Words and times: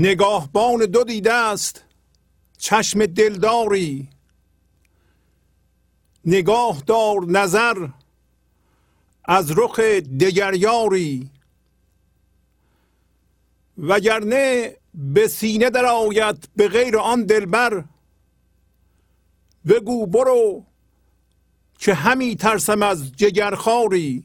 نگاهبان 0.00 0.86
دو 0.86 1.04
دیده 1.04 1.32
است. 1.32 1.84
چشم 2.58 3.06
دلداری. 3.06 4.08
نگاه 6.24 6.82
دار 6.86 7.24
نظر 7.26 7.88
از 9.24 9.58
رخ 9.58 9.80
دگریاری. 10.20 11.30
وگرنه 13.78 14.76
به 14.94 15.28
سینه 15.28 15.70
در 15.70 15.84
آید 15.84 16.48
به 16.56 16.68
غیر 16.68 16.98
آن 16.98 17.24
دلبر. 17.24 17.84
بگو 19.68 20.06
برو 20.06 20.64
که 21.78 21.94
همی 21.94 22.36
ترسم 22.36 22.82
از 22.82 23.12
جگرخاری 23.12 24.24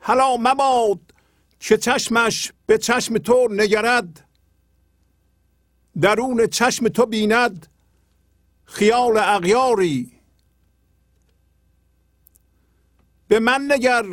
هلا 0.00 0.36
مباد 0.36 1.00
که 1.60 1.76
چشمش 1.76 2.52
به 2.66 2.78
چشم 2.78 3.18
تو 3.18 3.48
نگرد 3.50 4.28
درون 6.00 6.46
چشم 6.46 6.88
تو 6.88 7.06
بیند 7.06 7.66
خیال 8.64 9.16
اغیاری. 9.16 10.12
به 13.28 13.40
من 13.40 13.72
نگر 13.72 14.04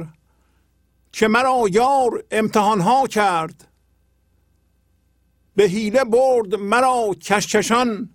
که 1.11 1.27
مرا 1.27 1.63
یار 1.71 2.23
امتحان 2.31 2.81
ها 2.81 3.07
کرد 3.07 3.67
به 5.55 5.63
حیله 5.63 6.03
برد 6.03 6.55
مرا 6.55 7.15
کشکشان 7.21 8.09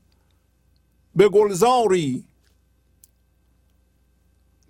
به 1.16 1.28
گلزاری. 1.28 2.24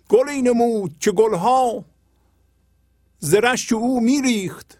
گلی 0.09 0.41
نمود 0.41 0.99
که 0.99 1.11
گلها 1.11 1.85
زرشت 3.25 3.73
او 3.73 3.99
میریخت. 3.99 4.77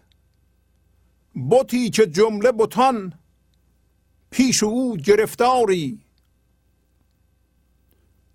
بتی 1.50 1.90
که 1.90 2.06
جمله 2.06 2.52
بتان 2.52 3.12
پیش 4.30 4.62
او 4.62 4.96
گرفتاری. 4.96 6.00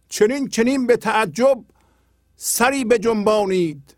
چنین 0.09 0.47
چنین 0.47 0.87
به 0.87 0.97
تعجب 0.97 1.63
سری 2.35 2.85
به 2.85 2.99
جنبانید 2.99 3.95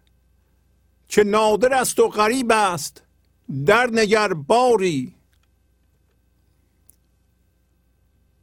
که 1.08 1.24
نادر 1.24 1.74
است 1.74 2.00
و 2.00 2.08
غریب 2.08 2.52
است 2.52 3.04
در 3.66 3.90
نگر 3.94 4.34
باری. 4.34 5.16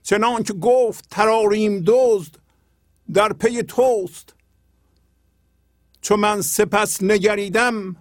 چنان 0.03 0.43
که 0.43 0.53
گفت 0.53 1.09
تراریم 1.11 1.83
دزد 1.87 2.35
در 3.13 3.33
پی 3.33 3.63
توست. 3.63 4.35
چو 6.09 6.17
من 6.17 6.43
سپس 6.43 7.03
نگریدم 7.03 7.97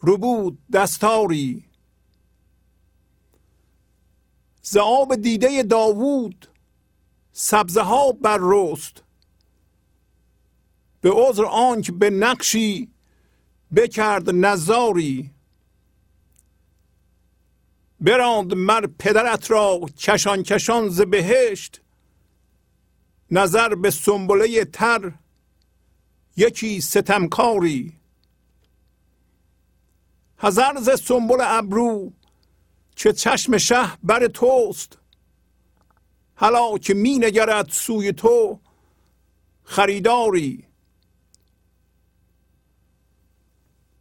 رو 0.00 0.18
بود 0.18 0.58
دستاری. 0.72 1.64
ز 4.62 4.76
آب 4.76 5.14
دیده 5.14 5.62
داوود 5.62 6.48
سبزه 7.32 7.82
ها 7.82 8.12
بر 8.12 8.38
رست 8.40 9.02
به 11.00 11.10
عذر 11.10 11.44
آنک 11.44 11.90
به 11.90 12.10
نقشی 12.10 12.90
بکرد 13.76 14.30
نزاری 14.30 15.30
براند 18.00 18.54
مر 18.54 18.86
پدرت 18.86 19.50
را 19.50 19.80
کشان 19.98 20.42
کشان 20.42 20.88
ز 20.88 21.00
بهشت 21.00 21.80
نظر 23.30 23.74
به 23.74 23.90
سنبله 23.90 24.64
تر 24.64 25.12
یکی 26.36 26.80
ستمکاری. 26.80 27.92
هزار 30.38 30.80
ز 30.80 31.00
سنبل 31.00 31.38
ابرو 31.40 32.12
که 32.96 33.12
چشم 33.12 33.58
شه 33.58 33.96
بر 34.02 34.26
توست. 34.26 34.98
حالا 36.34 36.78
که 36.78 36.94
می 36.94 37.18
نگرد 37.18 37.68
سوی 37.68 38.12
تو 38.12 38.60
خریداری. 39.64 40.64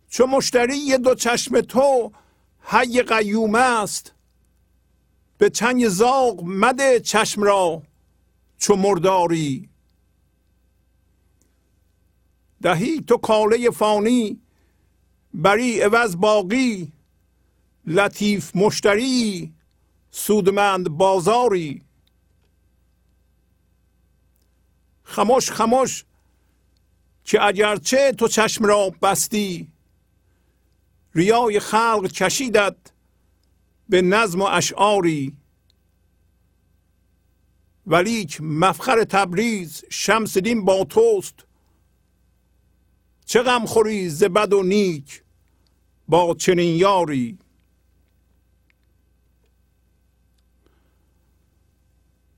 چو 0.09 0.25
مشتری 0.25 0.97
دو 0.97 1.15
چشم 1.15 1.61
تو 1.61 2.11
حی 2.59 3.01
قیوم 3.01 3.55
است 3.55 4.13
به 5.37 5.49
چنگ 5.49 5.87
زاغ 5.87 6.43
مده 6.43 6.99
چشم 6.99 7.43
را 7.43 7.83
چو 8.57 8.75
مرداری. 8.75 9.72
دهی 12.63 13.01
تو 13.01 13.17
کاله 13.17 13.69
فانی 13.69 14.41
بری 15.33 15.81
عوض 15.81 16.15
باقی 16.15 16.91
لطیف 17.85 18.55
مشتری 18.55 19.53
سودمند 20.11 20.89
بازاری. 20.89 21.81
خموش 25.03 25.51
خموش 25.51 26.05
که 27.23 27.45
اگرچه 27.45 28.11
تو 28.11 28.27
چشم 28.27 28.65
را 28.65 28.89
بستی 29.01 29.67
ریای 31.15 31.59
خلق 31.59 32.11
کشیدت 32.11 32.75
به 33.89 34.01
نظم 34.01 34.41
و 34.41 34.45
اشعاری. 34.45 35.37
ولیک 37.87 38.41
مفخر 38.41 39.03
تبریز 39.03 39.83
شمس 39.89 40.37
دین 40.37 40.65
با 40.65 40.83
توست. 40.83 41.45
چه 43.33 43.41
غم 43.43 43.65
خوری 43.65 44.09
ز 44.09 44.23
بد 44.23 44.53
و 44.53 44.63
نیک 44.63 45.23
با 46.07 46.35
چنین 46.39 46.75
یاری؟ 46.75 47.37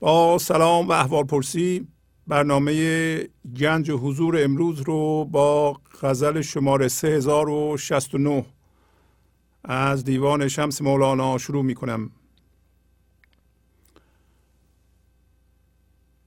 با 0.00 0.38
سلام 0.38 0.88
و 0.88 0.92
احوال 0.92 1.24
پرسی 1.24 1.86
برنامه 2.26 3.28
گنج 3.56 3.90
حضور 3.90 4.44
امروز 4.44 4.80
رو 4.80 5.24
با 5.24 5.80
غزل 6.02 6.40
شماره 6.40 6.88
3069 6.88 8.46
از 9.64 10.04
دیوان 10.04 10.48
شمس 10.48 10.82
مولانا 10.82 11.38
شروع 11.38 11.64
می 11.64 11.74
کنم. 11.74 12.10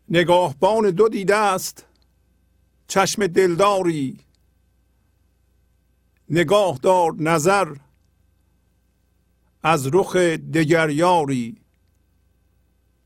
نگاهبان 0.09 0.91
دو 0.91 1.09
دیده 1.09 1.35
است 1.35 1.85
چشم 2.87 3.27
دلداری. 3.27 4.28
نگاه 6.29 6.77
دار 6.77 7.15
نظر 7.19 7.75
از 9.63 9.89
رخ 9.93 10.15
دگر 10.15 10.89
یاری 10.89 11.57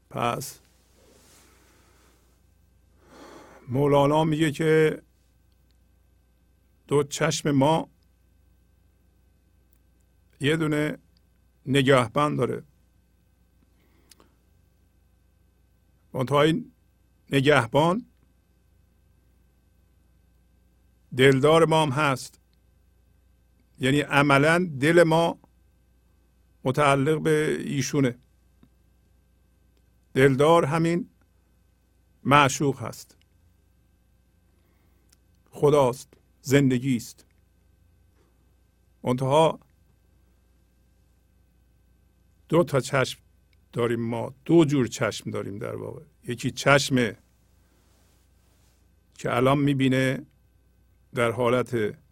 پس 0.09 0.59
مولانا 3.67 4.23
میگه 4.23 4.51
که 4.51 5.01
دو 6.87 7.03
چشم 7.03 7.51
ما 7.51 7.89
یه 10.41 10.57
دونه 10.57 10.97
نگهبان 11.65 12.35
داره. 12.35 12.63
این 16.13 16.71
نگهبان 17.31 18.05
دلدار 21.17 21.65
ما 21.65 21.81
هم 21.83 21.89
هست. 21.89 22.42
یعنی 23.83 24.01
عملا 24.01 24.71
دل 24.79 25.03
ما 25.03 25.39
متعلق 26.63 27.21
به 27.21 27.57
ایشونه. 27.59 28.15
دلدار 30.13 30.65
همین 30.65 31.09
معشوق 32.23 32.81
هست. 32.81 33.17
خداست 35.49 36.13
زندگی 36.41 36.95
است 36.95 37.25
منتها 39.03 39.59
دو 42.49 42.63
تا 42.63 42.79
چشم 42.79 43.19
داریم 43.73 43.99
ما 43.99 44.33
دو 44.45 44.65
جور 44.65 44.87
چشم 44.87 45.31
داریم 45.31 45.57
در 45.57 45.75
واقع. 45.75 46.03
یکی 46.23 46.51
چشم 46.51 47.15
که 49.17 49.35
الان 49.35 49.57
می‌بینه 49.59 50.25
در 51.15 51.31
حالت 51.31 52.02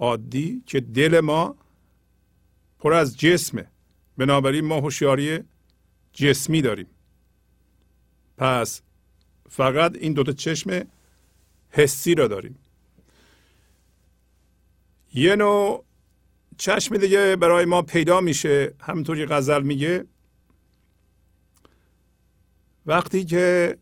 عادی 0.00 0.62
که 0.66 0.80
دل 0.80 1.20
ما 1.20 1.56
پر 2.78 2.92
از 2.92 3.16
جسمه. 3.16 3.66
بنابراین 4.16 4.64
ما 4.64 4.80
هوشیاری 4.80 5.38
جسمی 6.12 6.62
داریم. 6.62 6.86
پس 8.38 8.82
فقط 9.48 9.96
این 9.96 10.12
دوتا 10.12 10.32
چشم 10.32 10.86
حسی 11.70 12.14
را 12.14 12.28
داریم. 12.28 12.58
یه 15.14 15.36
نوع 15.36 15.84
چشم 16.58 16.96
دیگه 16.96 17.36
برای 17.36 17.64
ما 17.64 17.82
پیدا 17.82 18.20
میشه. 18.20 18.74
همونطور 18.80 19.16
که 19.16 19.26
غزل 19.26 19.62
میگه. 19.62 20.04
وقتی 22.86 23.24
که 23.24 23.78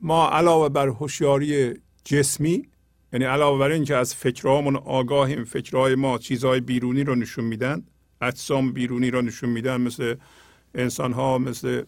ما 0.00 0.30
علاوه 0.30 0.68
بر 0.68 0.88
هوشیاری 0.88 1.74
جسمی 2.04 2.68
یعنی 3.12 3.24
علاوه 3.24 3.58
بر 3.58 3.70
اینکه 3.70 3.96
از 3.96 4.14
فکرهامون 4.14 4.76
آگاهیم 4.76 5.44
فکرهای 5.44 5.94
ما 5.94 6.18
چیزهای 6.18 6.60
بیرونی 6.60 7.04
رو 7.04 7.14
نشون 7.14 7.44
میدن 7.44 7.86
اجسام 8.20 8.72
بیرونی 8.72 9.10
رو 9.10 9.22
نشون 9.22 9.50
میدن 9.50 9.80
مثل 9.80 10.14
انسان 10.74 11.12
ها 11.12 11.38
مثل 11.38 11.84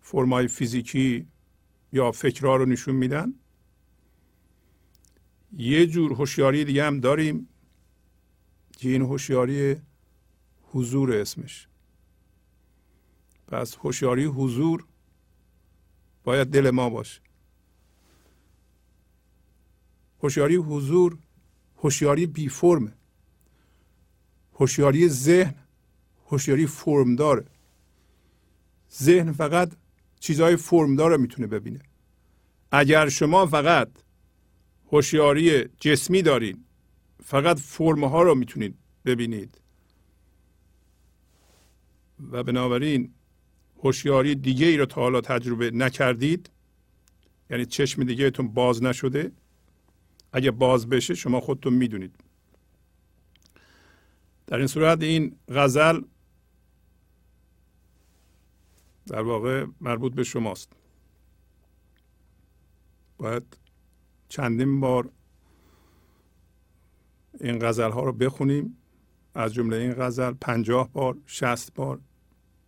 فرمای 0.00 0.48
فیزیکی 0.48 1.26
یا 1.92 2.12
فکرها 2.12 2.56
رو 2.56 2.66
نشون 2.66 2.94
میدن. 2.94 3.34
یه 5.52 5.86
جور 5.86 6.12
هوشیاری 6.12 6.64
دیگه 6.64 6.84
هم 6.84 7.00
داریم 7.00 7.48
که 8.78 8.88
این 8.88 9.02
هوشیاری 9.02 9.76
حضور 10.62 11.16
اسمش. 11.16 11.68
پس 13.46 13.76
هوشیاری 13.76 14.24
حضور 14.24 14.84
باید 16.24 16.48
دل 16.48 16.70
ما 16.70 16.90
باشه. 16.90 17.20
هوشیاری 20.22 20.56
حضور 20.56 21.18
هوشیاری 21.76 22.26
بی 22.26 22.48
فرمه 22.48 22.92
هوشیاری 24.54 25.08
ذهن 25.08 25.54
هوشیاری 26.26 26.66
فرم 26.66 27.16
داره 27.16 27.46
ذهن 28.92 29.32
فقط 29.32 29.72
چیزهای 30.20 30.56
فرمدار 30.56 31.10
رو 31.10 31.18
می‌تونه 31.20 31.46
ببینه. 31.46 31.80
اگر 32.72 33.08
شما 33.08 33.46
فقط 33.46 33.88
هوشیاری 34.92 35.64
جسمی 35.64 36.22
دارین 36.22 36.64
فقط 37.24 37.58
فرم 37.58 38.04
ها 38.04 38.22
رو 38.22 38.34
می‌تونید 38.34 38.74
ببینید. 39.04 39.60
و 42.30 42.42
بنابراین 42.42 43.14
هوشیاری 43.82 44.34
دیگه 44.34 44.66
ای 44.66 44.76
رو 44.76 44.86
تا 44.86 45.00
حالا 45.00 45.20
تجربه 45.20 45.70
نکردید 45.70 46.50
یعنی 47.50 47.66
چشم 47.66 48.04
دیگهتون 48.04 48.48
باز 48.48 48.82
نشده 48.82 49.32
اگه 50.32 50.50
باز 50.50 50.88
بشه 50.88 51.14
شما 51.14 51.40
خودتون 51.40 51.72
می‌دونید. 51.72 52.14
در 54.46 54.58
این 54.58 54.66
صورت 54.66 55.02
این 55.02 55.36
غزل 55.48 56.02
در 59.06 59.22
واقع 59.22 59.66
مربوط 59.80 60.14
به 60.14 60.24
شماست. 60.24 60.72
باید 63.18 63.58
چندین 64.28 64.80
بار 64.80 65.10
این 67.40 67.58
غزل 67.58 67.90
ها 67.90 68.02
رو 68.02 68.12
بخونیم. 68.12 68.78
از 69.34 69.54
جمله 69.54 69.76
این 69.76 69.92
غزل 69.92 70.32
پنجاه 70.32 70.92
بار 70.92 71.18
شست 71.26 71.74
بار 71.74 72.00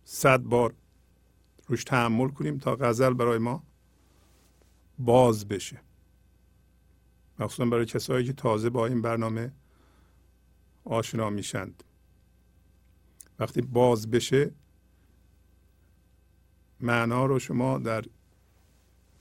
صد 0.03 0.39
بار 0.39 0.73
روش 1.67 1.83
تحمل 1.83 2.27
کنیم 2.27 2.57
تا 2.57 2.75
غزل 2.75 3.13
برای 3.13 3.37
ما 3.37 3.63
باز 4.99 5.47
بشه. 5.47 5.84
مخصوصا 7.39 7.65
برای 7.65 7.85
کسایی 7.85 8.25
که 8.25 8.33
تازه 8.33 8.69
با 8.69 8.87
این 8.87 9.01
برنامه 9.01 9.51
آشنا 10.83 11.29
میشند. 11.29 11.83
وقتی 13.39 13.61
باز 13.61 14.11
بشه 14.11 14.51
معنا 16.79 17.25
رو 17.25 17.39
شما 17.39 17.77
در 17.77 18.05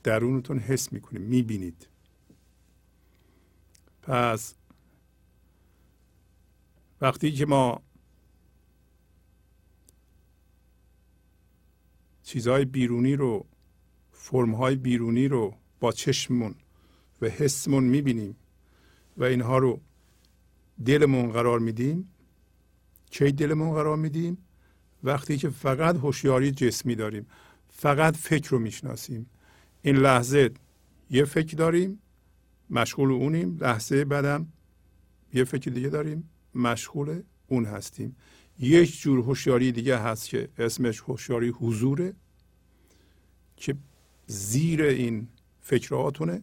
درونتون 0.02 0.59
حس 0.59 0.92
می‌کنید 0.92 1.23
می‌بینید. 1.23 1.88
پس 4.02 4.54
وقتی 7.00 7.33
که 7.33 7.47
ما 7.47 7.83
چیزهای 12.23 12.64
بیرونی 12.64 13.16
رو 13.16 13.47
فرمهای 14.12 14.76
بیرونی 14.76 15.28
رو 15.28 15.56
با 15.80 15.92
چشممون 15.92 16.54
و 17.25 17.26
حسمون 17.26 17.85
می‌بینیم 17.85 18.37
و 19.16 19.25
اینها 19.25 19.59
رو 19.59 19.81
دلمون 20.85 21.33
قرار 21.33 21.59
میدیم. 21.59 22.09
کی 23.11 23.33
دلمون 23.33 23.75
قرار 23.75 23.97
میدیم؟ 23.97 24.38
وقتی 25.04 25.37
که 25.37 25.49
فقط 25.49 25.97
هوشیاری 25.97 26.50
جسمی 26.50 26.95
داریم 26.95 27.26
فقط 27.69 28.16
فکر 28.16 28.50
رو 28.50 28.59
می‌شناسیم. 28.59 29.26
این 29.83 29.97
لحظه 29.97 30.50
یه 31.11 31.25
فکر 31.25 31.57
داریم 31.57 31.99
مشغول 32.71 33.11
اونیم 33.11 33.57
لحظه 33.61 34.04
بعدم 34.04 34.47
یه 35.35 35.45
فکر 35.45 35.71
دیگه 35.71 35.88
داریم 35.88 36.31
مشغول 36.54 37.23
اون 37.47 37.64
هستیم. 37.64 38.16
یک 38.59 39.00
جور 39.00 39.19
هوشیاری 39.19 39.73
دیگه 39.73 39.99
هست 39.99 40.28
که 40.28 40.49
اسمش 40.59 41.00
هوشیاری 41.00 41.49
حضوره 41.49 42.14
که 43.57 43.76
زیر 44.26 44.83
این 44.83 45.28
فکراتونه. 45.61 46.43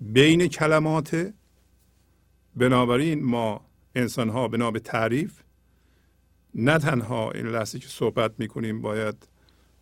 بین 0.00 0.46
کلمات 0.46 1.32
بنابراین 2.56 3.24
ما 3.24 3.60
انسان 3.94 4.28
ها 4.28 4.48
بنا 4.48 4.70
به 4.70 4.80
تعریف 4.80 5.42
نه 6.54 6.78
تنها 6.78 7.30
این 7.30 7.46
لحظه 7.46 7.78
که 7.78 7.88
صحبت 7.88 8.32
می‌کنیم 8.38 8.82
باید 8.82 9.28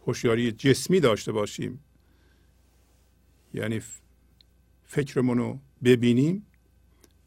هوشیاری 0.07 0.53
جسمی 0.53 1.01
داشته 1.01 1.33
باشیم. 1.33 1.85
یعنی 3.55 3.81
فکرمون 4.85 5.39
رو 5.39 5.59
ببینیم 5.85 6.47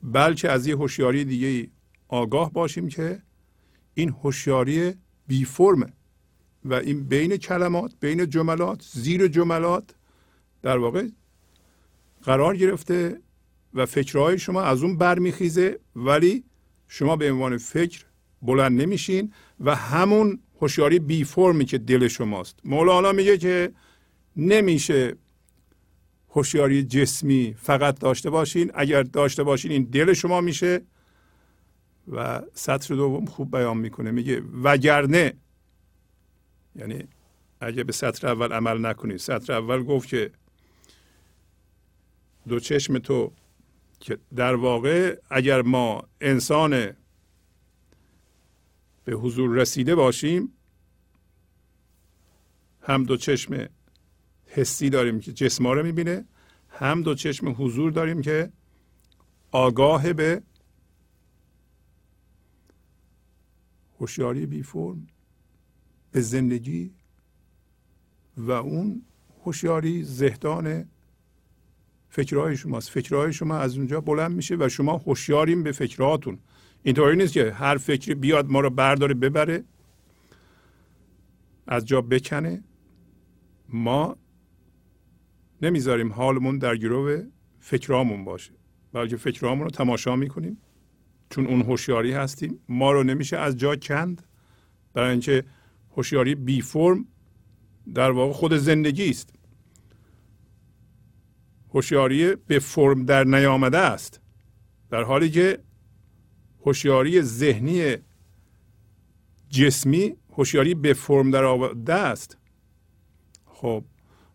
بلکه 0.04 0.52
از 0.52 0.68
یه 0.68 0.76
هوشیاری 0.76 1.26
دیگه 1.26 1.70
آگاه 2.08 2.54
باشیم 2.54 2.88
که 2.88 3.22
این 3.94 4.10
هوشیاری 4.10 4.94
بی 5.28 5.46
فرمه 5.46 5.94
و 6.66 6.74
این 6.74 7.04
بین 7.04 7.38
کلمات 7.38 7.94
بین 8.00 8.30
جملات 8.30 8.82
زیر 8.94 9.28
جملات 9.28 9.96
در 10.62 10.78
واقع 10.78 11.08
قرار 12.26 12.58
گرفته 12.58 13.22
و 13.74 13.86
فکرهای 13.86 14.40
شما 14.40 14.62
از 14.62 14.84
اون 14.84 14.98
برمیخیزه 14.98 15.80
ولی 15.96 16.44
شما 16.88 17.16
به 17.16 17.32
عنوان 17.32 17.58
فکر 17.58 18.06
بلند 18.42 18.82
نمیشین 18.82 19.34
و 19.60 19.76
همون 19.76 20.40
هوشیاری 20.62 21.00
بی 21.00 21.24
فرمی 21.24 21.66
که 21.66 21.78
دل 21.78 22.08
شماست. 22.08 22.60
مولانا 22.64 23.12
میگه 23.12 23.38
که 23.38 23.72
نمیشه 24.36 25.16
هوشیاری 26.30 26.84
جسمی 26.84 27.56
فقط 27.60 28.00
داشته 28.00 28.30
باشین. 28.30 28.72
اگر 28.74 29.04
داشته 29.04 29.44
باشین 29.44 29.72
این 29.72 29.84
دل 29.84 30.14
شما 30.14 30.42
میشه 30.42 30.82
و 32.12 32.42
سطر 32.54 32.96
دوم 32.96 33.26
خوب 33.26 33.52
بیان 33.52 33.78
می‌کنه. 33.78 34.12
میگه 34.12 34.42
وگرنه 34.64 35.34
یعنی 36.76 37.04
اگه 37.60 37.84
به 37.84 37.92
سطر 37.92 38.28
اول 38.28 38.52
عمل 38.54 38.86
نکنید 38.86 39.18
سطر 39.18 39.54
اول 39.54 39.84
گفت 39.84 40.10
که 40.10 40.32
دو 42.48 42.60
چشم 42.60 42.98
تو 42.98 43.32
که 44.00 44.18
در 44.36 44.56
واقع 44.56 45.20
اگر 45.30 45.62
ما 45.62 46.04
انسان 46.22 46.96
به 49.06 49.14
حضور 49.14 49.50
رسیده 49.50 49.96
باشیم 49.96 50.54
هم 52.82 53.04
دو 53.04 53.18
چشم 53.18 53.70
حسی 54.46 54.90
داریم 54.90 55.20
که 55.20 55.34
جسما 55.34 55.74
رو 55.74 55.84
می‌بینه 55.84 56.26
هم 56.70 57.02
دو 57.02 57.16
چشم 57.16 57.56
حضور 57.58 57.92
داریم 57.92 58.22
که 58.22 58.52
آگاه 59.52 60.14
به 60.14 60.44
هوشیاری 64.00 64.46
بی 64.46 64.64
فرم 64.64 65.08
به 66.12 66.22
زندگی 66.22 66.94
و 68.38 68.52
اون 68.52 69.02
هوشیاری 69.46 70.04
زهدان 70.04 70.90
فکرهای 72.16 72.58
شماست. 72.58 72.90
فکرهای 72.90 73.34
شما 73.34 73.58
از 73.58 73.78
اونجا 73.78 74.02
بلند 74.02 74.32
میشه 74.32 74.56
و 74.60 74.70
شما 74.70 74.98
هوشیاریم 74.98 75.64
به 75.64 75.72
فکرهاتون. 75.72 76.40
اینطوری 76.84 77.18
نیست 77.18 77.34
که 77.34 77.52
هر 77.52 77.78
فکری 77.78 78.16
بیاد 78.16 78.50
ما 78.50 78.60
رو 78.60 78.70
برداره 78.70 79.14
ببره 79.14 79.64
از 81.68 81.86
جا 81.86 82.02
بکنه. 82.02 82.64
ما 83.70 84.18
نمی‌ذاریم 85.62 86.14
حالمون 86.14 86.58
در 86.58 86.78
گروه 86.78 87.24
فکرامون 87.60 88.26
باشه 88.26 88.52
بلکه 88.94 89.18
فکرامون 89.18 89.64
رو 89.64 89.70
تماشا 89.70 90.16
می‌کنیم. 90.16 90.58
چون 91.30 91.48
اون 91.48 91.62
هوشیاری 91.62 92.12
هستیم 92.12 92.60
ما 92.70 92.92
رو 92.92 93.04
نمیشه 93.04 93.38
از 93.38 93.58
جا 93.58 93.76
کند. 93.76 94.24
برای 94.94 95.12
اینکه 95.12 95.44
هوشیاری 95.98 96.36
بی 96.36 96.62
فرم 96.62 97.06
در 97.94 98.12
واقع 98.12 98.34
خود 98.34 98.54
زندگی 98.54 99.10
است. 99.10 99.34
هوشیاری 101.76 102.36
به 102.36 102.60
فرم 102.60 103.06
در 103.06 103.24
نیامده 103.24 103.78
است. 103.78 104.22
در 104.90 105.04
حالی 105.04 105.30
که 105.30 105.60
هوشیاری 106.66 107.22
ذهنی 107.22 107.96
جسمی 109.50 110.16
هوشیاری 110.38 110.76
به 110.76 110.94
فرم 110.94 111.32
در 111.32 111.44
آورده 111.44 111.94
است. 111.94 112.38
خب 113.46 113.84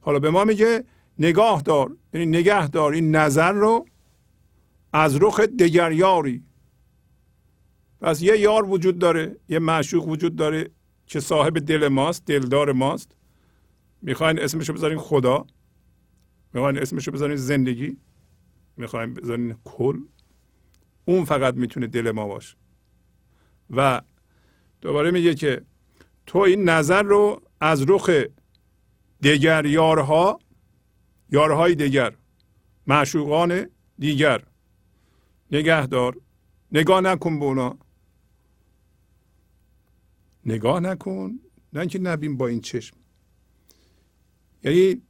حالا 0.00 0.18
به 0.18 0.30
ما 0.30 0.44
میگه 0.44 0.85
نگاه 1.18 1.62
دار 1.62 1.97
یعنی 2.14 2.26
نگه 2.26 2.68
دار 2.68 2.92
این 2.92 3.16
نظر 3.16 3.52
رو 3.52 3.87
از 4.92 5.23
رخ 5.23 5.40
دگر 5.40 5.92
یاری. 5.92 6.44
پس 8.00 8.23
یه 8.23 8.38
یار 8.38 8.70
وجود 8.70 8.99
داره 8.99 9.37
یه 9.49 9.59
معشوق 9.59 10.09
وجود 10.09 10.37
داره 10.37 10.70
که 11.06 11.20
صاحب 11.20 11.59
دل 11.59 11.88
ماست 11.88 12.26
دلدار 12.26 12.73
ماست. 12.73 13.16
می‌خواین 14.02 14.38
اسمشو 14.38 14.73
بذارین 14.73 14.99
خدا. 14.99 15.47
می‌خواین 16.54 16.78
اسمشو 16.78 17.11
بذارین 17.11 17.37
زندگی. 17.37 17.97
می‌خواین 18.76 19.14
بذارین 19.14 19.57
کل. 19.64 20.00
اون 21.04 21.25
فقط 21.25 21.54
می‌تونه 21.54 21.87
دل 21.87 22.11
ما 22.11 22.26
باشه. 22.26 22.57
و 23.71 24.00
دوباره 24.80 25.11
میگه 25.11 25.35
که 25.35 25.62
تو 26.26 26.38
این 26.38 26.69
نظر 26.69 27.02
رو 27.02 27.42
از 27.61 27.85
رخ 27.88 28.11
دیگر 29.21 29.66
یارها 29.66 30.38
یارهای 31.30 31.75
دیگر 31.75 32.16
معشوقان 32.87 33.66
دیگر 33.99 34.45
نگه 35.51 35.87
دار. 35.87 36.16
نگاه 36.72 37.01
نکن 37.01 37.38
به 37.38 37.44
اونا. 37.44 37.79
نگاه 40.46 40.81
نکن. 40.81 41.40
نه 41.72 41.81
اینکه 41.81 41.98
نبین 41.98 42.37
با 42.37 42.46
این 42.46 42.61
چشم. 42.61 42.96
یعنی 44.62 45.03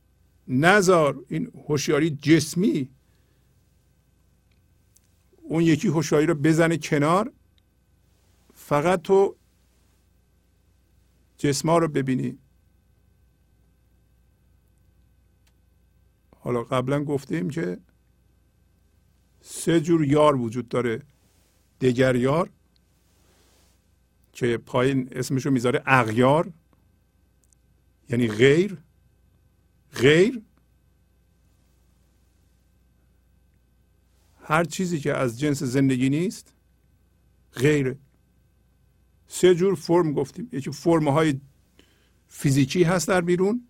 نزار 0.52 1.24
این 1.28 1.52
هوشیاری 1.68 2.10
جسمی 2.10 2.88
اون 5.42 5.62
یکی 5.62 5.88
هوشیاری 5.88 6.26
رو 6.26 6.34
بزنه 6.34 6.78
کنار 6.78 7.32
فقط 8.54 9.02
تو 9.02 9.36
جسما 11.38 11.78
رو 11.78 11.88
ببینی. 11.88 12.38
حالا 16.36 16.62
قبلا 16.62 17.04
گفتیم 17.04 17.50
که 17.50 17.78
سه 19.40 19.80
جور 19.80 20.04
یار 20.04 20.36
وجود 20.36 20.68
داره. 20.68 21.02
دگر 21.80 22.16
یار 22.16 22.50
که 24.32 24.56
پایین 24.56 25.08
اسمش 25.12 25.46
رو 25.46 25.52
می‌ذاره 25.52 25.82
اغیار 25.86 26.52
یعنی 28.08 28.28
غیر. 28.28 28.78
غیر 29.96 30.42
هر 34.42 34.64
چیزی 34.64 35.00
که 35.00 35.14
از 35.14 35.40
جنس 35.40 35.62
زندگی 35.62 36.10
نیست 36.10 36.54
غیره 37.52 37.98
سه 39.26 39.54
جور 39.54 39.74
فرم 39.74 40.12
گفتیم. 40.12 40.48
یکی 40.52 40.70
فرم 40.70 41.08
های 41.08 41.40
فیزیکی 42.28 42.82
هست 42.82 43.08
در 43.08 43.20
بیرون 43.20 43.68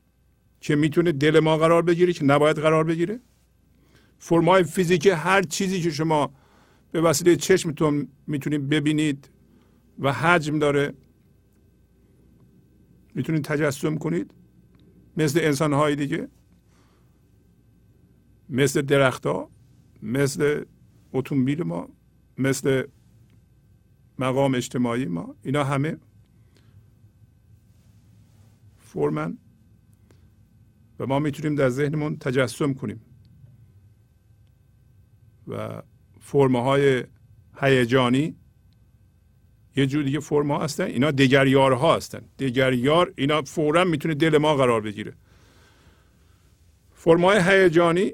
که 0.60 0.76
می‌تونه 0.76 1.12
دل 1.12 1.40
ما 1.40 1.56
قرار 1.56 1.82
بگیره 1.82 2.12
که 2.12 2.24
نباید 2.24 2.58
قرار 2.58 2.84
بگیره. 2.84 3.20
فرم 4.18 4.48
های 4.48 4.64
فیزیکی 4.64 5.10
هر 5.10 5.42
چیزی 5.42 5.82
که 5.82 5.90
شما 5.90 6.34
به 6.92 7.00
وسیله 7.00 7.36
چشمتون 7.36 8.08
می‌تونید 8.26 8.68
ببینید 8.68 9.30
و 9.98 10.12
حجم 10.12 10.58
داره 10.58 10.94
می‌تونید 13.14 13.44
تجسم 13.44 13.98
کنید. 13.98 14.34
مثل 15.16 15.40
انسان 15.42 15.72
های 15.72 15.96
دیگه. 15.96 16.28
مثل 18.48 18.82
درخت 18.82 19.26
ها 19.26 19.50
مثل 20.02 20.64
اتومبیل 21.12 21.62
ما 21.62 21.88
مثل 22.38 22.86
مقام 24.18 24.54
اجتماعی 24.54 25.06
ما. 25.06 25.34
اینا 25.42 25.64
همه 25.64 25.96
فرمن 28.78 29.38
و 30.98 31.06
ما 31.06 31.18
می‌تونیم 31.18 31.54
در 31.54 31.68
ذهنمون 31.68 32.16
تجسم 32.16 32.74
کنیم. 32.74 33.00
و 35.48 35.82
فرمهای 36.20 37.04
هیجانی 37.60 38.36
یه 39.76 39.86
جور 39.86 40.02
دیگه 40.02 40.20
فرم 40.20 40.50
ها 40.50 40.64
هستن 40.64 40.84
اینا 40.84 41.10
دگریار 41.10 41.72
ها 41.72 41.96
هستن. 41.96 42.20
دگریار 42.38 43.12
اینا 43.16 43.42
فورا 43.42 43.84
می‌تونه 43.84 44.14
دل 44.14 44.38
ما 44.38 44.56
قرار 44.56 44.80
بگیره. 44.80 45.14
فرم 46.94 47.24
های 47.24 47.40
هیجانی 47.40 48.12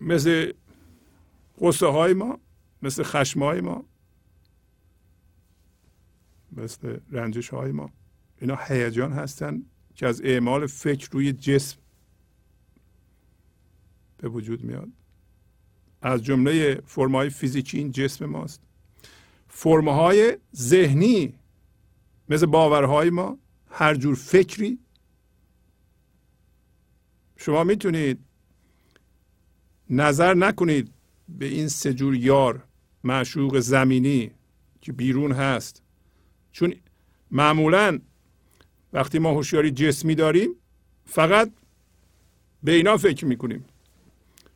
مثل 0.00 0.52
قصه 1.60 1.86
های 1.86 2.14
ما 2.14 2.38
مثل 2.82 3.02
خشم 3.02 3.42
های 3.42 3.60
ما 3.60 3.84
مثل 6.52 6.96
رنجش 7.10 7.48
های 7.48 7.72
ما. 7.72 7.90
اینا 8.40 8.56
هیجان 8.56 9.12
هستن 9.12 9.62
که 9.94 10.06
از 10.06 10.22
اعمال 10.24 10.66
فکر 10.66 11.08
روی 11.12 11.32
جسم 11.32 11.78
به 14.18 14.28
وجود 14.28 14.64
میاد. 14.64 14.88
از 16.02 16.24
جمله 16.24 16.82
فرمای 16.86 17.30
فیزیکی 17.30 17.78
این 17.78 17.90
جسم 17.92 18.24
ماست. 18.24 18.69
فرمهای 19.50 20.36
ذهنی 20.56 21.34
مثل 22.28 22.46
باورهای 22.46 23.10
ما 23.10 23.38
هر 23.70 23.94
جور 23.94 24.14
فکری. 24.14 24.78
شما 27.36 27.64
می‌تونید 27.64 28.18
نظر 29.90 30.34
نکنید 30.34 30.92
به 31.28 31.46
این 31.46 31.68
سه 31.68 31.94
جور 31.94 32.14
یار 32.14 32.64
معشوق 33.04 33.58
زمینی 33.58 34.30
که 34.80 34.92
بیرون 34.92 35.32
هست. 35.32 35.82
چون 36.52 36.74
معمولا 37.30 38.00
وقتی 38.92 39.18
ما 39.18 39.30
هوشیاری 39.30 39.70
جسمی 39.70 40.14
داریم 40.14 40.54
فقط 41.04 41.52
به 42.62 42.72
اینا 42.72 42.96
فکر 42.96 43.24
می‌کنیم. 43.24 43.64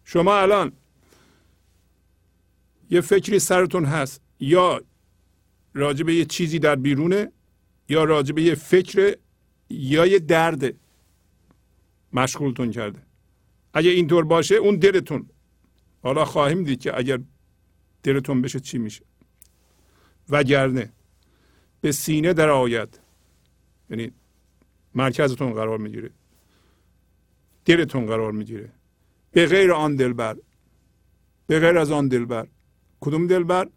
شما 0.04 0.36
الان 0.38 0.72
یه 2.90 3.00
فکری 3.00 3.38
سرتون 3.38 3.84
هست. 3.84 4.23
یا 4.44 4.82
راجع 5.74 6.04
به 6.04 6.14
یه 6.14 6.24
چیزی 6.24 6.58
در 6.58 6.76
بیرونه 6.76 7.32
یا 7.88 8.04
راجع 8.04 8.34
به 8.34 8.42
یه 8.42 8.54
فکر 8.54 9.16
یا 9.70 10.06
یه 10.06 10.18
درد 10.18 10.74
مشغولتون 12.12 12.70
کرده. 12.70 13.02
اگه 13.74 13.90
اینطور 13.90 14.24
باشه 14.24 14.54
اون 14.54 14.76
دلتون. 14.76 15.28
حالا 16.02 16.24
خواهیم 16.24 16.64
دید 16.64 16.80
که 16.80 16.98
اگر 16.98 17.18
دلتون 18.02 18.42
بشه 18.42 18.60
چی 18.60 18.78
میشه. 18.78 19.04
وگرنه 20.28 20.92
به 21.80 21.92
سینه 21.92 22.32
در 22.32 22.48
آید 22.48 23.00
یعنی 23.90 24.12
مرکزتون 24.94 25.52
قرار 25.52 25.78
می‌گیره. 25.78 26.10
دلتون 27.64 28.06
قرار 28.06 28.32
می‌گیره. 28.32 28.72
به 29.32 29.46
غیر 29.46 29.72
آن 29.72 29.96
دلبر. 29.96 30.36
به 31.46 31.60
غیر 31.60 31.78
از 31.78 31.90
آن 31.90 32.08
دلبر. 32.08 32.46
کدوم 33.00 33.26
دلبر؟ 33.26 33.68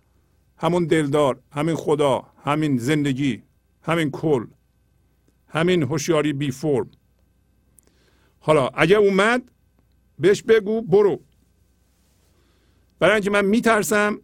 همون 0.58 0.86
دلدار 0.86 1.40
همین 1.52 1.76
خدا 1.76 2.24
همین 2.44 2.78
زندگی 2.78 3.44
همین 3.82 4.12
کل 4.12 4.46
همین 5.48 5.84
هوشیاری 5.84 6.34
بی 6.34 6.52
فرم. 6.52 6.92
حالا 8.40 8.68
اگه 8.68 8.96
اومد 8.96 9.52
بهش 10.20 10.44
بگو 10.44 10.82
برو. 10.82 11.20
برای 13.00 13.14
اینکه 13.14 13.30
من 13.30 13.46
میترسم 13.46 14.22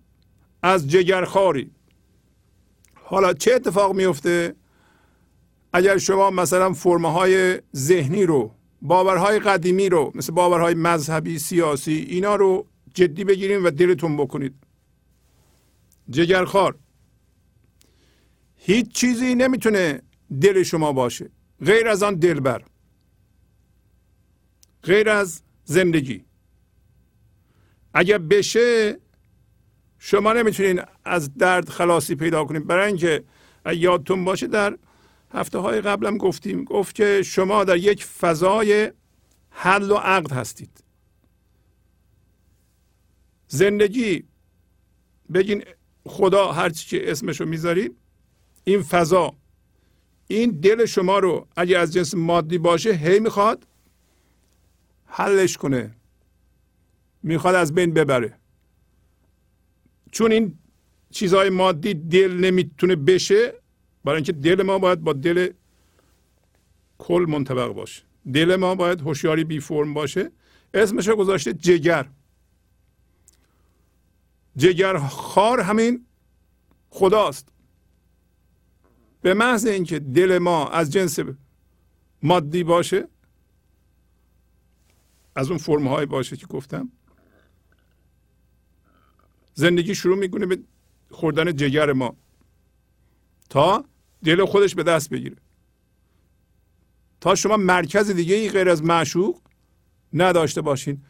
از 0.63 0.89
جگرخاری 0.89 1.71
حالا 2.93 3.33
چه 3.33 3.53
اتفاق 3.53 3.95
میفته؟ 3.95 4.55
اگر 5.73 5.97
شما 5.97 6.29
مثلا 6.29 6.73
فرمه 6.73 7.11
های 7.11 7.59
ذهنی 7.75 8.25
رو 8.25 8.51
باورهای 8.81 9.39
قدیمی 9.39 9.89
رو 9.89 10.11
مثل 10.15 10.33
باورهای 10.33 10.73
مذهبی 10.73 11.39
سیاسی 11.39 12.05
اینا 12.09 12.35
رو 12.35 12.67
جدی 12.93 13.23
بگیریم 13.23 13.65
و 13.65 13.69
دلتون 13.69 14.17
بکنید. 14.17 14.62
جگرخوار. 16.09 16.79
هیچ 18.55 18.91
چیزی 18.91 19.35
نمی‌تونه 19.35 20.01
دل 20.41 20.63
شما 20.63 20.93
باشه. 20.93 21.29
غیر 21.65 21.87
از 21.87 22.03
آن 22.03 22.15
دلبر. 22.15 22.63
غیر 24.83 25.09
از 25.09 25.41
زندگی. 25.63 26.25
اگر 27.93 28.17
بشه 28.17 28.97
شما 29.99 30.33
نمی‌تونین 30.33 30.81
از 31.05 31.33
درد 31.33 31.69
خلاصی 31.69 32.15
پیدا 32.15 32.45
کنید 32.45 32.67
برای 32.67 32.87
اینکه 32.87 33.23
یادتون 33.65 34.25
باشه 34.25 34.47
در 34.47 34.77
هفته 35.33 35.57
های 35.57 35.81
قبلم 35.81 36.17
گفتیم 36.17 36.63
گفت 36.63 36.95
که 36.95 37.21
شما 37.25 37.63
در 37.63 37.77
یک 37.77 38.05
فضای 38.05 38.91
حل 39.49 39.91
و 39.91 39.95
عقد 39.95 40.31
هستید. 40.31 40.83
زندگی 43.47 44.23
بگین 45.33 45.63
خدا 46.05 46.51
هرچی 46.51 46.87
که 46.89 47.11
اسمشو 47.11 47.45
می‌ذارید 47.45 47.95
این 48.63 48.81
فضا 48.81 49.33
این 50.27 50.51
دل 50.51 50.85
شما 50.85 51.19
رو 51.19 51.47
اگه 51.55 51.77
از 51.77 51.93
جنس 51.93 52.13
مادی 52.15 52.57
باشه 52.57 52.93
هی 52.93 53.19
می‌خواد 53.19 53.67
حلش 55.05 55.57
کنه. 55.57 55.95
می‌خواد 57.23 57.55
از 57.55 57.73
بین 57.73 57.93
ببره. 57.93 58.33
چون 60.11 60.31
این 60.31 60.57
چیزهای 61.11 61.49
مادی 61.49 61.93
دل 61.93 62.33
نمی‌تونه 62.33 62.95
بشه 62.95 63.53
برای 64.03 64.15
اینکه 64.15 64.31
دل 64.31 64.63
ما 64.63 64.79
باید 64.79 65.01
با 65.01 65.13
دل 65.13 65.49
کل 66.97 67.25
منطبق 67.29 67.67
باشه. 67.67 68.03
دل 68.33 68.55
ما 68.55 68.75
باید 68.75 69.01
هوشیاری 69.01 69.43
بی 69.43 69.59
فرم 69.59 69.93
باشه. 69.93 70.31
اسمش 70.73 71.07
رو 71.07 71.15
گذاشته 71.15 71.53
جگر. 71.53 72.05
جگر 74.57 74.97
خار 74.97 75.59
همین 75.59 76.05
خداست. 76.89 77.47
به 79.21 79.33
محض 79.33 79.65
اینکه 79.65 79.99
دل 79.99 80.37
ما 80.37 80.67
از 80.67 80.91
جنس 80.91 81.19
مادی 82.23 82.63
باشه 82.63 83.07
از 85.35 85.49
اون 85.49 85.57
فرم 85.57 85.87
های 85.87 86.05
باشه 86.05 86.37
که 86.37 86.47
گفتم 86.47 86.89
زندگی 89.53 89.95
شروع 89.95 90.17
می‌کنه 90.17 90.45
به 90.45 90.59
خوردن 91.11 91.55
جگر 91.55 91.93
ما 91.93 92.15
تا 93.49 93.85
دل 94.23 94.45
خودش 94.45 94.75
به 94.75 94.83
دست 94.83 95.09
بگیره. 95.09 95.35
تا 97.21 97.35
شما 97.35 97.57
مرکز 97.57 98.09
دیگه 98.11 98.35
ای 98.35 98.49
غیر 98.49 98.69
از 98.69 98.83
معشوق 98.83 99.41
نداشته 100.13 100.61
باشین 100.61 101.05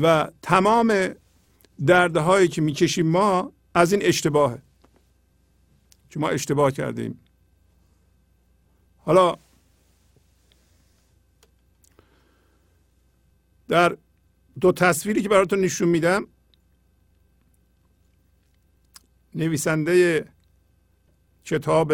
و 0.00 0.30
تمام 0.42 1.14
دردهایی 1.86 2.48
که 2.48 2.62
می‌کشیم 2.62 3.06
ما 3.06 3.52
از 3.74 3.92
این 3.92 4.02
اشتباهه. 4.02 4.62
که 6.10 6.20
ما 6.20 6.28
اشتباه 6.28 6.70
کردیم. 6.70 7.20
حالا 8.98 9.36
در 13.68 13.96
دو 14.60 14.72
تصویری 14.72 15.22
که 15.22 15.28
براتون 15.28 15.60
نشون 15.60 15.88
میدم 15.88 16.26
نویسنده 19.34 20.24
کتاب 21.44 21.92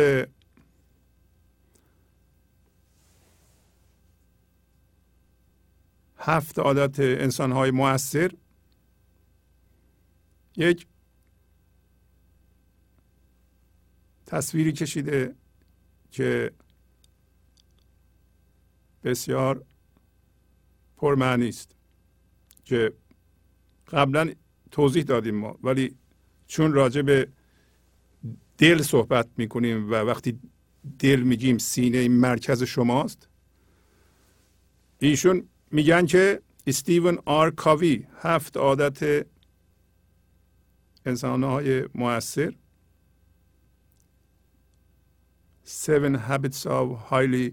هفت 6.19 6.59
عادت 6.59 7.01
انسانهای 7.01 7.71
موثر 7.71 8.31
یک 10.57 10.87
تصویری 14.27 14.73
کشیده 14.73 15.35
که 16.11 16.53
بسیار 19.05 19.65
پرمعنی 20.97 21.49
است 21.49 21.75
که 22.65 22.93
قبلا 23.89 24.33
توضیح 24.71 25.03
دادیم 25.03 25.35
ما 25.35 25.59
ولی 25.63 25.95
چون 26.47 26.73
راجع 26.73 27.03
به 27.03 27.29
دل 28.59 28.83
صحبت 28.83 29.29
می‌کنیم 29.37 29.91
و 29.91 29.95
وقتی 29.95 30.39
دل 30.99 31.21
میگیم 31.21 31.59
سینه 31.59 31.99
این 31.99 32.13
مرکز 32.13 32.63
شماست 32.63 33.29
ایشون 34.99 35.49
میگن 35.71 36.07
که 36.07 36.43
استیون 36.67 37.19
آر 37.25 37.51
کاوی 37.51 38.07
هفت 38.21 38.57
عادت 38.57 39.27
انسان 41.07 41.45
های 41.45 41.89
موثر. 41.95 42.55
Seven 45.67 46.17
Habits 46.29 46.67
of 46.67 47.11
Highly 47.11 47.53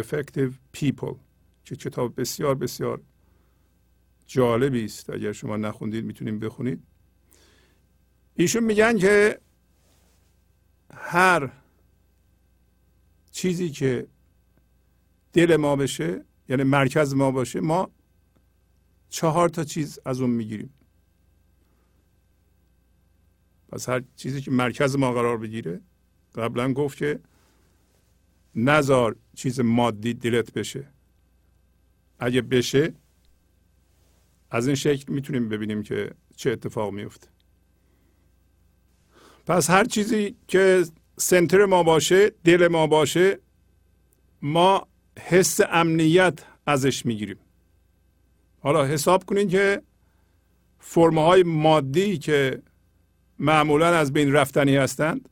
Effective 0.00 0.52
People. 0.76 1.16
که 1.64 1.76
کتاب 1.76 2.20
بسیار 2.20 2.54
بسیار 2.54 3.00
جالبی 4.26 4.84
است. 4.84 5.10
اگر 5.10 5.32
شما 5.32 5.56
نخوندید 5.56 6.04
می‌تونید 6.04 6.40
بخونید. 6.40 6.82
ایشون 8.34 8.64
میگن 8.64 8.98
که 8.98 9.40
هر 10.94 11.52
چیزی 13.30 13.70
که 13.70 14.06
دل 15.32 15.56
ما 15.56 15.76
بشه 15.76 16.24
یعنی 16.48 16.62
مرکز 16.62 17.14
ما 17.14 17.30
باشه 17.30 17.60
ما 17.60 17.90
چهار 19.08 19.48
تا 19.48 19.64
چیز 19.64 19.98
از 20.04 20.20
اون 20.20 20.30
می‌گیریم. 20.30 20.74
پس 23.72 23.88
هر 23.88 24.02
چیزی 24.16 24.40
که 24.40 24.50
مرکز 24.50 24.96
ما 24.96 25.12
قرار 25.12 25.38
بگیره 25.38 25.80
قبلا 26.34 26.72
گفت 26.72 26.98
که 26.98 27.20
نزار 28.54 29.16
چیز 29.36 29.60
مادی 29.60 30.14
دلت 30.14 30.52
بشه. 30.52 30.88
اگه 32.18 32.42
بشه 32.42 32.94
از 34.50 34.66
این 34.66 34.76
شکل 34.76 35.12
می‌تونیم 35.12 35.48
ببینیم 35.48 35.82
که 35.82 36.10
چه 36.36 36.50
اتفاق 36.50 36.92
میفته. 36.92 37.28
پس 39.46 39.70
هر 39.70 39.84
چیزی 39.84 40.36
که 40.48 40.84
سنتر 41.16 41.64
ما 41.64 41.82
باشه 41.82 42.30
دل 42.44 42.68
ما 42.68 42.86
باشه 42.86 43.38
ما 44.42 44.88
حس 45.18 45.60
امنیت 45.70 46.44
ازش 46.66 47.06
می‌گیریم. 47.06 47.38
حالا 48.60 48.84
حساب 48.84 49.24
کنین 49.24 49.48
که 49.48 49.82
فرمهای 50.78 51.42
مادی 51.42 52.18
که 52.18 52.62
معمولا 53.40 53.86
از 53.86 54.12
بین 54.12 54.32
رفتنی 54.32 54.76
هستند؟ 54.76 55.28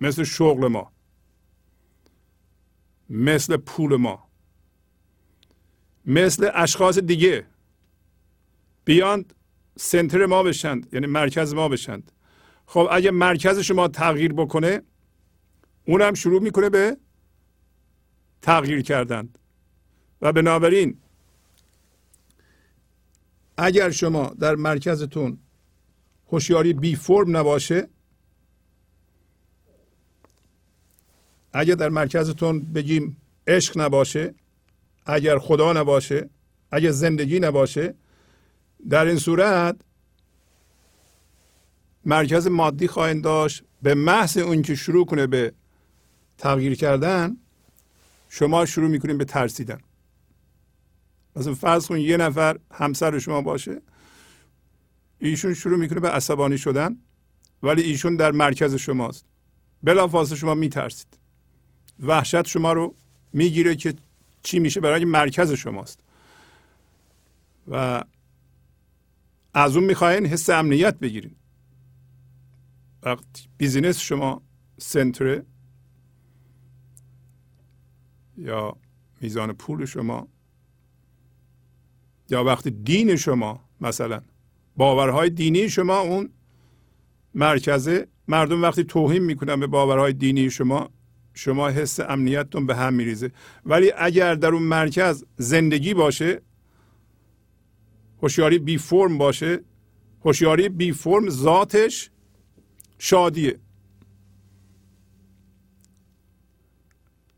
مثل 0.00 0.24
شغل 0.24 0.66
ما. 0.66 0.92
مثل 3.10 3.56
پول 3.56 3.96
ما. 3.96 4.28
مثل 6.06 6.50
اشخاص 6.54 6.98
دیگه. 6.98 7.46
بیاند 8.84 9.34
سنتر 9.76 10.26
ما 10.26 10.42
بشند 10.42 10.94
یعنی 10.94 11.06
مرکز 11.06 11.54
ما 11.54 11.68
بشند. 11.68 12.12
خب 12.66 12.88
اگه 12.90 13.10
مرکز 13.10 13.58
شما 13.58 13.88
تغییر 13.88 14.32
بکنه 14.32 14.82
اونم 15.84 16.14
شروع 16.14 16.42
می‌کنه 16.42 16.70
به 16.70 16.96
تغییر 18.42 18.82
کردن. 18.82 19.28
و 20.22 20.32
بنابراین 20.32 21.00
اگر 23.56 23.90
شما 23.90 24.26
در 24.26 24.54
مرکزتون 24.54 25.38
هوشیاری 26.32 26.72
بی 26.72 26.96
فرم 26.96 27.36
نباشه 27.36 27.88
اگر 31.52 31.74
در 31.74 31.88
مرکزتون 31.88 32.60
بگیم 32.60 33.16
عشق 33.46 33.80
نباشه 33.80 34.34
اگر 35.06 35.38
خدا 35.38 35.72
نباشه 35.72 36.30
اگر 36.70 36.90
زندگی 36.90 37.40
نباشه 37.40 37.94
در 38.90 39.06
این 39.06 39.18
صورت 39.18 39.76
مرکز 42.04 42.46
مادی 42.46 42.88
خواهند 42.88 43.24
داشت 43.24 43.62
به 43.82 43.94
محض 43.94 44.36
اون 44.36 44.62
که 44.62 44.74
شروع 44.74 45.06
کنه 45.06 45.26
به 45.26 45.52
تغییر 46.38 46.74
کردن 46.74 47.36
شما 48.28 48.66
شروع 48.66 48.88
می‌کنید 48.88 49.18
به 49.18 49.24
ترسیدن. 49.24 49.80
مثلا 51.36 51.54
فرض 51.54 51.86
کن 51.86 51.98
یه 51.98 52.16
نفر 52.16 52.58
همسر 52.72 53.18
شما 53.18 53.42
باشه. 53.42 53.80
ایشون 55.28 55.54
شروع 55.54 55.78
می‌کنه 55.78 56.00
به 56.00 56.10
عصبانی 56.10 56.58
شدن 56.58 56.96
ولی 57.62 57.82
ایشون 57.82 58.16
در 58.16 58.32
مرکز 58.32 58.74
شماست. 58.74 59.26
بلافاصله 59.82 60.36
شما 60.36 60.54
میترسید. 60.54 61.18
وحشت 62.00 62.46
شما 62.46 62.72
رو 62.72 62.94
می‌گیره 63.32 63.76
که 63.76 63.94
چی 64.42 64.58
میشه 64.58 64.80
برای 64.80 65.04
مرکز 65.04 65.52
شماست. 65.52 66.00
و 67.68 68.04
از 69.54 69.76
اون 69.76 69.84
می‌خواین 69.84 70.26
حس 70.26 70.50
امنیت 70.50 70.98
بگیرین. 70.98 71.36
وقتی 73.02 73.48
بیزینس 73.56 73.98
شما 73.98 74.42
سنتره 74.78 75.46
یا 78.36 78.76
میزان 79.20 79.52
پول 79.52 79.84
شما 79.84 80.28
یا 82.30 82.44
وقتی 82.44 82.70
دین 82.70 83.16
شما 83.16 83.68
مثلا 83.80 84.22
باورهای 84.76 85.30
دینی 85.30 85.68
شما 85.68 85.98
اون 85.98 86.30
مرکزه. 87.34 88.08
مردم 88.28 88.62
وقتی 88.62 88.84
توهین 88.84 89.22
می‌کنن 89.22 89.60
به 89.60 89.66
باورهای 89.66 90.12
دینی 90.12 90.50
شما 90.50 90.90
شما 91.34 91.68
حس 91.68 92.00
امنیتتون 92.00 92.66
به 92.66 92.76
هم 92.76 92.94
میریزه. 92.94 93.30
ولی 93.66 93.92
اگر 93.96 94.34
در 94.34 94.48
اون 94.48 94.62
مرکز 94.62 95.24
زندگی 95.36 95.94
باشه 95.94 96.40
هوشیاری 98.22 98.58
بی 98.58 98.78
فرم 98.78 99.18
باشه 99.18 99.60
هوشیاری 100.24 100.68
بی 100.68 100.92
فرم 100.92 101.30
ذاتش 101.30 102.10
شادیه. 102.98 103.58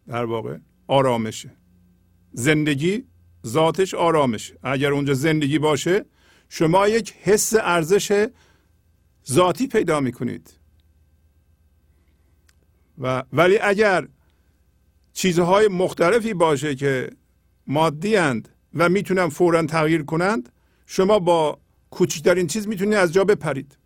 در 0.07 0.25
واقع 0.25 0.59
آرامشه. 0.87 1.51
زندگی 2.33 3.05
ذاتش 3.46 3.94
آرامش 3.94 4.53
اگر 4.62 4.92
اونجا 4.92 5.14
زندگی 5.14 5.59
باشه 5.59 6.05
شما 6.48 6.88
یک 6.88 7.14
حس 7.22 7.54
ارزش 7.54 8.26
ذاتی 9.30 9.66
پیدا 9.66 10.00
می‌کنید. 10.00 10.52
و 12.98 13.22
ولی 13.32 13.59
اگر 13.59 14.09
چیزهای 15.12 15.68
مختلفی 15.68 16.35
باشه 16.35 16.74
که 16.74 17.11
مادی 17.66 18.16
اند 18.16 18.48
و 18.74 18.88
می‌تونن 18.88 19.28
فورا 19.28 19.66
تغییر 19.66 20.02
کنند 20.02 20.52
شما 20.87 21.18
با 21.18 21.59
کوچکترین 21.90 22.46
چیز 22.46 22.68
می‌تونید 22.68 22.94
از 22.94 23.12
جا 23.12 23.24
بپرید. 23.24 23.78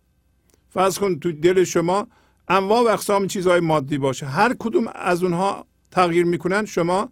فرض 0.69 0.99
کن 0.99 1.19
تو 1.19 1.31
دل 1.31 1.63
شما 1.63 2.07
انواع 2.47 2.83
و 2.83 2.87
اقسام 2.87 3.27
چیزهای 3.27 3.59
مادی 3.59 3.97
باشه. 3.97 4.25
هر 4.25 4.55
کدوم 4.59 4.87
از 4.95 5.23
اونها 5.23 5.65
تغییر 5.91 6.25
می‌کنن 6.25 6.65
شما 6.65 7.11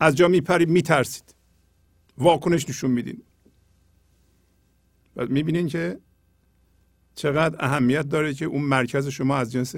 از 0.00 0.16
جا 0.16 0.28
میپرید 0.28 0.68
میترسید. 0.68 1.34
واکنش 2.18 2.68
نشون 2.68 2.90
میدین. 2.90 3.22
و 5.16 5.26
می‌بینین 5.26 5.66
که 5.66 5.98
چقدر 7.14 7.64
اهمیت 7.64 8.08
داره 8.08 8.34
که 8.34 8.44
اون 8.44 8.62
مرکز 8.62 9.08
شما 9.08 9.36
از 9.36 9.52
جنس 9.52 9.74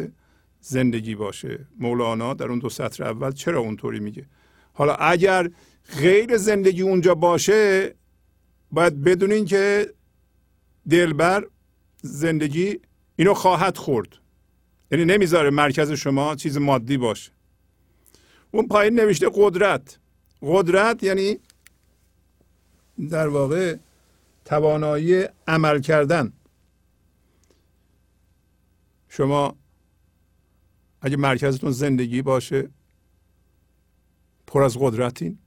زندگی 0.60 1.14
باشه. 1.14 1.66
مولانا 1.78 2.34
در 2.34 2.46
اون 2.46 2.58
دو 2.58 2.68
سطر 2.68 3.04
اول 3.04 3.32
چرا 3.32 3.60
اونطوری 3.60 4.00
میگه؟ 4.00 4.26
حالا 4.72 4.94
اگر 4.94 5.50
غیر 5.98 6.36
زندگی 6.36 6.82
اونجا 6.82 7.14
باشه 7.14 7.94
باید 8.72 9.02
بدونین 9.02 9.44
که 9.44 9.94
دلبر 10.90 11.46
زندگی 12.02 12.80
اینو 13.16 13.34
خواهد 13.34 13.76
خورد. 13.76 14.08
یعنی 14.90 15.04
نمی‌ذاره 15.04 15.50
مرکز 15.50 15.92
شما 15.92 16.36
چیز 16.36 16.58
مادی 16.58 16.96
باشه. 16.96 17.32
اون 18.50 18.68
پایین 18.68 18.94
نوشته 19.00 19.30
قدرت. 19.34 19.98
قدرت 20.42 21.02
یعنی 21.02 21.38
در 23.10 23.28
واقع 23.28 23.76
توانایی 24.48 25.24
عمل 25.46 25.80
کردن. 25.80 26.32
شما 29.08 29.56
اگه 31.00 31.16
مرکزتون 31.16 31.70
زندگی 31.70 32.22
باشه 32.22 32.68
پر 34.46 34.62
از 34.62 34.76
قدرتین. 34.80 35.38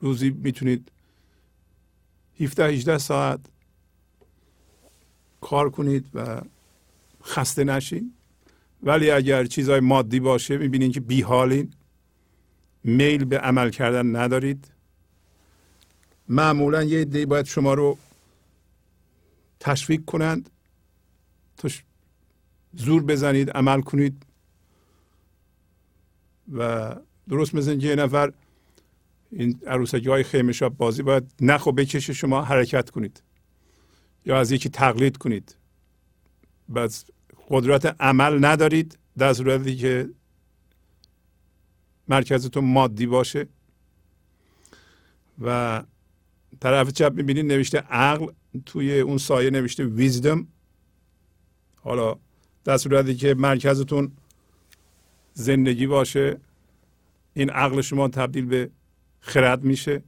روزی 0.00 0.30
می‌تونید 0.30 0.92
17 2.40 2.64
18 2.64 2.98
ساعت 2.98 3.40
کار 5.40 5.70
کنید 5.70 6.06
و 6.14 6.40
خسته 7.24 7.64
نشین. 7.64 8.12
ولی 8.82 9.10
اگر 9.10 9.44
چیزهای 9.44 9.80
مادی 9.80 10.20
باشه 10.20 10.56
می‌بینید 10.56 10.92
که 10.92 11.00
بیحالین. 11.00 11.72
میل 12.84 13.24
به 13.24 13.38
عمل 13.38 13.70
کردن 13.70 14.16
ندارید. 14.16 14.68
معمولا 16.28 16.82
یه 16.82 17.04
دی 17.04 17.26
باید 17.26 17.46
شما 17.46 17.74
رو 17.74 17.98
تشویق 19.60 20.04
کنند. 20.04 20.50
تا 21.56 21.68
زور 22.72 23.02
بزنید 23.02 23.50
عمل 23.50 23.80
کنید. 23.80 24.26
و 26.52 26.94
درست 27.28 27.54
مثل 27.54 27.70
اینکه 27.70 27.86
یه 27.86 27.94
نفر 27.94 28.32
این 29.30 29.60
عروسکی 29.66 30.08
های 30.08 30.22
خیمه 30.22 30.52
شاب 30.52 30.76
بازی 30.76 31.02
باید 31.02 31.34
نخو 31.40 31.72
بکشه 31.72 32.12
شما 32.12 32.42
حرکت 32.42 32.90
کنید 32.90 33.22
یا 34.26 34.38
از 34.38 34.52
یکی 34.52 34.68
تقلید 34.68 35.16
کنید. 35.16 35.56
بس 36.74 37.04
قدرت 37.48 37.96
عمل 38.00 38.44
ندارید 38.44 38.98
در 39.18 39.32
صورتی 39.32 39.76
که 39.76 40.10
مرکزتون 42.08 42.64
مادی 42.64 43.06
باشه. 43.06 43.48
و 45.40 45.82
طرف 46.60 46.92
چپ 46.92 47.12
می‌بینید 47.16 47.46
نوشته 47.46 47.78
عقل 47.78 48.26
توی 48.66 49.00
اون 49.00 49.18
سایه 49.18 49.50
نوشته 49.50 49.84
ویزدم 49.84 50.46
حالا 51.76 52.16
در 52.64 52.76
صورتی 52.76 53.14
که 53.14 53.34
مرکزتون 53.34 54.12
زندگی 55.32 55.86
باشه 55.86 56.40
این 57.34 57.50
عقل 57.50 57.80
شما 57.80 58.08
تبدیل 58.08 58.46
به 58.46 58.70
خرد 59.20 59.64
میشه. 59.64 60.02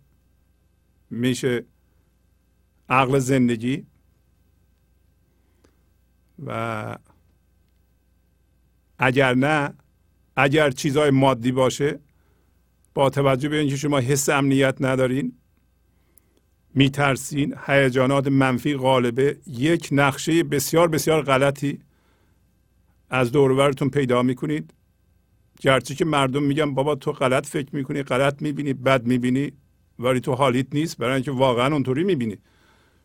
میشه 1.11 1.65
عقل 2.89 3.19
زندگی. 3.19 3.87
و 6.47 6.97
اگر 8.99 9.35
نه 9.35 9.75
اگر 10.37 10.71
چیزهای 10.71 11.11
مادی 11.11 11.53
باشه 11.53 12.01
با 12.95 13.11
توجه 13.11 13.49
به 13.49 13.59
اینکه 13.59 13.77
شما 13.77 13.99
حس 13.99 14.29
امنیت 14.29 14.77
ندارین 14.81 15.33
میترسین 16.75 17.55
هیجانات 17.67 18.29
منفی 18.29 18.75
غالبه 18.77 19.39
یک 19.47 19.89
نقشه 19.93 20.43
بسیار 20.43 20.89
بسیار 20.89 21.23
غلطی 21.23 21.79
از 23.11 23.33
دورورتون 23.33 23.91
پیدا 23.91 24.23
می‌کنید. 24.23 24.75
گرچه 25.61 25.95
که 25.95 26.05
مردم 26.05 26.43
میگن 26.43 26.75
بابا 26.75 26.95
تو 26.95 27.13
غلط 27.13 27.47
فکر 27.47 27.77
می‌کنی 27.77 28.03
غلط 28.03 28.43
می‌بینی 28.43 28.73
بد 28.73 29.07
می‌بینی 29.07 29.53
ولی 29.99 30.21
تو 30.21 30.35
حالیت 30.35 30.67
نیست 30.75 30.99
برای 30.99 31.15
اینکه 31.15 31.31
واقعا 31.31 31.73
اونطوری 31.73 32.05
می‌بینی. 32.05 32.39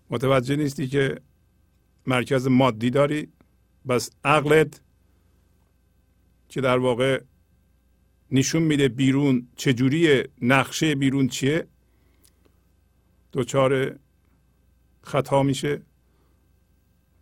متوجه 0.10 0.56
نیستی 0.56 0.88
که 0.88 1.22
مرکز 2.06 2.48
مادی 2.48 2.90
داری. 2.90 3.28
بس 3.88 4.12
عقلت 4.24 4.82
که 6.50 6.62
در 6.62 6.78
واقع 6.78 7.22
نشون 8.32 8.64
میده 8.64 8.88
بیرون 8.88 9.48
چجوری 9.56 10.24
نقشه 10.42 10.96
بیرون 10.96 11.28
چیه؟ 11.28 11.68
دچار 13.34 13.96
خطا 15.02 15.44
میشه 15.44 15.82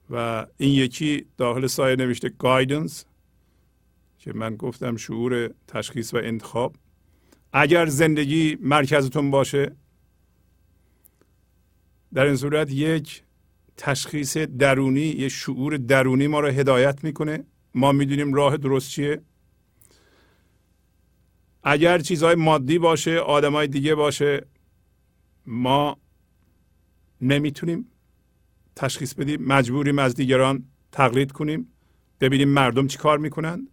و 0.09 0.45
این 0.57 0.71
یکی 0.71 1.25
داخل 1.37 1.67
سایه 1.67 1.95
نوشته 1.95 2.29
گایدنس 2.29 3.05
که 4.19 4.33
من 4.33 4.55
گفتم 4.55 4.97
شعور 4.97 5.49
تشخیص 5.67 6.13
و 6.13 6.17
انتخاب. 6.17 6.75
اگر 7.53 7.85
زندگی 7.85 8.57
مرکزتون 8.61 9.31
باشه 9.31 9.75
در 12.13 12.25
این 12.25 12.35
صورت 12.35 12.71
یک 12.71 13.23
تشخیص 13.77 14.37
درونی 14.37 15.01
یه 15.01 15.29
شعور 15.29 15.77
درونی 15.77 16.27
ما 16.27 16.39
رو 16.39 16.47
هدایت 16.47 17.03
می‌کنه. 17.03 17.43
ما 17.75 17.91
می‌دونیم 17.91 18.33
راه 18.33 18.57
درست 18.57 18.89
چیه. 18.89 19.21
اگر 21.63 21.99
چیزهای 21.99 22.35
مادی 22.35 22.79
باشه 22.79 23.19
آدمای 23.19 23.67
دیگه 23.67 23.95
باشه 23.95 24.45
ما 25.47 25.97
نمی‌تونیم 27.21 27.91
تشخیص 28.75 29.13
بدیم 29.13 29.41
مجبوریم 29.43 29.99
از 29.99 30.15
دیگران 30.15 30.63
تقلید 30.91 31.31
کنیم 31.31 31.67
ببینیم 32.19 32.49
مردم 32.49 32.87
چی 32.87 32.97
کار 32.97 33.17
می‌کنن. 33.17 33.67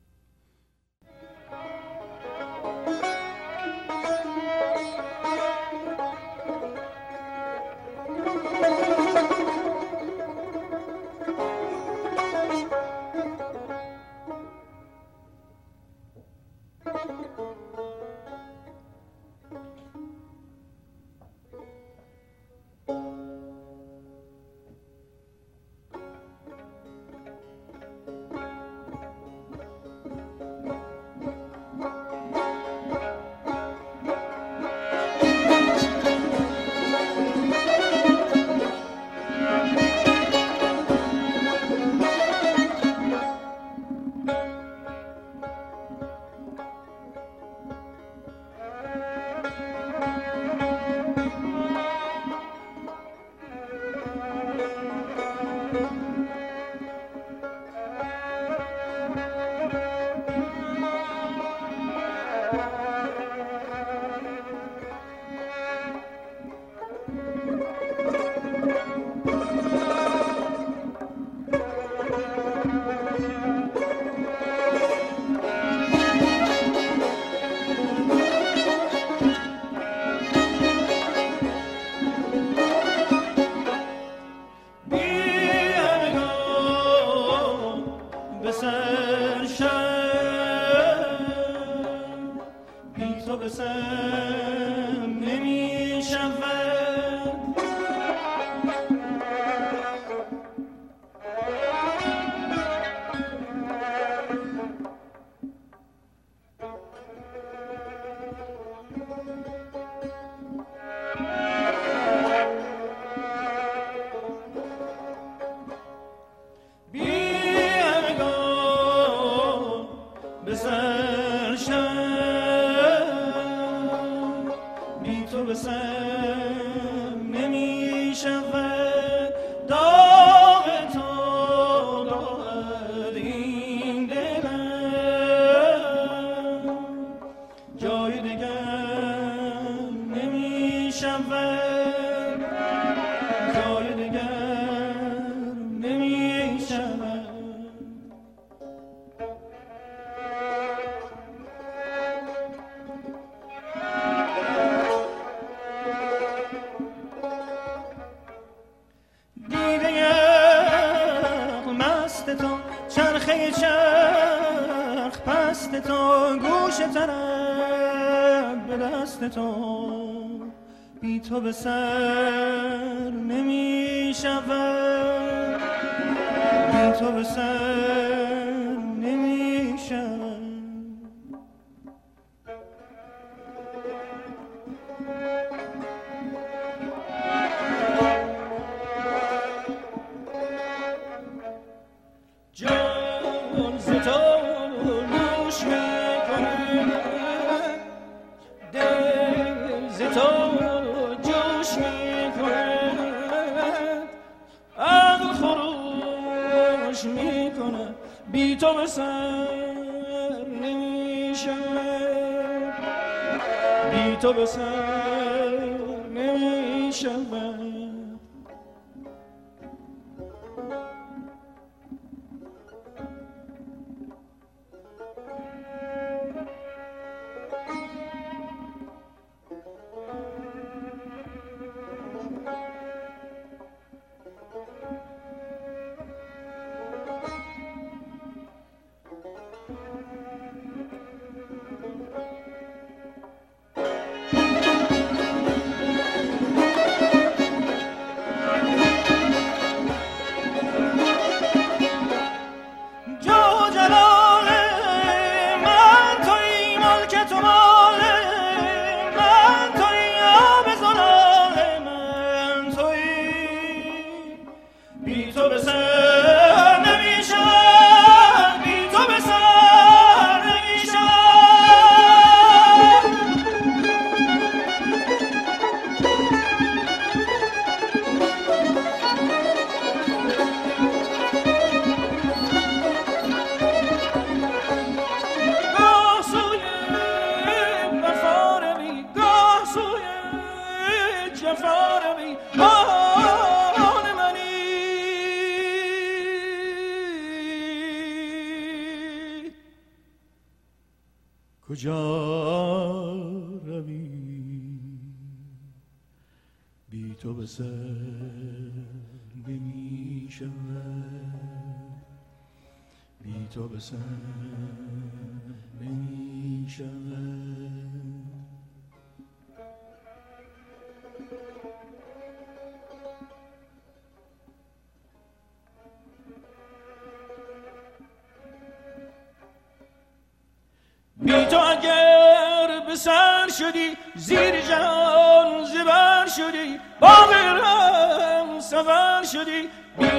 بی 331.24 331.44
تو 331.44 331.58
اگر 331.58 332.80
به 332.86 332.96
سر 332.96 333.48
شدی 333.58 333.96
زیر 334.14 334.60
جهان 334.60 335.64
زبر 335.64 336.26
شدی 336.36 336.80
با 337.00 337.08
غیرم 337.08 338.60
سفر 338.60 339.22
شدی 339.32 339.62
بی 339.62 339.68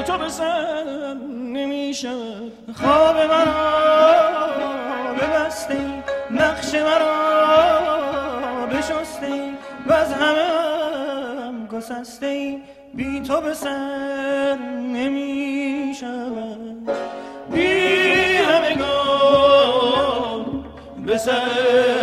تو 0.05 0.17
به 0.17 0.29
سر 0.29 1.15
خواب 2.73 3.15
مرا 3.15 5.13
ببستی 5.13 6.03
نقش 6.31 6.75
مرا 6.75 8.65
بشستی 8.65 9.53
و 9.87 9.93
از 9.93 10.13
همه 10.13 10.47
هم 11.45 11.67
گسستی 11.67 12.61
بی 12.93 13.21
تو 13.21 13.41
به 13.41 13.53
سر 13.53 14.57
بی 17.51 18.37
همگان 18.37 19.65
به 21.05 21.17
سر 21.17 22.02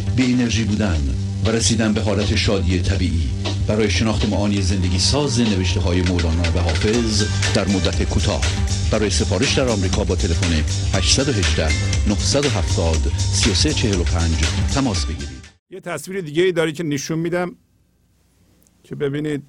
بی 0.15 0.33
انرژی 0.33 0.63
بودن 0.63 0.99
و 1.45 1.49
رسیدن 1.49 1.93
به 1.93 2.01
حالت 2.01 2.35
شادی 2.35 2.79
طبیعی. 2.79 3.29
برای 3.67 3.89
شناخت 3.89 4.29
معانی 4.29 4.61
زندگی 4.61 4.99
ساز 4.99 5.39
نوشته 5.39 5.79
های 5.79 6.01
مولانا 6.01 6.51
و 6.55 6.59
حافظ 6.59 7.23
در 7.55 7.67
مدت 7.67 8.03
کوتاه. 8.03 8.41
برای 8.91 9.09
سفارش 9.09 9.57
در 9.57 9.67
آمریکا 9.67 10.03
با 10.03 10.15
تلفن 10.15 10.53
818 10.97 11.67
970 12.09 12.95
3345 13.17 14.31
تماس 14.73 15.05
بگیرید. 15.05 15.41
یه 15.69 15.79
تصویر 15.79 16.21
دیگه 16.21 16.43
ای 16.43 16.51
داری 16.51 16.73
که 16.73 16.83
نشون 16.83 17.19
میدم 17.19 17.55
که 18.83 18.95
ببینید 18.95 19.43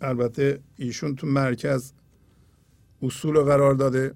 البته 0.00 0.60
ایشون 0.76 1.16
تو 1.16 1.26
مرکز 1.26 1.92
اصول 3.02 3.40
قرار 3.40 3.74
داده. 3.74 4.14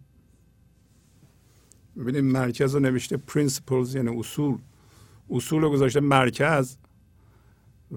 ببینید 1.99 2.25
مرکز 2.25 2.75
رو 2.75 2.81
نوشته 2.81 3.17
principles 3.17 3.95
یعنی 3.95 4.19
اصول. 4.19 4.59
اصول 5.31 5.63
رو 5.63 5.71
گذاشته 5.71 6.01
مرکز 6.01 6.77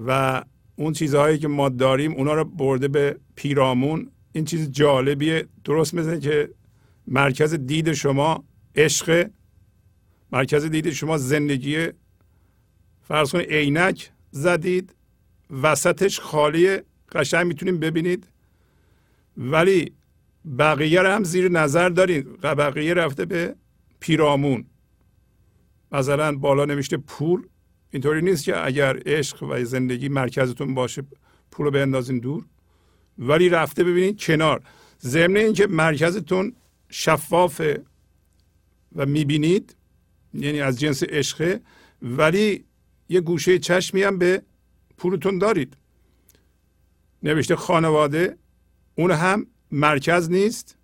و 0.08 0.44
اون 0.76 0.94
چیزهایی 0.94 1.38
که 1.38 1.48
ما 1.48 1.70
داریم 1.70 2.14
اونا 2.14 2.34
رو 2.34 2.44
برده 2.46 2.88
به 2.88 3.18
پیرامون. 3.36 4.12
این 4.32 4.46
چیز 4.46 4.72
جالبیه. 4.72 5.48
درست 5.64 5.94
مثل 5.94 6.20
که 6.20 6.50
مرکز 7.08 7.54
دید 7.54 7.94
شما 7.94 8.44
عشق 8.76 9.30
مرکز 10.32 10.66
دید 10.66 10.90
شما 10.90 11.18
زندگی 11.18 11.88
فرض 13.02 13.32
کنید 13.32 13.50
عینک 13.50 14.12
زدید 14.32 14.96
وسطش 15.62 16.20
خالیه 16.20 16.84
قشنگ 17.12 17.48
می‌تونیم 17.48 17.80
ببینید. 17.80 18.28
ولی 19.38 19.92
بقیه 20.60 21.02
رو 21.02 21.10
هم 21.10 21.24
زیر 21.24 21.50
نظر 21.50 21.90
دارید. 21.90 22.42
بقیه 22.42 22.94
رفته 22.94 23.26
به 23.26 23.56
پیرامون. 24.00 24.66
مثلا 25.92 26.36
بالا 26.36 26.66
نوشته 26.66 26.98
پول. 26.98 27.48
اینطوری 27.92 28.22
نیست 28.22 28.44
که 28.44 28.66
اگر 28.66 29.02
عشق 29.06 29.44
و 29.44 29.64
زندگی 29.64 30.10
مرکزتون 30.10 30.74
باشه 30.74 31.04
پول 31.52 31.66
رو 31.66 31.72
بندازین 31.72 32.20
دور. 32.20 32.46
ولی 33.18 33.50
رفته 33.50 33.84
ببینید 33.84 34.22
کنار. 34.22 34.64
ضمن 35.02 35.38
اینکه 35.38 35.68
مرکزتون 35.68 36.56
شفافه 36.90 37.84
و 38.96 39.06
می‌بینید 39.06 39.76
یعنی 40.34 40.62
از 40.62 40.80
جنس 40.80 41.04
عشقه 41.04 41.62
ولی 42.02 42.66
یه 43.10 43.22
گوشه 43.22 43.60
چشمی 43.60 44.04
هم 44.04 44.18
به 44.18 44.42
پولتون 44.98 45.38
دارید. 45.38 45.78
نوشته 47.24 47.56
خانواده 47.56 48.38
اون 48.96 49.12
هم 49.12 49.48
مرکز 49.72 50.30
نیست. 50.30 50.78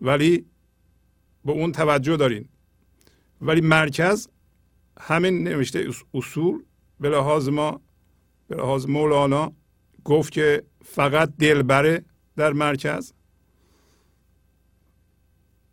ولی 0.00 0.46
به 1.44 1.52
اون 1.52 1.72
توجه 1.72 2.16
دارین. 2.16 2.48
ولی 3.40 3.60
مرکز 3.60 4.28
همین 5.00 5.44
نوشته 5.44 5.88
اصول 6.14 6.62
به 7.00 7.08
لحاظ 7.08 7.48
ما 7.48 7.80
به 8.48 8.56
لحاظ 8.56 8.86
مولانا 8.86 9.52
گفت 10.04 10.32
که 10.32 10.64
فقط 10.84 11.36
دلبره 11.38 12.04
در 12.36 12.52
مرکز. 12.52 13.12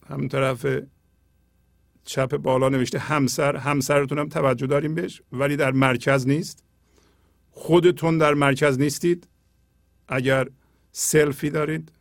همین 0.10 0.30
طرف 0.30 0.66
چپ 2.04 2.38
بالا 2.38 2.70
نوشته 2.70 3.00
همسر 3.00 3.56
همسرتون 3.56 4.20
هم 4.20 4.30
توجه 4.30 4.68
داریم 4.68 4.96
بهش 4.96 5.22
ولی 5.32 5.56
در 5.56 5.72
مرکز 5.72 6.28
نیست. 6.28 6.64
خودتون 7.52 8.18
در 8.18 8.34
مرکز 8.34 8.80
نیستید. 8.80 9.28
اگر 10.08 10.48
سلفی 10.92 11.50
دارید 11.50 11.92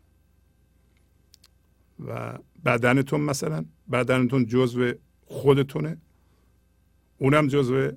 و 2.07 2.39
بدنتون 2.67 3.21
مثلا 3.21 3.65
بدنتون 3.93 4.47
جزو 4.47 4.93
خودتونه. 5.27 5.99
اونم 7.19 7.47
جزو 7.49 7.91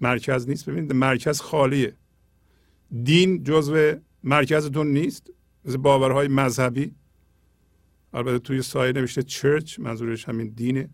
مرکز 0.00 0.48
نیست. 0.48 0.70
ببینید 0.70 0.92
مرکز 0.92 1.40
خالیه. 1.40 1.96
دین 3.02 3.44
جزو 3.44 3.94
مرکزتون 4.22 4.86
نیست. 4.86 5.30
مثل 5.64 5.76
باورهای 5.76 6.28
مذهبی. 6.28 6.94
البته 8.12 8.38
توی 8.38 8.62
سایه 8.62 8.92
نوشته 8.92 9.22
چرچ 9.22 9.78
منظورش 9.78 10.28
همین 10.28 10.48
دینه. 10.48 10.88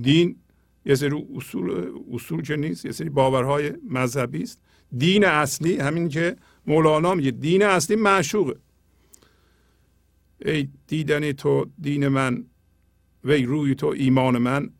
دین 0.00 0.36
یه 0.84 0.94
سری 0.94 1.26
اصول 1.36 1.92
اصول 2.12 2.42
که 2.42 2.56
نیست 2.56 2.84
یه 2.84 2.92
سری 2.92 3.08
باورهای 3.08 3.72
مذهبی 3.88 4.42
است. 4.42 4.62
دین 4.98 5.24
اصلی 5.24 5.76
همین 5.76 6.08
که 6.08 6.36
مولانا 6.66 7.14
میگه 7.14 7.30
دین 7.30 7.62
اصلی 7.62 7.96
معشوقه. 7.96 8.56
ای 10.44 10.68
دیدن 10.86 11.32
تو 11.32 11.66
دین 11.80 12.08
من 12.08 12.44
وی 13.24 13.42
روی 13.42 13.74
تو 13.74 13.86
ایمان 13.86 14.38
من. 14.38 14.70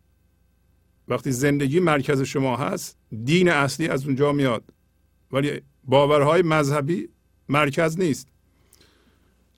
وقتی 1.08 1.32
زندگی 1.32 1.80
مرکز 1.80 2.22
شما 2.22 2.56
هست 2.56 2.98
دین 3.24 3.48
اصلی 3.48 3.88
از 3.88 4.06
اونجا 4.06 4.32
میاد. 4.32 4.64
ولی 5.32 5.60
باورهای 5.84 6.42
مذهبی 6.42 7.08
مرکز 7.48 7.98
نیست. 7.98 8.28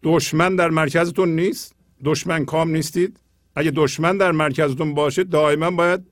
دشمن 0.02 0.56
در 0.56 0.70
مرکزتون 0.70 1.36
نیست. 1.36 1.74
دشمن 2.04 2.44
کام 2.44 2.70
نیستید. 2.70 3.20
اگه 3.56 3.70
دشمن 3.70 4.16
در 4.16 4.32
مرکزتون 4.32 4.94
باشه 4.94 5.24
دائما 5.24 5.70
باید 5.70 6.06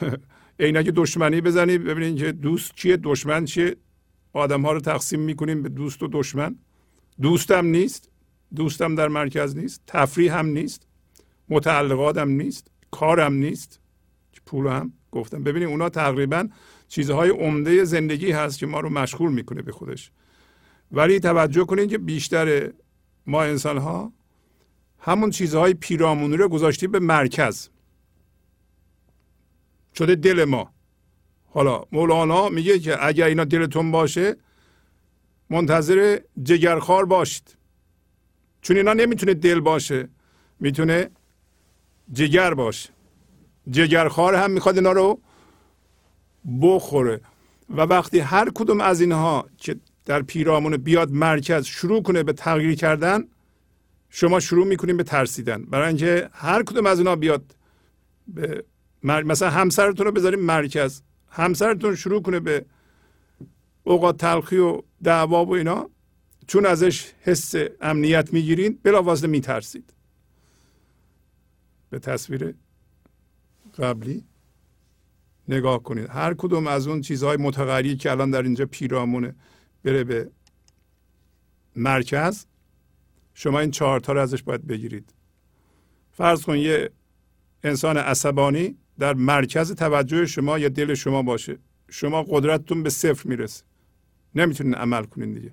عینک 0.60 0.86
دشمنی 0.86 1.40
بزنید 1.40 1.84
ببینید 1.84 2.18
که 2.18 2.32
دوست 2.32 2.74
چیه 2.74 2.96
دشمن 2.96 3.44
چیه. 3.44 3.76
آدم 4.32 4.62
ها 4.62 4.72
رو 4.72 4.80
تقسیم 4.80 5.20
می‌کنیم 5.20 5.62
به 5.62 5.68
دوست 5.68 6.02
و 6.02 6.08
دشمن. 6.12 6.58
دوستم 7.20 7.66
نیست. 7.66 8.10
دوستم 8.54 8.94
در 8.94 9.08
مرکز 9.08 9.56
نیست 9.56 9.82
تفریح 9.86 10.38
هم 10.38 10.46
نیست 10.46 10.86
متعلقاتم 11.48 12.28
نیست 12.28 12.70
کارم 12.90 13.32
نیست. 13.32 13.80
پول 14.46 14.66
هم 14.66 14.92
گفتم. 15.12 15.42
ببینید 15.42 15.68
اونا 15.68 15.88
تقریبا 15.88 16.48
چیزهای 16.88 17.30
عمده 17.30 17.84
زندگی 17.84 18.30
هست 18.30 18.58
که 18.58 18.66
ما 18.66 18.80
رو 18.80 18.90
مشغول 18.90 19.32
می‌کنه 19.32 19.62
به 19.62 19.72
خودش. 19.72 20.10
ولی 20.92 21.20
توجه 21.20 21.64
کنید 21.64 21.90
که 21.90 21.98
بیشتر 21.98 22.72
ما 23.26 23.42
انسان 23.42 23.78
ها 23.78 24.12
همون 24.98 25.30
چیزهای 25.30 25.74
پیرامونی 25.74 26.36
رو 26.36 26.48
گذاشتیم 26.48 26.90
به 26.90 26.98
مرکز. 26.98 27.68
شده 29.94 30.14
دل 30.14 30.44
ما. 30.44 30.74
حالا 31.44 31.84
مولانا 31.92 32.48
میگه 32.48 32.78
که 32.78 33.06
اگر 33.06 33.26
اینا 33.26 33.44
دلتون 33.44 33.90
باشه 33.90 34.36
منتظر 35.50 36.18
جگرخوار 36.42 37.04
باشید. 37.04 37.55
چون 38.66 38.76
اینا 38.76 38.92
نمی‌تونه 38.92 39.34
دل 39.34 39.60
باشه 39.60 40.08
می‌تونه 40.60 41.10
جگر 42.12 42.54
باشه. 42.54 42.90
جگرخوار 43.70 44.34
هم 44.34 44.50
می‌خواد 44.50 44.74
اینا 44.76 44.92
رو 44.92 45.20
بخوره. 46.62 47.20
و 47.70 47.80
وقتی 47.80 48.18
هر 48.18 48.50
کدوم 48.54 48.80
از 48.80 49.00
اینها 49.00 49.46
که 49.58 49.76
در 50.04 50.22
پیرامون 50.22 50.76
بیاد 50.76 51.10
مرکز 51.12 51.64
شروع 51.64 52.02
کنه 52.02 52.22
به 52.22 52.32
تغییر 52.32 52.74
کردن 52.74 53.24
شما 54.10 54.40
شروع 54.40 54.66
می‌کنیم 54.66 54.96
به 54.96 55.02
ترسیدن. 55.02 55.62
برای 55.64 55.88
اینکه 55.88 56.28
هر 56.32 56.62
کدوم 56.62 56.86
از 56.86 56.98
اینا 56.98 57.16
بیاد 57.16 57.54
به 58.28 58.64
مثلا 59.02 59.50
همسرتون 59.50 60.06
رو 60.06 60.12
بذاریم 60.12 60.40
مرکز. 60.40 61.02
همسرتون 61.28 61.94
شروع 61.94 62.22
کنه 62.22 62.40
به 62.40 62.64
اوقات 63.84 64.16
تلخی 64.16 64.56
و 64.58 64.82
دعوا 65.02 65.44
و 65.44 65.54
اینا. 65.54 65.90
چون 66.46 66.66
ازش 66.66 67.12
حس 67.20 67.54
امنیت 67.80 68.32
می‌گیرین 68.32 68.78
بلافاصله 68.82 69.28
میترسید. 69.28 69.92
به 71.90 71.98
تصویر 71.98 72.54
قبلی 73.78 74.24
نگاه 75.48 75.82
کنید. 75.82 76.08
هر 76.10 76.34
کدوم 76.34 76.66
از 76.66 76.86
اون 76.86 77.00
چیزهای 77.00 77.36
متغیری 77.36 77.96
که 77.96 78.10
الان 78.10 78.30
در 78.30 78.42
اینجا 78.42 78.66
پیرامونه 78.66 79.34
بره 79.84 80.04
به 80.04 80.30
مرکز 81.76 82.46
شما 83.34 83.60
این 83.60 83.70
چهارتا 83.70 84.12
رو 84.12 84.20
ازش 84.20 84.42
باید 84.42 84.66
بگیرید. 84.66 85.14
فرض 86.12 86.42
کن 86.42 86.56
یه 86.56 86.90
انسان 87.62 87.96
عصبانی 87.96 88.76
در 88.98 89.14
مرکز 89.14 89.72
توجه 89.72 90.26
شما 90.26 90.58
یا 90.58 90.68
دل 90.68 90.94
شما 90.94 91.22
باشه. 91.22 91.58
شما 91.90 92.22
قدرتتون 92.22 92.82
به 92.82 92.90
صفر 92.90 93.28
می‌رسه. 93.28 93.64
نمی‌تونین 94.34 94.74
عمل 94.74 95.04
کنین 95.04 95.32
دیگه. 95.32 95.52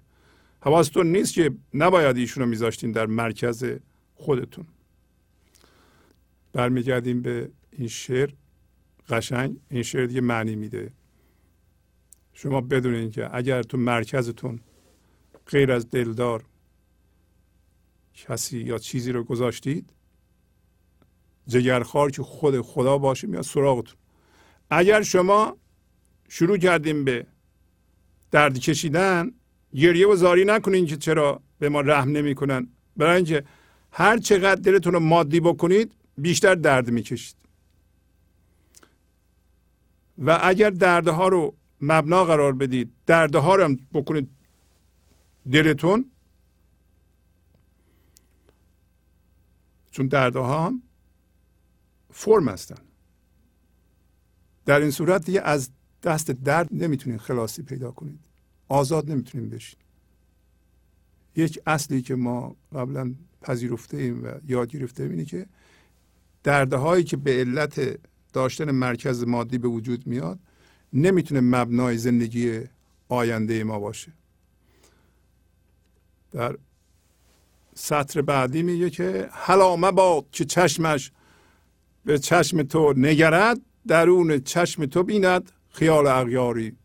حواستون 0.66 1.12
نیست 1.12 1.34
که 1.34 1.52
نباید 1.74 2.18
ایشون 2.18 2.44
رو 2.44 2.50
میذاشتین 2.50 2.92
در 2.92 3.06
مرکز 3.06 3.66
خودتون. 4.16 4.66
برمیگردیم 6.54 7.22
به 7.22 7.52
این 7.72 7.88
شعر 7.88 8.30
قشنگ. 9.10 9.58
این 9.70 9.84
شعر 9.84 10.06
دیگه 10.06 10.22
معنی 10.22 10.56
میده. 10.56 10.92
شما 12.34 12.62
بدونین 12.62 13.12
که 13.12 13.36
اگر 13.36 13.64
تو 13.64 13.78
مرکزتون 13.78 14.60
غیر 15.48 15.72
از 15.72 15.90
دلدار 15.90 16.46
کسی 18.14 18.60
یا 18.60 18.78
چیزی 18.78 19.12
رو 19.12 19.24
گذاشتید 19.24 19.90
جگرخوار 21.48 22.12
که 22.12 22.24
خود 22.24 22.62
خدا 22.62 22.98
باشه 22.98 23.28
میاد 23.28 23.44
سراغتون. 23.44 23.98
اگر 24.70 25.02
شما 25.02 25.58
شروع 26.30 26.58
کردیم 26.58 27.04
به 27.04 27.26
درد 28.32 28.60
کشیدن 28.60 29.32
گریه 29.76 30.08
و 30.08 30.16
زاری 30.16 30.46
نکنین 30.46 30.86
که 30.86 30.98
چرا 30.98 31.42
به 31.60 31.70
ما 31.70 31.82
رحم 31.82 32.10
نمی‌کنن. 32.10 32.68
برای 32.98 33.16
اینکه 33.16 33.44
هر 33.92 34.18
چقدر 34.18 34.62
دلتون 34.62 34.94
رو 34.94 35.00
مادی 35.00 35.40
بکنید 35.40 35.92
بیشتر 36.18 36.56
درد 36.56 36.90
می‌کشید. 36.90 37.36
و 40.18 40.40
اگر 40.44 40.70
دردها 40.70 41.28
رو 41.28 41.56
مبنا 41.82 42.26
قرار 42.26 42.54
بدید 42.54 42.92
دردها 43.06 43.56
رو 43.56 43.64
هم 43.64 43.80
بکنید 43.94 44.30
دلتون 45.52 46.12
چون 49.92 50.08
دردها 50.08 50.66
هم 50.66 50.82
فرم 52.12 52.50
هستن. 52.50 52.78
در 54.66 54.80
این 54.80 54.92
صورت 54.92 55.26
دیگه 55.26 55.42
از 55.42 55.70
دست 56.04 56.32
درد 56.32 56.68
نمی‌تونید 56.72 57.20
خلاصی 57.20 57.64
پیدا 57.64 57.92
کنید. 57.92 58.20
آزاد 58.68 59.12
نمی‌تونیم 59.12 59.50
بشید 59.50 59.78
یک 61.36 61.60
اصلی 61.66 62.02
که 62.02 62.16
ما 62.16 62.56
قبلا 62.76 63.14
پذیرفته 63.42 63.98
ایم 63.98 64.24
و 64.24 64.28
یاد 64.48 64.70
گرفته 64.70 65.04
اینه 65.04 65.26
که 65.26 65.46
دردهایی 66.44 67.04
که 67.04 67.18
به 67.18 67.32
علت 67.32 68.00
داشتن 68.34 68.72
مرکز 68.72 69.24
مادی 69.24 69.58
به 69.58 69.68
وجود 69.68 70.08
میاد 70.08 70.40
نمی‌تونه 70.94 71.42
مبنای 71.42 71.98
زندگی 71.98 72.62
آینده 73.10 73.64
ما 73.64 73.80
باشه. 73.80 74.12
در 76.32 76.58
سطر 77.76 78.22
بعدی 78.22 78.64
میگه 78.64 78.90
که 78.90 79.30
حالا 79.32 79.76
مباد 79.76 80.26
که 80.32 80.46
چشمش 80.46 81.12
به 82.06 82.20
چشم 82.20 82.64
تو 82.64 82.94
نگرد 82.98 83.62
درون 83.88 84.40
چشم 84.40 84.86
تو 84.86 85.04
بیند 85.04 85.52
خیال 85.70 86.08
اغیاری 86.08 86.76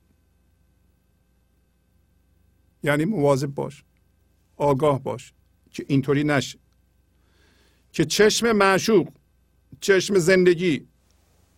یعنی 2.88 3.04
مواظب 3.04 3.46
باش. 3.46 3.84
آگاه 4.56 5.02
باش. 5.02 5.32
که 5.70 5.84
اینطوری 5.88 6.24
نشه. 6.24 6.58
که 7.92 8.04
چشم 8.04 8.52
معشوق 8.52 9.08
چشم 9.80 10.18
زندگی 10.18 10.86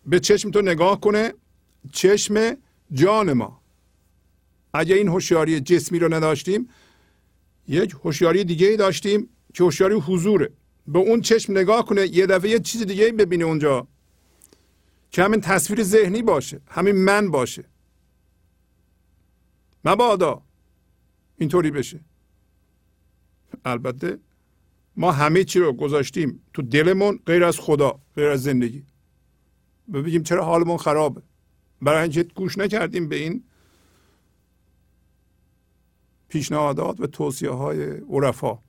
به 0.05 0.19
چشم 0.19 0.51
تو 0.51 0.61
نگاه 0.61 0.99
کنه 0.99 1.33
چشم 1.91 2.57
جان 2.93 3.33
ما. 3.33 3.61
اگه 4.73 4.95
این 4.95 5.07
هوشیاری 5.07 5.59
جسمی 5.59 5.99
رو 5.99 6.13
نداشتیم 6.13 6.69
یک 7.67 7.91
هوشیاری 8.03 8.43
دیگه 8.43 8.67
ای 8.67 8.77
داشتیم 8.77 9.29
که 9.53 9.63
هوشیاری 9.63 9.95
حضوره. 9.95 10.49
به 10.87 10.99
اون 10.99 11.21
چشم 11.21 11.57
نگاه 11.57 11.85
کنه 11.85 12.07
یه 12.07 12.25
دفعه 12.25 12.49
یه 12.49 12.59
چیز 12.59 12.81
دیگه 12.85 13.05
ای 13.05 13.11
ببینه 13.11 13.45
اونجا. 13.45 13.87
که 15.11 15.23
همین 15.23 15.41
تصویر 15.41 15.83
ذهنی 15.83 16.21
باشه 16.21 16.61
همین 16.67 16.95
من 16.95 17.31
باشه. 17.31 17.63
مبادا. 19.85 20.41
اینطوری 21.41 21.71
بشه. 21.71 21.99
البته 23.65 24.19
ما 24.95 25.11
همه 25.11 25.43
چی 25.43 25.59
رو 25.59 25.73
گذاشتیم 25.73 26.41
تو 26.53 26.61
دلمون 26.61 27.19
غیر 27.25 27.43
از 27.43 27.59
خدا 27.59 27.99
غیر 28.15 28.27
از 28.27 28.43
زندگی. 28.43 28.83
بگیم 29.93 30.23
چرا 30.23 30.45
حالمون 30.45 30.77
خرابه. 30.77 31.21
برای 31.81 32.01
اینکه 32.01 32.23
گوش 32.23 32.57
نکردیم 32.57 33.09
به 33.09 33.15
این 33.15 33.43
پیشنهادات 36.27 36.99
و 36.99 37.07
توصیه 37.07 37.49
های 37.49 37.83
عرفا. 38.09 38.59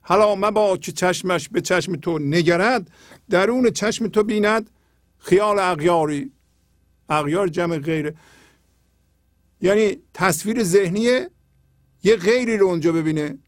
حالا 0.00 0.50
با 0.50 0.76
که 0.76 0.92
چشمش 0.92 1.48
به 1.48 1.60
چشم 1.60 1.96
تو 1.96 2.18
نگرد 2.18 2.90
درون 3.30 3.70
چشم 3.70 4.08
تو 4.08 4.22
بیند 4.22 4.70
خیال 5.18 5.58
اغیاری. 5.58 6.32
اغیار 7.08 7.48
جمع 7.48 7.78
غیره. 7.78 8.14
یعنی 9.60 9.96
تصویر 10.14 10.62
ذهنی 10.62 11.26
یه 12.02 12.16
غیری 12.16 12.56
رو 12.56 12.66
اونجا 12.66 12.92
ببینه. 12.92 13.38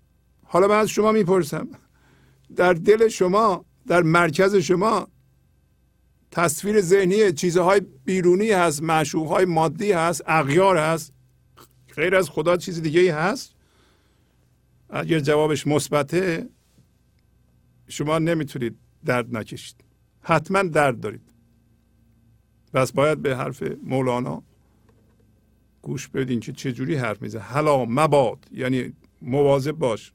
حالا 0.44 0.68
من 0.68 0.78
از 0.78 0.88
شما 0.88 1.12
می‌پرسم. 1.12 1.68
در 2.56 2.72
دل 2.72 3.08
شما 3.08 3.64
در 3.86 4.02
مرکز 4.02 4.54
شما 4.56 5.08
تصویر 6.30 6.80
ذهنی 6.80 7.32
چیزهای 7.32 7.80
بیرونی 8.04 8.50
هست 8.50 8.82
معشوقهای 8.82 9.44
مادی 9.44 9.92
هست 9.92 10.22
اغیار 10.26 10.76
هست. 10.76 11.12
غیر 11.96 12.16
از 12.16 12.30
خدا 12.30 12.56
چیز 12.56 12.82
دیگه 12.82 13.00
ای 13.00 13.08
هست؟ 13.08 13.54
اگر 14.90 15.20
جوابش 15.20 15.66
مثبته 15.66 16.48
شما 17.88 18.18
نمی‌تونید 18.18 18.76
درد 19.04 19.36
نکشید. 19.36 19.84
حتما 20.20 20.62
درد 20.62 21.00
دارید. 21.00 21.32
پس 22.72 22.92
باید 22.92 23.22
به 23.22 23.36
حرف 23.36 23.62
مولانا 23.82 24.42
گوش 25.82 26.08
بدین 26.08 26.40
که 26.40 26.52
چجوری 26.52 26.94
حرف 26.94 27.22
میزه 27.22 27.38
حالا 27.38 27.84
مباد 27.84 28.38
یعنی 28.52 28.92
مواظب 29.22 29.72
باش 29.72 30.12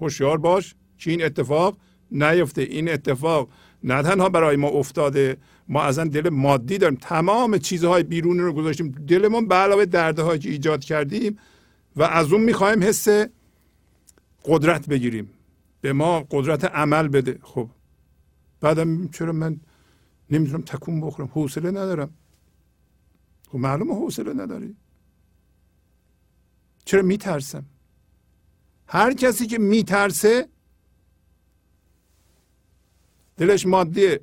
هوشیار 0.00 0.38
باش 0.38 0.74
که 0.98 1.10
این 1.10 1.24
اتفاق 1.24 1.78
نیفته. 2.10 2.62
این 2.62 2.90
اتفاق 2.90 3.48
نه 3.84 4.02
تنها 4.02 4.28
برای 4.28 4.56
ما 4.56 4.68
افتاده 4.68 5.36
ما 5.68 5.82
اصلا 5.82 6.04
دل 6.04 6.28
مادی 6.28 6.78
داریم. 6.78 6.98
تمام 7.00 7.58
چیزهای 7.58 8.02
بیرونی 8.02 8.40
رو 8.40 8.52
گذاشتیم. 8.52 8.90
دلمون 8.90 9.48
به 9.48 9.54
علاوه 9.54 9.84
دردهایی 9.84 10.38
که 10.38 10.50
ایجاد 10.50 10.84
کردیم 10.84 11.38
و 11.96 12.02
از 12.02 12.32
اون 12.32 12.40
می‌خوایم 12.40 12.82
حس 12.82 13.08
قدرت 14.44 14.88
بگیریم. 14.88 15.30
به 15.80 15.92
ما 15.92 16.26
قدرت 16.30 16.64
عمل 16.64 17.08
بده. 17.08 17.38
خب. 17.42 17.68
بعدم 18.60 19.08
چرا 19.08 19.32
من 19.32 19.60
نمی‌تونم 20.30 20.62
تکون 20.62 21.00
بخورم؟ 21.00 21.28
حوصله 21.32 21.70
ندارم. 21.70 22.10
خب 23.48 23.58
معلومه 23.58 23.94
حوصله 23.94 24.32
نداری. 24.32 24.76
چرا 26.88 27.02
میترسم؟ 27.02 27.64
هر 28.86 29.12
کسی 29.12 29.46
که 29.46 29.58
میترسه 29.58 30.48
دلش 33.36 33.66
مادیه. 33.66 34.20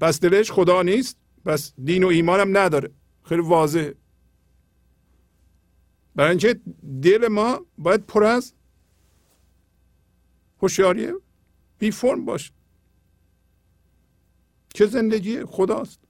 بس 0.00 0.20
دلش 0.20 0.52
خدا 0.52 0.82
نیست 0.82 1.16
بس 1.46 1.72
دین 1.84 2.04
و 2.04 2.06
ایمان 2.06 2.40
هم 2.40 2.56
نداره. 2.58 2.90
خیلی 3.24 3.40
واضح 3.40 3.90
برای 6.14 6.30
اینکه 6.30 6.60
دل 7.02 7.28
ما 7.28 7.66
باید 7.78 8.06
پر 8.06 8.24
از 8.24 8.54
هوشیاری 10.62 11.12
بی 11.78 11.90
فرم 11.90 12.24
باشه 12.24 12.52
که 14.68 14.86
زندگی 14.86 15.44
خداست. 15.44 16.00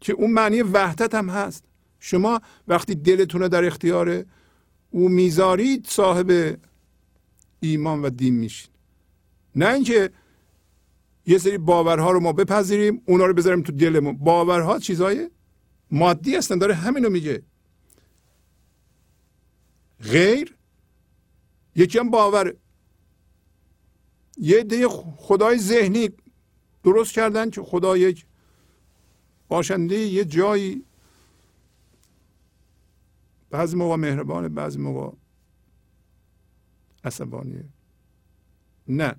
که 0.00 0.12
اون 0.12 0.30
معنی 0.30 0.62
وحدت 0.62 1.14
هم 1.14 1.30
هست. 1.30 1.64
شما 2.00 2.40
وقتی 2.68 2.94
دلتون 2.94 3.40
رو 3.40 3.48
در 3.48 3.64
اختیار 3.64 4.24
او 4.90 5.08
می‌ذارید 5.08 5.86
صاحب 5.86 6.58
ایمان 7.60 8.02
و 8.02 8.10
دین 8.10 8.34
میشید 8.34 8.70
نه 9.56 9.68
اینکه 9.68 10.10
یه 11.26 11.38
سری 11.38 11.58
باورها 11.58 12.10
رو 12.10 12.20
ما 12.20 12.32
بپذیریم 12.32 13.02
اونا 13.06 13.26
رو 13.26 13.34
بذاریم 13.34 13.62
تو 13.62 13.72
دلمون. 13.72 14.16
باورها 14.16 14.78
چیزای 14.78 15.30
مادی 15.90 16.36
هستن 16.36 16.58
داره 16.58 16.74
همینو 16.74 17.10
میگه. 17.10 17.42
غیر 20.02 20.54
یکی 21.74 21.98
هم 21.98 22.10
باور. 22.10 22.54
یه 24.36 24.62
ده 24.62 24.88
خدای 25.16 25.58
ذهنی 25.58 26.10
درست 26.84 27.12
کردن 27.12 27.50
که 27.50 27.62
خدا 27.62 27.96
یک 27.96 28.26
باشنده 29.48 29.94
یه 29.94 30.24
جایی 30.24 30.84
بعضی 33.50 33.76
موقع 33.76 33.96
مهربانه 33.96 34.48
بعضی 34.48 34.78
موقع 34.78 35.16
عصبانیه. 37.04 37.64
نه. 38.88 39.16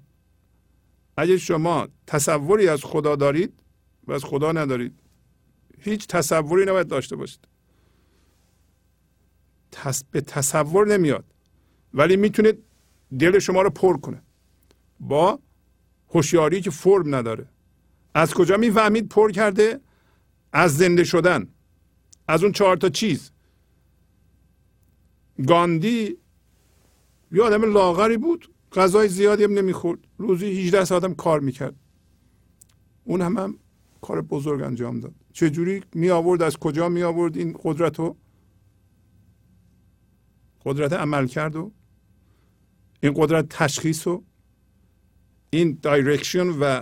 اگه 1.17 1.37
شما 1.37 1.87
تصوری 2.07 2.67
از 2.67 2.83
خدا 2.83 3.15
دارید 3.15 3.63
و 4.07 4.11
از 4.11 4.23
خدا 4.23 4.51
ندارید 4.51 4.99
هیچ 5.79 6.07
تصوری 6.07 6.65
نباید 6.65 6.87
داشته 6.87 7.15
باشید. 7.15 7.47
تص... 9.71 10.03
به 10.11 10.21
تصور 10.21 10.87
نمیاد. 10.87 11.25
ولی 11.93 12.15
می‌تونه 12.17 12.53
دل 13.19 13.39
شما 13.39 13.61
رو 13.61 13.69
پر 13.69 13.97
کنه. 13.97 14.21
با 14.99 15.39
هوشیاری 16.09 16.61
که 16.61 16.69
فرم 16.69 17.15
نداره. 17.15 17.49
از 18.13 18.33
کجا 18.33 18.57
می‌فهمید 18.57 19.09
پر 19.09 19.31
کرده؟ 19.31 19.79
از 20.53 20.77
زنده 20.77 21.03
شدن. 21.03 21.47
از 22.27 22.43
اون 22.43 22.51
چهار 22.51 22.77
تا 22.77 22.89
چیز. 22.89 23.31
گاندی 25.47 26.17
یه 27.31 27.43
آدم 27.43 27.73
لاغری 27.73 28.17
بود 28.17 28.53
غذای 28.71 29.07
زیادی 29.07 29.43
هم 29.43 29.53
نمی‌خورد. 29.53 29.99
روزی 30.17 30.45
18 30.45 30.85
ساعت 30.85 31.03
هم 31.03 31.15
کار 31.15 31.39
می‌کرد. 31.39 31.75
اون 33.03 33.21
هم, 33.21 33.37
هم 33.37 33.57
کار 34.01 34.21
بزرگ 34.21 34.61
انجام 34.61 34.99
داد. 34.99 35.13
چجوری 35.33 35.83
می 35.93 36.09
آورد؟ 36.09 36.41
از 36.41 36.57
کجا 36.57 36.89
می 36.89 37.03
آورد 37.03 37.37
این 37.37 37.57
قدرت 37.63 37.99
رو؟ 37.99 38.15
قدرت 40.65 40.93
عمل 40.93 41.27
کرد 41.27 41.55
و 41.55 41.71
این 43.03 43.13
قدرت 43.15 43.45
تشخیص 43.49 44.07
و 44.07 44.23
این 45.49 45.79
دایرکشن 45.81 46.47
و 46.47 46.81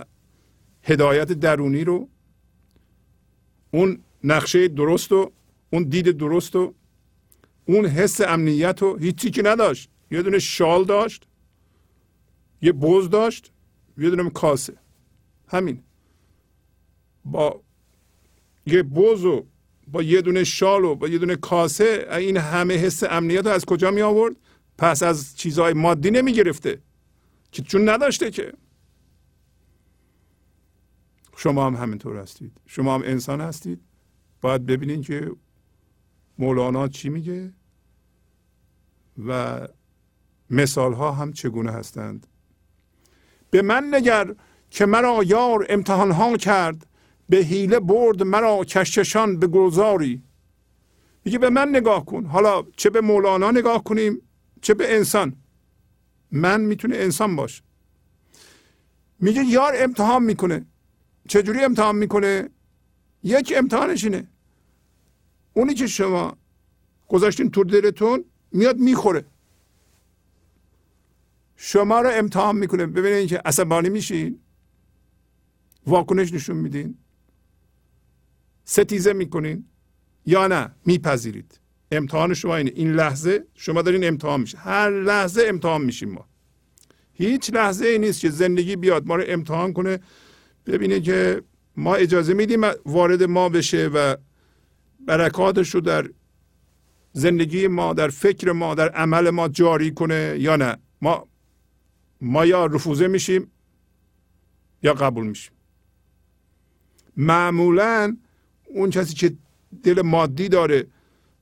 هدایت 0.82 1.32
درونی 1.32 1.84
رو. 1.84 2.08
اون 3.70 3.98
نقشه 4.24 4.68
درست 4.68 5.12
و 5.12 5.32
اون 5.70 5.82
دید 5.82 6.10
درست 6.10 6.56
و 6.56 6.74
اون 7.68 7.86
حس 7.86 8.20
امنیت 8.20 8.82
رو 8.82 8.96
هیچی 8.96 9.30
که 9.30 9.42
نداشت. 9.42 9.90
یه 10.10 10.22
دونه 10.22 10.38
شال 10.38 10.84
داشت 10.84 11.28
یه 12.62 12.72
بوز 12.72 13.10
داشت 13.10 13.52
یه 13.98 14.10
دونه 14.10 14.30
کاسه. 14.30 14.76
همین. 15.48 15.82
با 17.24 17.62
یه 18.66 18.82
بوز 18.82 19.24
و 19.24 19.46
با 19.88 20.02
یه 20.02 20.22
دونه 20.22 20.44
شال 20.44 20.84
و 20.84 20.94
با 20.94 21.08
یه 21.08 21.18
دونه 21.18 21.36
کاسه 21.36 22.08
این 22.10 22.36
همه 22.36 22.74
حس 22.74 23.02
امنیت 23.02 23.46
رو 23.46 23.52
از 23.52 23.64
کجا 23.64 23.90
می 23.90 24.02
آورد؟ 24.02 24.36
پس 24.78 25.02
از 25.02 25.36
چیزهای 25.36 25.72
مادی 25.72 26.10
نمی 26.10 26.32
گرفته. 26.32 26.82
که 27.52 27.62
چون 27.62 27.88
نداشته 27.88 28.30
که. 28.30 28.52
شما 31.36 31.66
هم 31.66 31.74
همینطور 31.74 32.16
هستید. 32.16 32.52
شما 32.66 32.94
هم 32.94 33.02
انسان 33.04 33.40
هستید. 33.40 33.80
باید 34.40 34.66
ببینید 34.66 35.06
که 35.06 35.30
مولانا 36.38 36.88
چی 36.88 37.08
میگه؟ 37.08 37.52
و 39.26 39.60
مثال 40.50 40.92
ها 40.92 41.12
هم 41.12 41.32
چگونه 41.32 41.72
هستند؟ 41.72 42.26
به 43.50 43.62
من 43.62 43.94
نگر 43.94 44.34
که 44.70 44.86
مرا 44.86 45.24
یار 45.24 45.66
امتحان 45.68 46.10
ها 46.10 46.36
کرد 46.36 46.86
به 47.28 47.36
حیله 47.36 47.80
برد 47.80 48.22
مرا 48.22 48.64
کشکشان 48.64 49.38
به 49.38 49.46
گلزاری. 49.46 50.22
میگه 51.24 51.38
به 51.38 51.50
من 51.50 51.68
نگاه 51.68 52.04
کن. 52.04 52.24
حالا 52.24 52.62
چه 52.76 52.90
به 52.90 53.00
مولانا 53.00 53.50
نگاه 53.50 53.84
کنیم 53.84 54.22
چه 54.62 54.74
به 54.74 54.96
انسان. 54.96 55.36
من 56.32 56.60
می‌تونه 56.60 56.96
انسان 56.96 57.36
باشه 57.36 57.62
میگه 59.20 59.44
یار 59.44 59.72
امتحان 59.76 60.22
می‌کنه. 60.22 60.66
چجوری 61.28 61.64
امتحان 61.64 61.96
می‌کنه؟ 61.96 62.48
یک 63.22 63.54
امتحانش 63.56 64.04
اینه. 64.04 64.28
اونی 65.54 65.74
که 65.74 65.86
شما 65.86 66.36
گذاشتین 67.08 67.50
تو 67.50 67.64
دلتون 67.64 68.24
میاد 68.52 68.78
می‌خوره. 68.78 69.24
شما 71.56 72.00
رو 72.00 72.10
امتحان 72.12 72.56
می‌کنه. 72.56 72.86
ببینید 72.86 73.28
که 73.28 73.42
عصبانی 73.44 73.88
میشین. 73.88 74.38
واکنش 75.86 76.32
نشون 76.32 76.56
میدین. 76.56 76.98
ستیزه 78.64 79.12
می‌کنین. 79.12 79.64
یا 80.26 80.46
نه 80.46 80.70
میپذیرید. 80.86 81.60
امتحان 81.92 82.34
شما 82.34 82.56
اینه. 82.56 82.72
این 82.74 82.92
لحظه 82.92 83.44
شما 83.54 83.82
دارین 83.82 84.04
امتحان 84.04 84.40
میشه 84.40 84.58
هر 84.58 84.90
لحظه 84.90 85.44
امتحان 85.46 85.84
میشیم 85.84 86.08
ما. 86.08 86.28
هیچ 87.12 87.50
لحظه 87.50 87.86
ای 87.86 87.98
نیست 87.98 88.20
که 88.20 88.30
زندگی 88.30 88.76
بیاد 88.76 89.06
ما 89.06 89.16
رو 89.16 89.24
امتحان 89.26 89.72
کنه. 89.72 90.00
ببینه 90.66 91.00
که 91.00 91.42
ما 91.76 91.94
اجازه 91.94 92.34
میدیم 92.34 92.60
وارد 92.86 93.22
ما 93.22 93.48
بشه 93.48 93.86
و 93.86 94.16
برکاتش 95.06 95.74
رو 95.74 95.80
در 95.80 96.10
زندگی 97.18 97.66
ما 97.66 97.94
در 97.94 98.08
فکر 98.08 98.52
ما 98.52 98.74
در 98.74 98.88
عمل 98.88 99.30
ما 99.30 99.48
جاری 99.48 99.90
کنه 99.90 100.36
یا 100.40 100.56
نه؟ 100.56 100.76
ما 101.02 101.28
ما 102.20 102.46
یا 102.46 102.66
رفوزه 102.66 103.08
میشیم 103.08 103.50
یا 104.82 104.94
قبول 104.94 105.26
میشیم. 105.26 105.52
معمولا 107.16 108.16
اون 108.64 108.90
کسی 108.90 109.14
که 109.14 109.36
دل 109.82 110.02
مادی 110.02 110.48
داره 110.48 110.86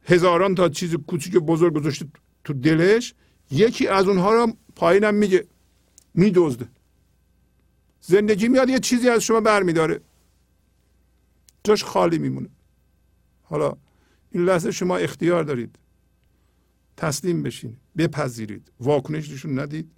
هزاران 0.05 0.55
تا 0.55 0.69
چیز 0.69 0.95
کوچیک 0.95 1.37
بزرگ 1.37 1.75
گذاشته 1.75 2.07
تو 2.45 2.53
دلش 2.53 3.15
یکی 3.51 3.89
از 3.89 4.09
اونها 4.09 4.35
رو 4.35 4.57
پایینم 4.77 5.15
میگه 5.15 5.47
میدزده. 6.15 6.69
زندگی 8.01 8.49
میاد 8.49 8.69
یه 8.69 8.79
چیزی 8.79 9.09
از 9.09 9.23
شما 9.23 9.41
برمیداره. 9.41 10.01
جاش 11.65 11.85
خالی 11.85 12.19
میمونه. 12.19 12.49
حالا 13.43 13.77
این 14.37 14.45
لحظه 14.45 14.71
شما 14.71 14.97
اختیار 14.97 15.45
دارید. 15.45 15.79
تسلیم 16.97 17.43
بشین. 17.43 17.77
بپذیرید. 17.99 18.73
واکنش 18.81 19.31
نشون 19.31 19.59
ندید. 19.59 19.91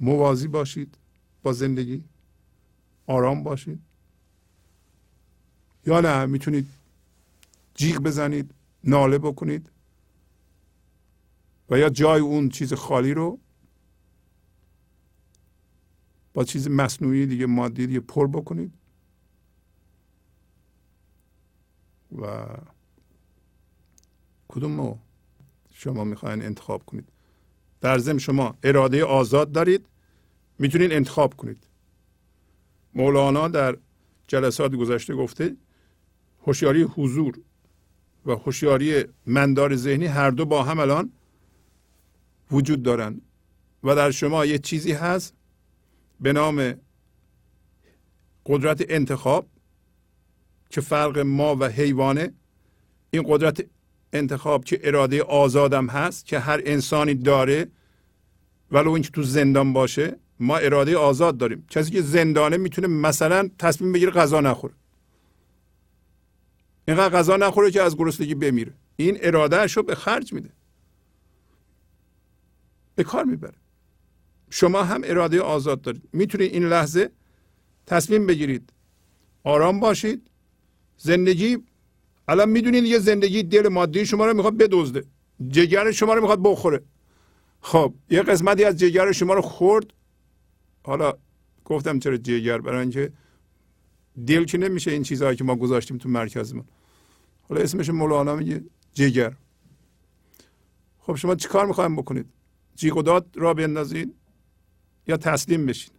موازی 0.00 0.48
باشید 0.48 0.98
با 1.42 1.52
زندگی. 1.52 2.04
آرام 3.06 3.42
باشید. 3.42 3.78
یا 5.86 6.00
نه 6.00 6.26
می‌تونید 6.26 6.66
جیغ 7.74 7.98
بزنید 7.98 8.54
ناله 8.84 9.18
بکنید. 9.18 9.70
و 11.70 11.78
یا 11.78 11.88
جای 11.88 12.20
اون 12.20 12.48
چیز 12.48 12.72
خالی 12.72 13.14
رو 13.14 13.38
با 16.34 16.44
چیز 16.44 16.68
مصنوعی 16.68 17.26
دیگه 17.26 17.46
مادی 17.46 17.86
دیگه 17.86 18.00
پر 18.00 18.26
بکنید. 18.26 18.72
و 22.18 22.46
کدوم 24.48 24.80
رو 24.80 24.98
شما 25.70 26.04
می‌خواین 26.04 26.42
انتخاب 26.42 26.84
کنید؟ 26.84 27.08
در 27.80 27.98
ضمن 27.98 28.18
شما 28.18 28.58
اراده 28.62 29.04
آزاد 29.04 29.52
دارید 29.52 29.86
می‌تونید 30.58 30.92
انتخاب 30.92 31.34
کنید. 31.36 31.66
مولانا 32.94 33.48
در 33.48 33.76
جلسات 34.28 34.74
گذشته 34.74 35.14
گفته 35.14 35.56
هوشیاری 36.46 36.82
حضور 36.82 37.40
و 38.26 38.32
هوشیاری 38.32 39.04
مندار 39.26 39.76
ذهنی 39.76 40.06
هر 40.06 40.30
دو 40.30 40.44
با 40.44 40.62
هم 40.62 40.78
الان 40.80 41.12
وجود 42.50 42.82
دارند 42.82 43.22
و 43.84 43.94
در 43.94 44.10
شما 44.10 44.46
یه 44.46 44.58
چیزی 44.58 44.92
هست 44.92 45.34
به 46.20 46.32
نام 46.32 46.74
قدرت 48.46 48.84
انتخاب. 48.88 49.46
که 50.70 50.80
فرق 50.80 51.18
ما 51.18 51.56
و 51.56 51.64
حیوانه؟ 51.64 52.32
این 53.10 53.24
قدرت 53.26 53.66
انتخاب 54.12 54.64
که 54.64 54.80
اراده 54.82 55.22
آزادم 55.22 55.86
هست 55.86 56.26
که 56.26 56.38
هر 56.38 56.60
انسانی 56.64 57.14
داره؟ 57.14 57.68
ولو 58.70 58.90
اینکه 58.90 59.10
تو 59.10 59.22
زندان 59.22 59.72
باشه 59.72 60.16
ما 60.40 60.56
اراده 60.56 60.96
آزاد 60.96 61.36
داریم. 61.36 61.66
کسی 61.70 61.90
که 61.90 62.02
زندانه 62.02 62.56
می‌تونه 62.56 62.86
مثلا 62.86 63.50
تصمیم 63.58 63.92
بگیره 63.92 64.10
غذا 64.10 64.40
نخوره. 64.40 64.74
اینقدر 66.88 67.18
غذا 67.18 67.36
نخوره 67.36 67.70
که 67.70 67.82
از 67.82 67.96
گرسنگی 67.96 68.34
بمیره. 68.34 68.72
این 68.96 69.18
ارادهش 69.20 69.76
رو 69.76 69.82
به 69.82 69.94
خرج 69.94 70.32
میده. 70.32 70.50
به 72.94 73.04
کار 73.04 73.24
می‌بره. 73.24 73.54
شما 74.50 74.82
هم 74.84 75.00
اراده 75.04 75.40
آزاد 75.40 75.80
دارید. 75.80 76.02
می‌تونید 76.12 76.52
این 76.52 76.64
لحظه 76.64 77.10
تصمیم 77.86 78.26
بگیرید. 78.26 78.72
آرام 79.44 79.80
باشید. 79.80 80.29
زندگی 81.02 81.58
الان 82.28 82.48
می‌دونید 82.48 82.84
یه 82.84 82.98
زندگی 82.98 83.42
دل 83.42 83.68
مادی 83.68 84.06
شما 84.06 84.26
رو 84.26 84.36
می‌خواد 84.36 84.56
بدزده. 84.56 85.04
جگر 85.48 85.90
شما 85.90 86.14
رو 86.14 86.20
می‌خواد 86.20 86.42
بخوره. 86.42 86.82
خب 87.60 87.94
یه 88.10 88.22
قسمتی 88.22 88.64
از 88.64 88.76
جگر 88.76 89.12
شما 89.12 89.34
رو 89.34 89.42
خورد. 89.42 89.86
حالا 90.82 91.12
گفتم 91.64 91.98
چرا 91.98 92.16
جگر؟ 92.16 92.58
برای 92.58 92.80
اینکه 92.80 93.12
دل 94.26 94.44
که 94.44 94.58
نمیشه 94.58 94.90
این 94.90 95.02
چیزهایی 95.02 95.36
که 95.36 95.44
ما 95.44 95.56
گذاشتیم 95.56 95.98
تو 95.98 96.08
مرکزمون. 96.08 96.64
حالا 97.48 97.60
اسمش 97.60 97.90
مولانا 97.90 98.36
میگه 98.36 98.64
جگر. 98.94 99.36
خب 100.98 101.16
شما 101.16 101.34
چیکار 101.34 101.66
می‌خوایم 101.66 101.96
بکنید؟ 101.96 102.26
جیغ 102.76 102.96
و 102.96 103.02
داد 103.02 103.26
را 103.34 103.54
بندازید 103.54 104.14
یا 105.06 105.16
تسلیم 105.16 105.66
بشین؟ 105.66 105.94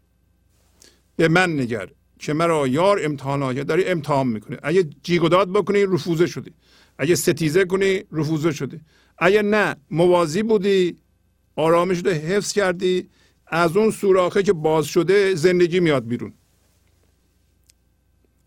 به 1.15 1.27
من 1.27 1.59
نگر. 1.59 1.89
که 2.21 2.33
مرا 2.33 2.67
یار 2.67 2.99
امتحان 3.03 3.63
داری 3.63 3.85
امتحان 3.85 4.27
می‌کنه 4.27 4.57
اگه 4.63 4.89
جیغ 5.03 5.23
و 5.23 5.29
داد 5.29 5.49
بکنی 5.49 5.85
رفوزه 5.85 6.27
شدی. 6.27 6.51
اگه 6.97 7.15
ستیزه 7.15 7.65
کنی 7.65 8.03
رفوزه 8.11 8.51
شدی. 8.51 8.79
اگه 9.17 9.41
نه 9.41 9.75
موازی 9.91 10.43
بودی 10.43 10.95
آرامش 11.55 11.97
رو 11.97 12.11
حفظ 12.11 12.53
کردی 12.53 13.09
از 13.47 13.77
اون 13.77 13.91
سوراخه 13.91 14.43
که 14.43 14.53
باز 14.53 14.85
شده 14.85 15.35
زندگی 15.35 15.79
میاد 15.79 16.07
بیرون. 16.07 16.33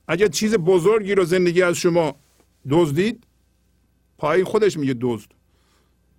اگه 0.08 0.28
چیز 0.28 0.54
بزرگی 0.54 1.14
رو 1.14 1.24
زندگی 1.24 1.62
از 1.62 1.76
شما 1.76 2.16
دزدید 2.70 3.24
پای 4.18 4.44
خودش 4.44 4.76
میگه 4.76 4.94
دزد. 5.00 5.28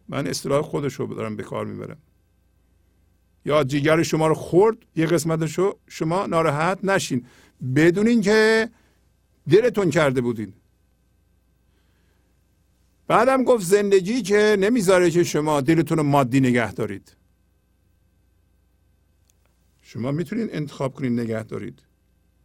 من 0.09 0.27
اصطلاح 0.27 0.61
خودش 0.61 0.93
رو 0.93 1.13
دارم 1.13 1.35
به 1.35 1.43
کار 1.43 1.65
می‌برم. 1.65 1.97
یا 3.45 3.63
جگر 3.63 4.03
شما 4.03 4.27
رو 4.27 4.33
خورد 4.33 4.77
یه 4.95 5.05
قسمتش 5.05 5.59
رو 5.59 5.79
شما 5.87 6.25
ناراحت 6.25 6.79
نشین. 6.83 7.25
بدونین 7.75 8.21
که 8.21 8.69
دلتون 9.49 9.89
کرده 9.89 10.21
بودین. 10.21 10.53
بعدم 13.07 13.43
گفت 13.43 13.63
زندگی 13.63 14.21
که 14.21 14.57
نمی‌ذاره 14.59 15.11
که 15.11 15.23
شما 15.23 15.61
دلتون 15.61 15.97
رو 15.97 16.03
مادی 16.03 16.39
نگه 16.39 16.73
دارید. 16.73 17.15
شما 19.81 20.11
می‌تونید 20.11 20.49
انتخاب 20.51 20.93
کنید 20.93 21.19
نگه 21.19 21.43
دارید 21.43 21.81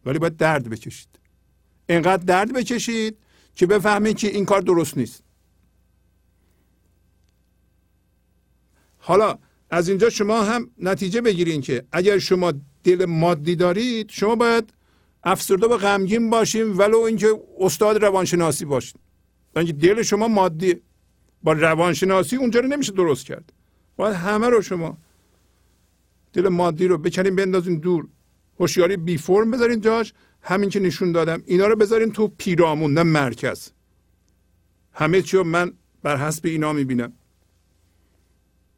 ولی 0.05 0.19
باید 0.19 0.37
درد 0.37 0.69
بکشید. 0.69 1.19
اینقدر 1.89 2.23
درد 2.23 2.53
بکشید 2.53 3.17
که 3.55 3.65
بفهمید 3.65 4.17
که 4.17 4.27
این 4.27 4.45
کار 4.45 4.61
درست 4.61 4.97
نیست. 4.97 5.23
حالا 8.97 9.37
از 9.69 9.89
اینجا 9.89 10.09
شما 10.09 10.43
هم 10.43 10.71
نتیجه 10.77 11.21
بگیرین 11.21 11.61
که 11.61 11.85
اگر 11.91 12.17
شما 12.17 12.53
دل 12.83 13.05
مادی 13.05 13.55
دارید 13.55 14.09
شما 14.09 14.35
باید 14.35 14.73
افسرده 15.23 15.67
و 15.67 15.77
غمگین 15.77 16.29
باشیم 16.29 16.79
ولو 16.79 16.97
اینکه 16.97 17.43
استاد 17.59 18.03
روانشناسی 18.03 18.65
باشید 18.65 18.95
اینکه 19.55 19.73
دل 19.73 20.01
شما 20.01 20.27
مادی. 20.27 20.75
با 21.43 21.53
روانشناسی 21.53 22.35
اونجا 22.35 22.59
رو 22.59 22.67
نمیشه 22.67 22.91
درست 22.91 23.25
کرد. 23.25 23.53
باید 23.95 24.15
همه 24.15 24.49
رو 24.49 24.61
شما 24.61 24.97
دل 26.33 26.47
مادی 26.47 26.87
رو 26.87 26.97
بکنیم 26.97 27.35
بندازین 27.35 27.79
دور. 27.79 28.07
هوشیاری 28.59 28.97
بی 28.97 29.17
فرم 29.17 29.51
بذارین 29.51 29.81
جاش. 29.81 30.13
همین 30.41 30.69
که 30.69 30.79
نشون 30.79 31.11
دادم 31.11 31.43
اینا 31.45 31.67
رو 31.67 31.75
بذارین 31.75 32.11
تو 32.11 32.27
پیرامون 32.27 32.93
نه 32.93 33.03
مرکز. 33.03 33.69
همه 34.93 35.21
چی 35.21 35.37
من 35.37 35.73
بر 36.03 36.17
حسب 36.17 36.45
اینا 36.45 36.73
می‌بینم. 36.73 37.13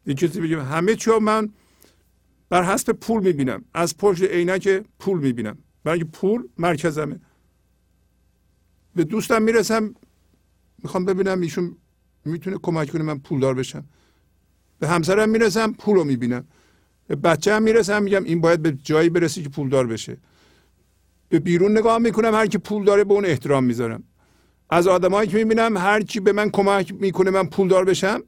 یه 0.06 0.14
چیزی 0.14 0.40
بگیم 0.40 0.60
همه 0.60 0.96
چی 0.96 1.10
من 1.10 1.52
بر 2.48 2.62
حسب 2.62 2.92
پول 2.92 3.22
می‌بینم. 3.22 3.64
از 3.74 3.96
پشت 3.96 4.22
عینک 4.22 4.68
پول 4.98 5.18
می‌بینم. 5.18 5.58
برای 5.84 6.04
پول 6.04 6.48
مرکزمه. 6.58 7.20
به 8.96 9.04
دوستم 9.04 9.42
می‌رسم 9.42 9.94
می‌خوام 10.82 11.04
ببینم 11.04 11.40
ایشون 11.40 11.76
می‌تونه 12.24 12.58
کمک 12.62 12.90
کنه 12.90 13.02
من 13.02 13.18
پولدار 13.18 13.54
بشم. 13.54 13.84
به 14.78 14.88
همسرم 14.88 15.28
می‌رسم 15.28 15.72
پول 15.72 15.96
رو 15.96 16.04
می‌بینم. 16.04 16.44
به 17.06 17.16
بچه 17.16 17.54
هم 17.54 17.62
می‌رسم 17.62 18.02
میگم 18.02 18.24
این 18.24 18.40
باید 18.40 18.62
به 18.62 18.72
جایی 18.72 19.10
برسی 19.10 19.42
که 19.42 19.48
پولدار 19.48 19.86
بشه. 19.86 20.16
به 21.28 21.38
بیرون 21.38 21.78
نگاه 21.78 21.98
می‌کنم 21.98 22.34
هر 22.34 22.46
کی 22.46 22.58
پول 22.58 22.84
داره 22.84 23.04
به 23.04 23.14
اون 23.14 23.24
احترام 23.24 23.64
می‌ذارم. 23.64 24.04
از 24.70 24.86
آدمایی 24.86 25.28
که 25.28 25.36
می‌بینم 25.36 25.76
هر 25.76 26.02
کی 26.02 26.20
به 26.20 26.32
من 26.32 26.50
کمک 26.50 26.94
می‌کنه 26.94 27.30
من 27.30 27.46
پولدار 27.46 27.84
بشم 27.84 28.22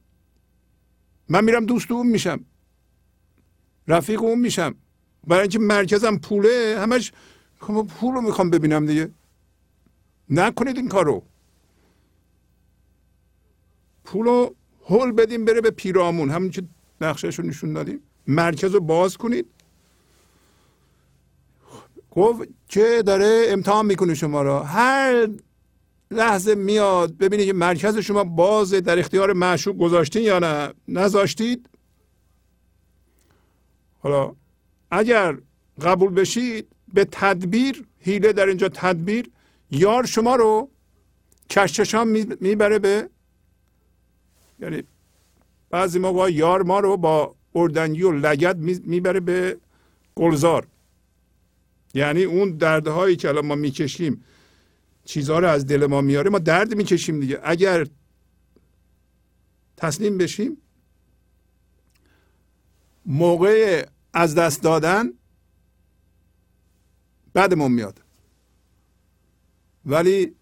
من 1.28 1.44
میرم 1.44 1.66
دوست 1.66 1.90
اون 1.90 2.06
میشم. 2.06 2.44
رفیق 3.88 4.22
اون 4.22 4.38
میشم. 4.38 4.74
برای 5.26 5.42
اینکه 5.42 5.58
مرکزم 5.58 6.16
پوله 6.16 6.76
همش 6.80 7.12
خب 7.60 7.86
پول 8.00 8.14
رو 8.14 8.20
می‌خوام 8.20 8.50
ببینم 8.50 8.86
دیگه 8.86 9.10
نکنید 10.30 10.76
این 10.76 10.88
کارو 10.88 11.22
پول 14.04 14.26
رو 14.26 14.54
هل 14.86 15.12
بدیم 15.12 15.44
بره 15.44 15.60
به 15.60 15.70
پیرامون 15.70 16.30
همون 16.30 16.50
که 16.50 16.62
نقشهش 17.00 17.38
رو 17.38 17.46
نشون 17.46 17.72
دادیم 17.72 18.00
مرکز 18.26 18.74
رو 18.74 18.80
باز 18.80 19.16
کنید 19.16 19.46
گفت 22.10 22.48
چه 22.68 23.02
داره 23.02 23.46
امتحان 23.48 23.86
می‌کنه 23.86 24.14
شما 24.14 24.42
را 24.42 24.62
هر 24.62 25.28
لحظه 26.10 26.54
میاد 26.54 27.16
ببینید 27.16 27.46
که 27.46 27.52
مرکز 27.52 27.98
شما 27.98 28.24
باز 28.24 28.70
در 28.74 28.98
اختیار 28.98 29.32
معشوق 29.32 29.76
گذاشتین 29.78 30.22
یا 30.22 30.38
نه 30.38 30.72
نذاشتید 30.88 31.68
حالا 34.02 34.34
اگر 34.90 35.38
قبول 35.82 36.14
بشید 36.14 36.75
به 36.94 37.04
تدبیر 37.12 37.84
هیله 37.98 38.32
در 38.32 38.46
اینجا 38.46 38.68
تدبیر 38.68 39.30
یار 39.70 40.06
شما 40.06 40.36
رو 40.36 40.70
کشچشان 41.50 42.08
می‌بره 42.40 42.78
به 42.78 43.10
یعنی 44.60 44.82
بعضی 45.70 45.98
موقع 45.98 46.32
یار 46.32 46.62
ما 46.62 46.80
رو 46.80 46.96
با 46.96 47.34
اردنگی 47.54 48.02
و 48.02 48.12
لگت 48.12 48.56
می‌بره 48.84 49.20
به 49.20 49.56
گلزار. 50.14 50.66
یعنی 51.94 52.24
اون 52.24 52.50
دردهایی 52.50 53.16
که 53.16 53.28
الان 53.28 53.46
ما 53.46 53.54
می‌کشیم 53.54 54.24
چیزها 55.04 55.38
رو 55.38 55.48
از 55.48 55.66
دل 55.66 55.86
ما 55.86 56.00
میاره 56.00 56.30
ما 56.30 56.38
درد 56.38 56.74
می‌کشیم 56.74 57.20
دیگه. 57.20 57.40
اگر 57.42 57.86
تسلیم 59.76 60.18
بشیم 60.18 60.56
موقع 63.06 63.86
از 64.12 64.34
دست 64.34 64.62
دادن 64.62 65.12
بعدمون 67.36 67.72
میاد. 67.72 68.02
ولی 69.86 70.34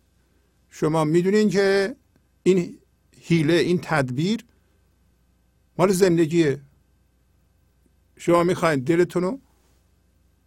شما 0.70 1.04
می‌دونین 1.04 1.48
که 1.48 1.96
این 2.42 2.78
هیله 3.20 3.54
این 3.54 3.78
تدبیر 3.82 4.44
مال 5.78 5.92
زندگیه 5.92 6.60
شما 8.16 8.44
می‌خواین 8.44 8.80
دلتون 8.80 9.22
رو 9.22 9.40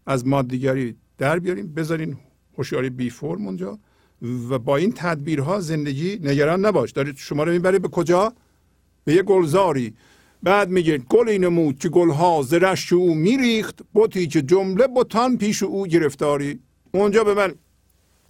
از 0.06 0.28
مادیگری 0.28 0.96
در 1.18 1.40
بیارین 1.40 1.74
بذارین 1.74 2.18
هوشیاری 2.58 2.90
بی 2.90 3.10
فرم 3.10 3.46
اونجا 3.46 3.80
و 4.50 4.60
با 4.60 4.78
این 4.78 4.94
تدبیرها 4.96 5.60
زندگی 5.60 6.20
نگران 6.24 6.66
نباش. 6.66 6.92
دارید 6.92 7.18
شما 7.18 7.44
رو 7.44 7.52
می‌بره 7.52 7.80
به 7.80 7.88
کجا؟ 7.88 8.34
به 9.04 9.14
یه 9.14 9.24
گلزاری. 9.24 9.94
بعد 10.44 10.70
میگه 10.70 10.98
گل 10.98 11.30
نمود 11.30 11.80
که 11.80 11.90
گلها 11.90 12.42
زرش 12.42 12.94
او 12.94 13.14
میریخت؟ 13.16 13.80
بوتی 13.94 14.28
که 14.28 14.42
جمله 14.42 14.88
بوتان 14.88 15.38
پیش 15.38 15.64
او 15.64 15.88
گرفتاری. 15.88 16.60
اونجا 16.92 17.24
به 17.24 17.34
من 17.34 17.56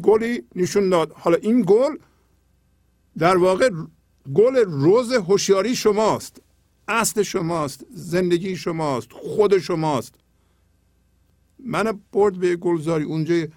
گلی 0.03 0.43
نشون 0.55 0.89
داد. 0.89 1.11
حالا 1.11 1.37
این 1.37 1.63
گل 1.67 1.95
در 3.17 3.37
واقع 3.37 3.69
گل 4.33 4.55
روز 4.55 5.13
هوشیاری 5.13 5.75
شماست. 5.75 6.41
اصل 6.87 7.23
شماست. 7.23 7.85
زندگی 7.89 8.55
شماست. 8.55 9.07
خود 9.11 9.57
شماست. 9.57 10.15
من 11.59 11.99
برد 12.13 12.37
به 12.37 12.55
گلزاری. 12.55 13.03
اونجا 13.03 13.47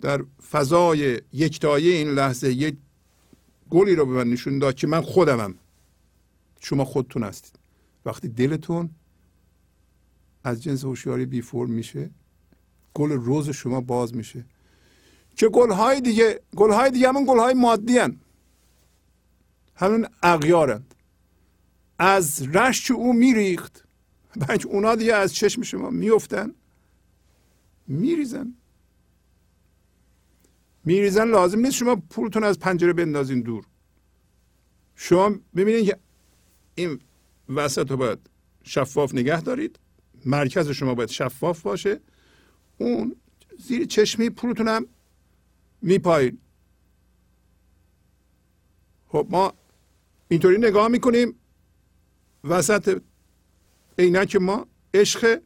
در 0.00 0.24
فضای 0.50 1.20
یکتایی 1.32 1.92
این 1.92 2.08
لحظه 2.08 2.52
یک 2.52 2.76
گلی 3.70 3.94
رو 3.94 4.06
به 4.06 4.12
من 4.12 4.30
نشون 4.30 4.58
داد 4.58 4.74
که 4.74 4.86
من 4.86 5.00
خودمم. 5.00 5.54
شما 6.60 6.84
خودتون 6.84 7.22
هستید. 7.22 7.58
وقتی 8.04 8.28
دلتون 8.28 8.90
از 10.44 10.62
جنس 10.62 10.84
هوشیاری 10.84 11.26
بی 11.26 11.42
فرم 11.42 11.70
میشه 11.70 12.10
گل 12.94 13.12
روز 13.12 13.50
شما 13.50 13.80
باز 13.80 14.14
میشه. 14.14 14.44
که 15.36 15.48
گلهای 15.48 16.00
دیگه 16.00 16.40
گلهای 16.56 16.90
دیگه 16.90 17.08
همون 17.08 17.24
گلهای 17.24 17.54
مادی 17.54 17.98
هن. 17.98 18.20
همون 19.74 20.06
اغیارند. 20.22 20.94
از 21.98 22.42
رشت 22.42 22.90
او 22.90 23.12
میریخت. 23.12 23.84
بلکه 24.36 24.66
اونا 24.66 24.94
دیگه 24.94 25.14
از 25.14 25.34
چشم 25.34 25.62
شما 25.62 25.90
میفتن 25.90 26.54
میریزن. 27.86 28.54
میریزن 30.84 31.28
لازم 31.28 31.58
نیست 31.58 31.72
شما 31.76 31.96
پولتون 31.96 32.44
از 32.44 32.58
پنجره 32.58 32.92
بندازین 32.92 33.40
دور. 33.40 33.64
شما 34.94 35.34
ببینید 35.56 35.84
که 35.84 35.98
این 36.80 37.00
وسط 37.48 37.90
رو 37.90 37.96
باید 37.96 38.18
شفاف 38.64 39.14
نگه 39.14 39.40
دارید. 39.40 39.78
مرکز 40.24 40.70
شما 40.70 40.94
باید 40.94 41.08
شفاف 41.08 41.62
باشه. 41.62 42.00
اون 42.78 43.16
زیر 43.58 43.86
چشمی 43.86 44.30
پولتون 44.30 44.68
هم 44.68 44.86
میپایین. 45.82 46.38
خب 49.06 49.26
ما 49.30 49.52
اینطوری 50.28 50.58
نگاه 50.58 50.88
می‌کنیم. 50.88 51.34
وسط 52.44 53.02
عینک 53.98 54.36
ما 54.36 54.66
عشق 54.94 55.40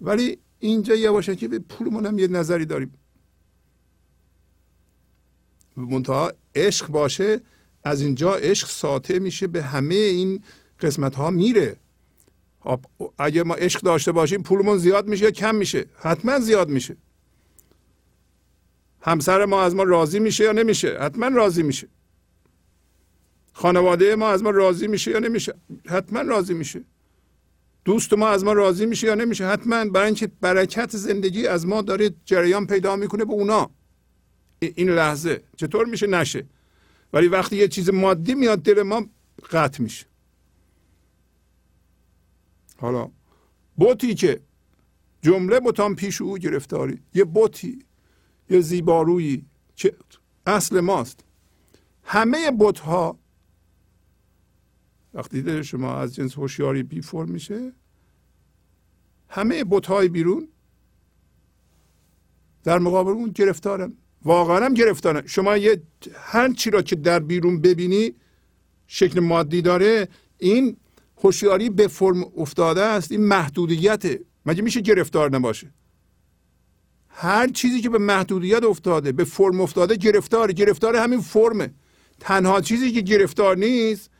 ولی 0.00 0.38
اینجا 0.58 0.94
یواشکی 0.94 1.48
به 1.48 1.58
پولمون 1.58 2.06
هم 2.06 2.18
یه 2.18 2.28
نظری 2.28 2.66
داریم. 2.66 2.92
منتها 5.76 6.32
عشق 6.54 6.88
باشه 6.88 7.40
از 7.84 8.00
اینجا 8.00 8.34
عشق 8.34 8.68
ساطع 8.68 9.18
میشه 9.18 9.46
به 9.46 9.62
همه 9.62 9.94
این 9.94 10.42
قسمت 10.82 11.14
ها 11.14 11.30
میره 11.30 11.76
اگه 13.18 13.42
ما 13.42 13.54
عشق 13.54 13.80
داشته 13.80 14.12
باشیم 14.12 14.42
پولمون 14.42 14.78
زیاد 14.78 15.08
میشه 15.08 15.24
یا 15.24 15.30
کم 15.30 15.54
میشه؟ 15.54 15.86
حتما 15.98 16.38
زیاد 16.38 16.68
میشه. 16.68 16.96
همسر 19.00 19.44
ما 19.44 19.62
از 19.62 19.74
ما 19.74 19.82
راضی 19.82 20.18
میشه 20.18 20.44
یا 20.44 20.52
نمیشه؟ 20.52 20.98
حتما 21.00 21.28
راضی 21.28 21.62
میشه. 21.62 21.88
خانواده 23.52 24.16
ما 24.16 24.28
از 24.28 24.42
ما 24.42 24.50
راضی 24.50 24.86
میشه 24.86 25.10
یا 25.10 25.18
نمیشه؟ 25.18 25.54
حتما 25.88 26.20
راضی 26.20 26.54
میشه. 26.54 26.84
دوست 27.84 28.12
ما 28.12 28.28
از 28.28 28.44
ما 28.44 28.52
راضی 28.52 28.86
میشه 28.86 29.06
یا 29.06 29.14
نمیشه؟ 29.14 29.46
حتما. 29.46 29.84
برای 29.84 30.06
اینکه 30.06 30.30
برکت 30.40 30.96
زندگی 30.96 31.46
از 31.46 31.66
ما 31.66 31.82
داره 31.82 32.10
جریان 32.24 32.66
پیدا 32.66 32.96
می‌کنه 32.96 33.24
به 33.24 33.32
اونا. 33.32 33.70
این 34.60 34.90
لحظه. 34.90 35.42
چطور 35.56 35.86
میشه؟ 35.86 36.06
نشه. 36.06 36.46
ولی 37.12 37.28
وقتی 37.28 37.56
یه 37.56 37.68
چیز 37.68 37.90
مادی 37.90 38.34
میاد 38.34 38.62
دل 38.62 38.82
ما 38.82 39.06
قطع 39.50 39.82
میشه. 39.82 40.11
حالا 42.82 43.10
بوتی 43.76 44.14
که 44.14 44.40
جمله 45.22 45.60
بوتان 45.60 45.94
پیش 45.94 46.20
او 46.20 46.38
گرفتاری 46.38 47.00
یه 47.14 47.24
بوتی 47.24 47.78
یه 48.50 48.60
زیبارویی 48.60 49.46
که 49.76 49.94
اصل 50.46 50.80
ماست. 50.80 51.24
همه 52.04 52.50
بوت 52.50 52.78
ها 52.78 53.18
وقتی 55.14 55.42
دل 55.42 55.62
شما 55.62 55.96
از 55.96 56.14
جنس 56.14 56.38
هوشیاری 56.38 56.82
بی 56.82 57.00
فرم 57.00 57.28
میشه 57.28 57.72
همه 59.28 59.64
بوت 59.64 59.86
های 59.86 60.08
بیرون 60.08 60.48
در 62.64 62.78
مقابل 62.78 63.10
اون 63.10 63.30
گرفتارن. 63.30 63.92
واقعا 64.24 64.64
هم 64.64 64.74
گرفتارن. 64.74 65.26
شما 65.26 65.56
یه 65.56 65.82
هر 66.14 66.52
چی 66.52 66.70
را 66.70 66.82
که 66.82 66.96
در 66.96 67.18
بیرون 67.18 67.60
ببینی 67.60 68.14
شکل 68.86 69.20
مادی 69.20 69.62
داره 69.62 70.08
این 70.38 70.76
هوشیاری 71.24 71.70
به 71.70 71.88
فرم 71.88 72.24
افتاده 72.36 72.82
است 72.82 73.12
این 73.12 73.24
محدودیت. 73.24 74.02
مگه 74.46 74.62
میشه 74.62 74.80
گرفتار 74.80 75.36
نباشه؟ 75.36 75.70
هر 77.08 77.48
چیزی 77.48 77.80
که 77.80 77.90
به 77.90 77.98
محدودیت 77.98 78.62
افتاده 78.64 79.12
به 79.12 79.24
فرم 79.24 79.60
افتاده 79.60 79.96
گرفتار 79.96 80.52
گرفتار 80.52 80.96
همین 80.96 81.20
فرمه. 81.20 81.74
تنها 82.20 82.60
چیزی 82.60 82.92
که 82.92 83.00
گرفتار 83.00 83.56
نیست 83.56 84.10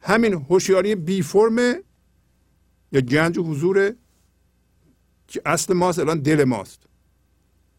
همین 0.00 0.32
هوشیاری 0.32 0.94
بی 0.94 1.22
فرمه 1.22 1.82
یا 2.92 3.00
گنج 3.00 3.38
و 3.38 3.42
حضوره 3.42 3.96
که 5.28 5.42
اصل 5.46 5.74
ماست 5.74 5.98
الان 5.98 6.20
دل 6.20 6.44
ماست. 6.44 6.82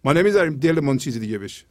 ما 0.04 0.14
نمی‌ذاریم 0.14 0.56
دلمون 0.56 0.98
چیز 0.98 1.20
دیگه 1.20 1.38
بشه. 1.38 1.66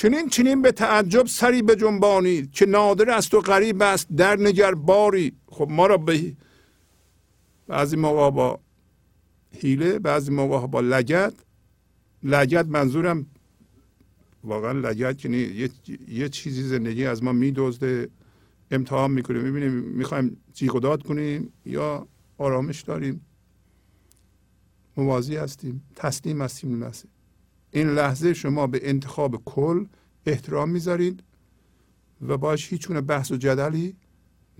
چنین 0.00 0.28
چنین 0.28 0.62
به 0.62 0.72
تعجب 0.72 1.26
سری 1.26 1.62
به 1.62 1.76
جنبانید 1.76 2.52
که 2.52 2.66
نادر 2.66 3.10
است 3.10 3.34
و 3.34 3.40
غریب 3.40 3.82
است 3.82 4.08
در 4.16 4.36
نگر 4.36 4.74
باری. 4.74 5.32
خب 5.46 5.68
ما 5.70 5.86
را 5.86 5.96
به 5.96 6.36
بعضی 7.66 7.96
موقع 7.96 8.30
با 8.30 8.60
حیله 9.60 9.98
بعضی 9.98 10.32
موقع 10.32 10.66
با 10.66 10.80
لگت 10.80 11.34
لگت 12.22 12.66
منظورم 12.66 13.26
واقعا 14.44 14.72
لگت 14.72 15.24
یعنی 15.24 15.36
یه, 15.36 15.70
یه 16.08 16.28
چیزی 16.28 16.62
زندگی 16.62 17.06
از 17.06 17.22
ما 17.22 17.32
میدزده 17.32 18.08
امتحان 18.70 19.10
می‌کنیم 19.10 19.42
می‌بینیم 19.42 19.72
می‌خوایم 19.72 20.36
جیغ 20.52 20.80
داد 20.80 21.02
کنیم 21.02 21.52
یا 21.66 22.06
آرامش 22.38 22.82
داریم. 22.82 23.26
موازی 24.96 25.36
هستیم 25.36 25.82
تسلیم 25.96 26.42
هستیم. 26.42 26.84
لحظه 26.84 27.19
این 27.72 27.88
لحظه 27.88 28.34
شما 28.34 28.66
به 28.66 28.88
انتخاب 28.88 29.44
کل 29.44 29.86
احترام 30.26 30.70
می‌ذارید 30.70 31.22
و 32.28 32.36
باش 32.36 32.72
هیچ 32.72 32.88
بحث 32.88 33.30
و 33.30 33.36
جدلی 33.36 33.96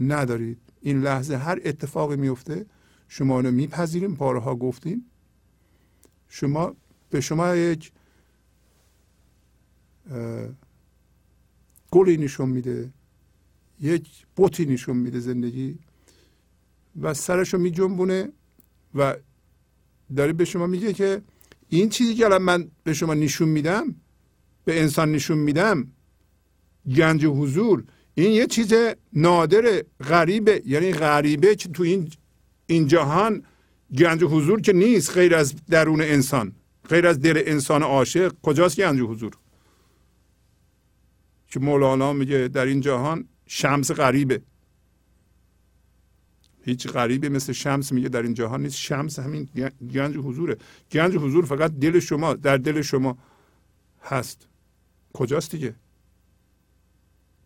ندارید. 0.00 0.58
این 0.80 1.02
لحظه 1.02 1.36
هر 1.36 1.60
اتفاقی 1.64 2.16
میفته 2.16 2.66
شما 3.08 3.40
رو 3.40 3.50
میپذیریم. 3.50 4.14
بارها 4.14 4.54
گفتیم. 4.54 5.06
شما 6.28 6.74
به 7.10 7.20
شما 7.20 7.56
یک 7.56 7.92
گلی 11.90 12.16
نشون 12.16 12.48
میده 12.48 12.90
یک 13.80 14.26
بوتی 14.36 14.66
نشون 14.66 14.96
میده 14.96 15.20
زندگی 15.20 15.78
و 17.00 17.14
سرشو 17.14 17.58
میجنبونه 17.58 18.28
و 18.94 19.16
داره 20.16 20.32
به 20.32 20.44
شما 20.44 20.66
میگه 20.66 20.92
که 20.92 21.22
این 21.70 21.88
چیزی 21.88 22.14
که 22.14 22.24
الان 22.24 22.42
من 22.42 22.70
به 22.84 22.94
شما 22.94 23.14
نشون 23.14 23.48
میدم 23.48 23.94
به 24.64 24.80
انسان 24.80 25.12
نشون 25.12 25.38
میدم 25.38 25.86
گنج 26.96 27.24
حضور 27.24 27.84
این 28.14 28.32
یه 28.32 28.46
چیز 28.46 28.74
نادر 29.12 29.84
غریبه. 30.08 30.62
یعنی 30.66 30.92
غریبه 30.92 31.54
که 31.54 31.68
تو 31.68 31.82
این 31.82 32.10
این 32.66 32.86
جهان 32.86 33.42
گنج 33.98 34.24
حضور 34.24 34.60
که 34.60 34.72
نیست 34.72 35.14
غیر 35.14 35.34
از 35.34 35.54
درون 35.66 36.00
انسان. 36.00 36.52
غیر 36.88 37.06
از 37.06 37.20
دل 37.20 37.42
انسان 37.46 37.82
عاشق. 37.82 38.32
کجاست 38.42 38.80
گنج 38.80 39.00
حضور؟ 39.00 39.32
که 41.48 41.60
مولانا 41.60 42.12
میگه 42.12 42.48
در 42.48 42.66
این 42.66 42.80
جهان 42.80 43.28
شمس 43.46 43.90
غریبه. 43.90 44.42
هیچ 46.62 46.88
غریبی 46.88 47.28
مثل 47.28 47.52
شمس 47.52 47.92
میگه 47.92 48.08
در 48.08 48.22
این 48.22 48.34
جهان 48.34 48.62
نیست. 48.62 48.76
شمس 48.76 49.18
همین 49.18 49.48
گنج 49.94 50.16
حضوره. 50.16 50.56
گنج 50.92 51.16
حضور 51.16 51.44
فقط 51.44 51.72
دل 51.72 52.00
شما 52.00 52.34
در 52.34 52.56
دل 52.56 52.82
شما 52.82 53.18
هست. 54.02 54.48
کجاست 55.12 55.50
دیگه؟ 55.50 55.74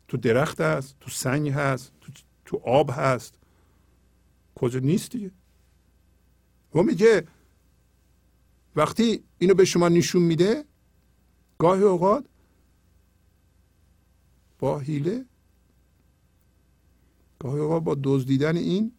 تو 0.09 0.17
درخت 0.17 0.61
هست 0.61 0.97
تو 1.01 1.11
سنگ 1.11 1.49
هست 1.49 1.93
تو, 2.01 2.13
تو 2.45 2.61
آب 2.65 2.91
هست. 2.95 3.35
کجا 4.55 4.79
نیست 4.79 5.11
دیگه؟ 5.11 5.31
و 6.75 6.83
میگه 6.83 7.27
وقتی 8.77 9.25
اینو 9.39 9.55
به 9.55 9.65
شما 9.65 9.89
نشون 9.89 10.23
میده 10.23 10.65
گاهی 11.59 11.83
اوقات 11.83 12.25
با 14.59 14.79
حیله 14.79 15.25
گاهی 17.39 17.61
اوقات 17.61 17.83
با 17.85 17.97
دزدیدن 18.03 18.57
این 18.57 18.93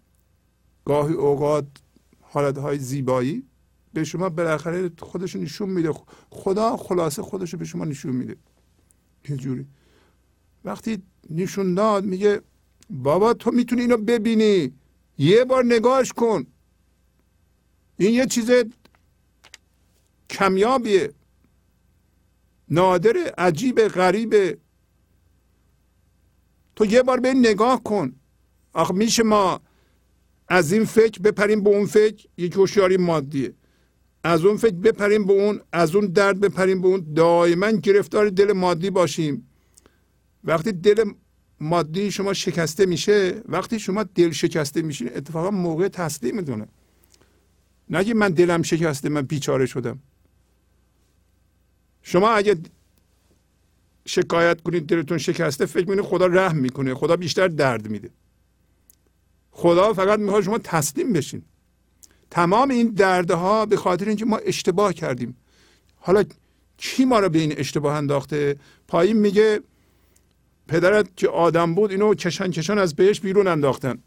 گاهی 0.85 1.13
اوقات 1.13 1.67
حالت 2.21 2.57
های 2.57 2.77
زیبایی 2.77 3.43
به 3.93 4.03
شما 4.03 4.29
بالاخره 4.29 4.91
خودش 4.99 5.35
نشون 5.35 5.69
میده. 5.69 5.93
خدا 6.29 6.77
خلاصه 6.77 7.21
خودش 7.21 7.55
به 7.55 7.65
شما 7.65 7.85
نشون 7.85 8.15
میده. 8.15 8.35
یه 9.29 9.37
جوری. 9.37 9.65
وقتی 10.65 11.03
نشون 11.29 11.73
داد 11.73 12.05
میگه 12.05 12.41
بابا 12.89 13.33
تو 13.33 13.51
می‌تونی 13.51 13.81
اینو 13.81 13.97
ببینی. 13.97 14.73
یه 15.17 15.45
بار 15.45 15.65
نگاهش 15.65 16.11
کن. 16.11 16.45
این 17.97 18.13
یه 18.13 18.25
چیز 18.25 18.51
کمیابیه. 20.29 21.13
نادر 22.69 23.17
عجیب 23.37 23.87
غریبه. 23.87 24.57
تو 26.75 26.85
یه 26.85 27.03
بار 27.03 27.19
به 27.19 27.33
نگاه 27.33 27.83
کن. 27.83 28.15
آخه 28.73 28.93
میشه 28.93 29.23
ما 29.23 29.61
از 30.47 30.73
این 30.73 30.85
فکر 30.85 31.21
بپریم 31.21 31.63
به 31.63 31.69
اون 31.69 31.85
فکر 31.85 32.27
یک 32.37 32.53
هوشیاری 32.53 32.97
مادیه 32.97 33.53
از 34.23 34.45
اون 34.45 34.57
فکر 34.57 34.75
بپریم 34.75 35.25
به 35.25 35.33
اون 35.33 35.61
از 35.71 35.95
اون 35.95 36.05
درد 36.05 36.39
بپریم 36.39 36.81
به 36.81 36.87
اون 36.87 37.13
دائما 37.15 37.71
گرفتار 37.71 38.29
دل 38.29 38.51
مادی 38.53 38.89
باشیم. 38.89 39.49
وقتی 40.43 40.71
دل 40.71 41.11
مادی 41.59 42.11
شما 42.11 42.33
شکسته 42.33 42.85
میشه 42.85 43.41
وقتی 43.45 43.79
شما 43.79 44.03
دل 44.03 44.31
شکسته 44.31 44.81
میشین 44.81 45.09
اتفاقا 45.15 45.51
موقع 45.51 45.87
تسلیم 45.87 46.35
می‌دونه. 46.35 46.67
نگه 47.89 48.13
من 48.13 48.29
دلم 48.29 48.61
شکسته 48.61 49.09
من 49.09 49.21
بیچاره 49.21 49.65
شدم. 49.65 49.99
شما 52.01 52.29
اگه 52.29 52.55
شکایت 54.05 54.61
کنید 54.61 54.87
دلتون 54.87 55.17
شکسته 55.17 55.65
فکر 55.65 55.89
می‌کنید 55.89 56.05
خدا 56.05 56.25
رحم 56.25 56.57
می‌کنه 56.57 56.93
خدا 56.93 57.15
بیشتر 57.15 57.47
درد 57.47 57.89
میده. 57.89 58.09
خدا 59.57 59.93
فقط 59.93 60.19
می‌خواد 60.19 60.43
شما 60.43 60.57
تسلیم 60.57 61.13
بشین. 61.13 61.41
تمام 62.31 62.69
این 62.69 62.87
دردها 62.87 63.65
به 63.65 63.77
خاطر 63.77 64.07
اینکه 64.07 64.25
ما 64.25 64.37
اشتباه 64.37 64.93
کردیم. 64.93 65.37
حالا 65.95 66.23
کی 66.77 67.05
ما 67.05 67.19
رو 67.19 67.29
به 67.29 67.39
این 67.39 67.53
اشتباه 67.57 67.95
انداخته؟ 67.95 68.55
پایین 68.87 69.17
میگه 69.17 69.59
پدرت 70.67 71.17
که 71.17 71.27
آدم 71.27 71.75
بود 71.75 71.91
اینو 71.91 72.13
کشان 72.13 72.51
کشان 72.51 72.79
از 72.79 72.95
بهش 72.95 73.19
بیرون 73.19 73.47
انداختن. 73.47 73.97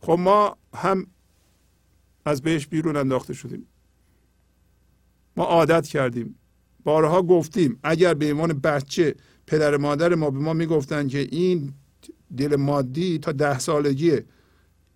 خب 0.00 0.16
ما 0.18 0.56
هم 0.74 1.06
از 2.24 2.42
بهش 2.42 2.66
بیرون 2.66 2.96
انداخته 2.96 3.34
شدیم. 3.34 3.66
ما 5.36 5.44
عادت 5.44 5.86
کردیم. 5.86 6.38
بارها 6.84 7.22
گفتیم 7.22 7.78
اگر 7.82 8.14
به 8.14 8.32
عنوان 8.32 8.52
بچه 8.52 9.14
پدر 9.46 9.76
مادر 9.76 10.14
ما 10.14 10.30
به 10.30 10.38
ما 10.38 10.52
می‌گفتن 10.52 11.08
که 11.08 11.18
این 11.18 11.72
دل 12.36 12.56
مادی 12.56 13.18
تا 13.18 13.32
ده 13.32 13.58
سالگیه. 13.58 14.24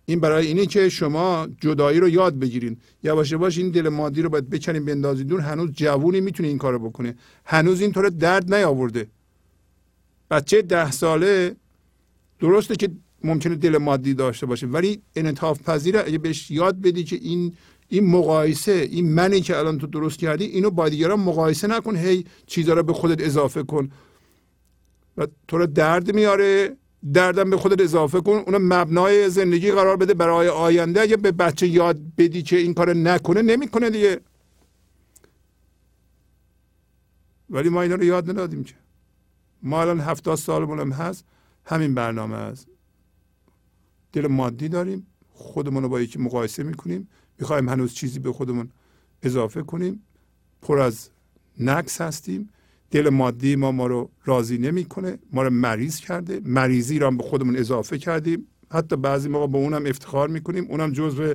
این 0.09 0.19
برای 0.19 0.47
اینه 0.47 0.65
که 0.65 0.89
شما 0.89 1.47
جدایی 1.61 1.99
رو 1.99 2.09
یاد 2.09 2.39
بگیرین. 2.39 2.77
یواش 3.03 3.31
یواش 3.31 3.57
این 3.57 3.69
دل 3.69 3.89
مادی 3.89 4.21
رو 4.21 4.29
باید 4.29 4.49
بکنیم 4.49 4.85
بندازید 4.85 5.27
دور. 5.27 5.41
هنوز 5.41 5.71
جوونی 5.71 6.21
می‌تونه 6.21 6.49
این 6.49 6.57
کارو 6.57 6.79
بکنه. 6.79 7.15
هنوز 7.45 7.81
این 7.81 7.91
طور 7.91 8.09
درد 8.09 8.53
نیاورده. 8.53 9.07
بچه 10.31 10.61
ده 10.61 10.91
ساله 10.91 11.55
درسته 12.39 12.75
که 12.75 12.89
ممکنه 13.23 13.55
دل 13.55 13.77
مادی 13.77 14.13
داشته 14.13 14.45
باشه 14.45 14.67
ولی 14.67 15.01
انعطاف 15.15 15.61
پذیره. 15.61 16.03
اگه 16.05 16.17
بهش 16.17 16.51
یاد 16.51 16.81
بدی 16.81 17.03
که 17.03 17.15
این 17.15 17.53
این 17.87 18.05
مقایسه 18.05 18.71
این 18.71 19.13
منی 19.13 19.41
که 19.41 19.57
الان 19.57 19.77
تو 19.77 19.87
درست 19.87 20.19
کردی 20.19 20.45
اینو 20.45 20.69
با 20.69 20.89
دیگران 20.89 21.19
مقایسه 21.19 21.67
نکن. 21.67 21.95
هی 21.95 22.25
چیزا 22.47 22.73
رو 22.73 22.83
به 22.83 22.93
خودت 22.93 23.21
اضافه 23.21 23.63
کن. 23.63 23.89
و 25.17 25.27
تو 25.47 25.57
رو 25.57 25.65
درد 25.65 26.15
میاره. 26.15 26.75
دردم 27.13 27.49
به 27.49 27.57
خودت 27.57 27.81
اضافه 27.81 28.21
کن. 28.21 28.43
اون 28.47 28.57
مبنای 28.57 29.29
زندگی 29.29 29.71
قرار 29.71 29.97
بده 29.97 30.13
برای 30.13 30.47
آینده. 30.47 31.01
اگه 31.01 31.17
به 31.17 31.31
بچه 31.31 31.67
یاد 31.67 31.99
بدی 32.17 32.41
که 32.41 32.57
این 32.57 32.73
کار 32.73 32.93
نکنه 32.93 33.41
نمی‌کنه 33.41 33.89
دیگه. 33.89 34.19
ولی 37.49 37.69
ما 37.69 37.81
اینا 37.81 37.95
رو 37.95 38.03
یاد 38.03 38.29
ندادیم 38.29 38.63
که. 38.63 38.73
ما 39.63 39.81
الان 39.81 39.99
هفتاد 39.99 40.37
سالمون 40.37 40.79
هم 40.79 40.91
هست. 40.91 41.25
همین 41.65 41.93
برنامه 41.95 42.35
هست 42.35 42.67
دل 44.13 44.27
مادی 44.27 44.69
داریم. 44.69 45.07
خودمون 45.33 45.83
رو 45.83 45.89
با 45.89 46.01
یکی 46.01 46.19
مقایسه 46.19 46.63
می‌کنیم. 46.63 47.07
می‌خوایم 47.39 47.69
هنوز 47.69 47.93
چیزی 47.93 48.19
به 48.19 48.33
خودمون 48.33 48.69
اضافه 49.23 49.61
کنیم. 49.61 50.03
پر 50.61 50.79
از 50.79 51.09
نقص 51.59 52.01
هستیم. 52.01 52.49
دل 52.91 53.09
مادی 53.09 53.55
ما 53.55 53.71
ما 53.71 53.87
رو 53.87 54.09
راضی 54.25 54.57
نمی‌کنه 54.57 55.19
ما 55.33 55.43
رو 55.43 55.49
مریض 55.49 55.99
کرده. 55.99 56.41
مریضی 56.45 56.99
را 56.99 57.11
به 57.11 57.23
خودمون 57.23 57.55
اضافه 57.57 57.97
کردیم. 57.97 58.47
حتی 58.71 58.95
بعضی 58.95 59.29
موقع 59.29 59.47
به 59.47 59.57
اونم 59.57 59.85
افتخار 59.85 60.27
می‌کنیم. 60.27 60.65
اونم 60.69 60.91
جزو 60.91 61.33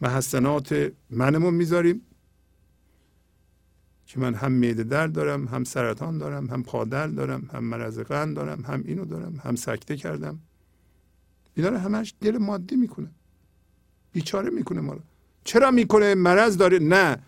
محسنات 0.00 0.92
منمون 1.10 1.54
می‌ذاریم. 1.54 2.02
که 4.06 4.20
من 4.20 4.34
هم 4.34 4.52
میده 4.52 4.82
درد 4.82 5.12
دارم 5.12 5.48
هم 5.48 5.64
سرطان 5.64 6.18
دارم 6.18 6.46
هم 6.46 6.62
پادر 6.62 7.06
دارم 7.06 7.50
هم 7.52 7.64
مرض 7.64 7.98
قند 7.98 8.36
دارم 8.36 8.60
هم 8.60 8.82
اینو 8.86 9.04
دارم 9.04 9.40
هم 9.44 9.56
سکته 9.56 9.96
کردم. 9.96 10.38
اینا 11.54 11.68
رو 11.68 11.76
همش 11.76 12.14
دل 12.20 12.38
مادی 12.38 12.76
می‌کنه. 12.76 13.10
بیچاره 14.12 14.50
می‌کنه 14.50 14.80
ما 14.80 14.92
رو. 14.92 15.00
چرا 15.44 15.70
می‌کنه؟ 15.70 16.14
مرض 16.14 16.56
داره. 16.56 16.78
نه. 16.78 17.18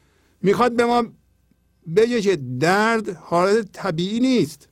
می‌خواد 0.43 0.77
به 0.77 0.85
ما 0.85 1.05
بگه 1.97 2.21
که 2.21 2.37
درد 2.61 3.09
حالت 3.17 3.73
طبیعی 3.73 4.21
نیست. 4.21 4.69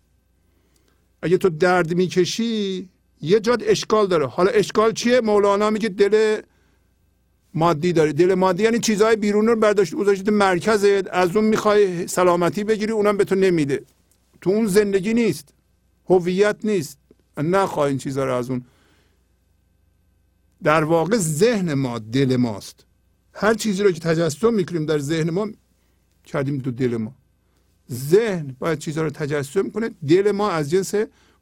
اگه 1.23 1.39
تو 1.39 1.49
درد 1.49 1.95
می‌کشی 1.95 2.89
یه 3.21 3.41
جاد 3.41 3.63
اشکال 3.67 4.07
داره. 4.07 4.27
حالا 4.27 4.51
اشکال 4.51 4.93
چیه؟ 4.93 5.21
مولانا 5.21 5.71
میگه 5.71 5.89
دل 5.89 6.41
مادی 7.55 7.93
داره 7.93 8.13
دل 8.13 8.35
مادی 8.35 8.63
یعنی 8.63 8.79
چیزهای 8.79 9.17
بیرون 9.17 9.47
رو 9.47 9.57
برداشت. 9.57 9.95
گذاشته 9.95 10.31
مرکزت. 10.31 11.09
از 11.09 11.37
اون 11.37 11.45
می‌خوای 11.45 12.07
سلامتی 12.07 12.65
بگیری 12.65 12.93
اونم 12.93 13.17
به 13.17 13.25
تو 13.25 13.35
نمیده. 13.35 13.83
تو 14.41 14.51
اون 14.51 14.67
زندگی 14.67 15.15
نیست. 15.15 15.55
هویت 16.07 16.57
نیست. 16.65 16.99
نخواه 17.37 17.89
این 17.89 17.99
چیزها 17.99 18.25
رو 18.25 18.35
از 18.35 18.51
اون. 18.51 18.65
در 20.63 20.85
واقع 20.85 21.17
ذهن 21.17 21.75
ما 21.75 21.99
دل 21.99 22.37
ماست. 22.37 22.87
هر 23.35 23.55
چیزی 23.55 23.83
رو 23.83 23.93
که 23.93 24.01
تجسم 24.01 24.55
می‌کنیم 24.55 24.87
در 24.87 24.99
ذهن 24.99 25.31
ما 25.31 25.49
کردیم 26.31 26.59
دو 26.59 26.71
دل 26.71 26.97
ما. 26.97 27.15
ذهن 27.93 28.57
باید 28.59 28.79
چیزها 28.79 29.05
رو 29.05 29.11
تجسم 29.11 29.71
کنه 29.71 29.91
دل 30.09 30.31
ما 30.31 30.51
از 30.51 30.71
جنس 30.71 30.95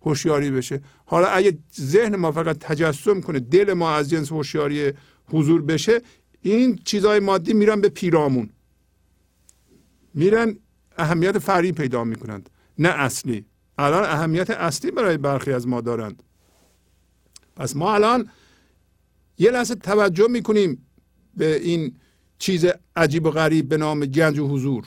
هوشیاری 0.02 0.50
بشه. 0.50 0.80
حالا 1.04 1.26
اگه 1.26 1.58
ذهن 1.80 2.16
ما 2.16 2.32
فقط 2.32 2.58
تجسم 2.58 3.20
کنه 3.20 3.40
دل 3.40 3.72
ما 3.72 3.90
از 3.90 4.10
جنس 4.10 4.32
هوشیاری 4.32 4.92
حضور 5.26 5.62
بشه 5.62 6.00
این 6.42 6.80
چیزهای 6.84 7.20
مادی 7.20 7.52
میرن 7.52 7.80
به 7.80 7.88
پیرامون. 7.88 8.50
میرن 10.14 10.56
اهمیت 10.98 11.38
فرعی 11.38 11.72
پیدا 11.72 12.04
می‌کنند 12.04 12.50
نه 12.78 12.88
اصلی. 12.88 13.44
الان 13.78 14.04
اهمیت 14.04 14.50
اصلی 14.50 14.90
برای 14.90 15.16
برخی 15.16 15.52
از 15.52 15.68
ما 15.68 15.80
دارند. 15.80 16.22
پس 17.56 17.76
ما 17.76 17.94
الان 17.94 18.28
یه 19.38 19.50
لحظه 19.50 19.74
توجه 19.74 20.28
می‌کنیم 20.28 20.86
به 21.36 21.56
این 21.56 21.96
چیز 22.38 22.66
عجیب 22.96 23.26
و 23.26 23.30
غریب 23.30 23.68
به 23.68 23.76
نام 23.76 24.06
گنج 24.06 24.38
و 24.38 24.48
حضور. 24.48 24.84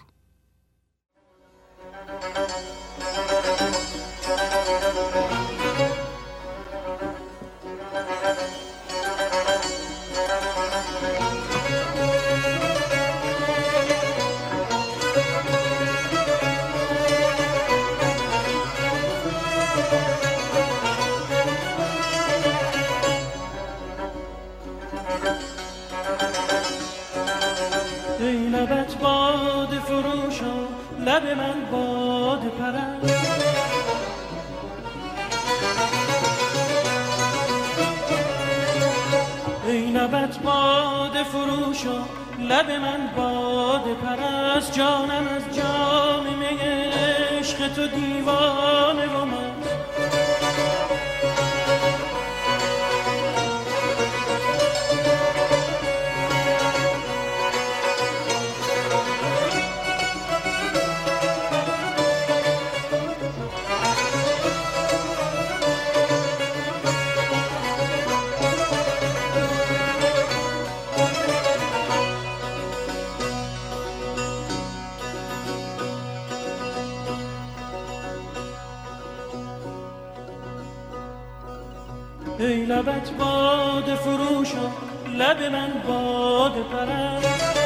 لبت 83.01 83.11
باد 83.11 83.95
فروش 83.95 84.53
و 84.53 84.69
لب 85.17 85.43
من 85.43 85.73
باد 85.87 86.51
پرست. 86.51 87.57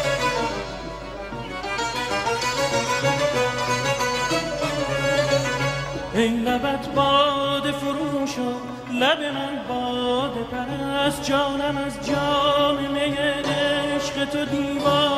ای 6.13 6.27
لبت 6.27 6.87
باد 6.87 7.71
فروش 7.71 8.37
و 8.39 8.53
لب 8.93 9.19
من 9.23 9.59
باد 9.69 10.33
پرست. 10.51 11.23
جانم 11.23 11.77
از 11.77 12.07
جام 12.07 12.77
می 12.77 12.99
عشق 12.99 14.25
تو 14.25 14.45
دیوانه 14.45 15.14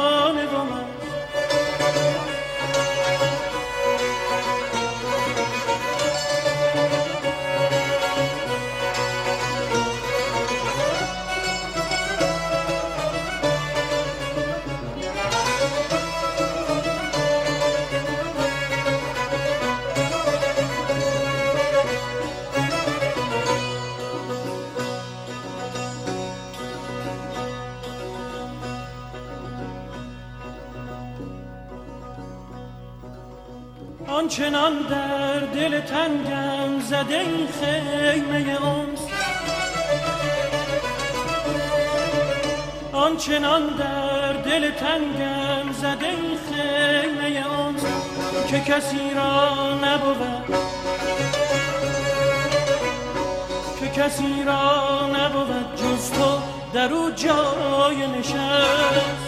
دل 36.07 36.13
تنگم 36.13 36.79
زده 36.79 37.19
این 37.19 37.47
خیمه 37.47 38.57
اونس 38.61 38.99
آنچنان 42.93 43.67
در 43.67 44.33
دل 44.33 44.71
تنگم 44.71 45.71
زده 45.71 46.07
این 46.07 46.37
خیمه 46.49 47.45
اونس 47.47 47.81
که 48.47 48.59
کسی 48.59 49.13
را 49.15 49.73
نبود. 49.75 50.55
که 53.79 54.01
کسی 54.01 54.43
را 54.45 55.07
نبود 55.07 55.75
جز 55.75 56.11
تو 56.11 56.39
در 56.73 56.93
او 56.93 57.11
جای 57.11 58.07
نشست. 58.07 59.26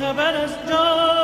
خبر 0.00 0.34
از 0.34 0.50
جام 0.68 1.15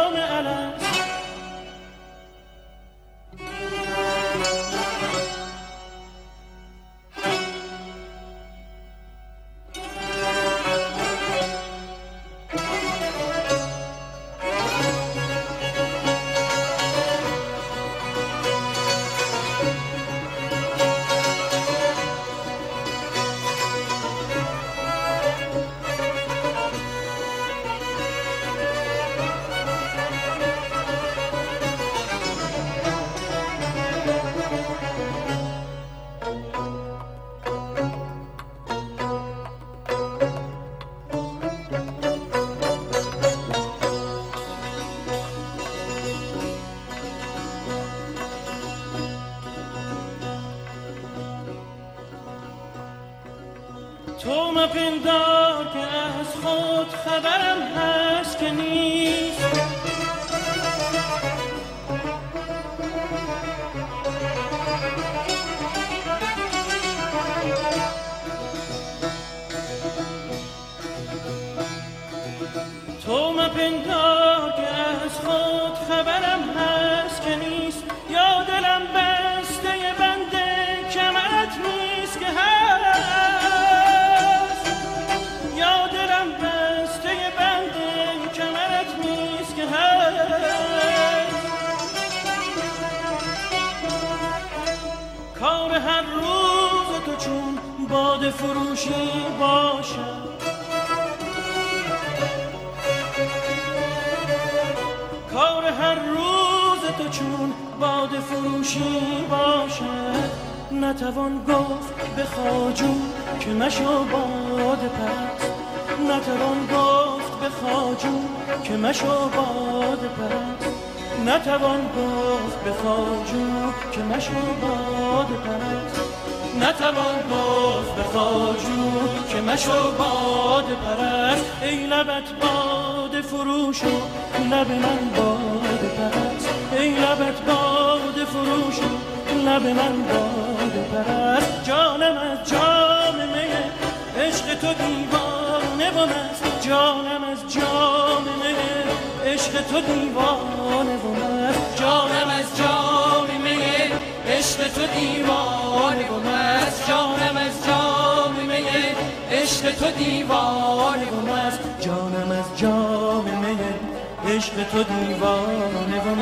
جانم 161.82 162.30
از 162.30 162.58
جام 162.58 163.24
میه 163.24 164.36
عشق 164.36 164.54
تو 164.70 164.82
دیوانه 164.82 165.98
و 166.00 166.14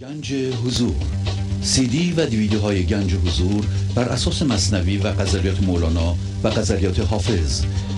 گنج 0.00 0.32
حضور. 0.32 0.94
سی 1.62 1.86
دی 1.86 2.12
و 2.12 2.26
دیویدیو 2.26 2.60
های 2.60 2.86
گنج 2.86 3.14
حضور 3.14 3.66
بر 3.94 4.08
اساس 4.08 4.42
مصنوی 4.42 4.96
و 4.96 5.12
غزلیات 5.12 5.62
مولانا 5.62 6.16
و 6.42 6.50
غزلیات 6.50 7.00
حافظ 7.00 7.64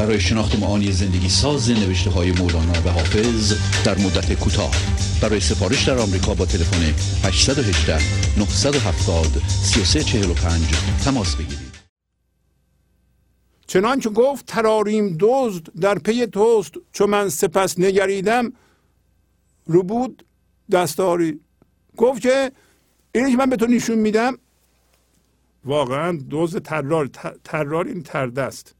برای 0.00 0.20
شناخت 0.20 0.58
معانی 0.58 0.92
زندگی 0.92 1.28
ساز 1.28 1.70
نوشته 1.70 2.10
های 2.10 2.32
مولانا 2.32 2.72
و 2.72 2.88
حافظ 2.88 3.52
در 3.84 3.98
مدت 3.98 4.32
کوتاه. 4.32 4.70
برای 5.22 5.40
سفارش 5.40 5.88
در 5.88 5.98
آمریکا 5.98 6.34
با 6.34 6.46
تلفن 6.46 6.82
818 7.24 7.98
970 8.38 9.26
3345 9.48 10.60
تماس 11.04 11.36
بگیرید. 11.36 11.70
چنانچه 13.66 14.10
گفت 14.10 14.46
تراریم 14.46 15.16
دزد 15.20 15.66
در 15.80 15.98
پی 15.98 16.26
توست 16.26 16.74
چون 16.92 17.10
من 17.10 17.28
سپس 17.28 17.78
نگریدم 17.78 18.52
رو 19.66 19.82
بود 19.82 20.24
دستاری. 20.72 21.40
گفت 21.96 22.22
که 22.22 22.52
اینی 23.14 23.30
که 23.30 23.36
من 23.36 23.50
به 23.50 23.56
تو 23.56 23.66
نشون 23.66 23.98
میدم 23.98 24.38
واقعا 25.64 26.18
دوز 26.30 26.56
ترار 26.56 27.10
ترار 27.44 27.86
این 27.86 28.02
ترده 28.02 28.42
است. 28.42 28.79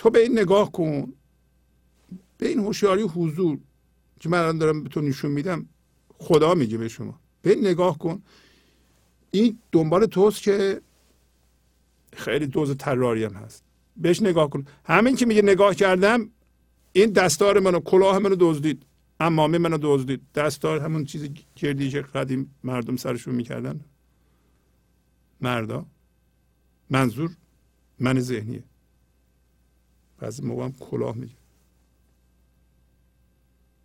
تو 0.00 0.10
به 0.10 0.22
این 0.22 0.38
نگاه 0.38 0.72
کن. 0.72 1.12
به 2.38 2.48
این 2.48 2.58
هوشیاری 2.58 3.02
حضور 3.02 3.58
که 4.20 4.28
من 4.28 4.38
الان 4.38 4.58
دارم 4.58 4.82
به 4.82 4.88
تو 4.88 5.00
نشون 5.00 5.30
میدم 5.30 5.66
خدا 6.18 6.54
میگه 6.54 6.78
به 6.78 6.88
شما. 6.88 7.20
به 7.42 7.50
این 7.50 7.66
نگاه 7.66 7.98
کن. 7.98 8.22
این 9.30 9.58
دنبال 9.72 10.06
توست 10.06 10.42
که 10.42 10.80
خیلی 12.12 12.46
دوز 12.46 12.76
تراری 12.76 13.24
هم 13.24 13.32
هست. 13.32 13.64
بهش 13.96 14.22
نگاه 14.22 14.50
کن. 14.50 14.64
همین 14.84 15.16
که 15.16 15.26
میگه 15.26 15.42
نگاه 15.42 15.74
کردم 15.74 16.30
این 16.92 17.10
دستار 17.10 17.60
منو 17.60 17.80
کلاه 17.80 18.18
منو 18.18 18.36
دزدید. 18.38 18.82
امامه 19.20 19.58
منو 19.58 19.78
دزدید. 19.82 20.20
دستار 20.34 20.80
همون 20.80 21.04
چیزی 21.04 21.34
کردی 21.56 21.90
که 21.90 22.00
قدیم 22.00 22.54
مردم 22.64 22.96
سرشون 22.96 23.34
می‌کردن. 23.34 23.80
مردا. 25.40 25.86
منظور 26.90 27.30
من 27.98 28.20
ذهنیه. 28.20 28.69
بعضی 30.20 30.42
موقع 30.42 30.64
هم 30.64 30.72
کلاه 30.72 31.16
میگه. 31.16 31.34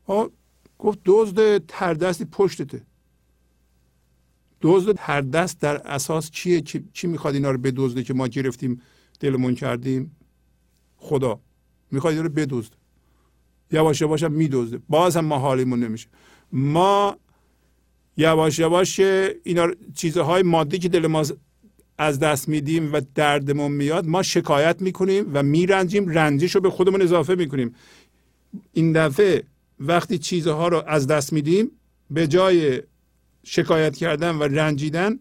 آه 0.06 0.30
گفت 0.80 1.00
دزد 1.06 1.66
تردستی 1.66 2.26
پشتته. 2.26 2.82
دزد 4.62 4.96
تردست 4.96 5.60
در 5.60 5.78
اساس 5.78 6.32
چیه؟ 6.32 6.62
چی, 6.62 6.90
چی 6.94 7.08
می‌خواد 7.08 7.34
اینا 7.34 7.52
رو 7.52 7.58
بدزده 7.58 8.04
که 8.04 8.14
ما 8.14 8.28
گرفتیم 8.28 8.82
دلمون 9.20 9.56
کردیم؟ 9.56 10.16
خدا. 10.98 11.40
می‌خواد 11.92 12.14
اینا 12.14 12.26
رو 12.26 12.30
بدزده 12.30 12.76
یواش 13.72 14.02
یواش 14.02 14.24
هم 14.24 14.32
میدزده. 14.32 14.82
باز 14.90 15.18
هم 15.18 15.26
ما 15.26 15.40
حالیمون 15.40 15.84
نمیشه. 15.84 16.08
ما 16.52 17.18
یواش 18.18 18.60
یواش 18.60 19.00
اینا 19.00 19.68
چیزهای 19.96 20.44
مادی 20.44 20.80
که 20.80 20.90
دل 20.90 21.08
ما 21.08 21.24
از 21.98 22.20
دست 22.20 22.50
میدیم 22.50 22.94
و 22.94 23.02
دردمون 23.16 23.72
میاد 23.72 24.08
ما 24.08 24.24
شکایت 24.24 24.82
می‌کنیم 24.82 25.32
و 25.34 25.44
میرنجیم 25.44 26.10
رنجش 26.10 26.56
رو 26.56 26.62
به 26.62 26.70
خودمون 26.70 27.02
اضافه 27.02 27.36
می‌کنیم. 27.36 27.76
این 28.74 28.92
دفعه 28.92 29.44
وقتی 29.80 30.18
چیزها 30.18 30.68
رو 30.68 30.84
از 30.88 31.08
دست 31.08 31.34
میدیم 31.34 31.72
به 32.12 32.28
جای 32.28 32.82
شکایت 33.44 33.96
کردن 33.96 34.36
و 34.36 34.44
رنجیدن 34.44 35.20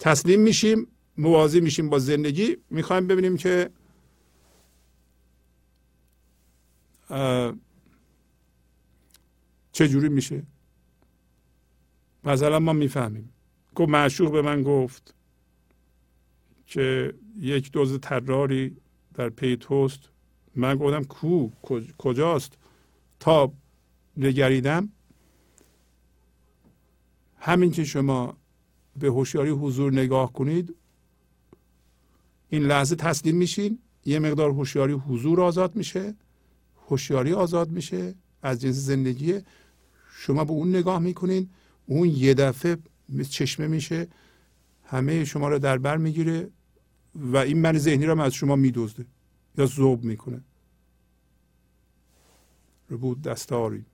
تسلیم 0.00 0.40
میشیم 0.40 0.86
موازی 1.18 1.60
میشیم 1.60 1.90
با 1.90 1.98
زندگی. 1.98 2.56
می‌خوایم 2.70 3.06
ببینیم 3.06 3.36
که 3.36 3.70
چه 9.72 9.88
جوری 9.88 10.08
میشه. 10.08 10.42
مثلا 12.24 12.58
ما 12.58 12.72
می‌فهمیم. 12.72 13.32
گفت 13.74 13.88
معشوق 13.88 14.32
به 14.32 14.42
من 14.42 14.62
گفت. 14.62 15.14
که 16.66 17.14
یک 17.40 17.72
دوز 17.72 17.98
تراری 18.00 18.76
در 19.14 19.28
پی 19.28 19.56
توست. 19.56 20.00
من 20.54 20.76
گفتم 20.76 21.04
کو؟ 21.04 21.50
کجاست؟ 21.98 22.52
تا 23.20 23.52
نگریدم. 24.16 24.88
همین 27.38 27.70
که 27.70 27.84
شما 27.84 28.36
به 28.96 29.08
هوشیاری 29.08 29.50
حضور 29.50 29.92
نگاه 29.92 30.32
کنید 30.32 30.74
این 32.48 32.62
لحظه 32.62 32.96
تسلیم 32.96 33.36
میشین 33.36 33.78
یه 34.04 34.18
مقدار 34.18 34.50
هوشیاری 34.50 34.92
حضور 34.92 35.40
آزاد 35.40 35.76
میشه 35.76 36.14
هوشیاری 36.88 37.32
آزاد 37.32 37.70
میشه 37.70 38.14
از 38.42 38.60
جنس 38.60 38.74
زندگی 38.74 39.40
شما 40.10 40.44
به 40.44 40.50
اون 40.50 40.76
نگاه 40.76 40.98
می‌کنین 40.98 41.50
اون 41.86 42.08
یه 42.08 42.34
دفعه 42.34 42.76
چشمه 43.30 43.66
میشه 43.66 44.08
همه 44.84 45.24
شما 45.24 45.48
رو 45.48 45.58
در 45.58 45.78
بر 45.78 45.96
می‌گیره. 45.96 46.50
و 47.16 47.36
این 47.36 47.60
من 47.60 47.78
ذهنی 47.78 48.06
رو 48.06 48.20
از 48.20 48.34
شما 48.34 48.56
میدزده 48.56 49.06
یا 49.58 49.66
ذوب 49.66 50.04
می‌کنه. 50.04 50.40
رو 52.88 52.98
بود 52.98 53.22
دستاری 53.22 53.84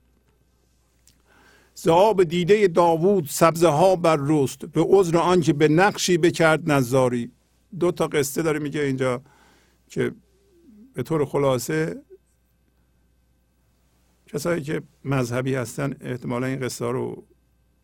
زاب 1.75 2.23
دیده 2.23 2.67
داوود 2.67 3.27
سبزه 3.27 3.67
ها 3.67 3.95
بر 3.95 4.17
رست 4.19 4.65
به 4.65 4.81
عذر 4.81 5.17
آنکه 5.17 5.53
به 5.53 5.67
نقشی 5.67 6.17
بکرد 6.17 6.71
نظاری. 6.71 7.31
دو 7.79 7.91
تا 7.91 8.07
قصه 8.07 8.41
داره 8.41 8.59
میگه 8.59 8.81
اینجا 8.81 9.21
که 9.87 10.11
به 10.93 11.03
طور 11.03 11.25
خلاصه 11.25 12.01
کسایی 14.27 14.61
که 14.61 14.81
مذهبی 15.05 15.55
هستن 15.55 15.95
احتمالا 16.01 16.47
این 16.47 16.59
قصه 16.59 16.85
رو 16.85 17.23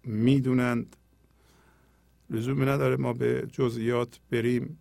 می‌دونند. 0.04 0.96
لزومی 2.30 2.66
نداره 2.66 2.96
ما 2.96 3.14
به 3.14 3.48
جزئیات 3.52 4.20
بریم. 4.32 4.78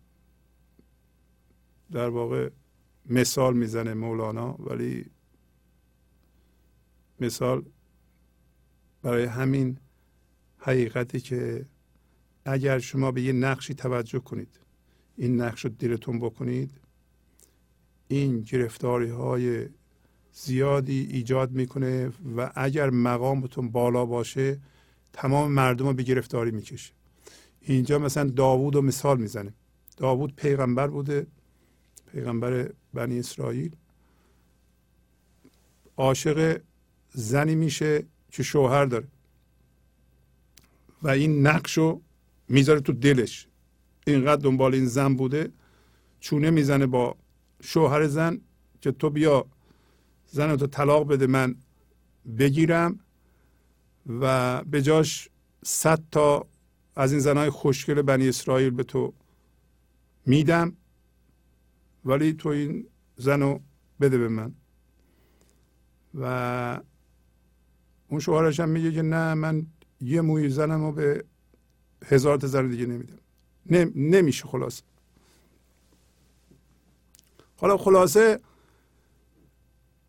در 1.93 2.09
واقع 2.09 2.51
مثال 3.07 3.57
می‌زنه 3.57 3.95
مولانا 3.95 4.53
ولی 4.59 5.05
مثال 7.21 7.63
برای 9.03 9.25
همین 9.25 9.79
حقیقتی 10.59 11.21
که 11.21 11.67
اگر 12.45 12.79
شما 12.79 13.13
به 13.13 13.23
یه 13.23 13.33
نقشی 13.33 13.75
توجه 13.75 14.19
کنید 14.19 14.61
این 15.17 15.41
نقش 15.41 15.65
رو 15.65 15.71
دیرتون 15.71 16.19
بکنید 16.19 16.71
این 18.09 18.41
گرفتاری 18.41 19.11
های 19.11 19.69
زیادی 20.33 21.09
ایجاد 21.13 21.51
می‌کنه 21.51 22.13
و 22.37 22.53
اگر 22.55 22.91
مقامتون 22.91 23.71
بالا 23.71 24.07
باشه 24.07 24.61
تمام 25.13 25.53
مردم 25.53 25.87
رو 25.87 25.93
به 25.93 26.03
گرفتاری 26.03 26.51
می‌کشه. 26.51 26.93
اینجا 27.61 27.99
مثلا 27.99 28.31
داوود 28.31 28.75
رو 28.75 28.83
مثال 28.83 29.21
می‌زنه. 29.21 29.55
داوود 29.97 30.37
پیغمبر 30.37 30.87
بوده. 30.87 31.27
پیغمبر 32.13 32.73
بنی 32.95 33.19
اسرائیل. 33.19 33.77
عاشق 35.97 36.61
زنی 37.11 37.55
میشه 37.55 38.07
که 38.31 38.43
شوهر 38.43 38.85
داره. 38.85 39.09
و 41.03 41.09
این 41.09 41.47
نقش 41.47 41.79
رو 41.79 42.03
می‌ذاره 42.49 42.81
تو 42.81 42.93
دلش. 42.93 43.47
اینقدر 44.07 44.43
دنبال 44.43 44.75
این 44.75 44.87
زن 44.87 45.15
بوده 45.15 45.53
چونه 46.21 46.51
می‌زنه 46.51 46.87
با 46.87 47.17
شوهر 47.63 48.07
زن 48.07 48.41
که 48.81 48.93
تو 48.93 49.11
بیا 49.11 49.47
زن 50.27 50.57
تو 50.57 50.67
طلاق 50.67 51.09
بده 51.09 51.27
من 51.27 51.55
بگیرم. 52.39 53.01
و 54.21 54.65
به 54.65 54.83
جاش 54.83 55.29
صد 55.65 56.03
تا 56.11 56.47
از 56.97 57.13
این 57.13 57.21
زنهای 57.21 57.51
خوشگل 57.51 58.03
بنی 58.03 58.29
اسرائیل 58.29 58.71
به 58.71 58.83
تو 58.83 59.13
میدم. 60.27 60.77
ولی 62.05 62.33
تو 62.33 62.49
این 62.49 62.87
زن 63.17 63.43
رو 63.43 63.61
بده 64.01 64.19
به 64.19 64.29
من. 64.29 64.53
و 66.15 66.81
اون 68.09 68.21
شوهرش 68.21 68.61
هم 68.61 68.69
میگه 68.69 68.93
که 68.93 69.03
نه 69.03 69.35
من 69.35 69.67
یه 70.01 70.21
موی 70.21 70.49
زنم 70.49 70.85
رو 70.85 70.93
به 70.93 71.25
هزار 72.07 72.37
تا 72.37 72.47
زن 72.47 72.69
دیگه 72.69 72.87
نمیدم. 72.87 73.19
نمیشه 73.95 74.47
خلاصه. 74.47 74.83
حالا 77.57 77.77
خلاصه 77.77 78.41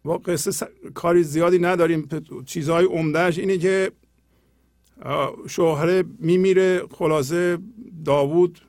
با 0.03 0.17
قصه 0.17 0.67
کاری 0.93 1.23
زیادی 1.23 1.59
نداریم. 1.59 2.09
چیزهای 2.45 2.85
عمدهش 2.85 3.39
اینه 3.39 3.57
که 3.57 3.91
شوهره 5.47 6.03
میمیره. 6.19 6.81
خلاصه 6.91 7.57
داوود 8.05 8.61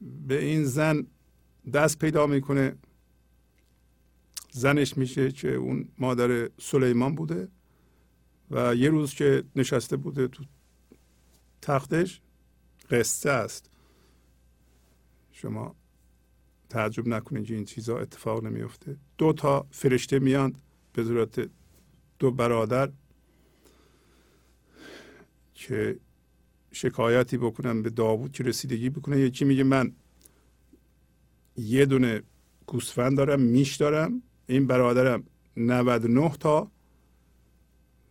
به 0.00 0.44
این 0.44 0.64
زن 0.64 1.06
دست 1.72 1.98
پیدا 1.98 2.26
می‌کنه. 2.26 2.76
زنش 4.52 4.96
میشه 4.96 5.32
که 5.32 5.54
اون 5.54 5.88
مادر 5.98 6.50
سلیمان 6.58 7.14
بوده 7.14 7.48
و 8.50 8.74
یه 8.74 8.90
روز 8.90 9.14
که 9.14 9.44
نشسته 9.56 9.96
بوده 9.96 10.28
تو 10.28 10.44
تختش 11.62 12.20
قصه 12.90 13.30
است. 13.30 13.70
شما 15.32 15.76
تعجب 16.68 17.08
نکنید 17.08 17.44
که 17.44 17.54
این 17.54 17.64
چیزا 17.64 17.98
اتفاق 17.98 18.44
نمیفته 18.44 18.96
دو 19.18 19.32
تا 19.32 19.66
فرشته 19.70 20.18
میاند 20.18 20.58
به 20.92 21.04
صورت 21.04 21.50
دو 22.18 22.30
برادر 22.30 22.92
که 25.54 25.98
شکایتی 26.72 27.38
بکنن 27.38 27.82
به 27.82 27.90
داوود 27.90 28.32
که 28.32 28.44
رسیدگی 28.44 28.90
بکنه. 28.90 29.20
یکی 29.20 29.44
میگه؟ 29.44 29.64
من 29.64 29.92
یه 31.56 31.86
دونه 31.86 32.22
گوسفند 32.66 33.16
دارم 33.16 33.40
میش 33.40 33.76
دارم. 33.76 34.22
این 34.46 34.66
برادرم 34.66 35.24
99 35.56 36.32
تا 36.40 36.70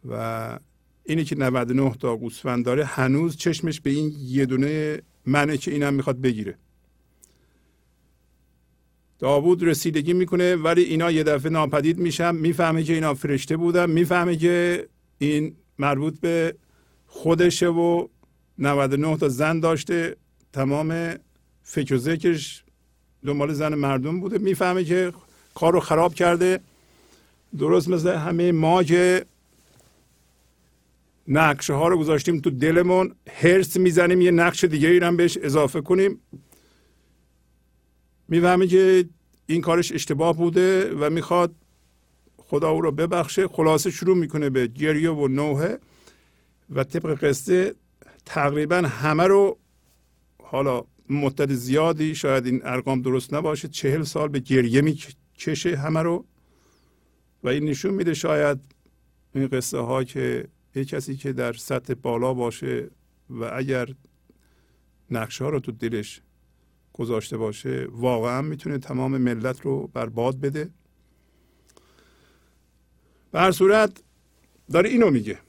و 0.10 0.60
اینی 1.04 1.24
که 1.24 1.36
99 1.36 1.96
تا 1.96 2.18
گوسفند 2.18 2.66
داره 2.66 2.86
هنوز 2.86 3.38
چشمش 3.38 3.82
به 3.82 3.90
این 3.90 4.14
یه 4.20 4.46
دونه 4.46 5.02
منه 5.26 5.58
که 5.58 5.72
اینم 5.72 5.94
می‌خواد 5.94 6.22
بگیره. 6.22 6.58
داوود 9.20 9.64
رسیدگی 9.64 10.14
می‌کنه 10.14 10.56
ولی 10.56 10.82
اینا 10.82 11.12
یه 11.12 11.24
دفعه 11.24 11.52
ناپدید 11.52 11.98
میشن. 11.98 12.36
می‌فهمه 12.36 12.84
که 12.84 12.94
اینا 12.94 13.14
فرشته 13.14 13.58
بودن. 13.58 13.90
می‌فهمه 13.90 14.36
که 14.36 14.88
این 15.18 15.56
مربوط 15.80 16.20
به 16.20 16.56
خودشه 17.06 17.68
و 17.68 18.08
99 18.60 19.18
تا 19.18 19.30
زن 19.30 19.60
داشته 19.60 20.16
تمام 20.54 21.16
فکر 21.64 21.94
و 21.94 21.98
ذکرش 21.98 22.64
دنبال 23.26 23.54
زن 23.54 23.76
مردم 23.76 24.20
بوده. 24.20 24.38
می‌فهمه 24.38 24.84
که 24.84 25.14
کار 25.56 25.74
رو 25.74 25.80
خراب 25.80 26.14
کرده. 26.14 26.60
درست 27.58 27.88
مثل 27.88 28.10
همه 28.16 28.52
ما 28.52 28.84
که 28.84 29.26
نقشه 31.28 31.74
ها 31.74 31.88
رو 31.88 31.98
گذاشتیم 31.98 32.40
تو 32.40 32.50
دلمون 32.50 33.16
هرس 33.30 33.78
می‌زنیم 33.78 34.22
یه 34.22 34.32
نقش 34.32 34.64
دیگه 34.64 34.90
ای 34.90 35.00
هم 35.00 35.18
بهش 35.18 35.38
اضافه 35.38 35.82
کنیم. 35.82 36.22
می‌فهمه 38.28 38.68
که 38.68 39.06
این 39.46 39.62
کارش 39.62 39.92
اشتباه 39.92 40.38
بوده 40.38 40.94
و 40.94 41.10
می‌خواد 41.10 41.56
خدا 42.38 42.70
او 42.70 42.82
رو 42.82 42.92
ببخشه. 42.92 43.48
خلاصه 43.48 43.92
شروع 43.92 44.18
می‌کنه 44.18 44.50
به 44.50 44.68
گریه 44.68 45.12
و 45.12 45.28
نوحه 45.28 45.80
و 46.70 46.84
طبق 46.84 47.24
قصه 47.24 47.76
تقریبا 48.26 48.78
همه 48.78 49.24
رو 49.24 49.58
حالا 50.44 50.84
مدت 51.10 51.54
زیادی 51.54 52.16
شاید 52.16 52.46
این 52.46 52.62
ارقام 52.64 53.02
درست 53.02 53.34
نباشه 53.34 53.68
چهل 53.68 54.04
سال 54.04 54.28
به 54.28 54.40
گریه 54.40 54.82
می‌کشه 54.82 55.78
همه 55.78 56.02
رو. 56.02 56.26
و 57.44 57.50
این 57.50 57.66
نشون 57.66 57.94
میده 57.94 58.14
شاید 58.14 58.60
این 59.36 59.48
قصه 59.48 59.78
ها 59.78 60.04
که 60.04 60.48
یه 60.76 60.86
کسی 60.86 61.16
که 61.16 61.34
در 61.34 61.54
سطح 61.54 61.94
بالا 61.94 62.34
باشه 62.34 62.90
و 63.30 63.52
اگر 63.54 63.88
نقشه 65.12 65.44
ها 65.44 65.50
رو 65.50 65.60
تو 65.60 65.72
دلش 65.72 66.22
گذاشته 66.94 67.38
باشه 67.38 67.88
واقعا 67.92 68.42
می‌تونه 68.42 68.78
تمام 68.78 69.18
ملت 69.18 69.62
رو 69.62 69.88
برباد 69.88 70.40
بده. 70.40 70.70
به 73.32 73.40
هر 73.40 73.52
صورت 73.52 74.04
داره 74.72 74.90
اینو 74.90 75.10
میگه. 75.12 75.40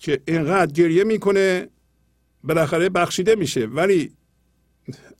که 0.00 0.20
اینقدر 0.28 0.72
گریه 0.72 1.04
می‌کنه 1.04 1.68
بالاخره 2.44 2.88
بخشیده 2.88 3.34
میشه. 3.34 3.66
ولی 3.66 4.12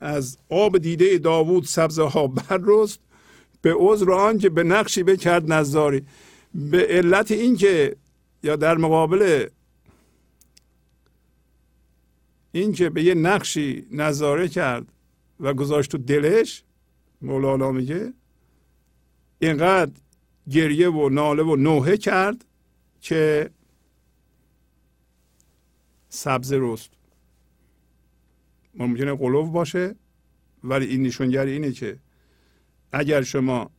از 0.01 0.39
آب 0.49 0.79
دیده 0.79 1.19
داوود 1.19 1.65
سبزه 1.65 2.03
ها 2.03 2.27
بررست 2.27 3.01
به 3.63 3.75
عذر 3.77 4.13
آن 4.13 4.39
که 4.39 4.49
به 4.49 4.63
نقشی 4.63 5.03
بکرد 5.03 5.53
نظاری. 5.53 6.03
به 6.55 6.87
علت 6.87 7.31
اینکه 7.31 7.97
یا 8.43 8.57
در 8.57 8.77
مقابل 8.77 9.47
اینکه 12.53 12.91
به 12.91 13.03
یه 13.03 13.15
نقشی 13.15 13.87
نظاره 13.91 14.49
کرد 14.49 14.87
و 15.41 15.55
گذاشت 15.55 15.91
تو 15.91 15.99
دلش 15.99 16.63
مولانا 17.23 17.73
میگه 17.73 18.13
اینقدر 19.39 19.93
گریه 20.51 20.91
و 20.91 21.09
ناله 21.09 21.43
و 21.43 21.57
نوحه 21.57 21.97
کرد 21.97 22.45
که 23.01 23.51
سبز 26.11 26.53
رست. 26.53 26.91
ممکنه 28.75 29.15
قلوب 29.15 29.53
باشه 29.53 29.97
ولی 30.65 30.87
این 30.87 31.03
نشونگری 31.03 31.53
اینه 31.53 31.73
که 31.73 31.99
اگر 32.93 33.23
شما 33.23 33.71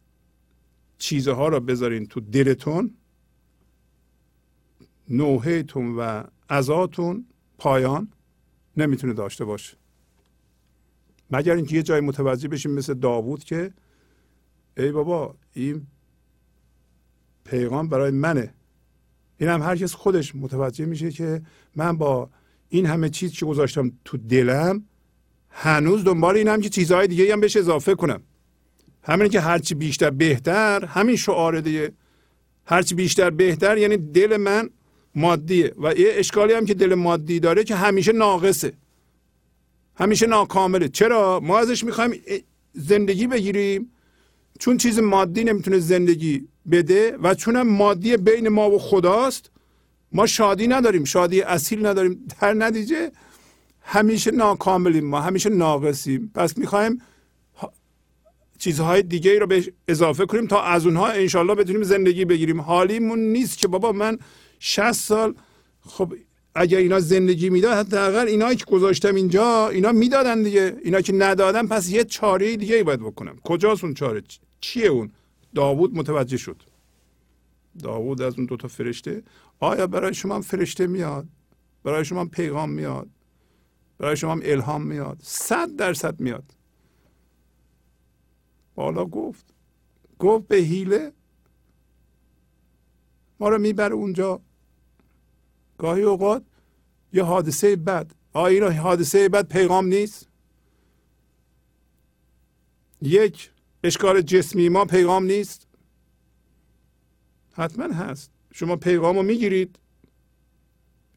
چیزها 0.98 1.48
را 1.48 1.60
بذارین 1.60 2.06
تو 2.06 2.20
دلتون 2.20 2.94
نوحهتون 5.10 5.95
و 5.98 6.24
ازاتون 6.49 7.26
پایان 7.58 8.12
نمی‌تونه 8.78 9.14
داشته 9.14 9.45
باشه. 9.45 9.78
مگر 11.32 11.56
اینکه 11.56 11.76
یه 11.76 11.84
جای 11.84 12.02
متوجه 12.02 12.48
بشیم 12.48 12.72
مثل 12.72 12.94
داوود 12.94 13.44
که 13.44 13.74
ای 14.78 14.91
بابا 14.91 15.36
این 15.53 15.88
پیغام 17.44 17.88
برای 17.88 18.12
منه. 18.12 18.53
این 19.41 19.49
هم 19.49 19.61
هر 19.61 19.76
کس 19.76 19.93
خودش 19.93 20.35
متوجه 20.35 20.85
میشه 20.85 21.11
که 21.11 21.41
من 21.76 21.97
با 21.97 22.30
این 22.69 22.85
همه 22.85 23.09
چیز 23.09 23.31
که 23.31 23.45
گذاشتم 23.45 23.91
تو 24.05 24.18
دلم 24.18 24.84
هنوز 25.49 26.03
دنبال 26.03 26.35
اینم 26.35 26.61
که 26.61 26.69
چیزهای 26.69 27.07
دیگه 27.07 27.34
هم 27.34 27.39
بهش 27.41 27.57
اضافه 27.57 27.95
کنم. 27.95 28.22
همین 29.03 29.27
که 29.27 29.39
هرچی 29.39 29.76
بیشتر 29.76 30.09
بهتر 30.09 30.85
همین 30.85 31.15
شعار 31.15 31.61
دیگه. 31.61 31.91
هرچی 32.65 32.95
بیشتر 32.95 33.30
بهتر 33.30 33.77
یعنی 33.77 33.97
دل 33.97 34.38
من 34.38 34.69
مادیه. 35.15 35.73
و 35.77 35.93
یه 35.93 36.07
اشکالی 36.11 36.53
هم 36.53 36.65
که 36.65 36.73
دل 36.73 36.95
مادی 36.95 37.39
داره 37.39 37.63
که 37.63 37.76
همیشه 37.76 38.11
ناقصه. 38.11 38.73
همیشه 39.95 40.27
ناکامله. 40.27 40.88
چرا؟ 40.88 41.39
ما 41.39 41.59
ازش 41.59 41.84
می‌خوایم 41.84 42.22
زندگی 42.73 43.27
بگیریم. 43.27 43.91
چون 44.59 44.77
چیز 44.77 44.99
مادی 44.99 45.43
نمی‌تونه 45.43 45.80
زندگی 45.80 46.47
بده 46.72 47.18
و 47.24 47.34
چون 47.34 47.62
مادی 47.62 48.18
بین 48.18 48.50
ما 48.50 48.72
و 48.72 48.80
خداست 48.80 49.50
ما 50.12 50.28
شادی 50.28 50.68
نداریم 50.68 51.04
شادی 51.04 51.42
اصیل 51.42 51.86
نداریم. 51.86 52.28
در 52.42 52.54
نتیجه 52.54 53.12
همیشه 53.82 54.32
ناکاملیم 54.32 55.06
ما 55.06 55.22
همیشه 55.22 55.50
ناقصیم. 55.50 56.32
پس 56.36 56.58
می‌خوایم 56.58 57.02
چیزهای 58.58 59.02
دیگه 59.02 59.32
ای 59.32 59.40
رو 59.40 59.48
به 59.48 59.74
اضافه 59.88 60.26
کنیم 60.26 60.48
تا 60.48 60.62
از 60.64 60.86
اونها 60.86 61.08
انشالله 61.08 61.56
بتونیم 61.56 61.84
زندگی 61.84 62.26
بگیریم. 62.26 62.62
حالیمون 62.62 63.20
نیست 63.20 63.58
که 63.58 63.68
بابا 63.68 63.92
من 63.92 64.18
60 64.60 64.92
سال 64.92 65.36
خب 65.82 66.14
اگر 66.56 66.78
اینا 66.78 67.00
زندگی 67.00 67.50
می‌داد 67.50 67.88
حداقل 67.88 68.28
اینا 68.28 68.54
که 68.54 68.66
گذاشتم 68.66 69.16
اینجا 69.16 69.70
اینا 69.70 69.92
می‌دادن 69.92 70.44
دیگه. 70.44 70.78
اینا 70.84 71.02
که 71.02 71.14
ندادن 71.14 71.68
پس 71.68 71.90
یه 71.90 72.04
چاره 72.04 72.56
دیگه 72.56 72.76
ای 72.76 72.84
باید 72.84 73.00
بکنم. 73.00 73.38
کجاست 73.44 73.84
اون 73.84 73.94
چاره؟ 73.94 74.24
چیه 74.62 74.88
اون؟ 74.88 75.12
داوود 75.56 75.94
متوجه 75.95 76.38
شد. 76.38 76.64
داوود 77.80 78.22
از 78.22 78.38
اون 78.38 78.45
دوتا 78.45 78.68
فرشته 78.68 79.23
آیا 79.60 79.88
برای 79.88 80.14
شما 80.14 80.36
هم 80.36 80.41
فرشته 80.41 80.88
میاد؟ 80.88 81.28
برای 81.84 82.06
شما 82.06 82.19
هم 82.22 82.30
پیغام 82.30 82.69
میاد؟ 82.69 83.10
برای 83.98 84.18
شما 84.18 84.32
هم 84.32 84.41
الهام 84.44 84.82
میاد؟ 84.82 85.18
صد 85.23 85.76
درصد 85.76 86.19
میاد. 86.19 86.56
بالا 88.76 89.06
گفت 89.06 89.45
گفت 90.19 90.48
به 90.48 90.56
هیله 90.56 91.14
ما 93.40 93.49
رو 93.49 93.57
می‌بره 93.57 93.94
اونجا. 93.94 94.41
گاهی 95.78 96.03
اوقات 96.03 96.44
یه 97.14 97.23
حادثه 97.23 97.76
بد. 97.76 98.11
آیا 98.34 98.69
این 98.69 98.80
حادثه 98.80 99.30
بد 99.30 99.48
پیغام 99.48 99.86
نیست. 99.86 100.30
یک 103.02 103.52
اشکال 103.84 104.22
جسمی 104.22 104.70
ما 104.70 104.86
پیغام 104.86 105.24
نیست؟ 105.24 105.68
حتما 107.53 107.94
هست. 107.95 108.32
شما 108.53 108.76
پیغام 108.76 109.16
رو 109.18 109.24
می‌گیرید. 109.24 109.80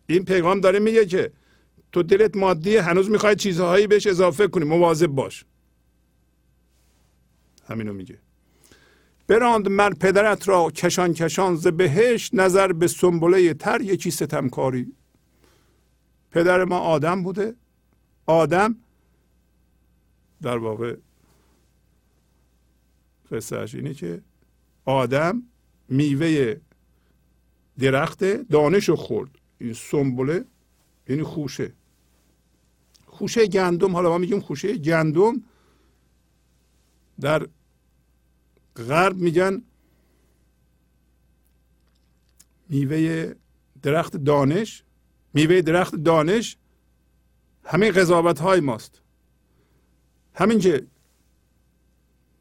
این 0.07 0.25
پیغام 0.25 0.61
داره 0.61 0.79
میگه 0.79 1.07
که 1.07 1.33
تو 1.93 2.03
دلت 2.03 2.37
مادی 2.37 2.77
هنوز 2.77 3.11
می‌خوای 3.11 3.37
چیزهایی 3.37 3.87
بهش 3.87 4.07
اضافه 4.07 4.49
کنی. 4.49 4.65
مواظب 4.65 5.07
باش. 5.07 5.45
همینو 7.69 7.93
میگه. 7.93 8.19
براند 9.27 9.69
من 9.69 9.91
پدرت 9.91 10.49
را 10.49 10.71
کشان 10.71 11.15
کشان 11.15 11.57
ز 11.57 11.67
بهش 11.67 12.31
نظر 12.33 12.73
به 12.73 12.87
سنبله 12.87 13.55
تر 13.55 13.81
یکی 13.81 14.11
ستمکاری. 14.11 14.93
پدر 16.31 16.65
ما 16.65 16.79
آدم 16.79 17.23
بوده. 17.23 17.55
آدم 18.27 18.77
در 20.43 20.57
واقع 20.57 20.97
قصهش 23.31 23.75
اینه 23.75 23.95
که 23.95 24.23
آدم 24.85 25.43
میوه 25.89 26.57
درخت 27.79 28.25
دانش 28.25 28.89
رو 28.89 28.97
خورد. 28.97 29.31
این 29.59 29.73
سنبله 29.73 30.45
یعنی 31.09 31.23
خوشه. 31.23 31.73
خوشه 33.07 33.47
گندم. 33.47 33.93
حالا 33.93 34.09
ما 34.09 34.19
میگیم 34.19 34.41
خوشه 34.41 34.77
گندم. 34.77 35.43
در 37.21 37.49
غرب 38.77 39.17
میگن 39.17 39.63
میوه 42.69 43.35
درخت 43.83 44.17
دانش. 44.17 44.85
میوه 45.35 45.61
درخت 45.61 45.95
دانش 45.95 46.57
همه 47.65 47.91
قضاوت 47.91 48.41
های 48.41 48.61
ماست. 48.61 49.01
همین 50.35 50.59
که 50.59 50.87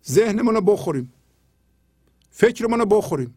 ذهنمون 0.08 0.56
رو 0.56 0.62
بخوریم. 0.62 1.14
فکرمون 2.32 2.80
رو 2.80 2.86
بخوریم. 2.86 3.36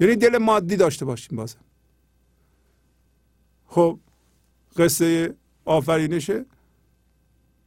یعنی 0.00 0.16
دل 0.16 0.38
مادی 0.38 0.76
داشته 0.76 1.04
باشیم 1.04 1.36
بازم. 1.36 1.58
خب 3.66 3.98
قصه 4.76 5.34
آفرینشه 5.64 6.44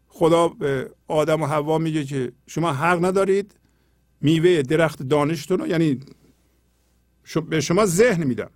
خدا 0.08 0.48
به 0.48 0.92
آدم 1.08 1.42
و 1.42 1.46
حوا 1.46 1.78
میگه 1.78 2.04
که 2.04 2.32
شما 2.48 2.74
حق 2.74 3.06
ندارید 3.06 3.56
میوه 4.22 4.62
درخت 4.62 5.04
دانشتون 5.04 5.60
رو 5.60 5.68
یعنی 5.68 6.00
به 7.50 7.62
شما 7.62 7.86
ذهن 7.86 8.24
میدم. 8.24 8.50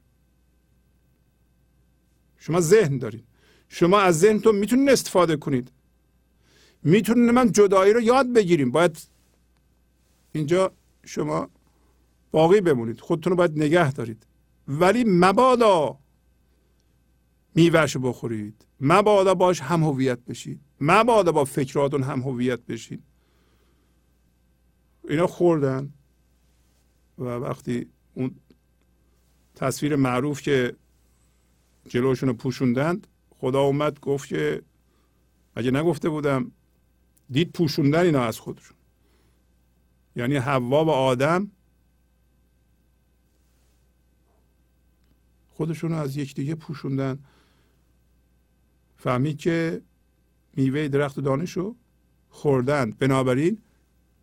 شما 2.37 2.61
ذهن 2.61 2.97
دارید. 2.97 3.23
شما 3.69 3.99
از 3.99 4.19
ذهنتون 4.19 4.55
می‌تونید 4.55 4.89
استفاده 4.89 5.37
کنید. 5.37 5.71
می‌تونید 6.83 7.29
من 7.29 7.51
جدایی 7.51 7.93
رو 7.93 8.01
یاد 8.01 8.33
بگیریم. 8.33 8.71
باید 8.71 9.12
اینجا 10.33 10.71
شما 11.05 11.49
باقی 12.31 12.61
بمونید. 12.61 12.99
خودتون 12.99 13.31
رو 13.31 13.37
باید 13.37 13.59
نگه 13.59 13.91
دارید. 13.91 14.25
ولی 14.67 15.03
مبادا 15.07 15.99
میوهش 17.55 17.97
بخورید. 17.97 18.65
مبادا 18.79 19.33
باش 19.33 19.61
هم 19.61 19.83
هویت 19.83 20.19
بشید. 20.19 20.59
مبادا 20.81 21.31
با 21.31 21.45
فکراتون 21.45 22.03
هم 22.03 22.21
هویت 22.21 22.59
بشید. 22.59 23.03
اینا 25.09 25.27
خوردن 25.27 25.93
و 27.17 27.23
وقتی 27.23 27.87
اون 28.13 28.35
تصویر 29.55 29.95
معروف 29.95 30.41
که 30.41 30.75
جلوشون 31.87 32.29
رو 32.29 32.35
پوشوندند 32.35 33.07
خدا 33.29 33.61
اومد 33.61 33.99
گفت 33.99 34.27
که 34.27 34.61
اگه 35.55 35.71
نگفته 35.71 36.09
بودم 36.09 36.51
دید 37.29 37.51
پوشوندن 37.51 37.99
اینا 37.99 38.23
از 38.23 38.39
خودشون. 38.39 38.77
یعنی 40.15 40.35
حوا 40.35 40.85
و 40.85 40.89
آدم 40.89 41.51
خودشون 45.49 45.91
رو 45.91 45.97
از 45.97 46.17
یکدیگه 46.17 46.55
پوشوندن. 46.55 47.19
فهمید 48.97 49.37
که 49.37 49.81
میوه 50.55 50.87
درخت 50.87 51.19
دانش 51.19 51.51
رو 51.51 51.75
خوردند 52.29 52.97
بنابراین 52.97 53.57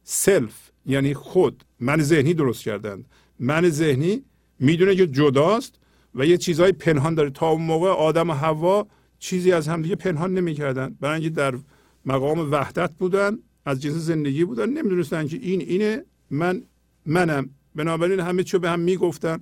سلف 0.05 0.71
یعنی 0.87 1.15
خود 1.15 1.65
من 1.81 2.03
ذهنی 2.03 2.35
درست 2.35 2.63
کردند. 2.63 3.05
من 3.39 3.71
ذهنی 3.71 4.25
می‌دونه 4.59 4.97
که 4.97 5.07
جداست 5.07 5.75
و 6.15 6.27
یه 6.27 6.37
چیزهای 6.37 6.73
پنهان 6.73 7.15
داره. 7.15 7.31
تا 7.31 7.49
اون 7.49 7.63
موقع 7.63 7.89
آدم 7.89 8.31
و 8.31 8.33
حوا 8.33 8.87
چیزی 9.19 9.53
از 9.53 9.69
همدیگه 9.69 9.97
پنهان 9.97 10.35
نمی‌کردن. 10.35 10.97
برای 11.01 11.15
اینکه 11.21 11.31
در 11.31 11.59
مقام 12.07 12.53
وحدت 12.53 12.93
بودن. 12.93 13.39
از 13.71 13.83
جنس 13.83 13.95
زندگی 13.95 14.45
بودن 14.45 14.69
نمی‌دونستن 14.71 15.27
که 15.27 15.37
این 15.37 15.61
اینه 15.61 16.05
من 16.31 16.63
منم. 17.07 17.51
بنابراین 17.75 18.21
همه 18.21 18.43
چیو 18.43 18.61
به 18.61 18.71
هم 18.71 18.81
می‌گفتن. 18.81 19.41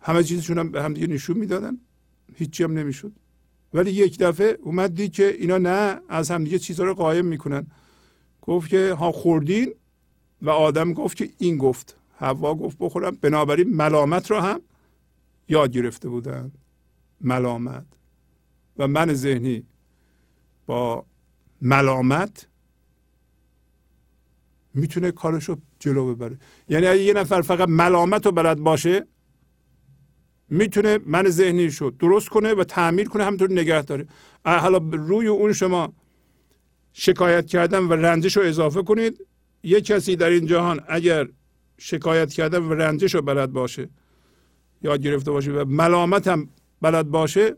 همه 0.00 0.22
چیزشون 0.22 0.58
هم 0.58 0.70
به 0.70 0.82
هم 0.82 0.94
دیگه 0.94 1.06
نشون 1.06 1.36
می‌دادن. 1.38 1.80
هیچی 2.34 2.64
هم 2.64 2.72
نمی‌شد. 2.78 3.12
ولی 3.74 3.90
یک 3.90 4.18
دفعه 4.18 4.58
اومد 4.62 4.94
دید 4.94 5.12
که 5.12 5.36
اینا 5.38 5.58
نه 5.58 6.00
از 6.08 6.30
هم 6.30 6.44
دیگه 6.44 6.58
چیزها 6.58 6.86
رو 6.86 6.94
قایم 6.94 7.26
می‌کنن. 7.26 7.66
گفت 8.42 8.70
که 8.70 8.94
ها 8.94 9.12
خوردین؟ 9.12 9.74
و 10.42 10.50
آدم 10.50 10.92
گفت 10.92 11.16
که 11.16 11.30
این 11.38 11.56
گفت. 11.56 11.96
هوا 12.18 12.54
گفت 12.54 12.76
بخورم. 12.80 13.18
بنابراین 13.20 13.76
ملامت 13.76 14.30
رو 14.30 14.40
هم 14.40 14.60
یاد 15.48 15.72
گرفته 15.72 16.08
بودن. 16.08 16.52
ملامت. 17.20 17.86
و 18.78 18.88
من 18.88 19.14
ذهنی 19.14 19.66
با 20.66 21.06
ملامت 21.62 22.48
می‌تونه 24.74 25.10
کارش 25.10 25.44
رو 25.44 25.58
جلو 25.78 26.14
ببره. 26.14 26.38
یعنی 26.68 26.86
اگه 26.86 27.02
یه 27.02 27.12
نفر 27.12 27.42
فقط 27.42 27.68
ملامت 27.68 28.26
رو 28.26 28.32
بلد 28.32 28.58
باشه 28.58 29.06
می‌تونه 30.48 30.98
من 31.06 31.28
ذهنیش 31.28 31.76
رو 31.76 31.90
درست 31.90 32.28
کنه 32.28 32.54
و 32.54 32.64
تعمیر 32.64 33.08
کنه 33.08 33.24
همینطور 33.24 33.52
نگه 33.52 33.82
داره. 33.82 34.06
حالا 34.44 34.78
روی 34.92 35.26
اون 35.26 35.52
شما 35.52 35.92
شکایت 36.92 37.46
کردن 37.46 37.78
و 37.78 37.92
رنجش 37.92 38.36
رو 38.36 38.42
اضافه 38.42 38.82
کنید. 38.82 39.26
یه 39.62 39.80
کسی 39.80 40.16
در 40.16 40.30
این 40.30 40.46
جهان 40.46 40.80
اگر 40.88 41.28
شکایت 41.78 42.32
کردن 42.32 42.62
و 42.62 42.72
رنجش 42.72 43.14
رو 43.14 43.22
بلد 43.22 43.52
باشه 43.52 43.88
یاد 44.82 45.02
گرفته 45.02 45.30
باشه 45.30 45.52
و 45.52 45.64
ملامت 45.68 46.28
هم 46.28 46.48
بلد 46.80 47.10
باشه 47.10 47.56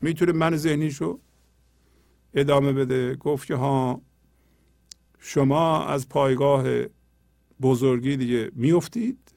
می‌تونه 0.00 0.32
من 0.32 0.56
ذهنیش 0.56 0.96
رو 0.96 1.20
ادامه 2.34 2.72
بده. 2.72 3.14
گفت 3.14 3.46
که 3.46 3.54
ها 3.54 4.02
شما 5.20 5.84
از 5.84 6.08
پایگاه 6.08 6.64
بزرگی 7.60 8.16
دیگه 8.16 8.50
میفتید 8.54 9.32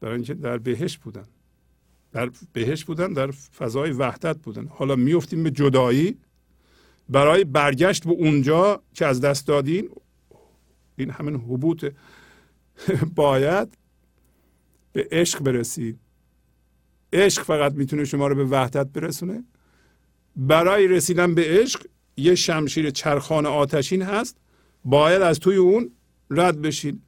برای 0.00 0.14
اینکه 0.14 0.34
در 0.34 0.58
بهشت 0.58 1.00
بودن. 1.00 1.26
در 2.12 2.30
بهشت 2.52 2.86
بودن 2.86 3.12
در 3.12 3.30
فضای 3.30 3.90
وحدت 3.90 4.38
بودن. 4.38 4.66
حالا 4.66 4.96
میفتیم 4.96 5.42
به 5.42 5.50
جدایی. 5.50 6.18
برای 7.08 7.44
برگشت 7.44 8.04
به 8.04 8.10
اونجا 8.10 8.82
که 8.94 9.06
از 9.06 9.20
دست 9.20 9.46
دادین 9.46 9.90
این 10.96 11.10
همین 11.10 11.34
حبوط 11.34 11.92
باید 13.14 13.78
به 14.92 15.08
عشق 15.10 15.42
برسید. 15.42 15.98
عشق 17.12 17.42
فقط 17.42 17.72
می‌تونه 17.72 18.04
شما 18.04 18.26
رو 18.26 18.34
به 18.34 18.44
وحدت 18.44 18.86
برسونه. 18.86 19.44
برای 20.36 20.88
رسیدن 20.88 21.34
به 21.34 21.44
عشق 21.46 21.86
یه 22.22 22.34
شمشیر 22.34 22.90
چرخان 22.90 23.46
آتشین 23.46 24.02
هست 24.02 24.36
باید 24.84 25.22
از 25.22 25.38
توی 25.38 25.56
اون 25.56 25.90
رد 26.30 26.62
بشید 26.62 27.00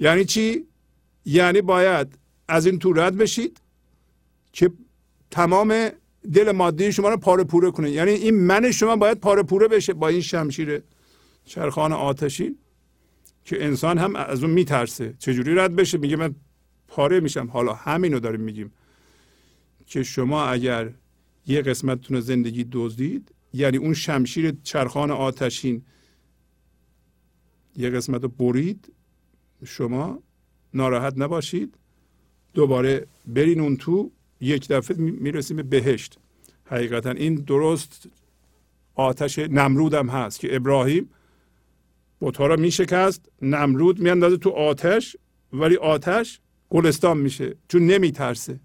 یعنی 0.00 0.24
چی؟ 0.24 0.64
یعنی 1.24 1.60
باید 1.60 2.18
از 2.48 2.66
این 2.66 2.78
تو 2.78 2.92
رد 2.92 3.16
بشید 3.16 3.60
که 4.52 4.70
تمام 5.30 5.90
دل 6.32 6.52
مادی 6.52 6.92
شما 6.92 7.08
رو 7.08 7.16
پاره 7.16 7.44
پوره 7.44 7.70
کنه. 7.70 7.90
یعنی 7.90 8.10
این 8.10 8.34
من 8.34 8.70
شما 8.70 8.96
باید 8.96 9.20
پاره 9.20 9.42
پوره 9.42 9.68
بشه 9.68 9.92
با 9.92 10.08
این 10.08 10.20
شمشیر 10.20 10.82
چرخان 11.44 11.92
آتشین 11.92 12.58
که 13.44 13.64
انسان 13.64 13.98
هم 13.98 14.16
از 14.16 14.42
اون 14.42 14.52
میترسه. 14.52 15.14
چجوری 15.18 15.54
رد 15.54 15.76
بشه؟ 15.76 15.98
میگه 15.98 16.16
من 16.16 16.34
پاره 16.88 17.20
میشم. 17.20 17.46
حالا 17.46 17.72
همینو 17.72 18.20
داریم 18.20 18.40
میگیم 18.40 18.72
که 19.86 20.02
شما 20.02 20.44
اگر 20.44 20.90
یه 21.46 21.62
قسمتتون 21.62 22.20
زندگی 22.20 22.66
دزدید 22.72 23.33
یعنی 23.54 23.76
اون 23.76 23.94
شمشیر 23.94 24.54
چرخان 24.62 25.10
آتشین. 25.10 25.82
یه 27.76 27.90
قسمت 27.90 28.22
رو 28.22 28.28
برید. 28.28 28.92
شما 29.64 30.22
ناراحت 30.74 31.14
نباشید. 31.16 31.74
دوباره 32.54 33.06
برین 33.26 33.60
اون 33.60 33.76
تو. 33.76 34.10
یک 34.40 34.68
دفعه 34.68 34.96
می‌رسیم 34.96 35.56
به 35.56 35.62
بهشت. 35.62 36.18
حقیقتا 36.64 37.10
این 37.10 37.34
درست 37.34 38.08
آتش 38.94 39.38
نمرود 39.38 39.94
هم 39.94 40.08
هست 40.08 40.40
که 40.40 40.56
ابراهیم 40.56 41.10
بوتا 42.20 42.46
را 42.46 42.56
میشکست 42.56 43.28
نمرود 43.42 44.00
میاندازه 44.00 44.36
تو 44.36 44.50
آتش 44.50 45.16
ولی 45.52 45.76
آتش 45.76 46.40
گلستان 46.70 47.18
میشه. 47.18 47.56
چون 47.68 47.86
نمیترسه. 47.86 48.60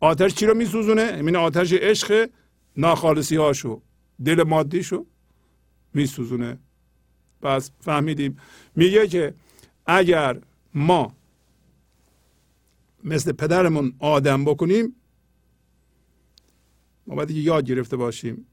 آتش 0.00 0.34
چی 0.34 0.46
رو 0.46 0.54
میسوزونه؟ 0.54 1.02
این 1.02 1.36
آتش 1.36 1.72
عشق 1.72 2.28
ناخالصی 2.76 3.36
هاشو 3.36 3.82
دل 4.24 4.42
مادیشو 4.42 5.06
میسوزونه. 5.94 6.58
پس 7.42 7.70
فهمیدیم. 7.80 8.38
میگه 8.76 9.08
که 9.08 9.34
اگر 9.86 10.40
ما 10.74 11.12
مثل 13.04 13.32
پدرمون 13.32 13.94
آدم 13.98 14.44
بکنیم 14.44 14.96
ما 17.06 17.14
باید 17.14 17.30
یاد 17.30 17.66
گرفته 17.66 17.96
باشیم. 17.96 18.46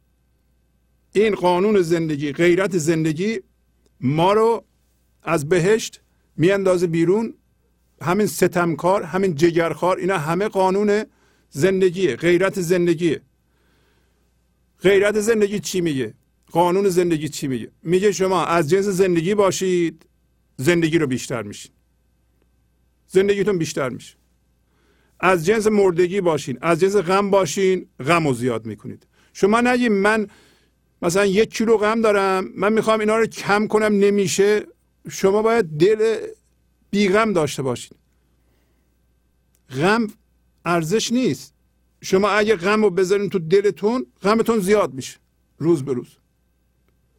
این 1.13 1.35
قانون 1.35 1.81
زندگی 1.81 2.31
غیرت 2.31 2.77
زندگی 2.77 3.39
ما 4.01 4.33
رو 4.33 4.63
از 5.23 5.49
بهشت 5.49 6.01
میاندازه 6.37 6.87
بیرون. 6.87 7.33
همین 8.01 8.27
ستمکار 8.27 9.03
همین 9.03 9.35
جگرخوار 9.35 9.97
اینا 9.97 10.17
همه 10.17 10.47
قانون 10.47 11.03
زندگیه 11.49 12.15
غیرت 12.15 12.61
زندگیه. 12.61 13.21
غیرت 14.81 15.19
زندگی 15.19 15.59
چی 15.59 15.81
میگه؟ 15.81 16.13
قانون 16.51 16.89
زندگی 16.89 17.29
چی 17.29 17.47
میگه؟ 17.47 17.71
میگه 17.83 18.11
شما 18.11 18.45
از 18.45 18.69
جنس 18.69 18.85
زندگی 18.85 19.35
باشید 19.35 20.05
زندگی 20.57 20.97
رو 20.97 21.07
بیشتر 21.07 21.41
میشین. 21.43 21.71
زندگیتون 23.07 23.57
بیشتر 23.57 23.89
میشه. 23.89 24.15
از 25.19 25.45
جنس 25.45 25.67
مردگی 25.67 26.21
باشین 26.21 26.57
از 26.61 26.79
جنس 26.79 26.95
غم 26.95 27.29
باشین 27.29 27.87
غم 27.99 28.27
رو 28.27 28.33
زیاد 28.33 28.65
می‌کنید. 28.65 29.07
شما 29.33 29.61
نگیم 29.61 29.93
من 29.93 30.27
مثلا 31.01 31.25
یک 31.25 31.53
کیلو 31.53 31.77
غم 31.77 32.01
دارم 32.01 32.51
من 32.55 32.73
می‌خوام 32.73 32.99
اینا 32.99 33.17
رو 33.17 33.25
کم 33.25 33.67
کنم 33.67 33.93
نمیشه. 33.99 34.67
شما 35.09 35.41
باید 35.41 35.65
دل 35.65 36.17
بیغم 36.91 37.33
داشته 37.33 37.61
باشید 37.61 37.95
غم 39.69 40.07
ارزش 40.65 41.11
نیست. 41.11 41.53
شما 42.01 42.29
اگه 42.29 42.55
غم 42.55 42.83
رو 42.83 42.89
بذارین 42.89 43.29
تو 43.29 43.39
دلتون 43.39 44.05
غمتون 44.23 44.59
زیاد 44.59 44.93
میشه 44.93 45.17
روز 45.57 45.85
به 45.85 45.93
روز. 45.93 46.07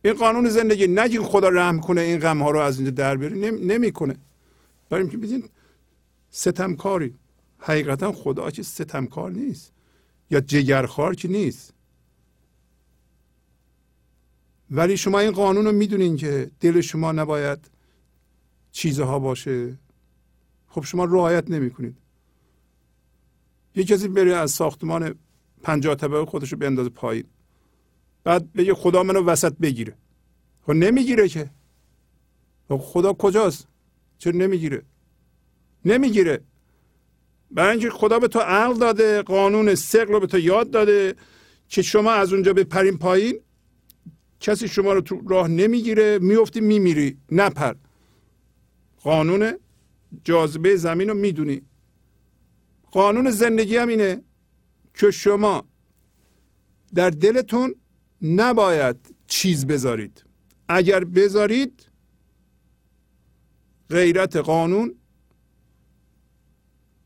این 0.05 0.15
قانون 0.15 0.49
زندگی 0.49 0.87
نگین 0.87 1.23
خدا 1.23 1.49
رحم 1.49 1.81
کنه 1.81 2.01
این 2.01 2.19
غم 2.19 2.43
ها 2.43 2.51
رو 2.51 2.59
از 2.59 2.77
اینجا 2.77 2.91
در 2.91 3.17
بیاری 3.17 3.51
نمی‌کنه. 3.51 4.17
برای 4.89 5.03
اینکه 5.03 5.17
ببینید 5.19 5.51
ستمکاری. 6.31 7.15
حقیقتا 7.59 8.13
خدا 8.13 8.51
که 8.51 8.63
ستمکار 8.63 9.31
نیست. 9.31 9.73
یا 10.31 10.41
جگرخوار 10.41 11.15
که 11.15 11.29
نیست. 11.29 11.73
ولی 14.71 14.97
شما 14.97 15.19
این 15.19 15.31
قانون 15.31 15.65
رو 15.65 15.73
می‌دونین 15.73 16.17
که 16.17 16.51
دل 16.61 16.81
شما 16.81 17.13
نباید 17.13 17.59
چیزها 18.73 19.19
باشه. 19.19 19.79
خب 20.69 20.85
شما 20.85 21.05
رعایت 21.05 21.51
نمی‌کنید. 21.51 21.97
یه 23.75 23.85
کسی 23.85 24.09
بره 24.09 24.37
از 24.37 24.51
ساختمان 24.51 25.15
پنجاه 25.63 25.95
طبقه 25.95 26.25
خودش 26.25 26.53
رو 26.53 26.59
بندازه 26.59 26.89
پایین. 26.89 27.25
بعد 28.25 28.53
بگه 28.53 28.75
خدا 28.75 29.03
منو 29.03 29.25
وسط 29.25 29.53
بگیره. 29.53 29.97
خب 30.63 30.73
نمی‌گیره 30.73 31.29
که. 31.29 31.51
خب 32.69 32.77
خدا 32.77 33.13
کجاست؟ 33.13 33.69
چرا 34.19 34.33
نمی‌گیره؟ 34.33 34.83
نمی‌گیره. 35.85 36.41
برای 37.51 37.71
اینکه 37.71 37.91
خدا 37.91 38.19
به 38.19 38.29
تو 38.29 38.39
عقل 38.39 38.79
داده 38.79 39.23
قانون 39.23 39.75
سقل 39.75 40.13
رو 40.13 40.21
به 40.21 40.27
تو 40.27 40.39
یاد 40.39 40.71
داده 40.71 41.15
که 41.69 41.83
شما 41.83 42.13
از 42.13 42.33
اونجا 42.33 42.53
به 42.53 42.65
پرین 42.65 42.99
پایین. 42.99 43.41
کسی 44.41 44.69
شما 44.69 44.93
رو 44.93 45.01
تو 45.01 45.23
راه 45.29 45.49
نمی‌گیره 45.49 46.19
میفتی 46.19 46.61
میمیری. 46.61 47.19
نپر. 47.33 47.75
قانون 49.03 49.53
جاذبه 50.25 50.77
زمین 50.77 51.09
رو 51.09 51.15
می‌دونی. 51.15 51.63
قانون 52.91 53.31
زندگی 53.31 53.77
هم 53.77 53.89
اینه 53.89 54.23
که 54.95 55.11
شما 55.11 55.65
در 56.95 57.11
دلتون 57.11 57.75
نباید 58.23 58.97
چیز 59.27 59.67
بذارید. 59.67 60.25
اگر 60.69 61.05
بذارید 61.05 61.87
غیرت 63.91 64.37
قانون 64.37 64.95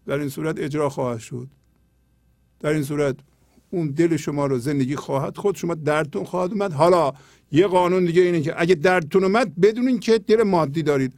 در 0.07 0.19
این 0.19 0.29
صورت 0.29 0.59
اجرا 0.59 0.89
خواهد 0.89 1.19
شد. 1.19 1.49
در 2.61 2.71
این 2.71 2.83
صورت 2.83 3.17
اون 3.71 3.91
دل 3.91 4.17
شما 4.17 4.47
رو 4.47 4.59
زندگی 4.59 4.97
خواهد 4.97 5.37
خود 5.37 5.57
شما 5.57 5.75
دردتون 5.75 6.25
خواهد 6.25 6.53
اومد. 6.53 6.73
حالا 6.73 7.13
یه 7.53 7.67
قانون 7.67 8.05
دیگه 8.05 8.23
اینه 8.23 8.41
که 8.43 8.55
اگه 8.61 8.75
دردتون 8.75 9.25
اومد 9.25 9.61
بدونین 9.61 10.01
که 10.01 10.19
دل 10.19 10.43
مادی 10.43 10.83
دارید. 10.83 11.13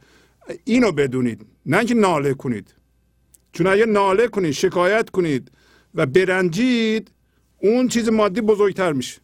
اینو 0.63 0.91
بدونید 0.91 1.45
نه 1.65 1.85
که 1.85 1.93
ناله 1.93 2.33
کنید. 2.33 2.76
چون 3.53 3.67
اگه 3.67 3.85
ناله 3.85 4.27
کنید 4.27 4.51
شکایت 4.51 5.09
کنید 5.09 5.51
و 5.95 6.05
برنجید 6.05 7.11
اون 7.57 7.87
چیز 7.87 8.09
مادی 8.09 8.41
بزرگتر 8.41 8.93
میشه. 8.93 9.21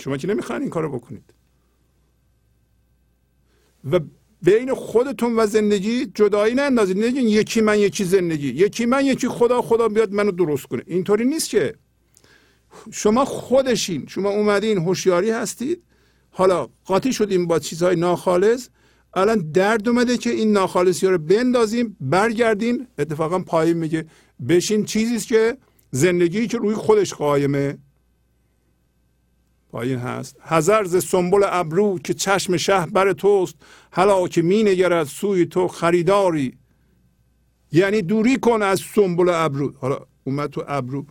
شما 0.00 0.16
که 0.16 0.28
نمی‌خواین 0.28 0.62
این 0.62 0.70
کارو 0.70 0.98
بکنید. 0.98 1.34
و 3.90 4.00
بین 4.42 4.74
خودتون 4.74 5.36
و 5.36 5.46
زندگی 5.46 6.06
جدایی 6.06 6.54
نندازید. 6.54 6.98
نگین 6.98 7.28
یکی 7.28 7.60
من 7.60 7.78
یکی 7.78 8.04
زندگی. 8.04 8.48
یکی 8.48 8.86
من 8.86 9.06
یکی 9.06 9.28
خدا 9.28 9.62
خدا 9.62 9.88
بیاد 9.88 10.12
منو 10.12 10.30
درست 10.30 10.66
کنه. 10.66 10.82
اینطوری 10.86 11.24
نیست 11.24 11.50
که. 11.50 11.74
شما 12.92 13.24
خودشین. 13.24 14.06
شما 14.06 14.30
اومدین 14.30 14.78
هوشیاری 14.78 15.30
هستید. 15.30 15.82
حالا 16.30 16.68
قاطی 16.84 17.12
شدیم 17.12 17.46
با 17.46 17.58
چیزهای 17.58 17.96
ناخالص. 17.96 18.68
الان 19.16 19.38
درد 19.38 19.88
اومده 19.88 20.16
که 20.16 20.30
این 20.30 20.52
ناخالصی 20.52 21.06
رو 21.06 21.18
بندازیم 21.18 21.96
برگردین. 22.00 22.86
اتفاقا 22.98 23.38
پایین 23.38 23.76
میگه 23.76 24.06
بشین 24.48 24.84
چیزی 24.84 25.28
که 25.28 25.58
زندگی 25.90 26.46
که 26.46 26.58
روی 26.58 26.74
خودش 26.74 27.14
قایمه. 27.14 27.78
پایین 29.70 29.98
هست. 29.98 30.36
هزار 30.40 30.84
ز 30.84 31.04
سنبل 31.04 31.42
ابرو 31.44 31.98
که 31.98 32.14
چشم 32.14 32.56
شه 32.56 32.86
بر 32.86 33.12
توست 33.12 33.54
حالا 33.90 34.28
که 34.28 34.42
می 34.42 34.62
نگرد 34.62 35.04
سوی 35.04 35.46
تو 35.46 35.68
خریداری. 35.68 36.58
یعنی 37.72 38.02
دوری 38.02 38.36
کن 38.36 38.62
از 38.62 38.80
سنبل 38.80 39.28
ابرو. 39.28 39.74
حالا 39.76 39.98
اومد 40.24 40.50
تو 40.50 40.64
ابرو. 40.68 41.06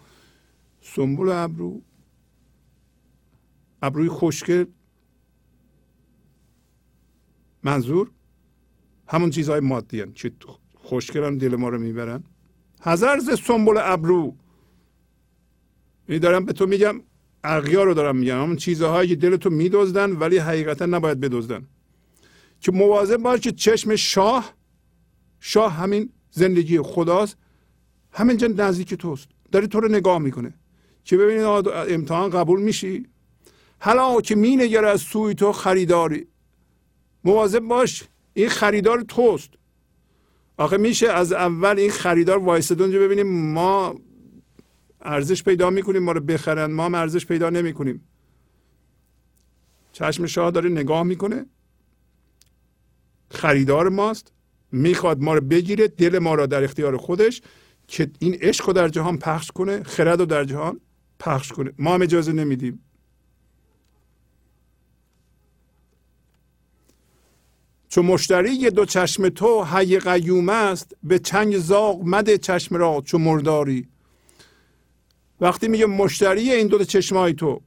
سنبل 0.82 1.30
ابرو. 1.30 1.82
ابروی 3.82 4.10
خوشگل 4.10 4.65
منظور؟ 7.65 8.11
همون 9.07 9.29
چیزهای 9.29 9.59
مادی 9.59 10.01
هن. 10.01 10.11
که 10.11 10.31
خوشگل 10.75 11.23
هم 11.23 11.37
دل 11.37 11.55
ما 11.55 11.69
رو 11.69 11.79
می‌برن؟ 11.79 12.23
هزار 12.81 13.19
ز 13.19 13.39
سنبل 13.39 13.77
ابرو. 13.81 14.35
این 16.09 16.19
دارم 16.19 16.45
به 16.45 16.53
تو 16.53 16.65
میگم 16.65 17.01
اغیار 17.43 17.85
رو 17.85 17.93
دارم 17.93 18.15
میگم. 18.15 18.41
همون 18.41 18.55
چیزهایی 18.55 19.09
که 19.09 19.15
دلتو 19.15 19.49
میدزدن 19.49 20.11
ولی 20.11 20.37
حقیقتا 20.37 20.85
نباید 20.85 21.19
بدزدن. 21.19 21.67
که 22.61 22.71
مواظب 22.71 23.17
باش 23.17 23.39
که 23.39 23.51
چشم 23.51 23.95
شاه 23.95 24.53
شاه 25.39 25.73
همین 25.73 26.09
زندگی 26.31 26.79
خداست. 26.79 27.37
همینجا 28.11 28.47
نزدیک 28.47 28.93
توست. 28.93 29.27
داره 29.51 29.67
تو 29.67 29.79
رو 29.79 29.87
نگاه 29.87 30.19
می‌کنه. 30.19 30.53
که 31.03 31.17
ببینید 31.17 31.45
امتحان 31.67 32.29
قبول 32.29 32.61
میشی؟ 32.61 33.05
حالا 33.79 34.21
که 34.21 34.35
مینگره 34.35 34.89
از 34.89 35.01
سوی 35.01 35.35
تو 35.35 35.51
خریداری. 35.51 36.27
مواظب 37.26 37.60
باش 37.60 38.03
این 38.34 38.49
خریدار 38.49 39.02
توست. 39.02 39.49
آخه 40.57 40.77
میشه 40.77 41.07
از 41.07 41.34
اول 41.34 41.80
این 41.80 41.91
خریدار 41.91 42.38
وایسد 42.38 42.81
اونجا 42.81 42.99
ببینیم 42.99 43.53
ما 43.53 43.95
ارزش 45.02 45.43
پیدا 45.43 45.69
می‌کنیم 45.69 46.03
ما 46.03 46.11
رو 46.11 46.22
بخرن 46.22 46.72
ما 46.72 46.85
ارزش 46.85 47.26
پیدا 47.26 47.49
نمی‌کنیم. 47.49 48.07
چشم 49.91 50.26
شاه 50.26 50.52
داره 50.52 50.69
نگاه 50.69 51.03
می‌کنه. 51.03 51.45
خریدار 53.31 53.89
ماست 53.89 54.31
می‌خواد 54.72 55.22
ما 55.22 55.34
رو 55.34 55.41
بگیره 55.41 55.88
دل 55.88 56.19
ما 56.19 56.35
را 56.35 56.45
در 56.45 56.64
اختیار 56.64 56.97
خودش 56.97 57.41
که 57.88 58.11
این 58.19 58.34
عشق 58.34 58.68
رو 58.68 58.73
در 58.73 58.88
جهان 58.88 59.18
پخش 59.18 59.52
کنه 59.52 59.84
خرد 59.84 60.19
رو 60.19 60.26
در 60.26 60.43
جهان 60.43 60.80
پخش 61.19 61.52
کنه. 61.52 61.72
ما 61.77 61.93
هم 61.93 62.02
اجازه 62.02 62.31
نمیدیم. 62.31 62.84
چون 67.95 68.05
مشتری 68.05 68.69
دو 68.69 68.85
چشم 68.85 69.30
تو 69.30 69.63
حی 69.63 69.99
قیوم 69.99 70.49
است 70.49 70.95
به 71.03 71.19
چنگ 71.19 71.57
زاغ 71.57 72.01
مده 72.05 72.38
چشم 72.38 72.76
را 72.76 73.01
چون 73.05 73.22
مرداری. 73.22 73.88
وقتی 75.41 75.67
میگه 75.67 75.85
مشتری 75.85 76.51
این 76.51 76.67
دو 76.67 76.84
چشمای 76.84 77.34
تو 77.34 77.61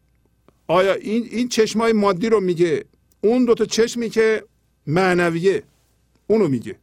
آیا 0.66 0.94
این 0.94 1.28
این 1.30 1.48
چشمای 1.48 1.92
مادی 1.92 2.28
رو 2.28 2.40
میگه؟ 2.40 2.84
اون 3.20 3.44
دو 3.44 3.54
تا 3.54 3.64
چشمی 3.64 4.10
که 4.10 4.44
معنویه 4.86 5.62
اونو 6.26 6.48
میگه. 6.48 6.76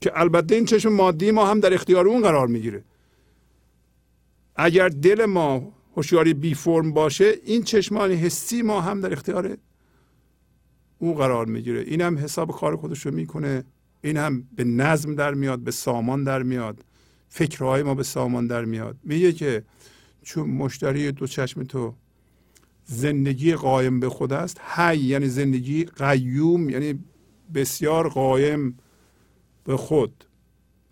که 0.00 0.12
البته 0.14 0.54
این 0.54 0.64
چشم 0.64 0.92
مادی 0.92 1.30
ما 1.30 1.46
هم 1.46 1.60
در 1.60 1.74
اختیار 1.74 2.08
اون 2.08 2.22
قرار 2.22 2.46
می‌گیره. 2.46 2.84
اگر 4.56 4.88
دل 4.88 5.24
ما 5.24 5.72
هوشیاری 5.96 6.34
بی 6.34 6.54
فرم 6.54 6.92
باشه 6.92 7.34
این 7.44 7.62
چشمان 7.62 8.12
حسی 8.12 8.62
ما 8.62 8.80
هم 8.80 9.00
در 9.00 9.12
اختیار 9.12 9.56
او 11.02 11.14
قرار 11.14 11.46
می‌گیره. 11.46 11.80
این 11.80 12.00
هم 12.00 12.18
حساب 12.18 12.50
کار 12.50 12.76
خودش 12.76 13.06
رو 13.06 13.14
می‌کنه. 13.14 13.64
این 14.00 14.16
هم 14.16 14.48
به 14.56 14.64
نظم 14.64 15.14
در 15.14 15.34
میاد 15.34 15.58
به 15.58 15.70
سامان 15.70 16.24
در 16.24 16.42
میاد. 16.42 16.84
فکرهای 17.28 17.82
ما 17.82 17.94
به 17.94 18.02
سامان 18.02 18.46
در 18.46 18.64
میاد. 18.64 18.96
میگه 19.04 19.32
که 19.32 19.62
چون 20.22 20.50
مشتری 20.50 21.12
دو 21.12 21.26
چشم 21.26 21.64
تو 21.64 21.94
زندگی 22.84 23.54
قایم 23.54 24.00
به 24.00 24.08
خود 24.08 24.32
است 24.32 24.60
حی 24.60 24.98
یعنی 24.98 25.28
زندگی 25.28 25.84
قیوم 25.84 26.70
یعنی 26.70 27.04
بسیار 27.54 28.08
قایم 28.08 28.78
به 29.64 29.76
خود. 29.76 30.24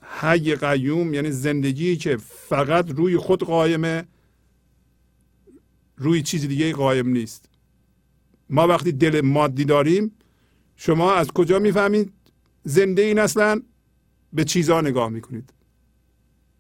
حی 0.03 0.55
قیوم 0.55 1.15
یعنی 1.15 1.31
زندگی 1.31 1.97
که 1.97 2.17
فقط 2.49 2.91
روی 2.91 3.17
خود 3.17 3.45
قایمه 3.45 4.05
روی 5.97 6.23
چیز 6.23 6.49
دیگه 6.49 6.73
قایم 6.73 7.09
نیست. 7.09 7.50
ما 8.51 8.67
وقتی 8.67 8.93
دل 8.93 9.21
مادی 9.21 9.65
داریم 9.65 10.13
شما 10.77 11.15
از 11.15 11.33
کجا 11.33 11.59
می‌فهمید 11.59 12.13
زنده 12.65 13.03
این 13.03 13.19
اصلا؟ 13.19 13.63
به 14.33 14.45
چیزها 14.45 14.81
نگاه 14.81 15.09
می‌کنید. 15.09 15.53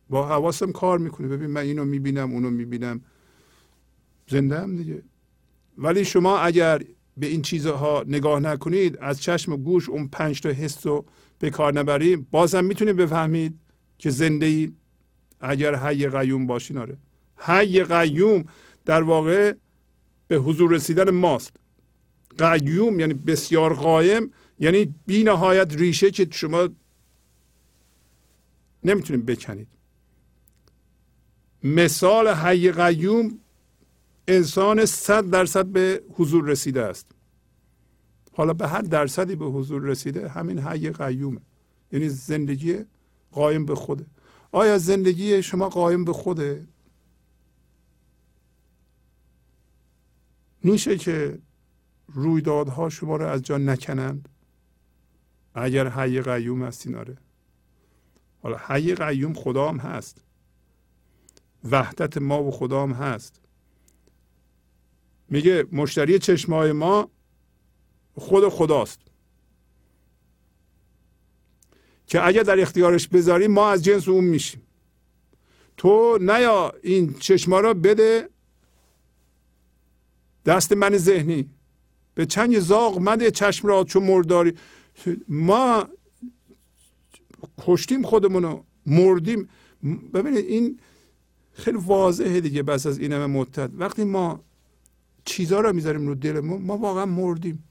با 0.09 0.29
حواسم 0.29 0.73
کار 0.73 0.99
می‌کنه. 0.99 1.29
ببین 1.29 1.51
من 1.51 1.61
اینو 1.61 1.85
می‌بینم 1.85 2.33
اونو 2.33 2.51
می‌بینم. 2.51 3.01
زنده 4.29 4.61
هم 4.61 4.77
دیگه. 4.77 5.03
ولی 5.79 6.05
شما 6.05 6.39
اگر 6.39 6.83
به 7.17 7.27
این 7.27 7.43
چیزها 7.43 8.05
نگاه 8.07 8.41
نکنید 8.41 8.99
از 9.01 9.21
چشم 9.21 9.53
و 9.53 9.57
گوش 9.57 9.89
اون 9.89 10.09
پنج 10.09 10.41
تا 10.41 10.49
حس 10.49 10.87
رو 10.87 11.05
به 11.39 11.51
کار 11.51 11.73
نبریم 11.73 12.27
بازم 12.31 12.65
می‌تونید 12.65 12.97
بفهمید 12.97 13.59
که 13.99 14.11
زنده 14.11 14.47
ای 14.47 14.73
اگر 15.41 15.75
حی 15.75 16.09
قیوم 16.09 16.47
باشین 16.47 16.79
آره. 16.79 16.97
حی 17.37 17.85
قیوم 17.85 18.45
در 18.85 19.03
واقع 19.03 19.55
به 20.29 20.37
حضور 20.37 20.71
رسیدن 20.73 21.11
ماست. 21.11 21.57
قیوم 22.43 23.01
یعنی 23.01 23.15
بسیار 23.15 23.75
قایم 23.75 24.33
یعنی 24.59 24.95
بی 25.07 25.25
نهایت 25.25 25.75
ریشه 25.75 26.11
که 26.11 26.29
شما 26.31 26.69
نمی‌تونید 28.85 29.27
بکنید. 29.27 29.69
مثال 31.65 32.29
حی 32.29 32.73
قیوم 32.73 33.39
انسان 34.29 34.85
صد 34.85 35.31
درصد 35.31 35.67
به 35.67 36.03
حضور 36.15 36.45
رسیده 36.45 36.83
است. 36.83 37.07
حالا 38.33 38.53
به 38.53 38.69
هر 38.69 38.81
درصدی 38.81 39.37
به 39.37 39.45
حضور 39.45 39.83
رسیده 39.83 40.29
همین 40.29 40.59
حی 40.59 40.91
قیومه 40.91 41.41
یعنی 41.93 42.09
زندگی 42.09 42.79
قایم 43.33 43.67
به 43.67 43.75
خوده. 43.75 44.07
آیا 44.53 44.79
زندگی 44.79 45.43
شما 45.43 45.69
قایم 45.69 46.05
به 46.05 46.13
خوده؟ 46.13 46.67
میشه 50.63 50.99
که 50.99 51.39
رویدادها 52.15 52.89
شما 52.89 53.17
رو 53.17 53.27
از 53.27 53.43
جا 53.43 53.59
نکنند. 53.59 54.29
اگر 55.55 55.89
حی 55.89 56.21
قیوم 56.21 56.63
هستین 56.63 56.95
آره. 56.95 57.17
حالا 58.43 58.57
حی 58.67 58.95
قیوم 58.95 59.35
خدا 59.35 59.69
هم 59.69 59.79
هست. 59.79 60.25
وحدت 61.71 62.19
ما 62.19 62.43
و 62.43 62.51
خدا 62.51 62.83
هم 62.83 62.93
هست. 62.93 63.41
میگه 65.29 65.67
مشتری 65.73 66.19
چشمای 66.19 66.73
ما 66.73 67.11
خود 68.15 68.49
خداست. 68.49 69.01
که 72.07 72.27
اگر 72.27 72.43
در 72.43 72.61
اختیارش 72.61 73.09
بذاریم 73.09 73.51
ما 73.51 73.71
از 73.71 73.85
جنس 73.85 74.09
اون 74.09 74.25
میشیم. 74.25 74.63
تو 75.77 76.19
نیا 76.21 76.73
این 76.83 77.15
چشما 77.15 77.61
را 77.61 77.75
بده. 77.75 78.29
دست 80.47 80.73
من 80.73 80.97
ذهنی. 80.97 81.51
به 82.15 82.27
چنگ 82.27 82.61
زاغ 82.61 82.99
مده 83.01 83.31
چشم 83.31 83.69
را 83.69 83.85
چون 83.85 84.05
مرداری. 84.05 84.55
ما 85.29 85.89
کشتیم 87.59 88.03
خودمونو 88.03 88.63
مردیم. 88.87 89.49
ببینید 90.15 90.45
این 90.45 90.81
خیلی 91.53 91.79
واضحه 91.79 92.41
دیگه 92.41 92.63
بس 92.63 92.87
از 92.87 92.99
این 92.99 93.13
همه 93.13 93.27
مدت. 93.27 93.71
وقتی 93.75 94.05
ما 94.05 94.45
چیزها 95.25 95.61
رو 95.61 95.73
می‌ذاریم 95.73 96.07
رو 96.07 96.15
دل 96.15 96.41
ما 96.41 96.77
واقعا 96.77 97.07
مردیم. 97.07 97.65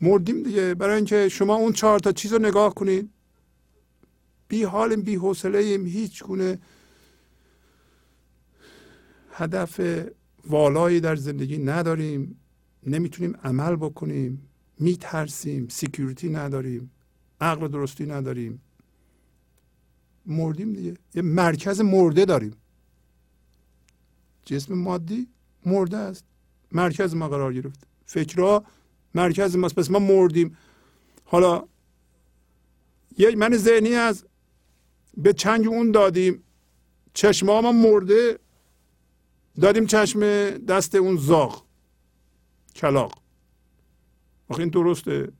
مردیم 0.00 0.42
دیگه. 0.42 0.74
برای 0.74 0.96
اینکه 0.96 1.28
شما 1.28 1.54
اون 1.54 1.72
چهار 1.72 1.98
تا 1.98 2.12
چیز 2.12 2.32
رو 2.32 2.38
نگاه 2.38 2.74
کنید. 2.74 3.10
بی 4.48 4.62
حالیم 4.62 5.02
بی 5.02 5.14
حوصله 5.14 5.58
ایم 5.58 5.86
هیچ 5.86 6.24
گونه 6.24 6.58
هدف 9.32 9.80
والایی 10.46 11.00
در 11.00 11.16
زندگی 11.16 11.58
نداریم. 11.58 12.39
نمی‌تونیم 12.86 13.36
عمل 13.44 13.76
بکنیم 13.76 14.48
میترسیم 14.78 15.68
security 15.68 16.28
نداریم 16.28 16.90
عقل 17.40 17.68
درستی 17.68 18.06
نداریم. 18.06 18.62
مردیم 20.26 20.72
دیگه. 20.72 20.94
یه 21.14 21.22
مرکز 21.22 21.80
مرده 21.80 22.24
داریم. 22.24 22.56
جسم 24.44 24.74
مادی 24.74 25.28
مرده 25.66 25.96
است. 25.96 26.24
مرکز 26.72 27.14
ما 27.14 27.28
قرار 27.28 27.54
گرفت. 27.54 27.86
فکرها 28.06 28.64
مرکز 29.14 29.56
ماست. 29.56 29.74
پس 29.74 29.90
ما 29.90 29.98
مردیم. 29.98 30.56
حالا 31.24 31.64
یه 33.18 33.36
من 33.36 33.56
ذهنی 33.56 33.94
از 33.94 34.24
به 35.16 35.32
چنگ 35.32 35.66
اون 35.66 35.90
دادیم. 35.90 36.42
چشم 37.14 37.46
ما 37.46 37.72
مرده. 37.72 38.38
دادیم 39.60 39.86
چشم 39.86 40.20
دست 40.50 40.94
اون 40.94 41.16
زاغ. 41.16 41.69
کلاق 42.80 43.12
آخه 44.48 44.60
این 44.60 44.68
درسته. 44.68 45.32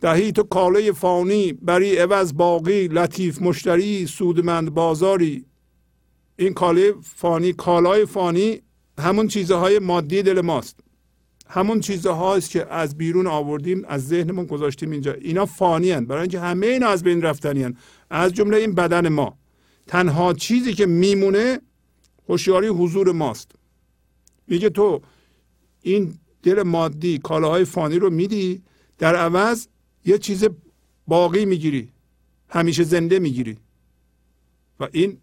دهی 0.00 0.32
تو 0.32 0.42
کاله 0.42 0.92
فانی 0.92 1.52
بری 1.52 1.96
عوض 1.96 2.34
باقی 2.34 2.88
لطیف 2.88 3.42
مشتری 3.42 4.06
سودمند 4.06 4.74
بازاری. 4.74 5.44
این 6.36 6.54
کاله 6.54 6.94
فانی 7.02 7.52
کالای 7.52 8.06
فانی 8.06 8.62
همون 8.98 9.28
چیزهای 9.28 9.78
مادی 9.78 10.22
دل 10.22 10.40
ماست. 10.40 10.80
همون 11.48 11.80
چیزهاست 11.80 12.50
که 12.50 12.66
از 12.72 12.98
بیرون 12.98 13.26
آوردیم 13.26 13.84
از 13.88 14.08
ذهنمون 14.08 14.46
گذاشتیم 14.46 14.90
اینجا. 14.90 15.12
اینا 15.12 15.46
فانی 15.46 15.90
هن. 15.90 16.06
برای 16.06 16.20
اینکه 16.20 16.40
همه 16.40 16.66
اینا 16.66 16.88
از 16.88 17.02
بین 17.02 17.22
رفتنی 17.22 17.62
هن. 17.62 17.76
از 18.10 18.32
جمله 18.32 18.56
این 18.56 18.74
بدن 18.74 19.08
ما. 19.08 19.38
تنها 19.86 20.32
چیزی 20.32 20.74
که 20.74 20.86
میمونه 20.86 21.60
هوشیاری 22.30 22.68
حضور 22.68 23.12
ماست. 23.12 23.50
میگه 24.46 24.70
تو 24.70 25.02
این 25.82 26.18
دل 26.42 26.62
مادی 26.62 27.18
کالاهای 27.18 27.64
فانی 27.64 27.98
رو 27.98 28.10
میدی 28.10 28.62
در 28.98 29.16
عوض 29.16 29.66
یه 30.04 30.18
چیز 30.18 30.48
باقی 31.06 31.44
می‌گیری. 31.44 31.92
همیشه 32.48 32.84
زنده 32.84 33.18
می‌گیری. 33.18 33.58
و 34.80 34.88
این 34.92 35.18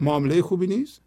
معامله 0.00 0.42
خوبی 0.42 0.66
نیست؟ 0.66 1.00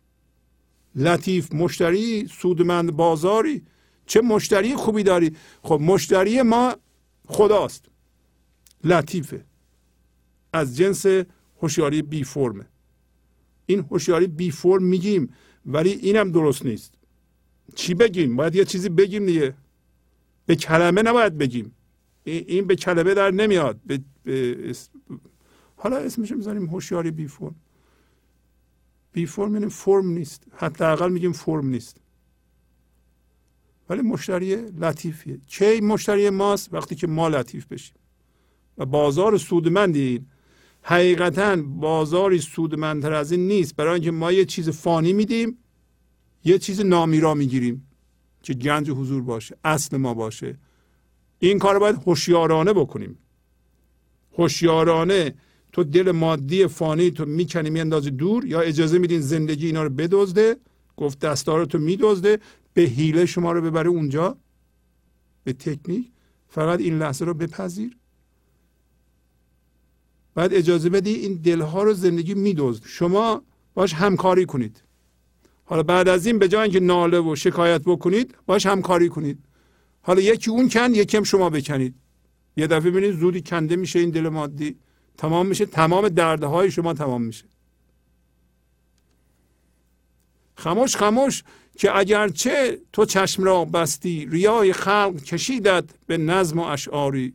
لطیف 0.95 1.53
مشتری 1.53 2.27
سودمند 2.27 2.91
بازاری. 2.91 3.61
چه 4.05 4.21
مشتری 4.21 4.75
خوبی 4.75 5.03
داری؟ 5.03 5.35
خب 5.63 5.79
مشتری 5.81 6.41
ما 6.41 6.75
خداست. 7.27 7.85
لطیفه. 8.83 9.45
از 10.53 10.77
جنس 10.77 11.05
هوشیاری 11.61 12.01
بی 12.01 12.23
فرمه. 12.23 12.65
این 13.65 13.79
هوشیاری 13.79 14.27
بی 14.27 14.51
فرم 14.51 14.83
میگیم 14.83 15.33
ولی 15.65 15.89
اینم 15.89 16.31
درست 16.31 16.65
نیست. 16.65 16.93
چی 17.75 17.93
بگیم؟ 17.93 18.35
باید 18.35 18.55
یه 18.55 18.65
چیزی 18.65 18.89
بگیم 18.89 19.25
دیگه. 19.25 19.53
به 20.45 20.55
کلمه 20.55 21.01
نباید 21.01 21.37
بگیم. 21.37 21.75
این 22.23 22.67
به 22.67 22.75
کلمه 22.75 23.13
در 23.13 23.31
نمیاد. 23.31 23.79
به, 23.85 23.99
حالا 25.75 25.97
اسمش 25.97 26.31
می‌ذاریم 26.31 26.65
هوشیاری 26.65 27.11
بی 27.11 27.27
فرم. 27.27 27.55
بی 29.11 29.25
فرم 29.25 29.53
یعنی 29.53 29.69
فرم 29.69 30.07
نیست. 30.07 30.43
حداقل 30.51 31.11
میگیم 31.11 31.31
فرم 31.31 31.67
نیست. 31.67 31.97
ولی 33.89 34.01
مشتری 34.01 34.55
لطیفیه. 34.55 35.39
کی 35.47 35.81
مشتری 35.81 36.29
ماست؟ 36.29 36.73
وقتی 36.73 36.95
که 36.95 37.07
ما 37.07 37.27
لطیف 37.27 37.65
بشیم. 37.65 37.95
و 38.77 38.85
بازار 38.85 39.37
سودمندی. 39.37 40.25
حقیقتا 40.87 41.55
بازاری 41.55 42.39
سودمندتر 42.39 43.13
از 43.13 43.31
این 43.31 43.47
نیست. 43.47 43.75
برای 43.75 43.93
اینکه 43.93 44.11
ما 44.11 44.31
یه 44.31 44.45
چیز 44.45 44.69
فانی 44.69 45.13
میدیم 45.13 45.57
یه 46.43 46.57
چیز 46.57 46.81
نامی 46.81 47.19
را 47.19 47.33
می‌گیریم 47.33 47.87
که 48.43 48.53
گنج 48.53 48.89
حضور 48.89 49.23
باشه 49.23 49.57
اصل 49.63 49.97
ما 49.97 50.13
باشه. 50.13 50.57
این 51.39 51.59
کار 51.59 51.79
باید 51.79 51.95
هوشیارانه 51.95 52.73
بکنیم. 52.73 53.17
هوشیارانه 54.37 55.35
تو 55.73 55.83
دل 55.83 56.11
مادی 56.11 56.67
فانی 56.67 57.11
تو 57.11 57.25
می‌کنی 57.25 57.69
میاندازی 57.69 58.11
دور 58.11 58.45
یا 58.45 58.61
اجازه 58.61 58.97
میدین 58.97 59.21
زندگی 59.21 59.65
اینا 59.65 59.83
رو 59.83 59.89
بدزده 59.89 60.55
گفت 60.97 61.19
دستار 61.19 61.65
تو 61.65 61.77
میدزده 61.77 62.39
به 62.73 62.81
حیله 62.81 63.25
شما 63.25 63.51
رو 63.51 63.61
ببره 63.61 63.89
اونجا. 63.89 64.37
به 65.43 65.53
تکنیک. 65.53 66.11
فقط 66.47 66.79
این 66.79 66.97
لحظه 66.97 67.25
رو 67.25 67.33
بپذیر. 67.33 67.97
باید 70.35 70.53
اجازه 70.53 70.89
بدی 70.89 71.13
این 71.13 71.33
دلها 71.33 71.83
رو 71.83 71.93
زندگی 71.93 72.33
میدزد 72.33 72.83
شما 72.85 73.41
باش 73.73 73.93
همکاری 73.93 74.45
کنید. 74.45 74.81
حالا 75.65 75.83
بعد 75.83 76.07
از 76.07 76.25
این 76.25 76.39
به 76.39 76.47
جای 76.47 76.61
اینکه 76.61 76.79
ناله 76.79 77.19
و 77.19 77.35
شکایت 77.35 77.81
بکنید 77.85 78.35
باش 78.45 78.65
همکاری 78.65 79.09
کنید. 79.09 79.39
حالا 80.01 80.21
یکی 80.21 80.51
اون 80.51 80.69
کن 80.69 80.93
یکی 80.93 81.17
هم 81.17 81.23
شما 81.23 81.49
بکنید. 81.49 81.95
یه 82.57 82.67
دفعه 82.67 82.91
ببینید 82.91 83.19
زودی 83.19 83.41
کنده 83.41 83.75
میشه 83.75 83.99
این 83.99 84.09
دل 84.09 84.29
مادی. 84.29 84.75
تمام 85.17 85.47
میشه. 85.47 85.65
تمام 85.65 86.09
دردهای 86.09 86.71
شما 86.71 86.93
تمام 86.93 87.21
میشه. 87.21 87.45
خموش 90.57 90.95
خموش 90.95 91.43
که 91.77 91.97
اگرچه 91.97 92.79
تو 92.93 93.05
چشم 93.05 93.43
را 93.43 93.65
بستی 93.65 94.25
ریای 94.25 94.73
خلق 94.73 95.15
کشیدت 95.23 95.83
به 96.07 96.17
نظم 96.17 96.59
و 96.59 96.63
اشعاری. 96.63 97.33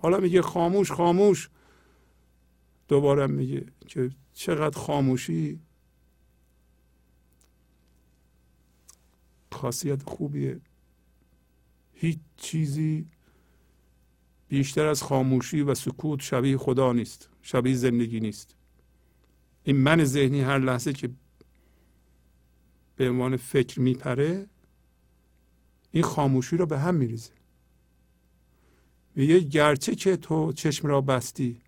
حالا 0.00 0.18
میگه 0.18 0.42
خاموش 0.42 0.92
خاموش. 0.92 1.48
دوباره 2.88 3.26
میگه 3.26 3.66
که 3.86 4.10
چقدر 4.32 4.78
خاموشی. 4.78 5.60
خاصیت 9.52 10.02
خوبیه. 10.02 10.60
هیچ 11.92 12.18
چیزی 12.36 13.06
بیشتر 14.48 14.86
از 14.86 15.02
خاموشی 15.02 15.60
و 15.62 15.74
سکوت 15.74 16.20
شبیه 16.20 16.58
خدا 16.58 16.92
نیست 16.92 17.28
شبیه 17.42 17.74
زندگی 17.74 18.20
نیست. 18.20 18.54
این 19.64 19.76
من 19.76 20.04
ذهنی 20.04 20.40
هر 20.40 20.58
لحظه 20.58 20.92
که 20.92 21.10
به 22.96 23.10
عنوان 23.10 23.36
فکر 23.36 23.80
میپره 23.80 24.46
این 25.90 26.02
خاموشی 26.02 26.56
رو 26.56 26.66
به 26.66 26.78
هم 26.78 26.94
میریزه. 26.94 27.32
میگه 29.14 29.38
گرچه 29.38 29.94
که 29.94 30.16
تو 30.16 30.52
چشم 30.52 30.88
را 30.88 31.00
بستی 31.00 31.60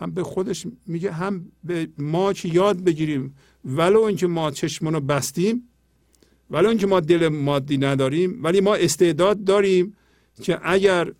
هم 0.00 0.10
به 0.10 0.22
خودش 0.22 0.66
میگه 0.86 1.12
هم 1.12 1.52
به 1.64 1.88
ما 1.98 2.32
که 2.32 2.48
یاد 2.48 2.80
بگیریم 2.80 3.34
ولو 3.64 4.00
اینکه 4.00 4.26
ما 4.26 4.50
چشمون 4.50 4.94
رو 4.94 5.00
بستیم 5.00 5.68
ولو 6.50 6.68
اینکه 6.68 6.86
ما 6.86 7.00
دل 7.00 7.28
مادی 7.28 7.78
نداریم 7.78 8.44
ولی 8.44 8.60
ما 8.60 8.74
استعداد 8.74 9.44
داریم 9.44 9.96
که 10.42 10.60
اگر 10.62 11.12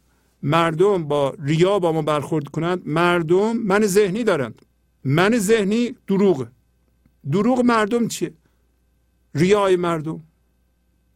مردم 0.43 1.05
با 1.05 1.35
ریا 1.39 1.79
با 1.79 1.93
ما 1.93 2.03
برخورد 2.03 2.49
کنند 2.49 2.89
مردم 2.89 3.57
من 3.57 3.87
ذهنی 3.87 4.25
دارند. 4.25 4.63
من 5.05 5.39
ذهنی 5.39 5.97
دروغه. 6.07 6.51
دروغ 7.31 7.61
مردم 7.61 8.09
چیه؟ 8.09 8.35
ریای 9.35 9.77
مردم. 9.77 10.21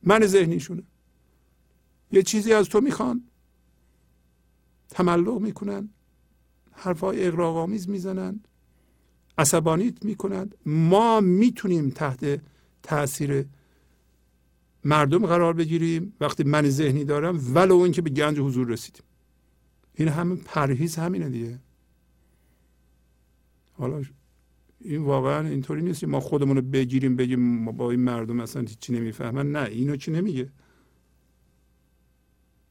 من 0.03 0.27
ذهنیشونه. 0.27 0.83
یه 2.13 2.23
چیزی 2.23 2.53
از 2.53 2.69
تو 2.69 2.81
می‌خوان. 2.81 3.25
تملق 4.89 5.39
می‌کنن. 5.41 5.89
حرفای 6.75 7.27
اقراقامیز 7.27 7.89
می‌زنند 7.89 8.49
عصبانیت 9.39 10.05
می‌کنند 10.05 10.55
ما 10.67 11.21
می‌تونیم 11.21 11.91
تحت 11.91 12.41
تاثیر 12.83 13.47
مردم 14.85 15.27
قرار 15.27 15.53
بگیریم. 15.53 16.15
وقتی 16.21 16.45
من 16.45 16.69
ذهنی 16.69 17.05
دارم 17.05 17.55
ولو 17.55 17.79
اینکه 17.79 18.03
به 18.03 18.11
گنج 18.11 18.39
حضور 18.39 18.69
رسیدیم. 18.69 19.03
این 19.95 20.09
همین 20.09 20.37
پرهیز 20.37 20.97
همینه 20.97 21.29
دیگه. 21.29 21.59
حالا 23.73 24.03
این 24.81 25.03
واقعا 25.03 25.49
اینطوری 25.49 25.83
نیست 25.83 26.05
ما 26.05 26.21
خودمون 26.21 26.57
رو 26.57 26.63
بگیریم 26.63 27.17
بگیم 27.17 27.41
ما 27.41 27.73
با 27.73 27.91
این 27.91 28.01
مردم 28.01 28.41
اصلا 28.41 28.63
هیچی 28.63 28.93
نمی‌فهمن. 28.93 29.53
نه 29.53 29.69
اینو 29.69 29.97
چی 29.97 30.11
نمیگه؟ 30.11 30.51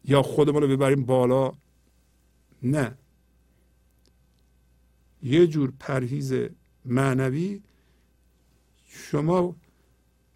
یا 0.05 0.21
خودمون 0.21 0.61
رو 0.61 0.67
ببریم 0.67 1.05
بالا؟ 1.05 1.51
نه. 2.63 2.97
یه 5.23 5.47
جور 5.47 5.73
پرهیز 5.79 6.33
معنوی 6.85 7.61
شما 8.87 9.55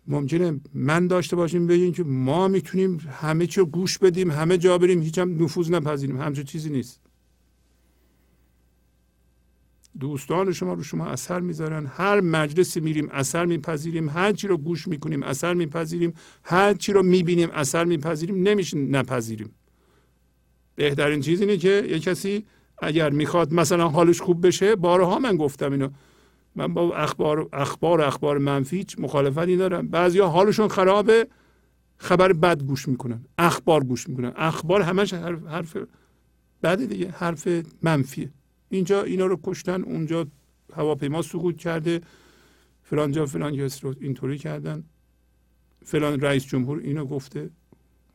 ممکنه 0.07 0.59
من 0.73 1.07
داشته 1.07 1.35
باشیم 1.35 1.67
بگیم 1.67 1.93
که 1.93 2.03
ما 2.03 2.47
می‌تونیم 2.47 2.97
همه 3.11 3.47
چی 3.47 3.61
گوش 3.61 3.97
بدیم 3.97 4.31
همه 4.31 4.57
جا 4.57 4.77
بریم 4.77 5.01
هیچ 5.01 5.17
هم 5.17 5.43
نفوذ 5.43 5.71
نپذیریم 5.71 6.21
همچون 6.21 6.43
چیزی 6.43 6.69
نیست. 6.69 7.01
دوستان 9.99 10.53
شما 10.53 10.73
رو 10.73 10.83
شما 10.83 11.05
اثر 11.05 11.39
می‌ذارن 11.39 11.85
هر 11.85 12.21
مجلسی 12.21 12.79
میریم 12.79 13.09
اثر 13.11 13.45
میپذیریم 13.45 14.09
هر 14.09 14.33
چی 14.33 14.47
رو 14.47 14.57
گوش 14.57 14.87
می‌کنیم 14.87 15.23
اثر 15.23 15.53
میپذیریم 15.53 16.13
هر 16.43 16.73
چی 16.73 16.93
رو 16.93 17.03
می‌بینیم 17.03 17.49
اثر 17.49 17.85
میپذیریم 17.85 18.47
نمیشه 18.47 18.77
نپذیریم. 18.77 19.49
بهترین 20.75 21.21
چیز 21.21 21.41
اینه 21.41 21.57
که 21.57 21.87
یه 21.89 21.99
کسی 21.99 22.45
اگر 22.77 23.09
می‌خواد 23.09 23.53
مثلا 23.53 23.87
حالش 23.87 24.21
خوب 24.21 24.47
بشه 24.47 24.75
بارها 24.75 25.19
من 25.19 25.35
گفتم 25.35 25.71
اینو. 25.71 25.89
من 26.55 26.73
با 26.73 26.95
اخبار 26.95 27.49
اخبار 27.53 28.01
اخبار 28.01 28.37
منفی 28.37 28.85
مخالفتی 28.97 29.57
دارم 29.57 29.87
بعضیا 29.87 30.27
حالشون 30.27 30.67
خرابه 30.67 31.27
خبر 31.97 32.33
بد 32.33 32.63
گوش 32.63 32.87
می‌کنن 32.87 33.25
اخبار 33.37 33.83
گوش 33.83 34.09
می‌کنن. 34.09 34.33
اخبار 34.35 34.81
همش 34.81 35.13
حرف, 35.13 35.43
حرف 35.43 35.77
بده 36.63 36.85
دیگه 36.85 37.11
حرف 37.11 37.47
منفیه. 37.81 38.29
اینجا 38.69 39.03
اینا 39.03 39.25
رو 39.25 39.39
کشتن 39.43 39.83
اونجا 39.83 40.27
هواپیما 40.73 41.21
سقوط 41.21 41.57
کرده. 41.57 42.01
فلان 42.83 43.11
جا 43.11 43.25
فلان 43.25 43.55
کس 43.55 43.83
رو 43.83 43.95
اینطوری 44.01 44.37
کردن. 44.37 44.83
فلان 45.85 46.19
رئیس 46.19 46.45
جمهور 46.45 46.79
اینو 46.79 47.05
گفته. 47.05 47.49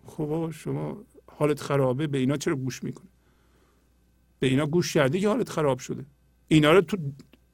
خب 0.06 0.50
شما 0.50 1.04
حالت 1.26 1.60
خرابه 1.60 2.06
به 2.06 2.18
اینا 2.18 2.36
چرا 2.36 2.54
گوش 2.54 2.84
می‌کنه 2.84 3.11
به 4.42 4.48
اینا 4.48 4.66
گوش 4.66 4.94
کردی 4.94 5.20
که 5.20 5.28
حالت 5.28 5.48
خراب 5.48 5.78
شده. 5.78 6.04
اینا 6.48 6.72
رو 6.72 6.80
تو 6.80 6.96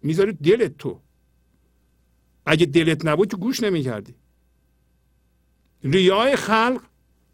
می‌ذاری 0.03 0.33
دلت 0.33 0.79
تو. 0.79 1.01
اگه 2.47 2.67
دلت 2.67 3.07
نبود 3.07 3.31
که 3.31 3.37
گوش 3.37 3.63
نمی‌کردی. 3.63 4.15
ریای 5.85 6.37
خلق 6.37 6.81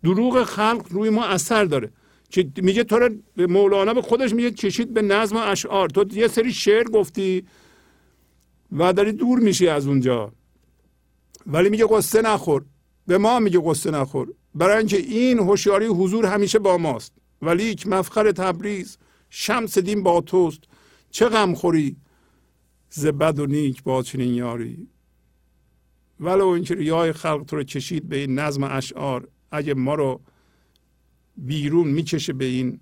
دروغ 0.03 0.45
خلق 0.45 0.87
روی 0.91 1.11
ما 1.11 1.25
اثر 1.25 1.65
داره. 1.65 1.91
که 2.31 2.51
میگه 2.57 2.85
تو 2.85 2.99
رو 2.99 3.11
مولانا 3.37 3.95
به 3.95 4.03
خودش 4.03 4.33
میگه 4.33 4.51
چشید 4.51 4.95
به 4.95 5.03
نظم 5.03 5.37
اشعار. 5.37 5.89
تو 5.89 6.07
یه 6.13 6.29
سری 6.29 6.53
شعر 6.53 6.85
گفتی 6.85 7.45
و 8.73 8.93
داری 8.93 9.13
دور 9.13 9.39
میشی 9.39 9.69
از 9.69 9.87
اونجا. 9.87 10.33
ولی 11.47 11.69
میگه 11.69 11.87
قصه 11.91 12.23
نخور. 12.23 12.65
به 13.07 13.19
ما 13.19 13.39
میگه 13.39 13.61
قصه 13.65 13.91
نخور. 13.91 14.29
برای 14.55 14.79
اینکه 14.79 14.97
این 14.97 15.39
هوشیاری 15.39 15.87
حضور 15.87 16.27
همیشه 16.27 16.59
با 16.59 16.77
ماست. 16.77 17.13
ولی 17.43 17.77
مفخر 17.87 18.33
تبریز. 18.33 18.99
شمس 19.37 19.79
دین 19.79 20.03
با 20.03 20.21
توست. 20.21 20.61
چه 21.11 21.29
غم 21.29 21.55
خوری 21.55 21.97
ز 22.91 23.07
بد 23.07 23.39
و 23.39 23.47
نیک 23.47 23.83
با 23.83 24.03
چنین 24.03 24.35
یاری. 24.35 24.89
ولو 26.21 26.47
اینکه 26.47 26.75
ریای 26.75 27.13
خلق 27.13 27.45
تو 27.45 27.57
رو 27.57 27.65
کشید 27.65 28.09
به 28.09 28.17
این 28.17 28.39
نظم 28.39 28.65
اشعار 28.65 29.29
اگه 29.51 29.75
ما 29.75 29.95
رو 29.95 30.21
بیرون 31.37 31.89
می‌کشه 31.89 32.33
به 32.33 32.45
این 32.45 32.81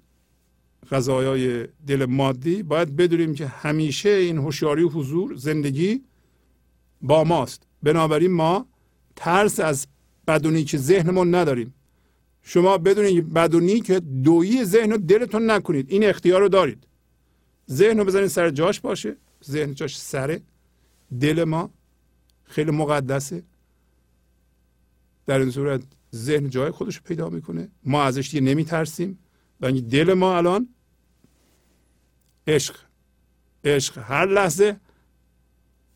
غذایای 0.90 1.68
دل 1.86 2.04
مادی 2.04 2.62
باید 2.62 2.96
بدونیم 2.96 3.34
که 3.34 3.46
همیشه 3.46 4.08
این 4.08 4.38
هوشیاری 4.38 4.82
حضور 4.82 5.34
زندگی 5.34 6.02
با 7.02 7.24
ماست. 7.24 7.66
بنابراین 7.82 8.32
ما 8.32 8.66
ترس 9.16 9.60
از 9.60 9.86
بدونی 10.26 10.64
که 10.64 10.78
ذهنمون 10.78 11.34
نداریم. 11.34 11.74
شما 12.43 12.78
بدونید 12.78 13.32
بدونی 13.32 13.81
که 13.81 14.01
دویی 14.01 14.64
ذهن 14.64 14.90
رو 14.90 14.98
دلتون 14.98 15.51
نکنید. 15.51 15.90
این 15.90 16.05
اختیار 16.05 16.40
رو 16.40 16.48
دارید. 16.48 16.86
ذهن 17.70 17.98
رو 17.98 18.05
بزنید 18.05 18.27
سر 18.27 18.51
جاش 18.51 18.81
باشه. 18.81 19.16
ذهن 19.44 19.74
جاش 19.74 19.98
سره. 19.98 20.43
دل 21.20 21.44
ما 21.44 21.70
خیلی 22.44 22.70
مقدسه. 22.70 23.43
در 25.27 25.39
این 25.39 25.51
صورت 25.51 25.82
ذهن 26.14 26.51
جای 26.51 26.70
خودش 26.70 26.97
رو 26.97 27.02
پیدا 27.05 27.31
می‌کنه. 27.31 27.69
ما 27.85 28.02
ازش 28.02 28.31
دیگه 28.31 28.40
نمیترسیم. 28.40 29.19
و 29.60 29.73
دل 29.73 30.12
ما 30.12 30.36
الان 30.36 30.69
عشق. 32.47 32.77
عشق. 33.64 33.98
هر 33.98 34.27
لحظه 34.27 34.77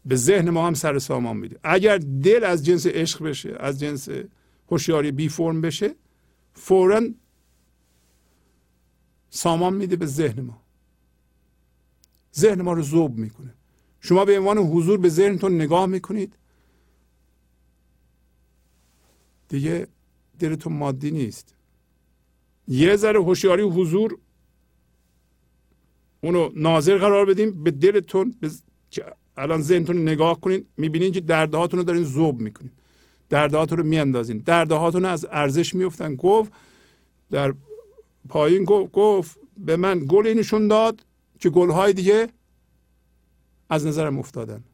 به 0.04 0.16
ذهن 0.16 0.50
ما 0.50 0.66
هم 0.66 0.74
سر 0.74 0.98
سامان 0.98 1.36
میده. 1.36 1.58
اگر 1.64 1.98
دل 1.98 2.44
از 2.44 2.64
جنس 2.66 2.86
عشق 2.86 3.22
بشه 3.22 3.56
از 3.60 3.80
جنس 3.80 4.08
هوشیاری 4.68 5.12
بی 5.12 5.28
فرم 5.28 5.60
بشه 5.60 5.94
فورا 6.56 7.00
سامان 9.30 9.74
میده 9.74 9.96
به 9.96 10.06
ذهن 10.06 10.40
ما. 10.40 10.62
ذهن 12.36 12.62
ما 12.62 12.72
رو 12.72 12.82
ذوب 12.82 13.18
می‌کنه. 13.18 13.54
شما 14.00 14.24
به 14.24 14.38
عنوان 14.38 14.58
حضور 14.58 14.98
به 14.98 15.08
ذهنتون 15.08 15.54
نگاه 15.54 15.86
می‌کنید. 15.86 16.36
دیگه 19.48 19.86
دلتون 20.38 20.72
مادی 20.72 21.10
نیست. 21.10 21.54
یه 22.68 22.96
ذره 22.96 23.22
هوشیاری 23.22 23.62
حضور 23.62 24.18
اونو 26.20 26.50
ناظر 26.54 26.98
قرار 26.98 27.26
بدیم 27.26 27.62
به 27.64 27.70
دلتون 27.70 28.36
به 28.40 28.50
الان 29.36 29.62
ذهنتون 29.62 30.02
نگاه 30.02 30.40
کنید 30.40 30.66
می‌بینید 30.76 31.14
که 31.14 31.20
دردهاتون 31.20 31.78
رو 31.78 31.84
دارین 31.84 32.04
ذوب 32.04 32.40
می‌کنید 32.40 32.72
دردهاتون 33.28 33.78
رو 33.78 33.84
میاندازین. 33.84 34.38
دردهاتون 34.38 35.04
از 35.04 35.26
ارزش 35.30 35.74
میفتن 35.74 36.14
گفت 36.14 36.52
در 37.30 37.54
پایین 38.28 38.64
گفت, 38.64 39.38
به 39.58 39.76
من 39.76 40.04
گل 40.08 40.34
نشون 40.38 40.68
داد 40.68 41.06
که 41.40 41.50
گلهای 41.50 41.92
دیگه 41.92 42.28
از 43.70 43.86
نظرم 43.86 44.18
افتادن. 44.18 44.64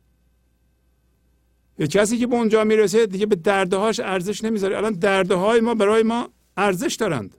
یه 1.78 1.86
کسی 1.86 2.18
که 2.18 2.26
به 2.26 2.34
اونجا 2.36 2.64
می‌رسه 2.64 3.06
دیگه 3.06 3.26
به 3.26 3.36
دردهاش 3.36 4.00
ارزش 4.00 4.44
نمی‌ذاره. 4.44 4.76
الان 4.76 4.92
دردهای 4.92 5.60
ما 5.60 5.74
برای 5.74 6.02
ما 6.02 6.28
ارزش 6.56 6.94
دارند. 6.94 7.36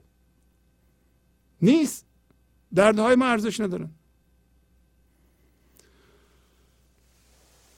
نیست. 1.62 2.06
دردهای 2.74 3.16
ما 3.16 3.26
ارزش 3.26 3.60
ندارن. 3.60 3.90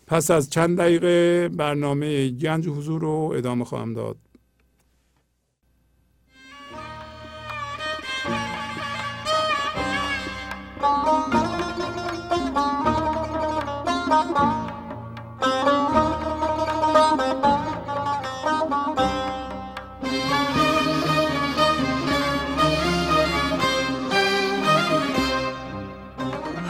پس 0.07 0.31
از 0.31 0.51
چند 0.51 0.79
دقیقه 0.79 1.49
برنامه 1.49 2.29
گنج 2.29 2.69
حضور 2.69 3.01
رو 3.01 3.33
ادامه 3.37 3.65
خواهم 3.65 3.95
داد. 3.95 4.17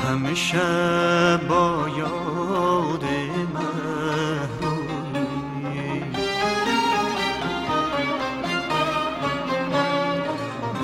همیشه 0.06 1.36
با 1.48 1.88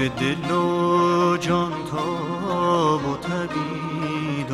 به 0.02 0.08
دل 0.08 0.50
و 0.50 1.36
جان 1.36 1.72
تا 1.90 2.98
و 2.98 3.16
تبی 3.16 4.44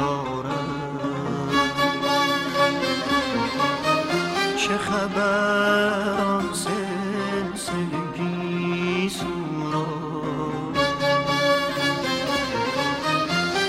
چه 4.56 4.78
خبر 4.78 6.20
آن 6.20 6.44
سلسلگی 7.54 8.28
سورا 9.08 9.86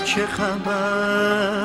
چه 0.04 0.26
خبر 0.26 1.59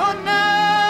های 0.00 0.89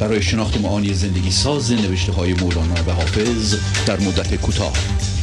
برای 0.00 0.22
شناخت 0.22 0.60
معانی 0.60 0.94
زندگی 0.94 1.30
ساز 1.30 1.72
نوشته 1.72 2.12
های 2.12 2.34
مولانا 2.34 2.74
و 2.86 2.90
حافظ 2.90 3.54
در 3.86 4.00
مدت 4.00 4.40
کوتاه. 4.40 4.72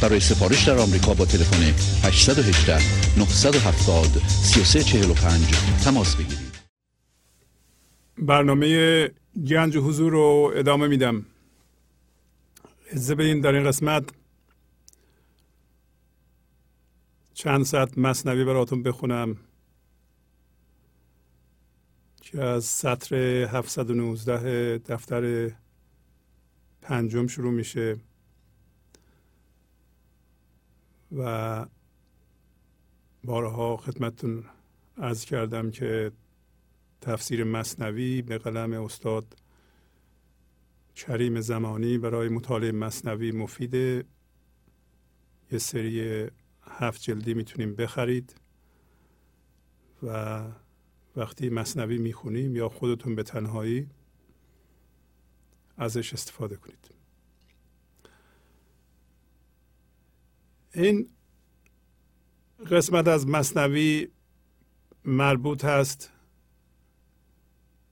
برای 0.02 0.20
سفارش 0.20 0.68
در 0.68 0.78
آمریکا 0.78 1.14
با 1.14 1.24
تلفن 1.24 1.62
818 2.04 2.78
970 3.18 4.22
3345 4.28 5.44
تماس 5.84 6.16
بگیرید. 6.16 6.38
برنامه 8.18 9.10
گنج 9.48 9.76
حضور 9.76 10.12
رو 10.12 10.52
ادامه 10.56 10.88
میدم. 10.88 11.26
اجازه 12.90 13.14
بدین 13.14 13.40
در 13.40 13.52
این 13.52 13.64
قسمت 13.64 14.04
چند 17.34 17.64
ساعت 17.64 17.98
مصنوی 17.98 18.44
براتون 18.44 18.82
بخونم. 18.82 19.36
که 22.32 22.42
از 22.42 22.64
سطر 22.64 23.14
719 23.16 24.78
دفتر 24.78 25.52
پنجم 26.82 27.26
شروع 27.26 27.52
میشه 27.52 27.96
و 31.16 31.66
بارها 33.24 33.76
خدمتتون 33.76 34.44
عرض 34.98 35.24
کردم 35.24 35.70
که 35.70 36.12
تفسیر 37.00 37.44
مصنوی 37.44 38.22
به 38.22 38.38
قلم 38.38 38.72
استاد 38.72 39.36
کریم 40.96 41.40
زمانی 41.40 41.98
برای 41.98 42.28
مطالعه 42.28 42.72
مصنوی 42.72 43.32
مفیده. 43.32 44.04
یه 45.52 45.58
سری 45.58 46.26
هفت 46.62 47.02
جلدی 47.02 47.34
می‌تونیم 47.34 47.74
بخرید 47.74 48.34
و 50.02 50.42
وقتی 51.18 51.50
مصنوی 51.50 51.98
می‌خونیم 51.98 52.56
یا 52.56 52.68
خودتون 52.68 53.14
به 53.14 53.22
تنهایی 53.22 53.88
ازش 55.76 56.12
استفاده 56.12 56.56
کنید. 56.56 56.90
این 60.74 61.08
قسمت 62.70 63.08
از 63.08 63.26
مصنوی 63.26 64.08
مربوط 65.04 65.64
هست 65.64 66.12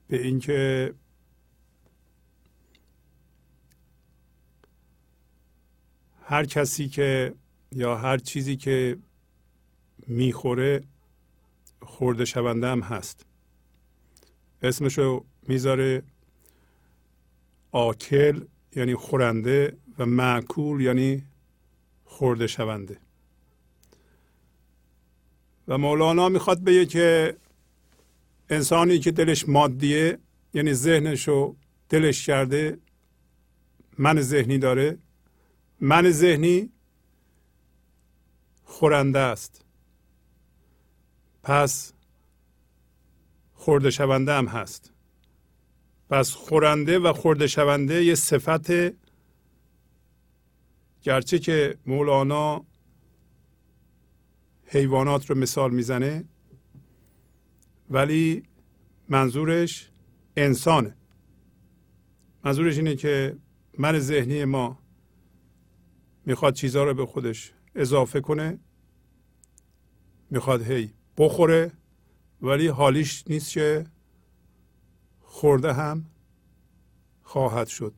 به 0.07 0.23
اینکه 0.23 0.93
هر 6.23 6.45
کسی 6.45 6.89
که 6.89 7.35
یا 7.71 7.97
هر 7.97 8.17
چیزی 8.17 8.55
که 8.55 8.97
می‌خوره 10.07 10.83
خورده 11.97 12.25
شونده 12.25 12.67
هم 12.67 12.79
هست. 12.79 13.25
اسمشو 14.61 15.25
می‌ذاره 15.47 16.03
آکل 17.71 18.41
یعنی 18.75 18.95
خورنده 18.95 19.77
و 19.97 20.05
معکول 20.05 20.81
یعنی 20.81 21.23
خورده 22.05 22.47
شونده. 22.47 22.97
و 25.67 25.77
مولانا 25.77 26.29
می‌خواد 26.29 26.63
بگه 26.63 26.85
که 26.85 27.37
انسانی 28.49 28.99
که 28.99 29.11
دلش 29.11 29.49
مادیه 29.49 30.17
یعنی 30.53 30.73
ذهنشو 30.73 31.55
دلش 31.89 32.25
کرده 32.25 32.77
من 33.97 34.21
ذهنی 34.21 34.57
داره 34.57 34.97
من 35.79 36.11
ذهنی 36.11 36.69
خورنده 38.63 39.19
است. 39.19 39.66
پس 41.47 41.93
خورده 43.53 43.91
شونده 43.91 44.33
هم 44.33 44.47
هست. 44.47 44.93
پس 46.09 46.31
خورنده 46.31 46.99
و 46.99 47.13
خورده 47.13 47.47
شونده 47.47 48.03
یه 48.03 48.15
صفت 48.15 48.71
گرچه 51.01 51.39
که 51.39 51.77
مولانا 51.85 52.65
حیوانات 54.65 55.29
رو 55.29 55.37
مثال 55.37 55.71
می‌زنه 55.73 56.25
ولی 57.89 58.43
منظورش 59.09 59.91
انسانه. 60.37 60.95
منظورش 62.45 62.77
اینه 62.77 62.95
که 62.95 63.37
من 63.77 63.99
ذهنی 63.99 64.45
ما 64.45 64.79
می‌خواد 66.25 66.53
چیزها 66.53 66.83
رو 66.83 66.93
به 66.93 67.05
خودش 67.05 67.53
اضافه 67.75 68.21
کنه 68.21 68.59
می‌خواد 70.29 70.61
هی 70.61 70.96
بخوره 71.17 71.71
ولی 72.41 72.67
حالیش 72.67 73.23
نیست 73.27 73.51
که 73.51 73.85
خورده 75.21 75.73
هم 75.73 76.05
خواهد 77.23 77.67
شد. 77.67 77.93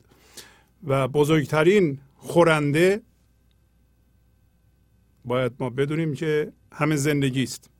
و 0.84 1.08
بزرگترین 1.08 1.98
خورنده 2.16 3.02
باید 5.24 5.52
ما 5.58 5.70
بدونیم 5.70 6.14
که 6.14 6.52
همه 6.72 6.96
زندگی 6.96 7.42
است. 7.42 7.70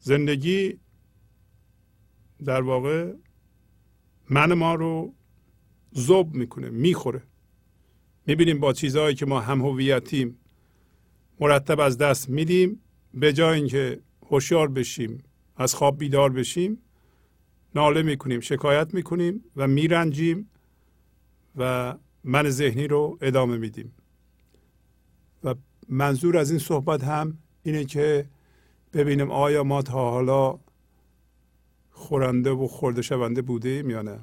زندگی 0.00 0.78
در 2.44 2.62
واقع 2.62 3.12
من 4.30 4.52
ما 4.52 4.74
رو 4.74 5.14
زوب 5.92 6.34
می‌کنه 6.34 6.70
می‌خوره. 6.70 7.22
می‌بینیم 8.26 8.60
با 8.60 8.72
چیزهایی 8.72 9.14
که 9.14 9.26
ما 9.26 9.40
هم 9.40 9.60
هویتیم 9.60 10.38
مرتب 11.40 11.80
از 11.80 11.98
دست 11.98 12.28
میدیم. 12.28 12.80
به 13.14 13.32
جای 13.32 13.58
اینکه 13.58 14.00
هوشیار 14.30 14.68
بشیم 14.68 15.24
از 15.56 15.74
خواب 15.74 15.98
بیدار 15.98 16.32
بشیم 16.32 16.78
ناله 17.74 18.02
می‌کنیم 18.02 18.40
شکایت 18.40 18.94
می‌کنیم 18.94 19.44
و 19.56 19.68
میرنجیم 19.68 20.50
و 21.56 21.94
من 22.24 22.50
ذهنی 22.50 22.86
رو 22.88 23.18
ادامه 23.20 23.56
میدیم. 23.56 23.92
و 25.44 25.54
منظور 25.88 26.36
از 26.36 26.50
این 26.50 26.58
صحبت 26.58 27.04
هم 27.04 27.38
اینه 27.62 27.84
که 27.84 28.26
ببینیم 28.92 29.30
آیا 29.30 29.64
ما 29.64 29.82
تا 29.82 30.10
حالا 30.10 30.58
خورنده 31.90 32.50
و 32.50 32.66
خورده 32.66 33.02
شونده 33.02 33.42
بوده 33.42 33.70
یا 33.70 34.02
نه. 34.02 34.18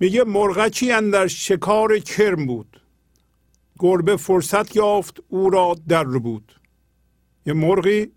میگه 0.00 0.24
مرغچی 0.24 0.92
اندر 0.92 1.26
شکار 1.26 1.98
کرم 1.98 2.46
بود؟ 2.46 2.80
گربه 3.78 4.16
فرصت 4.16 4.76
یافت 4.76 5.22
او 5.28 5.50
را 5.50 5.76
در 5.88 6.04
بود. 6.04 6.57
یه 7.46 7.52
مرغی 7.52 8.12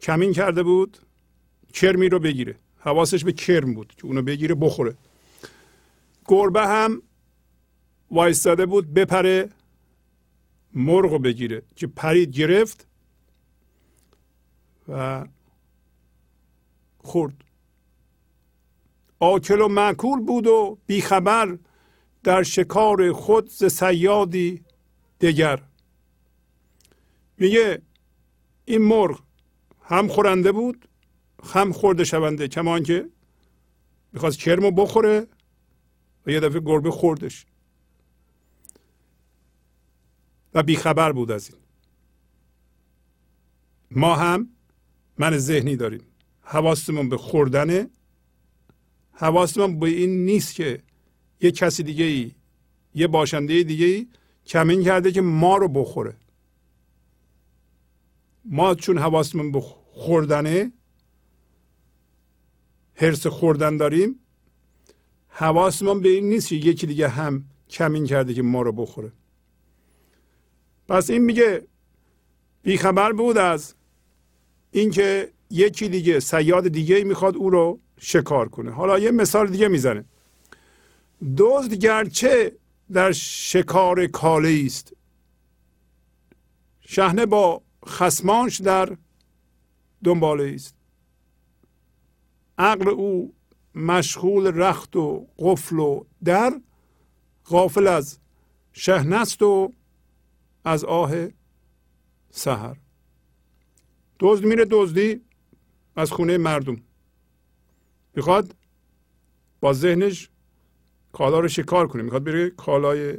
کمین 0.00 0.32
کرده 0.32 0.62
بود 0.62 0.98
کرمی 1.72 2.08
رو 2.08 2.18
بگیره. 2.18 2.56
حواسش 2.78 3.24
به 3.24 3.32
کرم 3.32 3.74
بود 3.74 3.94
که 3.96 4.06
اونو 4.06 4.22
بگیره 4.22 4.54
بخوره. 4.54 4.94
گربه 6.24 6.66
هم 6.66 7.02
وایستاده 8.10 8.66
بود 8.66 8.94
بپره 8.94 9.48
مرغ 10.74 11.12
رو 11.12 11.18
بگیره 11.18 11.62
که 11.76 11.86
پرید 11.86 12.30
گرفت 12.30 12.86
و 14.88 15.26
خورد. 16.98 17.44
آکل 19.18 19.60
و 19.60 19.68
معکول 19.68 20.20
بود 20.20 20.46
و 20.46 20.78
بیخبر 20.86 21.58
در 22.22 22.42
شکار 22.42 23.12
خود 23.12 23.48
ز 23.48 23.64
سیادی 23.64 24.64
دگر. 25.20 25.62
میگه 27.38 27.82
این 28.64 28.82
مرغ 28.82 29.22
هم 29.82 30.08
خورنده 30.08 30.52
بود 30.52 30.88
هم 31.44 31.72
خورده 31.72 32.04
شونده. 32.04 32.48
کمان 32.48 32.82
که 32.82 33.08
می‌خواست 34.12 34.38
کرمو 34.38 34.70
بخوره 34.70 35.26
و 36.26 36.30
یه 36.30 36.40
دفعه 36.40 36.60
گربه 36.60 36.90
خوردش. 36.90 37.46
و 40.54 40.62
بیخبر 40.62 41.12
بود 41.12 41.30
از 41.30 41.50
این. 41.50 41.58
ما 43.90 44.14
هم 44.14 44.48
من 45.18 45.38
ذهنی 45.38 45.76
داریم. 45.76 46.02
حواستمون 46.40 47.08
به 47.08 47.16
خوردنه. 47.16 47.90
حواستمون 49.12 49.78
به 49.78 49.86
این 49.86 50.24
نیست 50.24 50.54
که 50.54 50.82
یه 51.40 51.50
کسی 51.50 51.82
دیگه 51.82 52.04
ای 52.04 52.32
یه 52.94 53.06
باشنده 53.06 53.62
دیگه 53.62 53.86
ای 53.86 54.08
کمین 54.46 54.84
کرده 54.84 55.12
که 55.12 55.20
ما 55.20 55.56
رو 55.56 55.68
بخوره. 55.68 56.16
ما 58.50 58.74
چون 58.74 58.98
حواستمون 58.98 59.52
به 59.52 59.60
خوردنه 59.92 60.72
حرس 62.94 63.26
خوردن 63.26 63.76
داریم 63.76 64.20
حواسمون 65.28 66.00
به 66.00 66.08
این 66.08 66.28
نیست 66.28 66.48
که 66.48 66.54
یکی 66.54 66.86
دیگه 66.86 67.08
هم 67.08 67.44
کمین 67.70 68.06
کرده 68.06 68.34
که 68.34 68.42
ما 68.42 68.62
رو 68.62 68.72
بخوره. 68.72 69.12
پس 70.88 71.10
این 71.10 71.22
میگه 71.22 71.66
بیخبر 72.62 73.12
بود 73.12 73.38
از 73.38 73.74
اینکه 74.70 75.32
یکی 75.50 75.88
دیگه 75.88 76.20
سیاد 76.20 76.68
دیگه 76.68 77.04
می‌خواد 77.04 77.36
او 77.36 77.50
رو 77.50 77.80
شکار 77.98 78.48
کنه. 78.48 78.70
حالا 78.70 78.98
یه 78.98 79.10
مثال 79.10 79.50
دیگه 79.50 79.68
می‌زنه. 79.68 80.04
دزد 81.36 81.74
گرچه 81.74 82.52
در 82.92 83.12
شکار 83.12 84.06
کاله 84.06 84.62
است 84.66 84.92
شهنه 86.80 87.26
با 87.26 87.62
خسمانش 87.86 88.60
در 88.60 88.96
دنباله 90.04 90.52
است 90.54 90.74
عقل 92.58 92.88
او 92.88 93.34
مشغول 93.74 94.46
رخت 94.46 94.96
و 94.96 95.26
قفل 95.38 95.78
و 95.78 96.04
در 96.24 96.60
غافل 97.44 97.86
از 97.86 98.18
شهنست 98.72 99.42
و 99.42 99.72
از 100.64 100.84
آه 100.84 101.28
سهر 102.30 102.76
دزد 104.20 104.44
میره 104.44 104.66
دزدی 104.70 105.20
از 105.96 106.12
خونه 106.12 106.38
مردم. 106.38 106.76
می‌خواد 108.14 108.54
با 109.60 109.72
ذهنش 109.72 110.30
کالا 111.12 111.40
رو 111.40 111.48
شکار 111.48 111.88
کنه. 111.88 112.02
می‌خواد 112.02 112.24
بره 112.24 112.50
کالای 112.50 113.18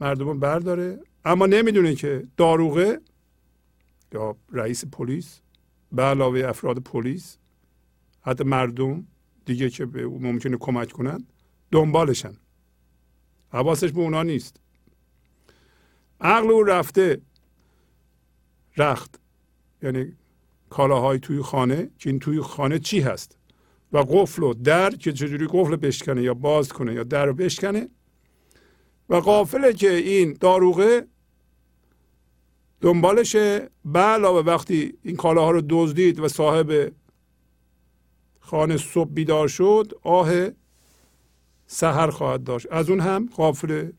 مردم 0.00 0.26
رو 0.26 0.34
برداره. 0.34 1.00
اما 1.24 1.46
نمی‌دونه 1.46 1.94
که 1.94 2.26
داروغه 2.36 3.00
یا 4.12 4.36
رئیس 4.52 4.84
پلیس 4.84 5.40
به 5.92 6.02
علاوه 6.02 6.40
افراد 6.48 6.78
پلیس 6.78 7.38
حتی 8.22 8.44
مردم 8.44 9.06
دیگه 9.44 9.70
که 9.70 9.86
به 9.86 10.02
او 10.02 10.22
ممکنه 10.22 10.56
کمک 10.56 10.92
کنند 10.92 11.32
دنبالشن. 11.70 12.34
حواسش 13.48 13.92
به 13.92 14.00
اونا 14.00 14.22
نیست. 14.22 14.60
عقل 16.20 16.50
او 16.50 16.62
رفته 16.62 17.20
رخت. 18.76 19.20
یعنی 19.82 20.12
کالاهای 20.70 21.18
توی 21.18 21.42
خانه 21.42 21.90
که 21.98 22.10
این 22.10 22.18
توی 22.18 22.40
خانه 22.40 22.78
چی 22.78 23.00
هست؟ 23.00 23.38
و 23.92 23.98
قفل 23.98 24.42
و 24.42 24.54
در 24.54 24.90
که 24.90 25.12
چجوری 25.12 25.46
قفل 25.50 25.76
بشکنه 25.76 26.22
یا 26.22 26.34
باز 26.34 26.72
کنه 26.72 26.94
یا 26.94 27.02
در 27.02 27.26
رو 27.26 27.34
بشکنه. 27.34 27.88
و 29.08 29.14
قافله 29.14 29.72
که 29.72 29.90
این 29.90 30.36
داروغه 30.40 31.06
دنبالشه. 32.80 33.70
به 33.84 33.98
علاوه 33.98 34.40
وقتی 34.40 34.98
این 35.02 35.16
کالاها 35.16 35.50
رو 35.50 35.62
دزدید 35.68 36.20
و 36.20 36.28
صاحب 36.28 36.92
خانه 38.40 38.76
صبح 38.76 39.10
بیدار 39.10 39.48
شد 39.48 39.92
آه 40.02 40.30
سهر 41.66 42.10
خواهد 42.10 42.44
داشت. 42.44 42.66
از 42.70 42.90
اون 42.90 43.00
هم 43.00 43.28
قافله 43.36 43.92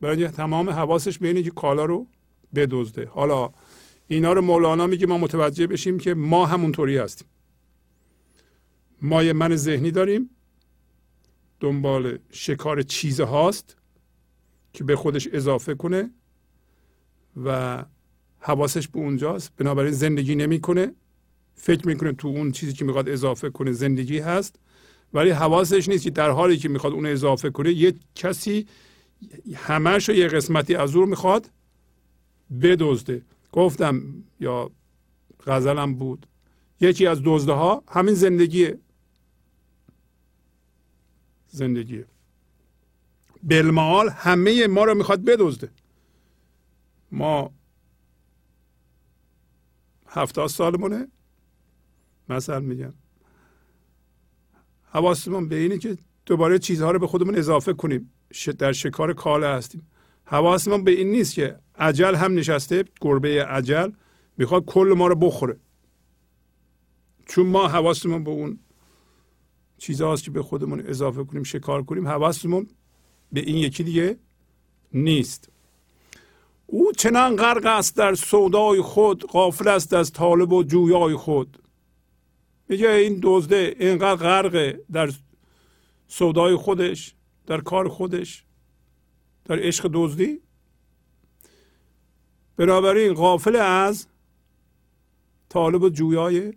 برای 0.00 0.28
تمام 0.28 0.70
حواسش 0.70 1.18
به 1.18 1.42
که 1.42 1.50
کالا 1.50 1.84
رو 1.84 2.06
بدزده. 2.54 3.06
حالا 3.06 3.50
اینا 4.08 4.32
رو 4.32 4.40
مولانا 4.40 4.86
میگه 4.86 5.06
ما 5.06 5.18
متوجه 5.18 5.66
بشیم 5.66 5.98
که 5.98 6.14
ما 6.14 6.46
همونطوری 6.46 6.96
هستیم. 6.96 7.28
ما 9.02 9.22
یه 9.22 9.32
من 9.32 9.56
ذهنی 9.56 9.90
داریم. 9.90 10.30
دنبال 11.60 12.18
شکار 12.30 12.82
چیز 12.82 13.20
هاست 13.20 13.76
که 14.72 14.84
به 14.84 14.96
خودش 14.96 15.28
اضافه 15.32 15.74
کنه 15.74 16.10
و 17.44 17.84
حواسش 18.44 18.88
به 18.88 18.98
اونجاست. 18.98 19.52
بنابراین 19.56 19.92
زندگی 19.92 20.34
نمی‌کنه. 20.34 20.92
فکر 21.54 21.86
می‌کنه 21.86 22.12
تو 22.12 22.28
اون 22.28 22.52
چیزی 22.52 22.72
که 22.72 22.84
می‌خواد 22.84 23.08
اضافه 23.08 23.50
کنه 23.50 23.72
زندگی 23.72 24.18
هست. 24.18 24.56
ولی 25.14 25.30
حواسش 25.30 25.88
نیست 25.88 26.04
که 26.04 26.10
در 26.10 26.30
حالی 26.30 26.56
که 26.56 26.68
می‌خواد 26.68 26.92
اون 26.92 27.06
اضافه 27.06 27.50
کنه 27.50 27.72
یه 27.72 27.94
کسی 28.14 28.66
همش 29.54 30.08
یه 30.08 30.28
قسمتی 30.28 30.74
از 30.74 30.96
او 30.96 31.06
می‌خواد 31.06 31.50
بدزده. 32.62 33.22
گفتم 33.52 34.02
یا 34.40 34.70
غزلم 35.46 35.94
بود. 35.94 36.26
یکی 36.80 37.06
از 37.06 37.20
دزده 37.24 37.52
ها 37.52 37.82
همین 37.88 38.14
زندگیه. 38.14 38.78
زندگیه. 41.48 42.04
بلمال 43.42 44.08
همه 44.08 44.66
ما 44.66 44.84
رو 44.84 44.94
می‌خواد 44.94 45.24
بدزده. 45.24 45.70
ما 47.12 47.50
هفتاد 50.14 50.48
سالمونه. 50.48 51.08
مثلا 52.28 52.60
میگم 52.60 52.94
حواسمون 54.84 55.48
به 55.48 55.56
اینه 55.56 55.78
که 55.78 55.96
دوباره 56.26 56.58
چیزها 56.58 56.90
رو 56.90 56.98
به 56.98 57.06
خودمون 57.06 57.36
اضافه 57.36 57.72
کنیم. 57.72 58.12
در 58.58 58.72
شکار 58.72 59.12
کاله 59.12 59.48
هستیم. 59.48 59.86
حواسمون 60.24 60.84
به 60.84 60.90
این 60.90 61.10
نیست 61.10 61.34
که 61.34 61.58
عجل 61.78 62.14
هم 62.14 62.34
نشسته 62.34 62.84
گربه 63.00 63.44
عجل 63.44 63.90
می‌خواد 64.36 64.64
کل 64.64 64.94
ما 64.96 65.06
رو 65.06 65.14
بخوره. 65.14 65.56
چون 67.26 67.46
ما 67.46 67.68
حواسمون 67.68 68.24
به 68.24 68.30
اون 68.30 68.58
چیزهاست 69.78 70.24
که 70.24 70.30
به 70.30 70.42
خودمون 70.42 70.80
اضافه 70.86 71.24
کنیم 71.24 71.42
شکار 71.42 71.82
کنیم 71.82 72.08
حواسمون 72.08 72.66
به 73.32 73.40
این 73.40 73.56
یکی 73.56 73.84
دیگه 73.84 74.18
نیست. 74.94 75.48
او 76.74 76.92
چنان 76.92 77.36
غرق 77.36 77.66
است 77.66 77.96
در 77.96 78.14
سودای 78.14 78.80
خود 78.80 79.26
غافل 79.26 79.68
است 79.68 79.92
از 79.92 80.12
طالب 80.12 80.52
و 80.52 80.62
جویای 80.62 81.16
خود. 81.16 81.62
میگه 82.68 82.90
این 82.90 83.20
دزده 83.22 83.76
اینقدر 83.80 84.16
غرق 84.16 84.76
در 84.92 85.12
سودای 86.08 86.56
خودش 86.56 87.14
در 87.46 87.60
کار 87.60 87.88
خودش 87.88 88.44
در 89.44 89.58
عشق 89.58 89.90
دزدی. 89.92 90.40
بنابراین 92.56 93.14
غافل 93.14 93.56
از 93.56 94.06
طالب 95.48 95.82
و 95.82 95.88
جویای 95.88 96.52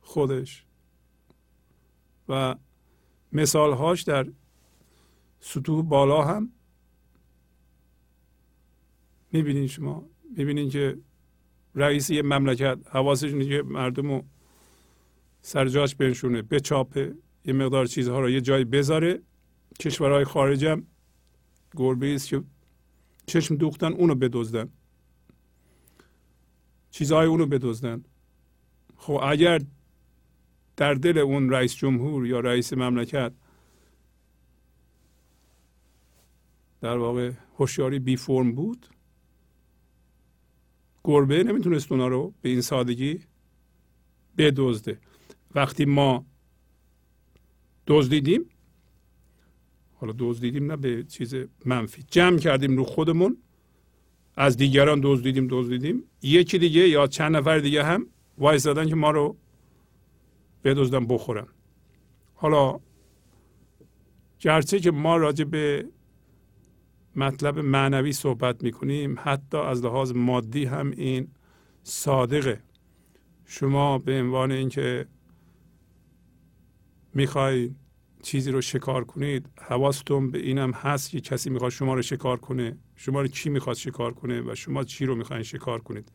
خودش. 0.00 0.64
و 2.28 2.54
مثالهاش 3.32 4.02
در 4.02 4.26
سطوح 5.40 5.84
بالا 5.84 6.24
هم 6.24 6.52
می‌بینین 9.32 9.66
شما. 9.66 10.06
می‌بینین 10.36 10.68
که 10.68 10.98
رئیس 11.74 12.10
یه 12.10 12.22
مملکت 12.22 12.78
حواسش 12.90 13.32
اینه 13.32 13.62
مردم 13.62 14.10
رو 14.10 14.24
سر 15.42 15.68
جاش 15.68 15.94
بنشونه 15.94 16.42
بچاپه 16.42 17.14
یه 17.44 17.52
مقدار 17.52 17.86
چیزها 17.86 18.20
رو 18.20 18.30
یه 18.30 18.40
جایی 18.40 18.64
بذاره. 18.64 19.22
کشورهای 19.80 20.24
خارج 20.24 20.64
هم 20.64 20.86
گربه 21.76 22.14
است 22.14 22.28
که 22.28 22.42
چشم 23.26 23.56
دوختن 23.56 23.92
اونو 23.92 24.14
بدزدن. 24.14 24.68
چیزهای 26.90 27.26
اونو 27.26 27.46
بدزدن. 27.46 28.04
خب 28.96 29.20
اگر 29.22 29.60
در 30.76 30.94
دل 30.94 31.18
اون 31.18 31.50
رئیس 31.50 31.74
جمهور 31.74 32.26
یا 32.26 32.40
رئیس 32.40 32.72
مملکت 32.72 33.32
در 36.80 36.96
واقع 36.96 37.32
هوشیاری 37.58 37.98
بی 37.98 38.16
فرم 38.16 38.52
بود 38.52 38.86
گربه 41.08 41.44
نمی‌تونست 41.44 41.92
اونا 41.92 42.08
رو 42.08 42.34
به 42.42 42.48
این 42.48 42.60
سادگی 42.60 43.20
بدزده. 44.38 44.98
وقتی 45.54 45.84
ما 45.84 46.26
دزدیدیم 47.86 48.44
حالا 49.94 50.14
دزدیدیم 50.18 50.72
نه 50.72 50.76
به 50.76 51.02
چیز 51.02 51.34
منفی 51.64 52.04
جمع 52.10 52.38
کردیم 52.38 52.76
رو 52.76 52.84
خودمون 52.84 53.36
از 54.36 54.56
دیگران 54.56 55.00
دزدیدیم 55.02 55.48
دزدیدیم. 55.50 56.04
یکی 56.22 56.58
دیگه 56.58 56.88
یا 56.88 57.06
چند 57.06 57.36
نفر 57.36 57.58
دیگه 57.58 57.84
هم 57.84 58.06
وایسادن 58.38 58.88
که 58.88 58.94
ما 58.94 59.10
رو 59.10 59.36
بدزدن 60.64 61.06
بخورن. 61.06 61.46
حالا 62.34 62.80
گرچه 64.40 64.80
که 64.80 64.90
ما 64.90 65.16
راجع 65.16 65.44
به 65.44 65.88
مطلب 67.18 67.58
معنوی 67.58 68.12
صحبت 68.12 68.62
می‌کنیم. 68.62 69.16
حتی 69.22 69.56
از 69.56 69.84
لحاظ 69.84 70.12
مادی 70.12 70.64
هم 70.64 70.90
این 70.90 71.28
صادقه. 71.82 72.62
شما 73.46 73.98
به 73.98 74.20
عنوان 74.20 74.52
اینکه 74.52 75.06
می‌خواید 77.14 77.76
چیزی 78.22 78.50
رو 78.50 78.60
شکار 78.60 79.04
کنید 79.04 79.48
حواستون 79.60 80.30
به 80.30 80.38
اینم 80.38 80.70
هست 80.70 81.10
که 81.10 81.20
کسی 81.20 81.50
می‌خواد 81.50 81.70
شما 81.70 81.94
رو 81.94 82.02
شکار 82.02 82.36
کنه. 82.36 82.76
شما 82.96 83.20
رو 83.20 83.28
کی 83.28 83.50
می‌خواد 83.50 83.76
شکار 83.76 84.14
کنه 84.14 84.40
و 84.40 84.54
شما 84.54 84.84
چی 84.84 85.06
رو 85.06 85.14
می‌خواین 85.14 85.42
شکار 85.42 85.80
کنید؟ 85.80 86.12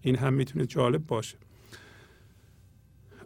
این 0.00 0.16
هم 0.16 0.34
می‌تونه 0.34 0.66
جالب 0.66 1.06
باشه. 1.06 1.38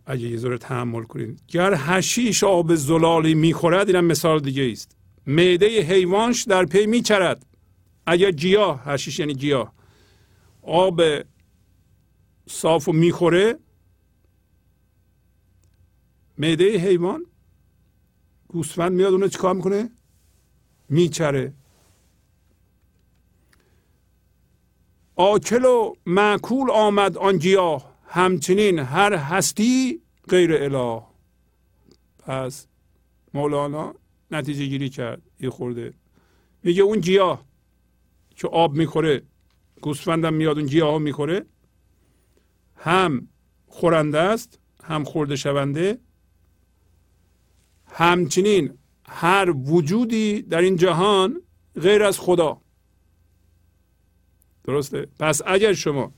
اگه 0.06 0.28
یه 0.28 0.36
ذره 0.36 0.58
تحمل 0.58 1.02
کنید. 1.02 1.42
گر 1.48 1.74
هشیش 1.76 2.44
آب 2.44 2.74
زلالی 2.74 3.34
می‌خورد 3.34 3.88
اینم 3.88 4.04
مثال 4.04 4.40
دیگه 4.40 4.70
است 4.72 4.95
معده 5.26 5.82
حیوانش 5.82 6.44
در 6.44 6.64
پی 6.64 6.86
میچرد. 6.86 7.46
اگر 8.06 8.30
گیاه 8.30 8.82
هشیش 8.84 9.18
یعنی 9.18 9.34
گیاه. 9.34 9.72
آب 10.62 11.00
صاف 12.48 12.88
و 12.88 12.92
می‌خوره. 12.92 13.58
معده 16.38 16.78
حیوان 16.78 17.26
گوسفند 18.48 18.92
میاد 18.92 19.12
اونو 19.12 19.28
چیکار 19.28 19.54
می‌کنه؟ 19.54 19.90
میچره. 20.88 21.52
آکل 25.16 25.64
و 25.64 25.94
معکول 26.06 26.70
آمد 26.70 27.16
آن 27.18 27.36
گیاه. 27.36 27.96
همچنین 28.08 28.78
هر 28.78 29.14
هستی 29.14 30.02
غیر 30.28 30.52
اله. 30.54 31.02
پس 32.18 32.66
مولانا 33.34 33.94
نتیجه 34.30 34.66
گیری 34.66 34.88
کرد 34.88 35.22
یه 35.40 35.50
خورده. 35.50 35.94
میگه 36.62 36.82
اون 36.82 37.00
گیاه 37.00 37.44
که 38.36 38.48
آب 38.48 38.74
می‌خوره 38.74 39.22
گوسفندم 39.80 40.34
میاد 40.34 40.58
اون 40.58 40.66
گیاه 40.66 40.90
ها 40.90 40.98
می‌خوره 40.98 41.46
هم 42.76 43.28
خورنده 43.66 44.18
است 44.18 44.58
هم 44.84 45.04
خورده 45.04 45.36
شونده. 45.36 45.98
همچنین 47.86 48.78
هر 49.08 49.50
وجودی 49.50 50.42
در 50.42 50.60
این 50.60 50.76
جهان 50.76 51.42
غیر 51.80 52.02
از 52.02 52.18
خدا. 52.18 52.60
درسته؟ 54.64 55.06
پس 55.18 55.42
اگر 55.46 55.72
شما 55.72 56.14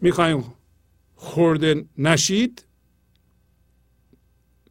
می‌خوایم 0.00 0.54
خورده 1.14 1.84
نشید 1.98 2.64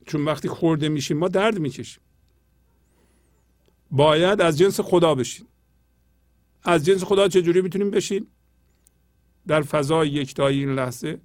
چون 0.06 0.26
وقتی 0.26 0.48
خورده 0.48 0.90
میشیم 0.90 1.18
ما 1.18 1.28
درد 1.28 1.60
می‌کشیم. 1.60 2.04
باید 3.92 4.42
از 4.42 4.58
جنس 4.58 4.80
خدا 4.80 5.16
بشین. 5.16 5.48
از 6.64 6.86
جنس 6.86 7.04
خدا 7.04 7.28
چجوری 7.28 7.62
می‌تونیم 7.62 7.92
بشین؟ 7.92 8.28
در 9.48 9.62
فضای 9.62 10.10
یکتایی 10.10 10.60
این 10.60 10.76
لحظه 10.76 11.22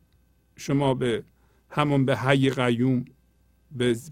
شما 0.57 0.95
به 0.95 1.25
همون 1.71 2.05
به 2.05 2.17
حی 2.17 2.51
قیوم 2.51 3.05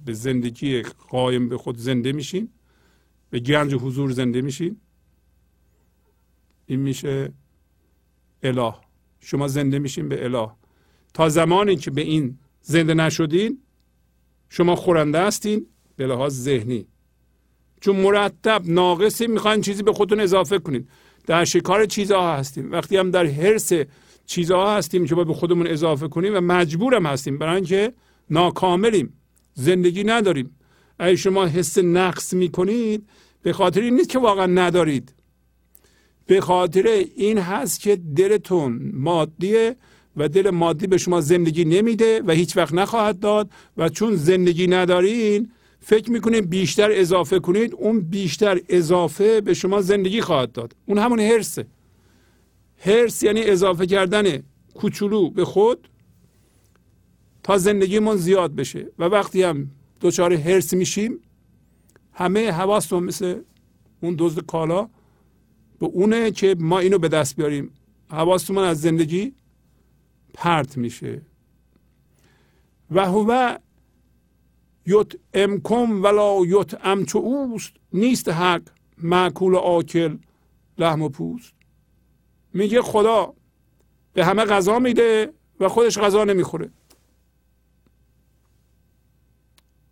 به 0.05 0.13
زندگی 0.13 0.83
قایم 0.83 1.49
به 1.49 1.59
خود 1.59 1.77
زنده 1.77 2.13
میشین. 2.13 2.49
به 3.31 3.41
گنج 3.41 3.75
حضور 3.75 4.11
زنده 4.11 4.41
میشین. 4.41 4.81
این 6.67 6.81
میشه 6.81 7.33
اله. 8.43 8.75
شما 9.21 9.49
زنده 9.49 9.79
میشین 9.79 10.09
به 10.09 10.25
اله. 10.25 10.51
تا 11.15 11.29
زمانی 11.29 11.77
که 11.77 11.91
به 11.91 12.01
این 12.01 12.39
زنده 12.63 12.95
نشدین 12.95 13.63
شما 14.49 14.77
خورنده 14.77 15.21
هستین 15.21 15.67
به 15.97 16.07
لحاظ 16.07 16.35
ذهنی. 16.35 16.87
چون 17.81 17.97
مرتب 17.97 18.63
ناقصی 18.65 19.27
می‌خواین 19.27 19.61
چیزی 19.61 19.83
به 19.83 19.93
خودتون 19.93 20.21
اضافه 20.21 20.59
کنید 20.59 20.89
در 21.27 21.45
شکار 21.45 21.87
چیزها 21.87 22.37
هستیم. 22.37 22.73
وقتی 22.73 22.97
هم 22.97 23.11
در 23.11 23.27
حرس 23.27 23.73
چیزها 24.27 24.77
هستیم 24.77 25.07
که 25.07 25.15
به 25.15 25.35
خودمون 25.35 25.67
اضافه 25.67 26.09
کنیم 26.09 26.37
و 26.37 26.41
مجبورم 26.41 27.07
هستیم. 27.07 27.39
برای 27.39 27.57
اینکه 27.57 27.93
ناکاملیم. 28.31 29.13
زندگی 29.55 30.05
نداریم. 30.05 30.57
اگه 30.99 31.17
شما 31.17 31.47
حس 31.47 31.79
نقص 31.79 32.33
می‌کنید 32.33 33.09
به 33.43 33.53
خاطر 33.53 33.81
این 33.81 33.95
نیست 33.95 34.09
که 34.09 34.19
واقعا 34.19 34.47
ندارید. 34.47 35.15
به 36.27 36.41
خاطر 36.41 37.05
این 37.17 37.39
هست 37.39 37.81
که 37.81 37.97
دلتون 38.17 38.91
مادیه 38.95 39.77
و 40.17 40.29
دل 40.29 40.51
مادی 40.51 40.87
به 40.87 40.99
شما 40.99 41.21
زندگی 41.21 41.65
نمیده 41.65 42.23
و 42.27 42.31
هیچ 42.33 42.57
وقت 42.57 42.75
نخواهد 42.75 43.21
داد 43.21 43.51
و 43.77 43.89
چون 43.89 44.17
زندگی 44.17 44.67
ندارین 44.67 45.51
فکر 45.81 46.11
می‌کنید 46.11 46.51
بیشتر 46.51 46.91
اضافه 46.93 47.39
کنید 47.39 47.75
اون 47.75 48.01
بیشتر 48.01 48.61
اضافه 48.69 49.41
به 49.41 49.55
شما 49.55 49.81
زندگی 49.81 50.21
خواهد 50.21 50.53
داد. 50.53 50.77
اون 50.87 50.99
همون 50.99 51.21
هرسه 51.21 51.67
هرس 52.79 53.23
یعنی 53.23 53.43
اضافه 53.43 53.87
کردن 53.87 54.43
کوچولو 54.75 55.31
به 55.31 55.45
خود 55.45 55.89
تا 57.43 57.59
زندگیمون 57.59 58.17
زیاد 58.17 58.55
بشه. 58.55 58.87
و 58.99 59.05
وقتی 59.05 59.43
هم 59.43 59.71
دچار 60.01 60.33
هرس 60.33 60.75
میشیم 60.75 61.19
همه 62.13 62.51
حواستون 62.51 63.05
مثل 63.05 63.41
اون 64.01 64.15
دزد 64.19 64.47
کالا 64.47 64.89
به 65.79 65.87
اونه 65.87 66.31
که 66.31 66.57
ما 66.59 66.79
اینو 66.79 66.99
به 66.99 67.09
دست 67.09 67.37
بیاریم. 67.37 67.71
حواستمون 68.11 68.65
از 68.65 68.81
زندگی 68.81 69.33
پرت 70.35 70.77
میشه. 70.77 71.23
و 72.91 73.07
هو 73.07 73.57
یت 74.87 75.13
امکم 75.35 76.03
ولا 76.03 76.39
یت 76.47 76.87
امچو 76.87 77.19
اوست 77.19 77.73
نیست 77.93 78.29
حق 78.29 78.63
معکول 78.99 79.57
آکل 79.57 80.19
لحم 80.79 81.03
و 81.03 81.09
پوست. 81.09 81.53
میگه 82.55 82.83
خدا 82.83 83.35
به 84.13 84.25
همه 84.25 84.45
غذا 84.45 84.79
میده 84.79 85.33
و 85.61 85.69
خودش 85.69 85.99
غذا 85.99 86.25
نمی‌خوره. 86.25 86.71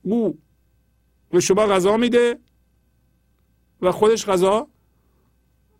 او 0.03 0.39
به 1.31 1.41
شما 1.41 1.67
غذا 1.67 1.97
میده 1.97 2.39
و 3.81 3.93
خودش 3.93 4.27
غذا 4.27 4.69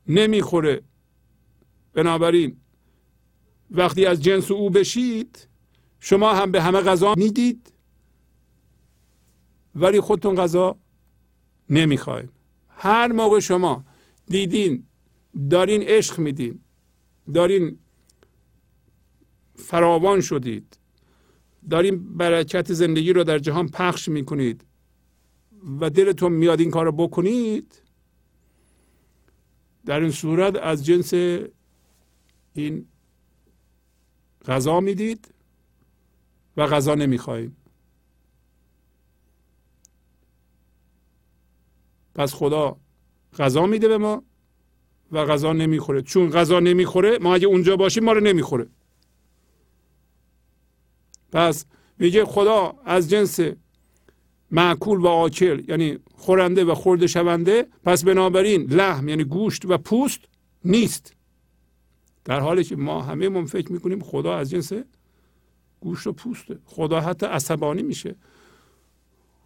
نمی‌خوره. 0.07 0.83
بنابراین 1.93 2.57
وقتی 3.71 4.07
از 4.07 4.23
جنس 4.23 4.51
او 4.51 4.71
بشید 4.71 5.49
شما 6.01 6.35
هم 6.35 6.53
به 6.53 6.63
همه 6.63 6.81
غذا 6.81 7.15
می‌دید 7.15 7.73
ولی 9.81 10.01
خودتون 10.01 10.35
غذا 10.35 10.77
نمی‌خواید 11.71 12.31
هر 12.69 13.13
موقع 13.13 13.41
شما 13.41 13.85
دیدین 14.27 14.85
دارین 15.51 15.83
عشق 15.83 16.19
میدین 16.19 16.61
دارین 17.35 17.79
فراوان 19.55 20.21
شدید 20.21 20.79
دارین 21.71 22.17
برکت 22.17 22.73
زندگی 22.73 23.13
رو 23.13 23.25
در 23.25 23.39
جهان 23.39 23.69
پخش 23.69 24.09
می‌کنید 24.09 24.65
و 25.81 25.91
دلتون 25.91 26.33
میاد 26.33 26.61
این 26.61 26.71
کار 26.71 26.85
رو 26.85 26.93
بکنید 26.93 27.83
در 29.87 30.01
این 30.01 30.11
صورت 30.11 30.57
از 30.57 30.87
جنس 30.87 31.15
این 32.55 32.87
غذا 34.47 34.81
می‌دید 34.81 35.35
و 36.57 36.67
غذا 36.67 36.95
نمی‌خواهید 36.95 37.57
پس 42.19 42.35
خدا 42.35 42.77
غذا 43.39 43.67
میده 43.67 43.89
به 43.89 43.99
ما 43.99 44.23
و 45.13 45.25
غذا 45.25 45.53
نمی‌خوره. 45.53 46.03
چون 46.03 46.31
غذا 46.31 46.61
نمی‌خوره 46.61 47.19
ما 47.19 47.35
اگه 47.35 47.47
اونجا 47.47 47.77
باشیم 47.77 48.05
ما 48.05 48.13
رو 48.13 48.21
نمی‌خوره. 48.21 48.67
پس 51.33 51.67
میگه 51.99 52.25
خدا 52.25 52.75
از 52.85 53.11
جنس 53.11 53.41
معکول 54.51 55.01
و 55.01 55.07
آکل 55.07 55.65
یعنی 55.69 55.99
خورنده 56.17 56.65
و 56.65 56.75
خورده 56.75 57.07
شونده 57.07 57.67
پس 57.85 58.05
بنابراین 58.05 58.63
لحم 58.63 59.09
یعنی 59.09 59.25
گوشت 59.25 59.65
و 59.65 59.79
پوست 59.79 60.21
نیست. 60.65 61.15
در 62.25 62.41
حالی 62.41 62.65
که 62.65 62.77
ما 62.77 63.03
همه 63.03 63.29
من 63.29 63.45
فکر 63.45 63.73
می‌کنیم 63.73 64.01
خدا 64.01 64.37
از 64.37 64.51
جنس 64.51 64.73
گوشت 65.81 66.07
و 66.07 66.13
پوسته. 66.13 66.59
خدا 66.65 67.01
حتی 67.01 67.27
عصبانی 67.27 67.83
میشه. 67.83 68.17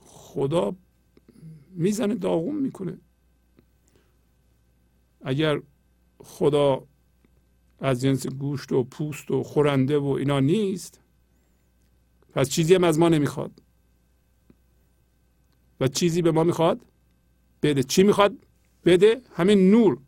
خدا 0.00 0.74
می‌زنه 1.74 2.14
داغون 2.14 2.54
می‌کنه. 2.54 2.98
اگر 5.20 5.62
خدا 6.18 6.86
از 7.80 8.00
جنس 8.00 8.26
گوشت 8.26 8.72
و 8.72 8.84
پوست 8.84 9.30
و 9.30 9.42
خورنده 9.42 9.98
و 9.98 10.06
اینا 10.06 10.40
نیست 10.40 11.00
پس 12.32 12.48
چیزی 12.48 12.74
هم 12.74 12.84
از 12.84 12.98
ما 12.98 13.08
نمی‌خواد. 13.08 13.62
و 15.80 15.88
چیزی 15.88 16.22
به 16.22 16.30
ما 16.32 16.44
می‌خواد؟ 16.44 16.80
بده. 17.62 17.82
چی 17.82 18.02
می‌خواد؟ 18.02 18.32
بده 18.84 19.22
همین 19.34 19.70
نور. 19.70 19.98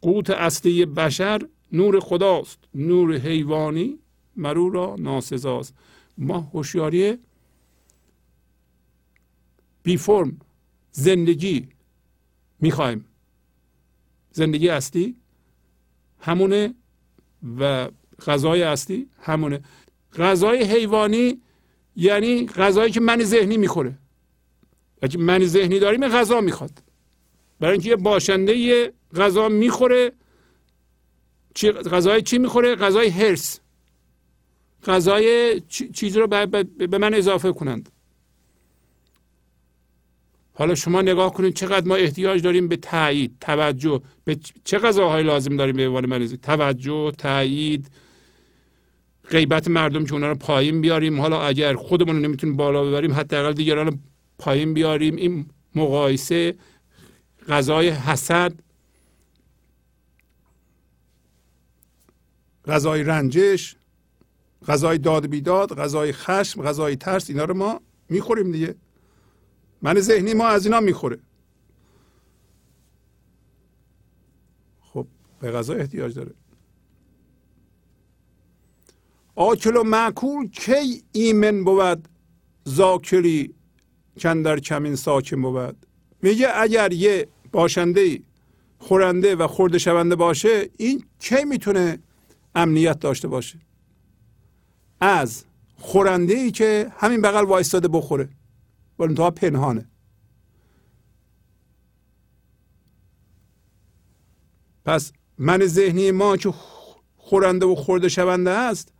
قوت 0.00 0.30
اصلی 0.30 0.86
بشر 0.86 1.48
نور 1.72 2.00
خداست. 2.00 2.58
نور 2.74 3.16
حیوانی 3.16 3.98
مرو 4.36 4.70
را 4.70 4.96
ناسزاست. 4.98 5.74
ما 6.18 6.40
هوشیاری 6.40 7.18
بی 9.82 9.96
فرم 9.96 10.40
زندگی 10.92 11.68
می‌خوایم. 12.60 13.04
زندگی 14.32 14.68
اصلی 14.68 15.16
همونه 16.20 16.74
و 17.58 17.90
غذای 18.26 18.62
اصلی 18.62 19.08
همونه. 19.20 19.60
غذای 20.16 20.64
حیوانی 20.64 21.40
یعنی 21.96 22.46
غذایی 22.46 22.92
که 22.92 23.00
من 23.00 23.24
ذهنی 23.24 23.56
می‌خوره. 23.56 23.98
اگه 25.02 25.18
من 25.18 25.44
ذهنی 25.44 25.78
داریم 25.78 26.08
غذا 26.08 26.40
می‌خواد. 26.40 26.82
برای 27.60 27.72
اینکه 27.72 27.88
یه 27.88 27.96
باشنده 27.96 28.56
یه 28.56 28.92
غذا 29.16 29.48
می‌خوره 29.48 30.12
چی 31.54 31.70
غذای 31.70 32.22
چی 32.22 32.38
می‌خوره؟ 32.38 32.74
غذای 32.74 33.08
هرس 33.08 33.60
غذای 34.84 35.60
چیزی 35.68 36.18
رو 36.18 36.26
به 36.88 36.98
من 36.98 37.14
اضافه 37.14 37.52
کنند. 37.52 37.88
حالا 40.58 40.74
شما 40.74 41.02
نگاه 41.02 41.32
کنید 41.32 41.54
چقدر 41.54 41.88
ما 41.88 41.94
احتیاج 41.94 42.42
داریم 42.42 42.68
به 42.68 42.76
تایید 42.76 43.36
توجه. 43.40 44.00
به 44.24 44.38
چه 44.64 44.78
غذاهایی 44.78 45.26
لازم 45.26 45.56
داریم 45.56 45.76
به 45.76 45.86
عنوان 45.88 46.06
مریضی 46.06 46.36
توجه 46.36 47.12
تایید. 47.18 47.90
غیبت 49.30 49.68
مردم 49.68 50.04
که 50.04 50.12
اونا 50.12 50.28
رو 50.28 50.34
پایین 50.34 50.80
بیاریم. 50.80 51.20
حالا 51.20 51.42
اگر 51.42 51.74
خودمون 51.74 52.16
رو 52.16 52.22
نمی‌تونیم 52.22 52.56
بالا 52.56 52.84
ببریم 52.84 53.12
حداقل 53.12 53.52
دیگران 53.52 54.00
پایین 54.38 54.74
بیاریم. 54.74 55.16
این 55.16 55.46
مقایسه 55.74 56.54
غذای 57.48 57.88
حسد 57.88 58.52
غذای 62.66 63.02
رنجش 63.02 63.76
غذای 64.68 64.98
داد 64.98 65.26
بیداد 65.26 65.78
غذای 65.78 66.12
خشم 66.12 66.62
غذای 66.62 66.96
ترس 66.96 67.30
اینا 67.30 67.44
رو 67.44 67.54
ما 67.54 67.80
می‌خوریم 68.08 68.52
دیگه. 68.52 68.74
من 69.82 70.00
ذهنی 70.00 70.34
ما 70.34 70.46
از 70.46 70.66
اینا 70.66 70.80
می‌خوره. 70.80 71.18
خب 74.80 75.06
به 75.40 75.50
غذا 75.50 75.74
احتیاج 75.74 76.14
داره. 76.14 76.34
آکل 79.34 79.76
و 79.76 79.82
معکول 79.82 80.48
کی 80.48 81.02
ایمن 81.12 81.64
بود؟ 81.64 82.08
زاکلی 82.64 83.54
چند 84.16 84.44
در 84.44 84.58
کمین 84.58 84.96
ساکن 84.96 85.42
بود. 85.42 85.86
میگه 86.22 86.48
اگر 86.54 86.92
یه 86.92 87.28
باشنده 87.52 88.20
خورنده 88.78 89.36
و 89.36 89.46
خورده 89.46 89.78
شونده 89.78 90.16
باشه 90.16 90.70
این 90.76 91.04
کی 91.18 91.44
می‌تونه 91.44 91.98
امنیت 92.54 92.98
داشته 92.98 93.28
باشه؟ 93.28 93.58
از 95.00 95.44
خورنده 95.76 96.34
ای 96.34 96.50
که 96.50 96.92
همین 96.96 97.22
بغل 97.22 97.44
وایستاده 97.44 97.88
بخوره. 97.88 98.28
انتها 99.00 99.30
پنهانه. 99.30 99.88
پس 104.84 105.12
من 105.38 105.66
ذهنی 105.66 106.10
ما 106.10 106.36
که 106.36 106.54
خورنده 107.16 107.66
و 107.66 107.74
خورده 107.74 108.08
شونده 108.08 108.50
است 108.50 108.92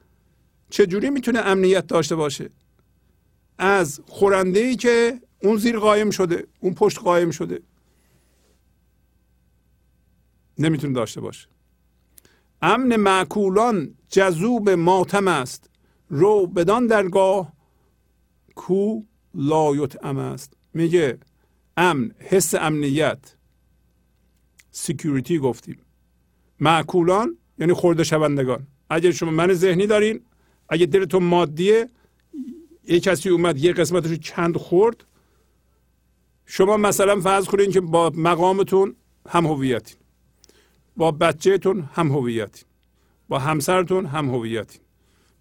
چجوری 0.70 1.10
می‌تونه 1.10 1.38
امنیت 1.38 1.86
داشته 1.86 2.16
باشه؟ 2.16 2.50
از 3.58 4.00
خورنده 4.06 4.60
ای 4.60 4.76
که 4.76 5.20
اون 5.42 5.56
زیر 5.56 5.78
قایم 5.78 6.10
شده 6.10 6.46
اون 6.60 6.74
پشت 6.74 6.98
قایم 6.98 7.30
شده 7.30 7.62
نمی‌تونه 10.58 10.94
داشته 10.94 11.20
باشه. 11.20 11.48
امن 12.62 12.96
مأکولان 12.96 13.94
جذوب 14.08 14.70
ماتم 14.70 15.28
است. 15.28 15.70
رو 16.08 16.46
بدان 16.46 16.86
درگاه 16.86 17.52
کو 18.54 19.02
لایطعم 19.34 20.18
است. 20.18 20.56
میگه 20.74 21.18
امن 21.76 22.14
حس 22.18 22.54
امنیت. 22.54 23.34
security 24.70 25.38
گفتیم. 25.38 25.78
معکولان 26.60 27.38
یعنی 27.58 27.72
خورده 27.72 28.04
شوندگان. 28.04 28.66
اگر 28.90 29.10
شما 29.10 29.30
من 29.30 29.52
ذهنی 29.52 29.86
دارین 29.86 30.20
اگه 30.68 30.86
دلتون 30.86 31.24
مادیه 31.24 31.88
یه 32.84 33.00
کسی 33.00 33.28
اومد 33.28 33.58
یه 33.58 33.72
قسمتش 33.72 34.18
چند 34.18 34.56
خورد 34.56 35.04
شما 36.46 36.76
مثلا 36.76 37.20
فرض 37.20 37.46
کنین 37.46 37.70
که 37.70 37.80
با 37.80 38.12
مقامتون 38.14 38.96
هم 39.28 39.46
هویتین. 39.46 39.98
با 40.96 41.10
بچهتون 41.10 41.88
هم 41.92 42.08
هویتین. 42.08 42.64
با 43.28 43.38
همسرتون 43.38 44.06
هم 44.06 44.30
هویتین. 44.30 44.80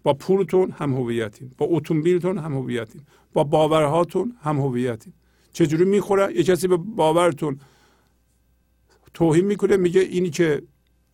با 0.02 0.14
پولتون 0.14 0.70
هم 0.70 0.92
هویتین. 0.92 1.50
با 1.58 1.66
اتومبیلتون 1.70 2.38
هم 2.38 2.54
هویتین. 2.54 3.02
با 3.32 3.44
باورهاتون 3.44 4.36
هم 4.42 4.60
هویتین. 4.60 5.12
چجوری 5.52 5.84
می‌خوره؟ 5.84 6.36
یه 6.36 6.42
کسی 6.42 6.68
به 6.68 6.76
باورتون 6.76 7.60
توهین 9.14 9.44
می‌کنه 9.44 9.76
میگه 9.76 10.00
اینی 10.00 10.30
که 10.30 10.62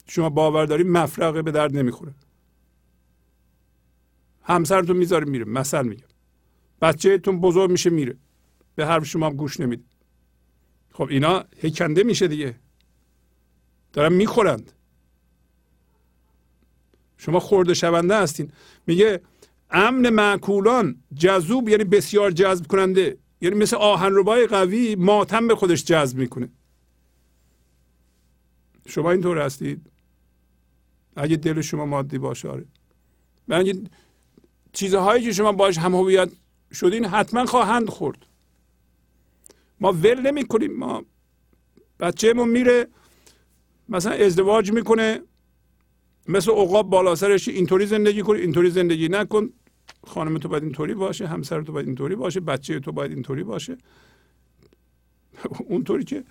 شما 0.06 0.30
باور 0.30 0.66
دارید 0.66 0.86
مفرقه 0.86 1.42
به 1.42 1.50
درد 1.50 1.76
نمی‌خوره. 1.76 2.14
همسرتون 4.42 4.96
می‌ذاره 4.96 5.24
میره 5.24 5.44
مثل 5.44 5.86
میگم 5.86 6.06
بچهتون 6.82 7.40
بزرگ 7.40 7.70
میشه 7.70 7.90
میره. 7.90 8.16
به 8.74 8.86
حرف 8.86 9.04
شما 9.04 9.30
گوش 9.30 9.60
نمیده. 9.60 9.84
خب 10.92 11.06
اینا 11.10 11.44
هکنده 11.62 12.02
میشه 12.02 12.28
دیگه. 12.28 12.54
دارن 13.92 14.12
می‌خورند. 14.12 14.72
شما 17.18 17.40
خورده 17.40 17.74
شونده 17.74 18.16
هستین. 18.16 18.52
میگه 18.86 19.20
امن 19.74 20.10
معکولان 20.10 21.02
جذوب 21.16 21.68
یعنی 21.68 21.84
بسیار 21.84 22.30
جذب 22.30 22.66
کننده 22.66 23.18
یعنی 23.40 23.56
مثل 23.56 23.76
آهنربای 23.76 24.46
قوی 24.46 24.94
ماتم 24.94 25.48
به 25.48 25.54
خودش 25.54 25.84
جذب 25.84 26.18
می‌کنه. 26.18 26.48
شما 28.86 29.10
اینطور 29.10 29.38
هستید؟ 29.38 29.90
اگه 31.16 31.36
دل 31.36 31.60
شما 31.60 31.86
مادی 31.86 32.18
باشه 32.18 32.48
آره. 32.48 32.64
اگه 33.48 33.82
چیزهایی 34.72 35.24
که 35.24 35.32
شما 35.32 35.52
باش 35.52 35.78
هم 35.78 35.94
هویت 35.94 36.30
شدین 36.72 37.04
حتما 37.04 37.46
خواهند 37.46 37.88
خورد. 37.88 38.26
ما 39.80 39.92
ول 39.92 40.20
نمی 40.20 40.44
کنیم 40.44 40.76
ما 40.76 41.04
بچهمون 42.00 42.48
میره 42.48 42.86
مثلا 43.88 44.12
ازدواج 44.12 44.72
می‌کنه 44.72 45.20
مثل 46.28 46.50
عقاب 46.50 46.90
بالا 46.90 47.14
سرش 47.14 47.48
اینطوری 47.48 47.86
زندگی 47.86 48.22
کن 48.22 48.36
اینطوری 48.36 48.70
زندگی 48.70 49.08
نکن. 49.08 49.50
خانم 50.06 50.38
تو 50.38 50.48
باید 50.48 50.62
اینطوری 50.62 50.94
باشه 50.94 51.26
همسر 51.26 51.62
تو 51.62 51.72
باید 51.72 51.86
اینطوری 51.86 52.16
باشه 52.16 52.40
بچه 52.40 52.80
تو 52.80 52.92
باید 52.92 53.10
اینطوری 53.10 53.44
باشه. 53.44 53.76
اونطوری 55.68 56.04
که 56.04 56.24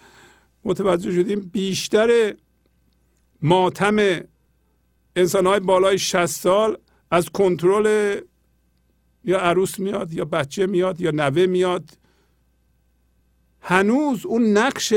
متوجه 0.66 1.12
شدیم 1.12 1.40
بیشتر 1.40 2.34
ماتم 3.42 4.20
انسان 5.16 5.46
های 5.46 5.60
بالای 5.60 5.98
60 5.98 6.26
سال 6.26 6.78
از 7.12 7.30
کنترل 7.30 8.20
یا 9.24 9.40
عروس 9.40 9.80
میاد 9.80 10.14
یا 10.14 10.26
بچه 10.26 10.68
میاد 10.68 11.02
یا 11.02 11.12
نوه 11.12 11.46
میاد. 11.46 11.98
هنوز 13.62 14.26
اون 14.26 14.58
نقش 14.58 14.94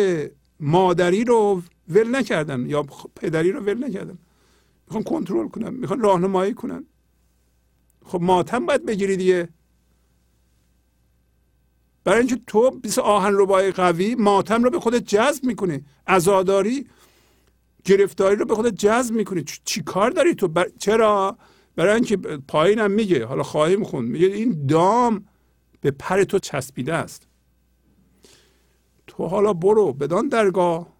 مادری 0.61 1.25
رو 1.25 1.63
ول 1.89 2.17
نکردن 2.17 2.67
یا 2.67 2.83
پدری 3.17 3.53
رو 3.53 3.61
ول 3.61 3.85
نکردن. 3.85 4.19
می‌خوان 4.87 5.03
کنترل 5.03 5.49
کنن 5.49 5.75
می‌خوان 5.75 6.01
راهنمایی 6.01 6.55
کنن. 6.55 6.85
خب 8.07 8.21
ماتم 8.23 8.67
باید 8.67 8.87
بگیری 8.87 9.17
دیگه. 9.17 9.49
برای 12.05 12.19
اینکه 12.19 12.41
تو 12.47 12.71
بیس 12.71 12.99
آهن 12.99 13.33
ربای 13.35 13.73
قوی 13.73 14.15
ماتم 14.15 14.65
رو 14.65 14.71
به 14.71 14.81
خودت 14.81 15.05
جذب 15.05 15.45
می‌کنه 15.45 15.85
ازاداری 16.07 16.87
گرفتاری 17.85 18.37
رو 18.37 18.45
به 18.45 18.55
خودت 18.55 18.75
جذب 18.75 19.15
می‌کنه 19.15 19.45
چی 19.65 19.83
کار 19.83 20.11
داری 20.11 20.35
تو؟ 20.35 20.49
بر... 20.49 20.69
چرا؟ 20.79 21.39
برای 21.77 21.95
اینکه 21.95 22.17
پایینم 22.49 22.91
میگه. 22.91 23.27
حالا 23.27 23.43
خواهیم 23.43 23.85
خوند. 23.85 24.09
میگه 24.09 24.27
این 24.27 24.67
دام 24.67 25.27
به 25.81 25.91
پر 25.91 26.25
تو 26.25 26.39
چسبیده 26.39 26.95
است. 26.95 27.27
تو 29.07 29.27
حالا 29.27 29.53
برو 29.53 29.93
بدان 29.93 30.29
درگاه. 30.29 30.97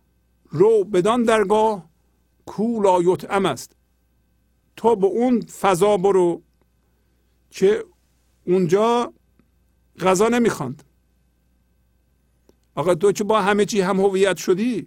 رو 0.49 0.85
بدان 0.85 1.23
درگاه. 1.23 1.91
کولا 2.47 3.03
یطعم 3.03 3.47
است. 3.47 3.77
تو 4.77 4.97
به 4.97 5.07
اون 5.07 5.41
فضا 5.41 5.97
برو. 5.97 6.43
که 7.51 7.85
اونجا 8.47 9.13
غذا 10.01 10.29
نمی‌خواند. 10.29 10.83
آقا 12.75 12.95
تو 12.95 13.13
که 13.13 13.25
با 13.25 13.43
همه 13.43 13.65
چی 13.65 13.81
هم 13.81 14.01
هویت 14.01 14.37
شدی 14.37 14.87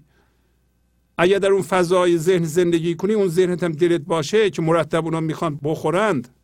اگر 1.18 1.40
در 1.40 1.52
اون 1.52 1.62
فضای 1.62 2.18
ذهن 2.18 2.44
زندگی 2.44 2.96
کنی 2.96 3.14
اون 3.14 3.28
ذهنت 3.28 3.64
هم 3.64 3.72
دلت 3.72 4.02
باشه 4.02 4.50
که 4.50 4.62
مرتب 4.62 5.06
اونا 5.06 5.20
می‌خوان 5.20 5.60
بخورند. 5.64 6.36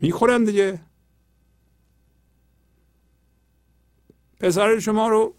می‌خورند 0.00 0.46
دیگه. 0.46 0.80
پسر 4.40 4.78
شما 4.78 5.08
رو 5.08 5.34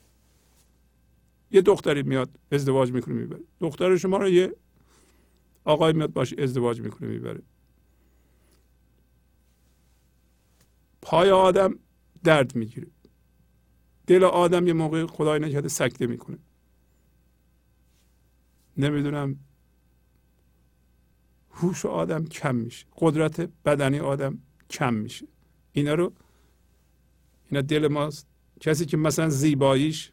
یه 1.52 1.62
دختری 1.62 2.04
میاد 2.04 2.30
ازدواج 2.52 2.92
می‌کنه 2.92 3.14
می‌بره. 3.16 3.42
دختر 3.60 3.98
شما 3.98 4.18
رو 4.18 4.30
یه 4.30 4.56
آقای 5.64 5.94
میاد 5.94 6.14
باشه 6.14 6.36
ازدواج 6.40 6.82
می‌کنه 6.82 7.08
می‌بره. 7.10 7.42
پای 11.02 11.32
آدم 11.32 11.80
درد 12.24 12.56
می‌گیره. 12.56 12.88
دل 14.08 14.24
آدم 14.24 14.68
یه 14.68 14.74
موقع 14.74 15.06
خدای 15.06 15.40
نکرده 15.40 15.68
سکته 15.68 16.08
می‌کنه. 16.08 16.38
نمی‌دونم 18.78 19.40
هوش 21.52 21.86
آدم 21.86 22.26
کم 22.26 22.56
میشه. 22.56 22.86
قدرت 22.98 23.50
بدنی 23.66 24.00
آدم 24.00 24.40
کم 24.70 24.94
میشه. 24.94 25.28
اینا 25.72 25.94
رو 25.94 26.14
اینا 27.50 27.62
دل 27.62 27.88
ماست. 27.88 28.28
کسی 28.60 28.86
که 28.86 28.98
مثلا 28.98 29.30
زیباییش 29.30 30.12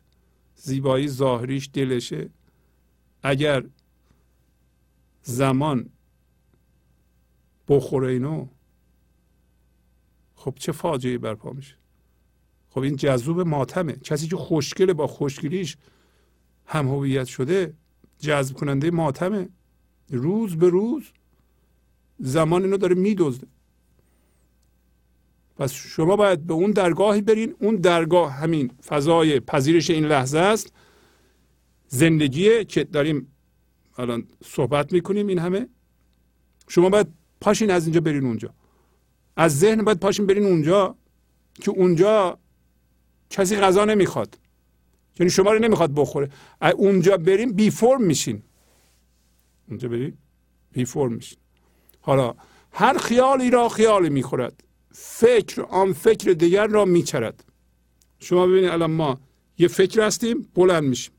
زیبایی 0.54 1.08
ظاهریش 1.08 1.70
دلشه 1.72 2.30
اگر 3.22 3.64
زمان 5.22 5.90
بخوره 7.68 8.12
اینو 8.12 8.48
خب 10.38 10.54
چه 10.58 10.72
فاجعه 10.72 11.18
برپا 11.18 11.50
میشه. 11.50 11.74
خب 12.70 12.78
این 12.78 12.96
جذوب 12.96 13.40
ماتمه. 13.40 13.92
کسی 13.92 14.28
که 14.28 14.36
خوشگله 14.36 14.92
با 14.92 15.06
خوشگلیش 15.06 15.76
هم 16.66 16.88
هویت 16.88 17.26
شده 17.26 17.74
جذب 18.18 18.56
کننده 18.56 18.90
ماتمه. 18.90 19.48
روز 20.10 20.56
به 20.56 20.68
روز 20.68 21.04
زمان 22.18 22.62
اینو 22.64 22.76
داره 22.76 22.94
میدزده. 22.94 23.46
پس 25.56 25.72
شما 25.72 26.16
باید 26.16 26.46
به 26.46 26.54
اون 26.54 26.70
درگاهی 26.70 27.20
برین. 27.20 27.54
اون 27.58 27.76
درگاه 27.76 28.32
همین 28.32 28.70
فضای 28.86 29.40
پذیرش 29.40 29.90
این 29.90 30.04
لحظه 30.04 30.38
است. 30.38 30.72
زندگیه 31.88 32.64
که 32.64 32.84
داریم 32.84 33.32
الان 33.98 34.26
صحبت 34.44 34.92
می‌کنیم 34.92 35.26
این 35.26 35.38
همه. 35.38 35.68
شما 36.68 36.88
باید 36.88 37.06
پاشین 37.40 37.70
از 37.70 37.84
اینجا 37.84 38.00
برین 38.00 38.24
اونجا. 38.24 38.54
از 39.38 39.58
ذهن 39.58 39.84
باید 39.84 40.00
پاشین 40.00 40.26
برین 40.26 40.46
اونجا 40.46 40.94
که 41.54 41.70
اونجا 41.70 42.38
کسی 43.30 43.56
غذا 43.56 43.84
نمی‌خواد. 43.84 44.38
یعنی 45.20 45.30
شما 45.30 45.52
رو 45.52 45.58
نمی‌خواد 45.58 45.94
بخوره. 45.94 46.30
اونجا 46.76 47.16
بریم 47.16 47.52
بی 47.52 47.70
فرم 47.70 48.02
میشین. 48.02 48.42
اونجا 49.68 49.88
بریم 49.88 50.18
بی 50.72 50.84
فرم 50.84 51.12
میشین. 51.12 51.38
حالا 52.00 52.34
هر 52.72 52.98
خیالی 52.98 53.50
را 53.50 53.68
خیالی 53.68 54.08
می‌خورد. 54.08 54.64
فکر 54.92 55.62
آن 55.62 55.92
فکر 55.92 56.32
دیگر 56.32 56.66
را 56.66 56.84
میچرد. 56.84 57.44
شما 58.18 58.46
ببینید 58.46 58.70
الان 58.70 58.90
ما 58.90 59.18
یه 59.58 59.68
فکر 59.68 60.06
هستیم 60.06 60.48
بلند 60.54 60.84
میشیم. 60.84 61.12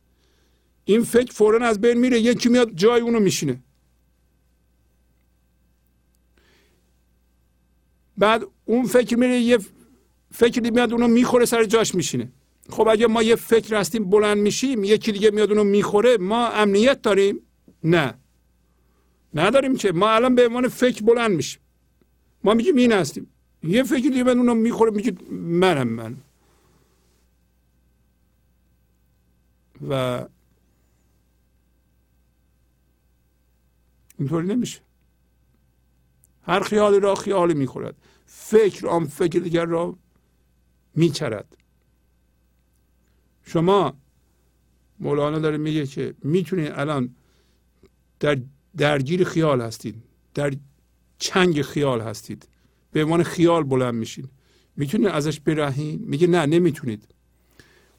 این 0.86 1.04
فکر 1.04 1.34
فورا 1.34 1.68
از 1.68 1.82
بین 1.82 1.98
میره 1.98 2.20
یکی 2.20 2.50
میاد 2.50 2.72
جای 2.76 3.02
اونو 3.02 3.20
میشینه. 3.20 3.64
بعد 8.20 8.44
اون 8.66 8.86
فکر 8.86 9.18
میره 9.18 9.40
یه 9.40 9.58
فکری 10.32 10.72
میاد 10.72 10.92
اونو 10.94 11.08
می‌خوره 11.08 11.46
سر 11.46 11.64
جاش 11.64 11.96
میشینه. 11.96 12.32
خب 12.70 12.88
اگه 12.88 13.08
ما 13.08 13.24
یه 13.24 13.36
فکر 13.36 13.76
هستیم 13.76 14.10
بلند 14.10 14.38
میشیم 14.38 14.84
یکی 14.84 15.12
دیگه 15.12 15.32
میاد 15.32 15.50
اونو 15.50 15.64
می‌خوره 15.64 16.18
ما 16.18 16.48
امنیت 16.48 17.02
داریم؟ 17.02 17.40
نه. 17.84 18.14
نداریم 19.34 19.76
که. 19.76 19.92
ما 19.92 20.10
الان 20.10 20.36
به 20.36 20.48
عنوان 20.48 20.68
فکر 20.68 21.04
بلند 21.04 21.32
میشیم. 21.32 21.62
ما 22.44 22.54
میگیم 22.54 22.76
این 22.76 22.92
هستیم. 22.92 23.28
یه 23.64 23.84
فکر 23.84 24.10
دیگه 24.10 24.24
من 24.24 24.38
اونو 24.38 24.56
می‌خوره 24.56 24.92
میگه 24.92 25.14
منم 25.32 25.88
من. 25.88 26.18
و 29.90 30.26
اینطوری 34.20 34.48
نمیشه. 34.48 34.80
هر 36.44 36.60
خیالی 36.64 37.00
را 37.00 37.16
خیالی 37.16 37.54
می‌خورد. 37.54 37.96
فکر 38.26 38.88
آن 38.88 39.06
فکر 39.06 39.40
دیگر 39.40 39.66
را 39.66 39.96
میچرد. 40.96 41.58
شما 43.44 43.94
مولانا 45.00 45.40
داره 45.40 45.58
میگه 45.58 45.86
که 45.86 46.14
می‌تونید 46.24 46.72
الان 46.76 47.16
در 48.20 48.38
درگیر 48.78 49.24
خیال 49.24 49.62
هستید. 49.62 49.96
در 50.34 50.54
چنگ 51.18 51.62
خیال 51.62 52.02
هستید. 52.02 52.48
به 52.92 53.04
عنوان 53.04 53.24
خیال 53.24 53.64
بلند 53.64 53.94
میشین. 53.94 54.28
می‌تونید 54.76 55.08
ازش 55.08 55.40
برهین 55.40 56.00
میگه 56.06 56.28
نه 56.28 56.46
نمی‌تونید. 56.46 57.08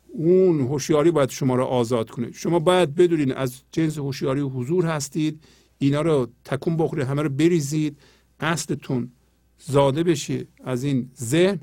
اون 0.09 0.61
هوشیاری 0.61 1.11
باید 1.11 1.31
شما 1.31 1.55
را 1.55 1.67
آزاد 1.67 2.11
کنه. 2.11 2.33
شما 2.33 2.59
باید 2.59 2.95
بدونید 2.95 3.33
از 3.33 3.62
جنس 3.73 3.99
هوشیاری 3.99 4.41
حضور 4.41 4.87
هستید. 4.87 5.43
اینا 5.79 6.01
رو 6.03 6.29
تکون 6.45 6.77
بخورید 6.77 7.07
همه 7.07 7.23
رو 7.23 7.29
بریزید. 7.29 7.99
اصلتون 8.41 9.12
زاده 9.59 10.03
بشه 10.03 10.47
از 10.65 10.85
این 10.85 11.11
ذهن 11.21 11.61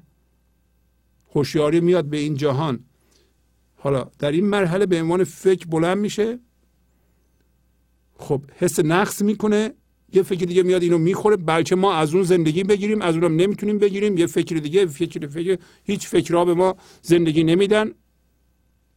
هوشیاری 1.36 1.80
میاد 1.80 2.06
به 2.06 2.18
این 2.18 2.36
جهان. 2.36 2.80
حالا 3.76 4.12
در 4.20 4.32
این 4.32 4.45
مرحله 4.45 4.86
به 4.86 5.02
عنوان 5.02 5.24
فکر 5.24 5.66
بلند 5.66 5.98
میشه 5.98 6.40
خب 8.18 8.41
حس 8.56 8.80
نقص 8.80 9.22
می‌کنه. 9.22 9.74
یه 10.14 10.24
فکر 10.24 10.45
دیگه 10.45 10.64
میاد 10.64 10.84
اینو 10.84 10.98
می‌خوره 10.98 11.38
بلکه 11.38 11.76
ما 11.76 11.94
از 11.94 12.14
اون 12.14 12.24
زندگی 12.24 12.64
بگیریم 12.64 13.02
از 13.02 13.16
اونم 13.16 13.36
نمی‌تونیم 13.36 13.78
بگیریم. 13.78 14.18
یه 14.18 14.28
فکر 14.28 14.56
دیگه 14.56 14.86
فکر 14.86 15.28
فکر 15.28 15.58
هیچ 15.84 16.08
فکرها 16.08 16.45
به 16.45 16.54
ما 16.54 16.76
زندگی 17.02 17.44
نمیدن. 17.44 17.91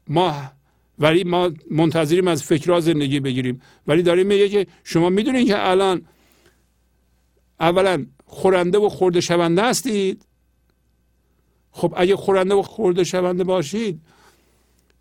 ما 0.08 0.34
ولی 0.98 1.24
ما 1.24 1.50
منتظریم 1.70 2.28
از 2.28 2.42
فکرها 2.42 2.80
زندگی 2.80 3.20
بگیریم. 3.20 3.60
ولی 3.86 4.02
داریم 4.02 4.26
میگه 4.26 4.48
که 4.48 4.66
شما 4.84 5.08
می‌دونید 5.08 5.46
که 5.46 5.68
الان 5.70 6.02
اولا 7.60 8.06
خورنده 8.26 8.78
و 8.78 8.88
خورده 8.88 9.20
شونده 9.20 9.62
هستید. 9.62 10.26
خب 11.72 11.94
اگه 11.96 12.16
خورنده 12.16 12.54
و 12.54 12.62
خورده 12.62 13.04
شونده 13.04 13.44
باشید 13.44 14.00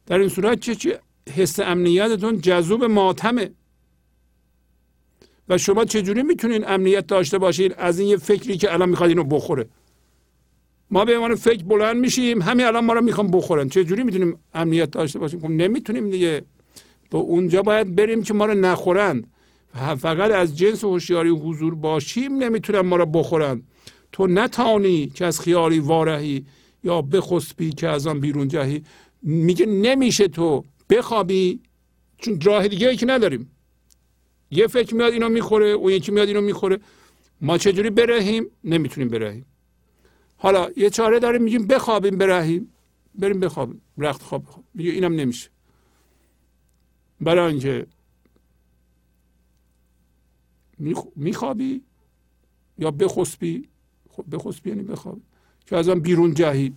در 0.05 0.19
این 0.19 0.29
صورت 0.29 0.59
چه 0.59 0.75
چه 0.75 0.99
حس 1.35 1.59
امنیتتون 1.59 2.41
جذوب 2.41 2.83
ماتمه. 2.83 3.51
و 5.49 5.57
شما 5.57 5.85
چجوری 5.85 6.23
می‌تونین 6.23 6.67
امنیت 6.67 7.07
داشته 7.07 7.37
باشید؟ 7.37 7.73
از 7.77 7.99
این 7.99 8.09
یه 8.09 8.17
فکری 8.17 8.57
که 8.57 8.73
الان 8.73 8.89
می‌خواد 8.89 9.09
اینو 9.09 9.23
بخوره. 9.23 9.69
ما 10.91 11.05
به 11.05 11.15
عنوان 11.15 11.35
فکر 11.35 11.63
بلند 11.63 11.97
میشیم 11.97 12.41
همین 12.41 12.65
الان 12.65 12.85
ما 12.85 12.93
رو 12.93 13.01
می‌خوام 13.01 13.27
بخورن. 13.27 13.69
چه 13.69 13.83
جوری 13.83 14.03
می‌تونیم 14.03 14.39
امنیت 14.53 14.91
داشته 14.91 15.19
باشیم؟ 15.19 15.39
خب 15.39 15.49
نمی‌تونیم 15.49 16.09
دیگه. 16.09 16.45
به 17.09 17.17
اونجا 17.17 17.61
باید 17.61 17.95
بریم 17.95 18.23
که 18.23 18.33
ما 18.33 18.45
رو 18.45 18.53
نخورند. 18.53 19.27
فقط 19.73 20.31
از 20.31 20.57
جنس 20.57 20.83
هوشیاری 20.83 21.29
حضور 21.29 21.75
باشیم 21.75 22.43
نمی‌تونن 22.43 22.79
ما 22.79 22.95
رو 22.95 23.05
بخورن. 23.05 23.63
تو 24.11 24.27
نتانی 24.27 25.07
که 25.07 25.25
از 25.25 25.41
خیالی 25.41 25.79
وارهی 25.79 26.45
یا 26.83 27.01
بخسبی 27.01 27.69
که 27.71 27.87
از 27.87 28.07
آن 28.07 28.19
بیرون 28.19 28.47
جهی. 28.47 28.83
میگه 29.21 29.65
نمیشه 29.65 30.27
تو 30.27 30.63
بخوابی 30.89 31.59
چون 32.17 32.41
راه 32.41 32.67
دیگه 32.67 32.89
ای 32.89 32.95
که 32.95 33.05
نداریم. 33.05 33.51
یه 34.51 34.67
فکر 34.67 34.95
میاد 34.95 35.13
اینو 35.13 35.29
می‌خوره 35.29 35.65
اون 35.65 35.91
یکی 35.91 36.11
میاد 36.11 36.27
اینو 36.27 36.41
می‌خوره. 36.41 36.79
ما 37.41 37.57
چجوری 37.57 37.89
برهیم؟ 37.89 38.45
نمی‌تونیم 38.63 39.09
برهیم. 39.09 39.45
حالا 40.37 40.69
یه 40.77 40.89
چاره 40.89 41.19
داریم 41.19 41.41
میگیم 41.41 41.67
بخوابیم 41.67 42.17
برهیم. 42.17 42.73
بریم 43.15 43.39
بخوابیم. 43.39 43.81
رخت 43.97 44.21
خواب 44.21 44.43
بخواب. 44.43 44.63
میگه 44.73 44.91
اینم 44.91 45.15
نمیشه. 45.15 45.49
برای 47.21 47.51
اینکه 47.51 47.85
میخوابی 51.15 51.81
یا 52.77 52.91
بخسبی 52.91 53.67
خب 54.09 54.25
بخسبی 54.31 54.69
یعنی 54.69 54.83
بخوابی. 54.83 55.21
که 55.65 55.77
از 55.77 55.89
آن 55.89 55.99
بیرون 55.99 56.33
جهی. 56.33 56.73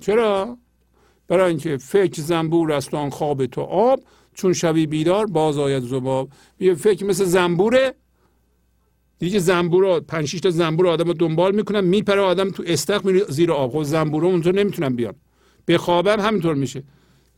چرا؟ 0.00 0.58
برای 1.28 1.48
اینکه 1.48 1.76
فکر 1.76 2.22
زنبور 2.22 2.72
است 2.72 2.94
آن 2.94 3.10
خواب 3.10 3.46
تو 3.46 3.60
آب 3.60 4.00
چون 4.34 4.52
شبی 4.52 4.86
بیدار 4.86 5.26
باز 5.26 5.58
آید 5.58 5.82
زباب. 5.82 6.28
یه 6.60 6.74
فکر 6.74 7.04
مثل 7.04 7.24
زنبوره. 7.24 7.94
دیگه 9.18 9.38
زنبور 9.38 10.00
پنج 10.00 10.24
شش 10.26 10.40
تا 10.40 10.50
زنبور 10.50 10.86
آدم 10.88 11.12
دنبال 11.12 11.54
می‌کنن 11.54 11.80
میپره 11.80 12.20
آدم 12.20 12.50
تو 12.50 12.62
استخ 12.66 13.04
میره 13.04 13.24
زیر 13.28 13.52
آب. 13.52 13.72
خب 13.72 13.82
زنبور 13.82 14.26
اونجا 14.26 14.50
نمی‌تونن 14.50 14.96
بیان. 14.96 15.14
به 15.64 15.78
خوابم 15.78 16.20
همینطور 16.20 16.54
میشه. 16.54 16.82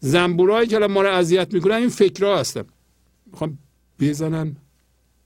زنبورایی 0.01 0.69
که 0.69 0.79
ما 0.79 1.03
رو 1.03 1.09
اذیت 1.09 1.55
می‌کنن 1.55 1.75
این 1.75 1.89
فکرها 1.89 2.39
هستن. 2.39 2.65
می‌خوام 3.27 3.59
بزنن. 4.01 4.57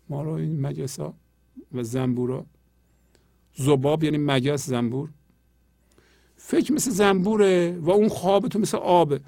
ما 0.08 0.22
رو 0.22 0.30
این 0.30 0.66
مگسا 0.66 1.14
و 1.72 1.82
زنبورا 1.82 2.46
زباب 3.56 4.04
یعنی 4.04 4.18
مگس 4.18 4.66
زنبور. 4.66 5.08
فکر 6.36 6.72
مثل 6.72 6.90
زنبوره 6.90 7.78
و 7.80 7.90
اون 7.90 8.08
خواب 8.08 8.48
تو 8.48 8.58
مثل 8.58 8.76
آبه. 8.76 9.20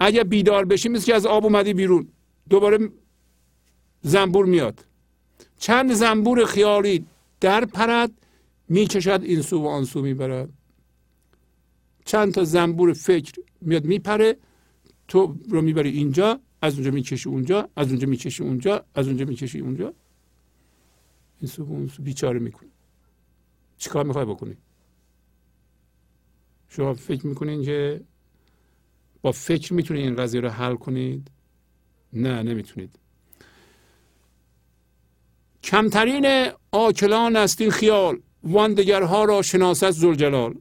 اگر 0.00 0.22
بیدار 0.22 0.64
بشی 0.64 0.88
مثل 0.88 1.06
که 1.06 1.14
از 1.14 1.26
آب 1.26 1.44
اومدی 1.44 1.74
بیرون 1.74 2.08
دوباره 2.50 2.90
زنبور 4.02 4.46
میاد. 4.46 4.84
چند 5.58 5.92
زنبور 5.92 6.44
خیالی 6.44 7.06
در 7.40 7.64
پرد 7.64 8.12
می‌کشد 8.68 9.20
این 9.22 9.42
سو 9.42 9.62
و 9.62 9.66
آن 9.66 9.84
سو 9.84 10.02
می‌برد. 10.02 10.48
چند 12.04 12.34
تا 12.34 12.44
زنبور 12.44 12.92
فکر 12.92 13.40
میاد 13.60 13.84
میپره 13.84 14.36
تو 15.08 15.36
رو 15.48 15.62
می‌بری 15.62 15.90
اینجا 15.90 16.40
از 16.62 16.74
اونجا 16.74 16.90
می‌کشی 16.90 17.28
اونجا 17.28 17.68
از 17.76 17.88
اونجا 17.88 18.06
می‌کشی 18.06 18.42
اونجا 18.42 18.84
از 18.94 19.06
اونجا 19.08 19.24
می‌کشی 19.24 19.60
اونجا. 19.60 19.94
این 21.40 21.48
سو 21.48 21.62
اون 21.62 21.88
سو 21.88 22.02
بیچاره 22.02 22.38
می‌کنه. 22.38 22.68
چیکار 23.78 24.04
می‌خوای 24.04 24.24
بکنی؟ 24.24 24.56
شما 26.68 26.94
فکر 26.94 27.26
می‌کنین 27.26 27.62
که 27.62 28.00
با 29.22 29.32
فکر 29.32 29.74
می‌تونید 29.74 30.04
این 30.04 30.16
قضیه 30.16 30.40
رو 30.40 30.48
حل 30.48 30.74
کنید؟ 30.74 31.30
نه 32.12 32.42
نمی‌تونید. 32.42 32.98
کمترین 35.62 36.50
آکلان 36.72 37.36
است 37.36 37.60
این 37.60 37.70
خیال. 37.70 38.20
واندگرها 38.42 39.24
را 39.24 39.42
شناست 39.42 39.90
زلجلال 39.90 40.54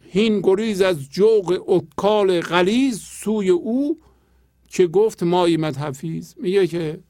هین 0.00 0.40
گریز 0.40 0.80
از 0.80 1.08
جوق 1.10 1.70
اکال 1.70 2.40
غلیز 2.40 2.98
سوی 2.98 3.48
او 3.48 4.00
که 4.68 4.86
گفت 4.86 5.22
ما 5.22 5.44
ایمت 5.44 5.78
حفیظ 5.78 6.34
میگه 6.36 6.66
که 6.66 7.00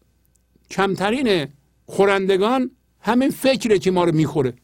کمترین 0.70 1.48
خورندگان 1.86 2.70
همین 3.00 3.30
فکره 3.30 3.78
که 3.78 3.90
ما 3.90 4.04
رو 4.04 4.12
می‌خوره. 4.14 4.54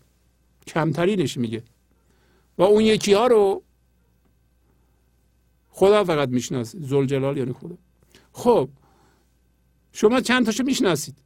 کمترینش 0.66 1.36
میگه. 1.36 1.62
و 2.58 2.62
اون 2.62 2.82
یکی 2.82 3.12
ها 3.12 3.26
رو 3.26 3.62
خدا 5.68 6.04
فقط 6.04 6.28
می‌شناسه. 6.28 6.78
زلجلال 6.80 7.36
یعنی 7.36 7.52
خدا. 7.52 7.78
خب 8.32 8.68
شما 9.92 10.20
چند 10.20 10.46
تاشو 10.46 10.64
می‌شناسید؟ 10.64 11.18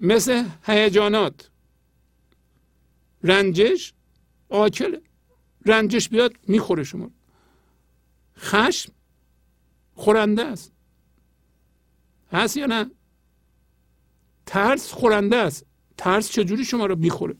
مثل 0.00 0.44
هیجانات. 0.66 1.50
رنجش 3.22 3.92
آکله. 4.48 5.00
رنجش 5.66 6.08
بیاد 6.08 6.34
می‌خوره 6.48 6.84
شما. 6.84 7.10
خشم 8.38 8.92
خورنده 9.94 10.42
است. 10.42 10.72
هست 12.32 12.56
یا 12.56 12.66
نه؟ 12.66 12.90
ترس 14.48 14.92
خورنده 14.92 15.36
است. 15.36 15.64
ترس 15.96 16.30
چجوری 16.30 16.64
شما 16.64 16.86
رو 16.86 16.96
می‌خوره؟ 16.96 17.36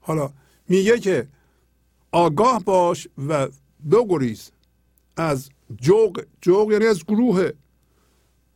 حالا 0.00 0.32
میگه 0.68 0.98
که 0.98 1.28
آگاه 2.12 2.64
باش 2.64 3.08
و 3.28 3.48
بگریز 3.90 4.50
از 5.16 5.50
جوق 5.76 6.24
جوق 6.40 6.72
یعنی 6.72 6.86
از 6.86 7.04
گروه 7.04 7.50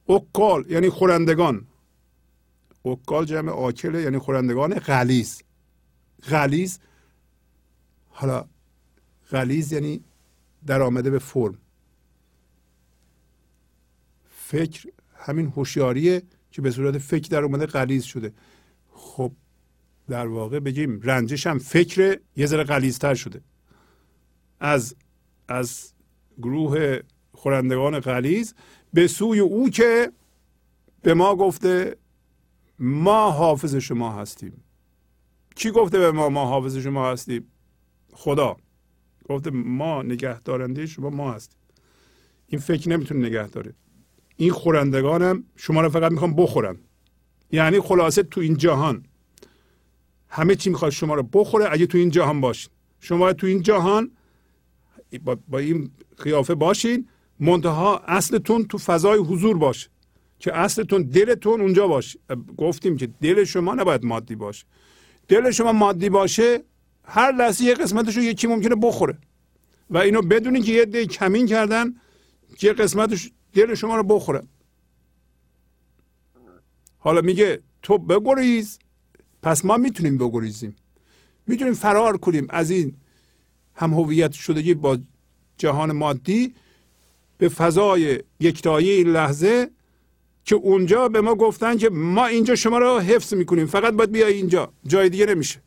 اکال 0.09 0.71
یعنی 0.71 0.91
خورندگان. 0.91 1.67
اکال 2.85 3.25
جمع 3.25 3.53
آکله 3.53 4.03
یعنی 4.03 4.19
خورندگان 4.19 4.75
غلیز 4.75 5.43
غلیز 6.31 6.79
حالا 8.09 8.45
غلیز 9.31 9.73
یعنی 9.73 10.05
در 10.67 10.83
آمده 10.83 11.11
به 11.11 11.19
فرم. 11.19 11.59
فکر 14.31 14.89
همین 15.27 15.47
هوشیاریه 15.47 16.23
که 16.51 16.63
به 16.63 16.71
صورت 16.71 16.99
فکر 16.99 17.29
در 17.29 17.45
اومده 17.45 17.67
غلیز 17.67 18.05
شده. 18.05 18.33
خب 18.91 19.33
در 20.09 20.27
واقع 20.27 20.61
بگیم 20.61 21.01
رنجش 21.03 21.47
هم 21.47 21.59
فکر 21.59 22.21
یه 22.37 22.47
ذره 22.47 22.65
غلیظتر 22.65 23.15
شده. 23.15 23.41
از 24.61 24.97
از 25.49 25.93
گروه 26.39 26.99
خورندگان 27.33 28.01
غلیظ 28.01 28.53
به 28.93 29.07
سوی 29.07 29.39
او 29.39 29.71
که 29.71 30.13
به 31.03 31.15
ما 31.15 31.37
گفته 31.37 31.97
ما 32.79 33.31
حافظ 33.31 33.75
شما 33.75 34.13
هستیم. 34.13 34.63
کی 35.57 35.71
گفته 35.71 35.99
به 35.99 36.13
ما 36.13 36.29
ما 36.29 36.47
حافظ 36.47 36.77
شما 36.77 37.13
هستیم؟ 37.13 37.47
خدا. 38.13 38.57
گفته 39.29 39.51
ما 39.51 40.03
نگه 40.03 40.41
دارنده 40.41 40.87
شما 40.87 41.11
ما 41.11 41.33
هستیم. 41.33 41.59
این 42.47 42.61
فکر 42.61 42.89
نمی‌تونه 42.89 43.27
نگه 43.27 43.49
داره. 43.49 43.75
این 44.37 44.51
خورندگانم 44.51 45.45
شما 45.57 45.81
رو 45.81 45.89
فقط 45.89 46.13
می‌خوام 46.13 46.35
بخورن 46.37 46.77
یعنی 47.53 47.81
خلاصه 47.81 48.23
تو 48.23 48.41
این 48.41 48.57
جهان. 48.57 49.05
همه 50.29 50.55
چی 50.55 50.71
می‌خواد 50.71 50.91
شما 50.91 51.15
رو 51.15 51.23
بخوره 51.23 51.67
اگه 51.71 51.87
تو 51.87 51.99
این 51.99 52.11
جهان 52.11 52.41
باشین. 52.41 52.73
شما 53.01 53.33
تو 53.33 53.47
این 53.47 53.63
جهان 53.63 54.11
با, 55.25 55.37
با 55.49 55.59
این 55.59 55.91
قیافه 56.19 56.55
باشین 56.55 57.09
منتها 57.41 57.99
اصلتون 57.99 58.65
تو 58.65 58.79
فضای 58.79 59.19
حضور 59.19 59.59
باشه. 59.59 59.89
که 60.39 60.57
اصلتون 60.57 61.03
دلتون 61.03 61.61
اونجا 61.61 61.89
باشه. 61.89 62.19
گفتیم 62.57 62.97
که 62.97 63.09
دل 63.23 63.45
شما 63.45 63.75
نباید 63.75 64.05
مادی 64.05 64.35
باشه. 64.35 64.65
دل 65.29 65.51
شما 65.51 65.73
مادی 65.73 66.09
باشه 66.09 66.65
هر 67.05 67.33
لحظه 67.33 67.65
یه 67.65 67.75
قسمتش 67.75 68.17
رو 68.17 68.23
یکی 68.23 68.47
ممکنه 68.47 68.75
بخوره. 68.83 69.19
و 69.91 69.99
اینو 69.99 70.23
بدونی 70.23 70.61
که 70.61 70.73
یه 70.73 70.85
دی 70.85 71.07
کمین 71.07 71.47
کردن 71.47 71.95
یه 72.63 72.73
قسمتش 72.73 73.31
دل 73.57 73.75
شما 73.75 73.97
رو 73.97 74.03
بخوره. 74.03 74.43
حالا 76.99 77.21
میگه 77.21 77.63
تو 77.83 77.99
بگریز. 77.99 78.79
پس 79.43 79.65
ما 79.65 79.77
می‌تونیم 79.77 80.19
بگریزیم. 80.19 80.77
می‌تونیم 81.47 81.75
فرار 81.75 82.17
کنیم 82.17 82.47
از 82.51 82.71
این 82.71 82.97
هم 83.75 83.95
هویت 83.95 84.33
شدگی 84.33 84.75
با 84.75 84.99
جهان 85.59 85.93
مادی 85.93 86.55
به 87.39 87.49
فضای 87.49 88.23
یکتایی 88.41 88.91
این 88.91 89.09
لحظه 89.09 89.71
که 90.45 90.55
اونجا 90.55 91.09
به 91.09 91.21
ما 91.21 91.35
گفتن 91.35 91.77
که 91.77 91.89
ما 91.91 92.27
اینجا 92.27 92.55
شما 92.55 92.79
رو 92.79 92.99
حفظ 92.99 93.35
می‌کنیم. 93.35 93.67
فقط 93.67 93.95
باید 93.95 94.13
بیای 94.13 94.33
اینجا. 94.33 94.73
جای 94.87 95.09
دیگه 95.09 95.27
نمیشه. 95.27 95.63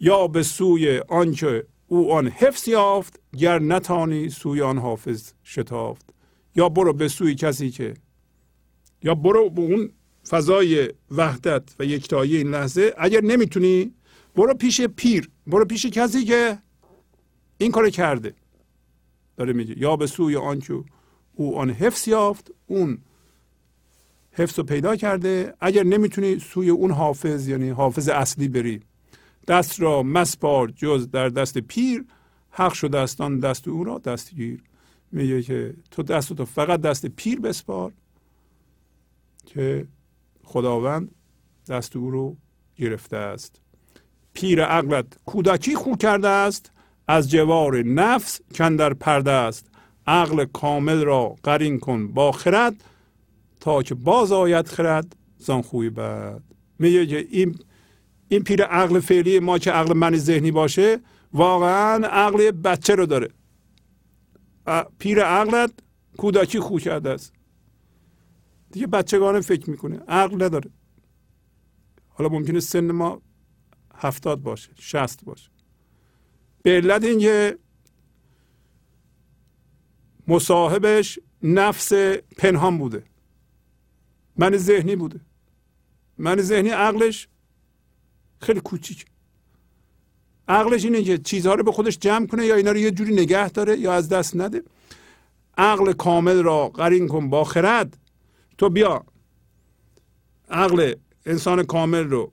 یا 0.00 0.26
به 0.26 0.42
سوی 0.42 0.98
آنچه 0.98 1.66
او 1.88 2.12
آن 2.12 2.28
حفظ 2.28 2.68
یافت 2.68 3.20
گر 3.38 3.58
نتانی 3.58 4.28
سوی 4.28 4.60
آن 4.60 4.78
حافظ 4.78 5.32
شتافت. 5.44 6.10
یا 6.56 6.68
برو 6.68 6.92
به 6.92 7.08
سوی 7.08 7.34
کسی 7.34 7.70
که 7.70 7.94
یا 9.02 9.14
برو 9.14 9.50
به 9.50 9.62
اون 9.62 9.90
فضای 10.28 10.90
وحدت 11.10 11.62
و 11.78 11.84
یکتایی 11.84 12.36
این 12.36 12.50
لحظه. 12.50 12.94
اگر 12.98 13.20
نمی‌تونی 13.20 13.94
برو 14.36 14.54
پیش 14.54 14.80
پیر 14.80 15.30
برو 15.46 15.64
پیش 15.64 15.86
کسی 15.86 16.24
که 16.24 16.58
این 17.58 17.72
کار 17.72 17.90
کرده. 17.90 18.34
داره 19.36 19.52
میگه 19.52 19.78
یا 19.78 19.96
به 19.96 20.06
سوی 20.06 20.36
آنچه 20.36 20.84
او 21.34 21.58
آن 21.58 21.70
حفظ 21.70 22.08
یافت 22.08 22.50
اون 22.66 22.98
حفظ 24.32 24.58
رو 24.58 24.64
پیدا 24.64 24.96
کرده. 24.96 25.54
اگر 25.60 25.82
نمی‌تونی 25.82 26.38
سوی 26.38 26.70
اون 26.70 26.90
حافظ 26.90 27.48
یعنی 27.48 27.68
حافظ 27.70 28.08
اصلی 28.08 28.48
بری. 28.48 28.80
دست 29.48 29.80
را 29.80 30.02
مسپار 30.02 30.70
جز 30.70 31.10
در 31.10 31.28
دست 31.28 31.58
پیر 31.58 32.04
حق 32.50 32.72
شد 32.72 32.90
دستان 32.90 33.38
دست 33.38 33.68
او 33.68 33.84
را 33.84 33.98
دستگیر. 33.98 34.62
میگه 35.12 35.42
که 35.42 35.74
تو 35.90 36.02
دست 36.02 36.32
تو 36.32 36.44
فقط 36.44 36.80
دست 36.80 37.06
پیر 37.06 37.40
بسپار 37.40 37.92
که 39.46 39.86
خداوند 40.44 41.10
دست 41.68 41.96
او 41.96 42.10
رو 42.10 42.36
گرفته 42.76 43.16
است. 43.16 43.60
پیر 44.32 44.64
عقلت 44.64 45.06
کودکی 45.26 45.74
خو 45.74 45.96
کرده 45.96 46.28
است 46.28 46.72
از 47.08 47.30
جوار 47.30 47.82
نفس 47.82 48.40
کندر 48.54 48.94
پرده 48.94 49.30
است. 49.30 49.66
عقل 50.06 50.44
کامل 50.44 51.04
را 51.04 51.36
قرین 51.42 51.78
کن 51.78 52.08
با 52.08 52.32
خرد 52.32 52.84
تا 53.60 53.82
که 53.82 53.94
باز 53.94 54.32
آید 54.32 54.68
خرد 54.68 55.16
زان 55.38 55.62
خوی 55.62 55.90
بعد 55.90 56.42
میگه 56.78 57.06
که 57.06 57.26
این 57.30 57.58
این 58.28 58.42
پیر 58.42 58.62
عقل 58.62 59.00
فعلی 59.00 59.38
ما 59.38 59.58
که 59.58 59.70
عقل 59.70 59.96
من 59.96 60.16
ذهنی 60.16 60.50
باشه 60.50 61.00
واقعا 61.32 62.06
عقل 62.06 62.50
بچه 62.50 62.94
رو 62.94 63.06
داره. 63.06 63.28
پیر 64.98 65.24
عقلت 65.24 65.72
کودکی 66.16 66.60
خو 66.60 66.78
کرده 66.78 67.10
است. 67.10 67.32
دیگه 68.70 68.86
بچگانه 68.86 69.40
فکر 69.40 69.70
می‌کنه. 69.70 70.00
عقل 70.08 70.44
نداره. 70.44 70.70
حالا 72.08 72.28
ممکنه 72.30 72.60
سن 72.60 72.90
ما 72.90 73.22
هفتاد 73.94 74.42
باشه 74.42 74.70
شست 74.74 75.24
باشه. 75.24 75.50
به 76.62 76.70
علت 76.70 77.04
اینکه 77.04 77.58
مصاحبش 80.28 81.18
نفس 81.42 81.92
پنهان 82.38 82.78
بوده. 82.78 83.04
من 84.36 84.56
ذهنی 84.56 84.96
بوده. 84.96 85.20
من 86.18 86.40
ذهنی 86.40 86.68
عقلش 86.68 87.28
خیلی 88.40 88.60
کوچیک. 88.60 89.06
عقلش 90.48 90.84
اینه 90.84 91.02
که 91.02 91.18
چیزها 91.18 91.54
رو 91.54 91.64
به 91.64 91.72
خودش 91.72 91.98
جمع 91.98 92.26
کنه 92.26 92.46
یا 92.46 92.54
اینا 92.54 92.72
رو 92.72 92.78
یه 92.78 92.90
جوری 92.90 93.14
نگه 93.14 93.50
داره 93.50 93.78
یا 93.78 93.92
از 93.92 94.08
دست 94.08 94.36
نده. 94.36 94.62
عقل 95.58 95.92
کامل 95.92 96.42
را 96.42 96.68
قرین 96.68 97.08
کن 97.08 97.30
با 97.30 97.44
خرد. 97.44 97.96
تو 98.58 98.68
بیا. 98.68 99.04
عقل 100.50 100.94
انسان 101.26 101.62
کامل 101.62 102.04
رو 102.04 102.32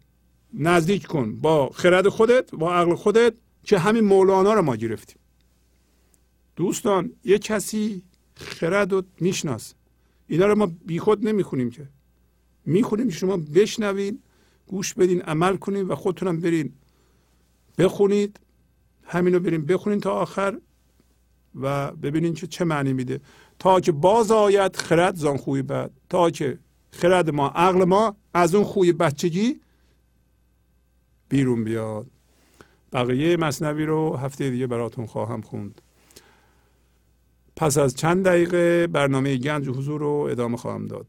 نزدیک 0.54 1.08
کن 1.08 1.36
با 1.36 1.70
خرد 1.70 2.10
خودت 2.10 2.52
با 2.52 2.76
عقل 2.76 2.96
خودت 2.96 3.34
که 3.64 3.80
همین 3.80 4.04
مولانا 4.04 4.54
رو 4.54 4.62
ما 4.62 4.76
گرفتیم. 4.76 5.18
دوستان 6.56 7.12
یه 7.24 7.40
کسی 7.40 8.02
خرد 8.36 8.92
رو 8.94 9.04
میشناس 9.20 9.74
اینا 10.28 10.46
رو 10.46 10.56
ما 10.56 10.72
بیخود 10.86 11.28
نمی‌خونیم 11.28 11.70
که. 11.70 11.88
می‌خونیم 12.66 13.10
که 13.10 13.16
شما 13.16 13.38
بشنوین. 13.38 14.20
گوش 14.68 14.94
بدین 14.94 15.22
عمل 15.22 15.58
کنین 15.58 15.88
و 15.88 15.96
خودتونم 15.96 16.40
برین 16.40 16.74
بخونید. 17.78 18.40
همینو 19.04 19.40
برین 19.40 19.66
بخونین 19.66 20.00
تا 20.00 20.12
آخر 20.12 20.58
و 21.56 21.92
ببینین 21.92 22.34
که 22.34 22.48
چه 22.48 22.66
معنی 22.66 22.94
میده. 22.94 23.22
تا 23.60 23.80
که 23.80 23.92
باز 23.92 24.32
آید 24.32 24.76
خرد 24.76 25.16
زان 25.16 25.38
خوی 25.38 25.62
بعد. 25.62 25.92
تا 26.10 26.30
که 26.30 26.60
خرد 26.92 27.30
ما 27.30 27.48
عقل 27.48 27.84
ما 27.84 28.16
از 28.34 28.56
اون 28.56 28.64
خوی 28.64 28.94
بچگی 28.94 29.62
بیرون 31.30 31.64
بیاد. 31.64 32.08
بقیه 32.94 33.38
مصنوی 33.38 33.86
رو 33.86 34.16
هفته 34.16 34.50
دیگه 34.50 34.68
براتون 34.68 35.06
خواهم 35.06 35.42
خوند. 35.42 35.82
پس 37.56 37.78
از 37.78 37.96
چند 37.96 38.26
دقیقه 38.26 38.88
برنامه 38.88 39.38
گنج 39.38 39.70
حضور 39.70 40.02
رو 40.02 40.28
ادامه 40.32 40.58
خواهم 40.58 40.86
داد. 40.88 41.08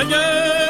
های 0.00 0.69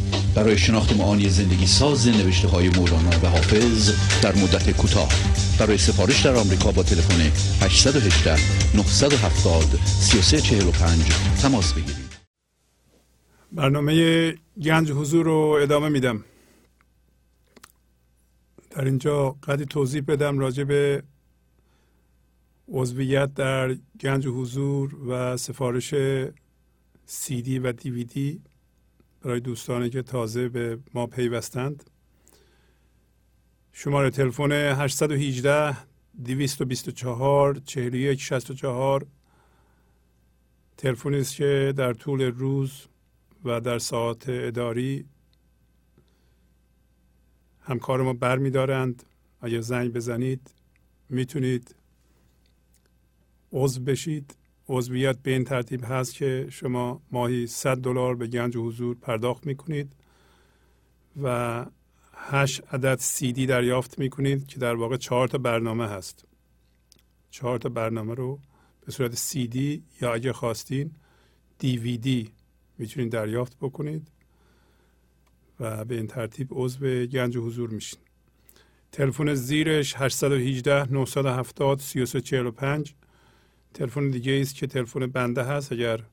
برای 0.35 0.57
شناخت 0.57 0.97
معانی 0.97 1.29
زندگی 1.29 1.67
ساز 1.67 2.07
نوشته 2.07 2.47
های 2.47 2.69
مولانا 2.69 3.09
و 3.23 3.27
حافظ 3.27 3.91
در 4.23 4.35
مدت 4.35 4.71
کوتاه. 4.77 5.09
برای 5.59 5.77
سفارش 5.77 6.25
در 6.25 6.35
آمریکا 6.35 6.71
با 6.71 6.83
تلفن 6.83 7.21
818 7.65 8.35
970 8.75 9.63
3345 9.85 11.11
تماس 11.41 11.73
بگیرید. 11.73 12.11
برنامه 13.51 14.33
گنج 14.63 14.91
حضور 14.91 15.25
رو 15.25 15.59
ادامه 15.61 15.89
میدم. 15.89 16.23
در 18.69 18.85
اینجا 18.85 19.29
قدی 19.31 19.65
توضیح 19.65 20.01
بدم 20.07 20.39
راجع 20.39 20.63
به 20.63 21.03
عضویت 22.67 23.33
در 23.33 23.75
گنج 23.99 24.27
حضور 24.27 24.95
و 25.09 25.37
سفارش 25.37 25.93
سی 27.05 27.41
دی 27.41 27.59
و 27.59 27.71
دیویدی 27.71 28.41
برای 29.21 29.39
دوستانی 29.39 29.89
که 29.89 30.01
تازه 30.01 30.49
به 30.49 30.79
ما 30.93 31.07
پیوستند. 31.07 31.89
شماره 33.71 34.09
تلفن 34.09 34.51
818 34.51 35.77
224 36.25 37.59
41 37.65 38.21
64 38.21 39.05
تلفنی 40.77 41.17
است 41.17 41.35
که 41.35 41.73
در 41.77 41.93
طول 41.93 42.21
روز 42.21 42.87
و 43.45 43.61
در 43.61 43.79
ساعت 43.79 44.29
اداری 44.29 45.05
همکار 47.61 48.01
ما 48.01 48.13
بر 48.13 48.35
دارند 48.35 49.03
اگر 49.41 49.61
زنگ 49.61 49.93
بزنید 49.93 50.53
می‌تونید 51.09 51.75
عضو 53.51 53.81
بشید. 53.81 54.35
عضویت 54.71 55.17
به 55.23 55.31
این 55.31 55.43
ترتیب 55.43 55.83
هست 55.83 56.13
که 56.13 56.47
شما 56.49 57.01
ماهی 57.11 57.47
100 57.47 57.77
دلار 57.77 58.15
به 58.15 58.27
گنج 58.27 58.57
حضور 58.57 58.95
پرداخت 58.95 59.45
می‌کنید 59.45 59.91
و 61.23 61.65
8 62.13 62.61
عدد 62.73 62.97
سی 62.99 63.31
دی 63.33 63.45
دریافت 63.45 63.99
می‌کنید 63.99 64.47
که 64.47 64.59
در 64.59 64.75
واقع 64.75 64.97
چهار 64.97 65.27
تا 65.27 65.37
برنامه 65.37 65.87
هست. 65.87 66.25
چهار 67.29 67.59
تا 67.59 67.69
برنامه 67.69 68.13
رو 68.13 68.39
به 68.85 68.91
صورت 68.91 69.15
سی 69.15 69.47
دی 69.47 69.83
یا 70.01 70.13
اگه 70.13 70.33
خواستین 70.33 70.91
دی 71.59 71.77
وی 71.77 71.97
دی 71.97 72.31
می‌تونید 72.77 73.11
دریافت 73.11 73.57
بکنید 73.61 74.07
و 75.59 75.85
به 75.85 75.95
این 75.95 76.07
ترتیب 76.07 76.47
عضو 76.51 77.05
گنج 77.05 77.37
حضور 77.37 77.69
میشین. 77.69 77.99
تلفن 78.91 79.33
زیرش 79.33 79.95
818 79.97 80.93
970 80.93 81.79
3345 81.79 82.93
تلفن 83.73 84.09
دیگه 84.09 84.41
است 84.41 84.55
که 84.55 84.67
تلفن 84.67 85.07
بنده 85.07 85.43
هست. 85.43 85.71
اگر 85.71 86.03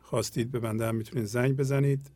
خواستید 0.00 0.50
به 0.50 0.58
بنده 0.58 0.86
هم 0.86 0.94
می‌تونید 0.94 1.24
زنگ 1.24 1.56
بزنید. 1.56 2.10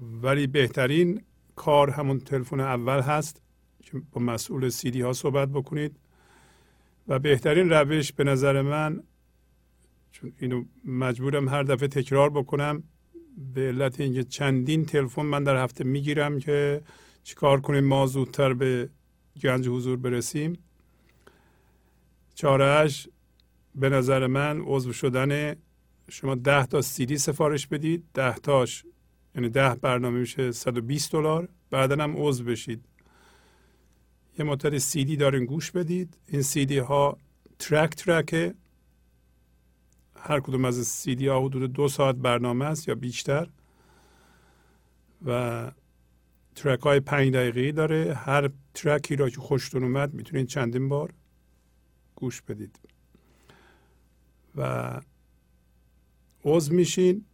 ولی 0.00 0.46
بهترین 0.46 1.22
کار 1.56 1.90
همون 1.90 2.18
تلفن 2.18 2.60
اول 2.60 3.00
هست 3.00 3.42
که 3.82 4.02
با 4.12 4.20
مسئول 4.20 4.68
سیدی 4.68 5.00
ها 5.00 5.12
صحبت 5.12 5.48
بکنید. 5.48 5.96
و 7.08 7.18
بهترین 7.18 7.70
روش 7.70 8.12
به 8.12 8.24
نظر 8.24 8.62
من 8.62 9.02
چون 10.12 10.32
اینو 10.38 10.64
مجبورم 10.84 11.48
هر 11.48 11.62
دفعه 11.62 11.88
تکرار 11.88 12.30
بکنم 12.30 12.82
به 13.54 13.60
علت 13.60 14.00
اینکه 14.00 14.24
چندین 14.24 14.86
تلفن 14.86 15.22
من 15.22 15.44
در 15.44 15.64
هفته 15.64 15.84
می‌گیرم 15.84 16.38
که 16.38 16.82
چیکار 17.22 17.60
کنیم 17.60 17.84
ما 17.84 18.06
زودتر 18.06 18.54
به 18.54 18.88
گنج 19.42 19.68
حضور 19.68 19.96
برسیم. 19.96 20.58
چارهش 22.34 23.08
به 23.74 23.88
نظر 23.88 24.26
من 24.26 24.60
عضو 24.60 24.92
شدن 24.92 25.56
شما 26.10 26.34
ده 26.34 26.66
تا 26.66 26.82
سیدی 26.82 27.18
سفارش 27.18 27.66
بدید. 27.66 28.04
ده 28.14 28.34
تاش 28.34 28.84
یعنی 29.34 29.48
ده 29.48 29.74
برنامه 29.74 30.18
میشه 30.18 30.52
120 30.52 31.12
دلار. 31.12 31.48
بعدا 31.70 32.04
هم 32.04 32.14
عضو 32.16 32.44
بشید. 32.44 32.84
یه 34.38 34.44
مدت 34.44 34.78
سیدی 34.78 35.16
دارین 35.16 35.44
گوش 35.44 35.70
بدید. 35.70 36.16
این 36.28 36.42
سیدی 36.42 36.78
ها 36.78 37.18
ترک 37.58 37.90
ترکه 37.90 38.54
هر 40.16 40.40
کدوم 40.40 40.64
از 40.64 40.74
سیدی 40.86 41.26
ها 41.26 41.40
حدود 41.40 41.72
دو 41.72 41.88
ساعت 41.88 42.14
برنامه 42.14 42.64
است 42.64 42.88
یا 42.88 42.94
بیشتر. 42.94 43.48
و 45.26 45.70
ترک 46.54 46.80
های 46.80 47.00
پنج 47.00 47.32
دقیقه 47.32 47.72
داره. 47.72 48.14
هر 48.14 48.50
ترکی 48.74 49.16
را 49.16 49.30
که 49.30 49.40
خوشتون 49.40 49.82
اومد 49.82 50.14
می‌تونید 50.14 50.46
چندین 50.46 50.88
بار 50.88 51.12
گوش 52.16 52.42
بدید. 52.42 52.78
و 54.56 55.00
عضو 56.44 56.74
میشین 56.74 57.24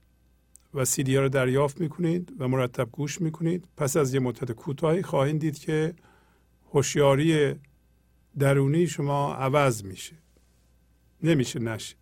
و 0.74 0.84
سیدی 0.84 1.16
ها 1.16 1.22
رو 1.22 1.28
دریافت 1.28 1.80
می‌کنید 1.80 2.32
و 2.38 2.48
مرتب 2.48 2.88
گوش 2.92 3.20
می‌کنید. 3.20 3.64
پس 3.76 3.96
از 3.96 4.14
یه 4.14 4.20
مدت 4.20 4.52
کوتاهی 4.52 5.02
خواهید 5.02 5.38
دید 5.38 5.58
که 5.58 5.94
هوشیاری 6.72 7.54
درونی 8.38 8.86
شما 8.86 9.34
عوض 9.34 9.84
میشه. 9.84 10.16
نمیشه 11.22 11.58
نشه. 11.58 11.96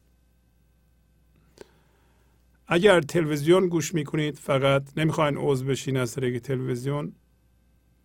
اگر 2.66 3.00
تلویزیون 3.00 3.68
گوش 3.68 3.94
می‌کنید 3.94 4.38
فقط 4.38 4.82
نمی‌خواین 4.96 5.36
عضو 5.36 5.64
بشین 5.64 5.96
از 5.96 6.14
طریق 6.14 6.42
تلویزیون 6.42 7.12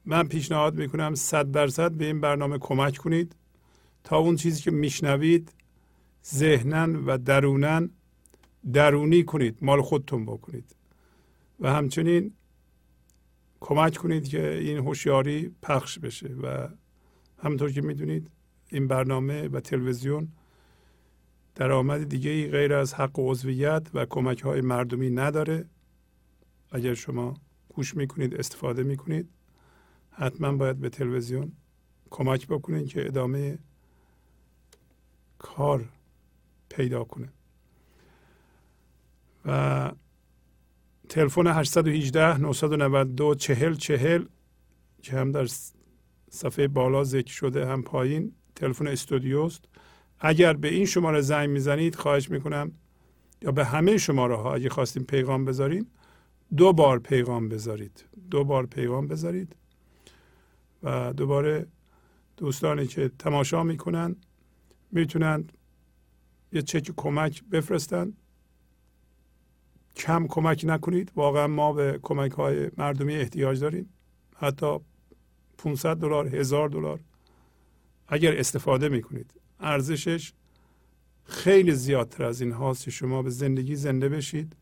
من 0.05 0.27
پیشنهاد 0.27 0.75
می‌کنم 0.75 1.15
صد 1.15 1.51
درصد 1.51 1.91
به 1.91 2.05
این 2.05 2.21
برنامه 2.21 2.57
کمک 2.57 2.97
کنید. 2.97 3.35
تا 4.03 4.17
اون 4.17 4.35
چیزی 4.35 4.61
که 4.61 4.71
میشنوید 4.71 5.53
ذهنن 6.25 6.95
و 6.95 7.17
درونن 7.17 7.89
درونی 8.73 9.23
کنید 9.23 9.57
مال 9.61 9.81
خودتون 9.81 10.25
بکنید. 10.25 10.75
و 11.59 11.73
همچنین 11.73 12.33
کمک 13.59 13.97
کنید 13.97 14.27
که 14.27 14.57
این 14.57 14.77
هوشیاری 14.77 15.55
پخش 15.61 15.99
بشه. 15.99 16.27
و 16.27 16.67
همونطور 17.37 17.71
که 17.71 17.81
می‌دونید 17.81 18.29
این 18.69 18.87
برنامه 18.87 19.47
و 19.47 19.59
تلویزیون 19.59 20.27
درآمد 21.55 22.09
دیگه 22.09 22.29
ای 22.29 22.47
غیر 22.47 22.73
از 22.73 22.93
حق 22.93 23.11
عضویت 23.15 23.87
و 23.93 24.05
کمک 24.05 24.41
های 24.41 24.61
مردمی 24.61 25.09
نداره. 25.09 25.65
اگر 26.71 26.93
شما 26.93 27.33
گوش 27.69 27.95
می‌کنید 27.95 28.35
استفاده 28.35 28.83
می‌کنید 28.83 29.29
حتما 30.11 30.51
باید 30.51 30.79
به 30.79 30.89
تلویزیون 30.89 31.51
کمک 32.09 32.47
بکنید 32.47 32.87
که 32.87 33.05
ادامه 33.05 33.59
کار 35.43 35.89
پیدا 36.69 37.03
کنه. 37.03 37.29
و 39.45 39.91
تلفن 41.09 41.47
818 41.47 42.37
992 42.37 43.35
40 43.35 43.75
40 43.75 44.25
که 45.01 45.17
هم 45.17 45.31
در 45.31 45.47
صفحه 46.29 46.67
بالا 46.67 47.03
ذکر 47.03 47.33
شده 47.33 47.67
هم 47.67 47.83
پایین 47.83 48.31
تلفن 48.55 48.87
استودیوست. 48.87 49.65
اگر 50.19 50.53
به 50.53 50.67
این 50.67 50.85
شماره 50.85 51.21
زنگ 51.21 51.49
می‌زنید 51.49 51.95
خواهش 51.95 52.29
می‌کنم 52.29 52.71
یا 53.41 53.51
به 53.51 53.65
همه 53.65 53.97
شماره 53.97 54.35
ها 54.35 54.55
اگه 54.55 54.69
خواستیم 54.69 55.03
پیغام 55.03 55.45
بذاریم 55.45 55.87
دو 56.57 56.73
بار 56.73 56.99
پیغام 56.99 57.49
بذارید. 57.49 58.05
دو 58.31 58.43
بار 58.43 58.65
پیغام 58.65 59.07
بذارید 59.07 59.55
و 60.83 61.13
دوباره 61.13 61.67
دوستانی 62.37 62.87
که 62.87 63.11
تماشا 63.19 63.63
می‌کنن 63.63 64.15
می‌تونن 64.93 65.47
یه 66.51 66.61
چک 66.61 66.91
کمک 66.97 67.43
بفرستن. 67.43 68.13
کم 69.95 70.27
کمک 70.27 70.65
نکنید. 70.67 71.11
واقعا 71.15 71.47
ما 71.47 71.73
به 71.73 71.99
کمک 72.03 72.31
های 72.31 72.71
مردمی 72.77 73.15
احتیاج 73.15 73.59
داریم. 73.59 73.89
حتی 74.35 74.79
500 75.57 75.97
دلار 75.97 76.35
هزار 76.35 76.69
دلار. 76.69 76.99
اگر 78.07 78.39
استفاده 78.39 78.89
می‌کنید 78.89 79.33
ارزشش 79.59 80.33
خیلی 81.25 81.71
زیادتر 81.71 82.23
از 82.23 82.41
این 82.41 82.51
هاست 82.51 82.89
شما 82.89 83.21
به 83.21 83.29
زندگی 83.29 83.75
زنده 83.75 84.09
بشید. 84.09 84.55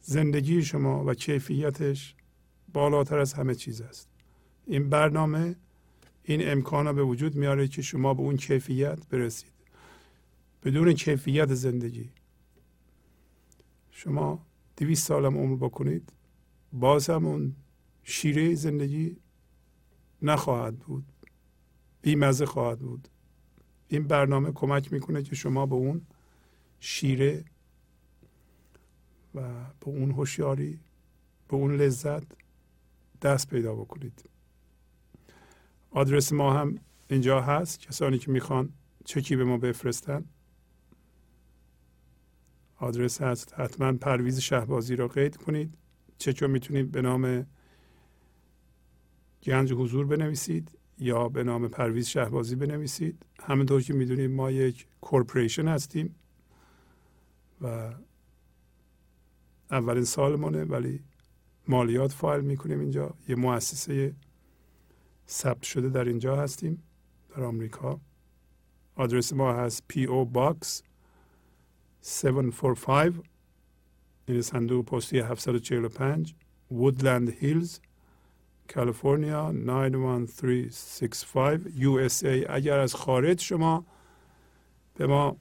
زندگی 0.00 0.62
شما 0.62 1.04
و 1.04 1.14
کیفیتش 1.14 2.14
بالاتر 2.72 3.18
از 3.18 3.32
همه 3.32 3.54
چیز 3.54 3.80
است. 3.80 4.08
این 4.66 4.88
برنامه 4.88 5.56
این 6.24 6.48
امکان 6.50 6.92
به 6.92 7.02
وجود 7.02 7.34
میاره 7.34 7.68
که 7.68 7.82
شما 7.82 8.14
به 8.14 8.22
اون 8.22 8.36
کیفیت 8.36 9.08
برسید. 9.08 9.52
بدون 10.62 10.92
کیفیت 10.92 11.54
زندگی. 11.54 12.10
شما 13.90 14.46
دویست 14.76 15.06
سالم 15.06 15.38
عمر 15.38 15.56
بکنید 15.56 16.12
باز 16.72 17.10
هم 17.10 17.26
اون 17.26 17.56
شیره 18.02 18.54
زندگی 18.54 19.16
نخواهد 20.22 20.78
بود. 20.78 21.04
بیمزه 22.02 22.46
خواهد 22.46 22.78
بود. 22.78 23.08
این 23.88 24.06
برنامه 24.06 24.52
کمک 24.52 24.92
می‌کنه 24.92 25.22
که 25.22 25.34
شما 25.34 25.66
به 25.66 25.74
اون 25.74 26.06
شیره 26.80 27.44
و 29.34 29.40
به 29.80 29.86
اون 29.86 30.10
هوشیاری 30.10 30.80
به 31.48 31.56
اون 31.56 31.76
لذت 31.76 32.22
دست 33.22 33.48
پیدا 33.48 33.74
بکنید. 33.74 34.31
آدرس 35.94 36.32
ما 36.32 36.52
هم 36.52 36.78
اینجا 37.08 37.40
هست. 37.40 37.80
کسانی 37.80 38.18
که 38.18 38.30
می‌خوان 38.30 38.72
چکی 39.04 39.36
به 39.36 39.44
ما 39.44 39.58
بفرستن. 39.58 40.24
آدرس 42.76 43.22
هست 43.22 43.54
حتما 43.56 43.92
پرویز 43.92 44.38
شهبازی 44.38 44.96
را 44.96 45.08
قید 45.08 45.36
کنید. 45.36 45.74
چک 46.18 46.42
رو 46.42 46.48
می‌تونید 46.48 46.90
به 46.90 47.02
نام 47.02 47.46
گنج 49.42 49.72
حضور 49.72 50.06
بنویسید 50.06 50.78
یا 50.98 51.28
به 51.28 51.44
نام 51.44 51.68
پرویز 51.68 52.06
شهبازی 52.06 52.56
بنویسید. 52.56 53.26
همونطور 53.40 53.82
که 53.82 53.94
می‌دونید 53.94 54.30
ما 54.30 54.50
یک 54.50 54.86
corporation 55.00 55.68
هستیم 55.68 56.14
و 57.60 57.94
اولین 59.70 60.04
سالمونه 60.04 60.64
ولی 60.64 61.00
مالیات 61.68 62.12
فایل 62.12 62.40
می‌کنیم 62.40 62.80
اینجا. 62.80 63.14
یه 63.28 63.36
مؤسسه 63.36 64.14
ثبت 65.32 65.62
شده 65.62 65.88
در 65.88 66.04
اینجا 66.04 66.36
هستیم 66.36 66.82
در 67.36 67.42
آمریکا. 67.42 68.00
آدرس 68.94 69.32
ما 69.32 69.52
هست 69.52 69.84
P.O. 70.08 70.24
Box 70.24 70.82
745 72.02 73.14
این 74.28 74.42
صندوق 74.42 74.84
پستی 74.84 75.18
745 75.18 76.34
Woodland 76.70 77.30
Hills 77.30 77.78
کالیفرنیا 78.74 79.52
91365 79.52 81.60
USA 81.80 82.46
اگر 82.48 82.78
از 82.78 82.94
خارج 82.94 83.40
شما 83.40 83.86
به 84.94 85.06
ما 85.06 85.36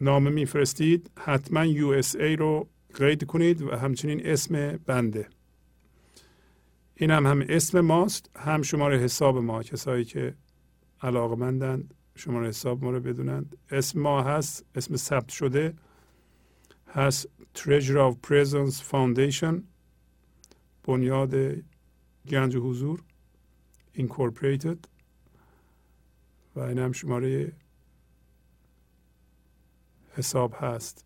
نامه 0.00 0.30
میفرستید 0.30 1.10
حتما 1.18 1.66
USA 1.66 2.38
رو 2.38 2.68
قید 2.94 3.24
کنید 3.24 3.62
و 3.62 3.76
همچنین 3.76 4.26
اسم 4.26 4.76
بنده. 4.76 5.28
این 6.94 7.10
هم 7.10 7.26
هم 7.26 7.44
اسم 7.48 7.80
ماست 7.80 8.30
هم 8.36 8.62
شماره 8.62 8.98
حساب 8.98 9.38
ما. 9.38 9.62
کسایی 9.62 10.04
که 10.04 10.34
علاقمندند 11.02 11.94
شماره 12.14 12.48
حساب 12.48 12.84
ما 12.84 12.90
رو 12.90 13.00
بدونند. 13.00 13.56
اسم 13.70 14.00
ما 14.00 14.22
هست 14.22 14.64
اسم 14.74 14.96
ثبت 14.96 15.28
شده 15.28 15.74
هست 16.88 17.28
Treasure 17.54 18.12
of 18.12 18.14
Presence 18.28 18.76
Foundation 18.92 19.62
بنیاد 20.84 21.34
گنج 22.28 22.56
حضور 22.56 23.02
Incorporated. 23.96 24.78
و 26.56 26.60
این 26.60 26.78
هم 26.78 26.92
شماره 26.92 27.52
حساب 30.14 30.54
هست. 30.60 31.04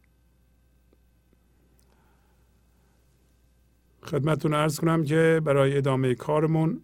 خدمتتون 4.07 4.55
ارز 4.55 4.81
کنم 4.81 5.05
که 5.05 5.41
برای 5.45 5.77
ادامه 5.77 6.15
کارمون 6.15 6.83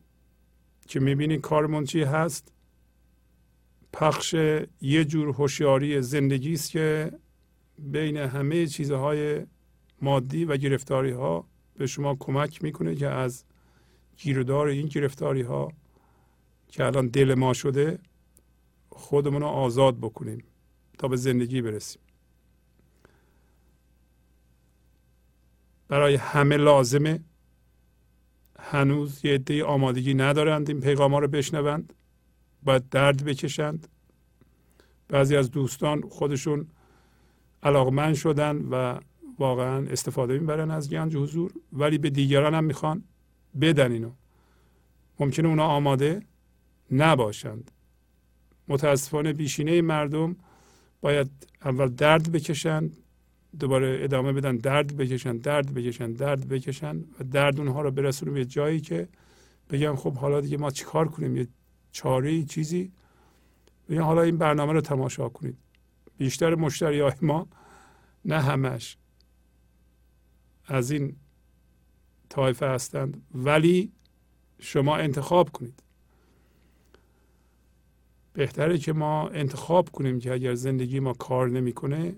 که 0.89 1.01
می‌بینید 1.01 1.41
کارمون 1.41 1.84
چی 1.84 2.02
هست؟ 2.02 2.52
پخش 3.92 4.34
یه 4.81 5.05
جور 5.05 5.28
هوشیاری 5.28 6.02
زندگی 6.02 6.52
است 6.52 6.70
که 6.70 7.12
بین 7.78 8.17
همه 8.17 8.67
چیزهای 8.67 9.47
مادی 10.02 10.44
و 10.44 10.57
گرفتاری 10.57 11.10
ها 11.10 11.47
به 11.76 11.86
شما 11.86 12.17
کمک 12.20 12.65
می‌کنه 12.65 12.94
که 12.94 13.09
از 13.09 13.44
گیردار 14.17 14.67
این 14.67 14.86
گرفتاری 14.86 15.42
ها 15.42 15.73
که 16.68 16.84
الان 16.84 17.09
دل 17.09 17.34
ما 17.34 17.52
شده 17.52 17.99
خودمون 18.89 19.42
رو 19.42 19.49
آزاد 19.49 19.99
بکنیم 19.99 20.44
تا 20.99 21.09
به 21.09 21.17
زندگی 21.17 21.62
برسیم. 21.62 22.02
برای 25.93 26.15
همه 26.15 26.57
لازمه. 26.57 27.21
هنوز 28.59 29.25
یه 29.25 29.35
عده 29.35 29.65
آمادگی 29.65 30.15
ندارند 30.15 30.69
این 30.69 30.81
پیغام 30.81 31.12
ها 31.12 31.19
رو 31.19 31.29
بشنوند 31.29 31.93
باید 32.62 32.89
درد 32.89 33.25
بکشند. 33.25 33.89
بعضی 35.09 35.37
از 35.37 35.51
دوستان 35.51 36.01
خودشون 36.01 36.67
علاقمند 37.62 38.15
شدن 38.15 38.57
و 38.57 39.01
واقعا 39.39 39.87
استفاده 39.87 40.39
می‌برن 40.39 40.71
از 40.71 40.91
گنج 40.91 41.17
حضور 41.17 41.53
ولی 41.73 41.99
به 41.99 42.11
دیگران 42.11 42.55
هم 42.55 42.65
می‌خوان 42.65 43.05
بدن 43.61 43.93
اینو. 43.93 44.11
ممکنه 45.21 45.49
اونا 45.49 45.67
آماده 45.67 46.23
نباشند. 46.91 47.71
متاسفانه 48.69 49.33
بیشینه 49.33 49.83
مردم 49.83 50.37
باید 51.01 51.31
اول 51.65 51.89
درد 51.89 52.33
بکشند 52.33 52.97
دوباره 53.59 53.99
ادامه 54.03 54.33
بدن 54.33 54.57
درد 54.57 54.97
بکشن 54.97 55.37
درد 55.37 55.75
بکشن 55.75 56.13
درد 56.13 56.49
بکشن 56.49 56.97
و 56.97 57.25
درد 57.25 57.59
اونها 57.59 57.83
رو 57.83 57.91
برسونیم 57.91 58.35
به 58.35 58.45
جایی 58.45 58.81
که 58.81 59.09
بگم 59.71 59.97
خب 59.97 60.15
حالا 60.15 60.41
دیگه 60.41 60.57
ما 60.57 60.71
چیکار 60.71 61.09
کنیم؟ 61.09 61.37
یه 61.37 61.49
چاره 61.93 62.43
چیزی؟ 62.43 62.93
بگم 63.89 64.03
حالا 64.03 64.23
این 64.23 64.37
برنامه 64.39 64.73
رو 64.73 64.81
تماشا 64.81 65.29
کنید. 65.29 65.59
بیشتر 66.19 66.55
مشتری 66.55 67.01
های 67.01 67.13
ما 67.23 67.49
نه 68.25 68.41
همش 68.41 68.97
از 70.67 70.91
این 70.91 71.17
طایفه 72.29 72.67
هستند. 72.67 73.23
ولی 73.35 73.93
شما 74.59 74.97
انتخاب 74.97 75.51
کنید. 75.51 75.83
بهتره 78.33 78.79
که 78.79 78.93
ما 78.93 79.29
انتخاب 79.29 79.91
کنیم 79.91 80.19
که 80.19 80.33
اگر 80.33 80.55
زندگی 80.55 81.01
ما 81.01 81.13
کار 81.13 81.51
نمی‌کنه 81.51 82.15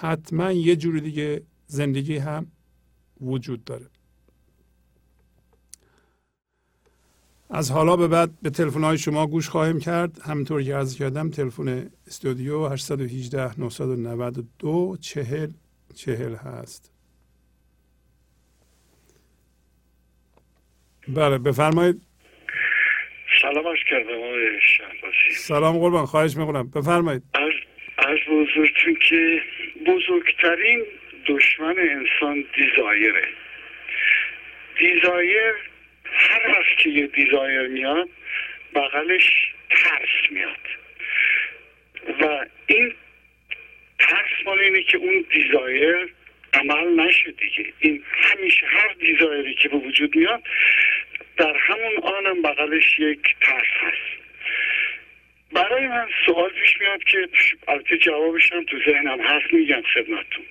حتما 0.00 0.52
یه 0.52 0.76
جور 0.76 0.98
دیگه 0.98 1.42
زندگی 1.66 2.16
هم 2.16 2.46
وجود 3.20 3.64
داره. 3.64 3.86
از 7.50 7.70
حالا 7.70 7.96
به 7.96 8.08
بعد 8.08 8.30
به 8.42 8.50
تلفن 8.50 8.84
های 8.84 8.98
شما 8.98 9.26
گوش 9.26 9.48
خواهیم 9.48 9.80
کرد. 9.80 10.20
همینطور 10.20 10.62
که 10.62 10.74
عرض 10.74 10.96
کردم 10.96 11.30
تلفن 11.30 11.90
استودیو 12.06 12.66
818 12.66 13.60
992 13.60 14.96
چهل 15.00 15.50
چهل 15.94 16.34
هست. 16.34 16.92
بله 21.08 21.38
بفرمایید. 21.38 22.02
سلام 23.42 23.66
عرض 23.66 23.78
کردم 23.90 24.14
آقای 24.14 24.60
شهبازی. 24.78 25.34
سلام 25.36 25.78
قربان 25.78 26.06
خواهش 26.06 26.36
می‌کنم. 26.36 26.70
بفرمایید. 26.70 27.22
از 27.34 27.52
از 27.98 28.18
بزرگتون 28.30 28.96
که 29.08 29.40
بزرگترین 29.86 30.84
دشمن 31.26 31.78
انسان 31.78 32.44
دیزایره. 32.54 33.28
desire 34.78 35.54
هر 36.04 36.48
وقت 36.48 36.78
که 36.78 36.90
یه 36.90 37.06
desire 37.06 37.66
میاد 37.68 38.08
بغلش 38.74 39.52
ترس 39.70 40.30
میاد. 40.30 40.58
و 42.20 42.46
این 42.66 42.94
ترس 43.98 44.46
مال 44.46 44.58
اینه 44.58 44.82
که 44.82 44.98
اون 44.98 45.24
desire 45.32 46.08
عمل 46.54 47.06
نشه 47.06 47.30
دیگه. 47.30 47.72
این 47.78 48.02
همیشه 48.12 48.66
هر 48.66 48.94
desire 49.00 49.46
ی 49.46 49.54
که 49.54 49.68
به 49.68 49.76
وجود 49.76 50.16
میاد 50.16 50.42
در 51.36 51.56
همون 51.56 51.98
آنم 52.02 52.42
بغلش 52.42 52.98
یک 52.98 53.36
ترس 53.40 53.70
هست. 53.80 54.25
برای 55.52 55.86
من 55.86 56.08
سوال 56.26 56.50
پیش 56.50 56.80
میاد 56.80 57.04
که 57.04 57.28
البته 57.68 57.98
جوابش 57.98 58.52
هم 58.52 58.64
تو 58.64 58.78
ذهنم 58.86 59.20
هست 59.20 59.52
میگم 59.52 59.82
خدمتتون. 59.94 60.44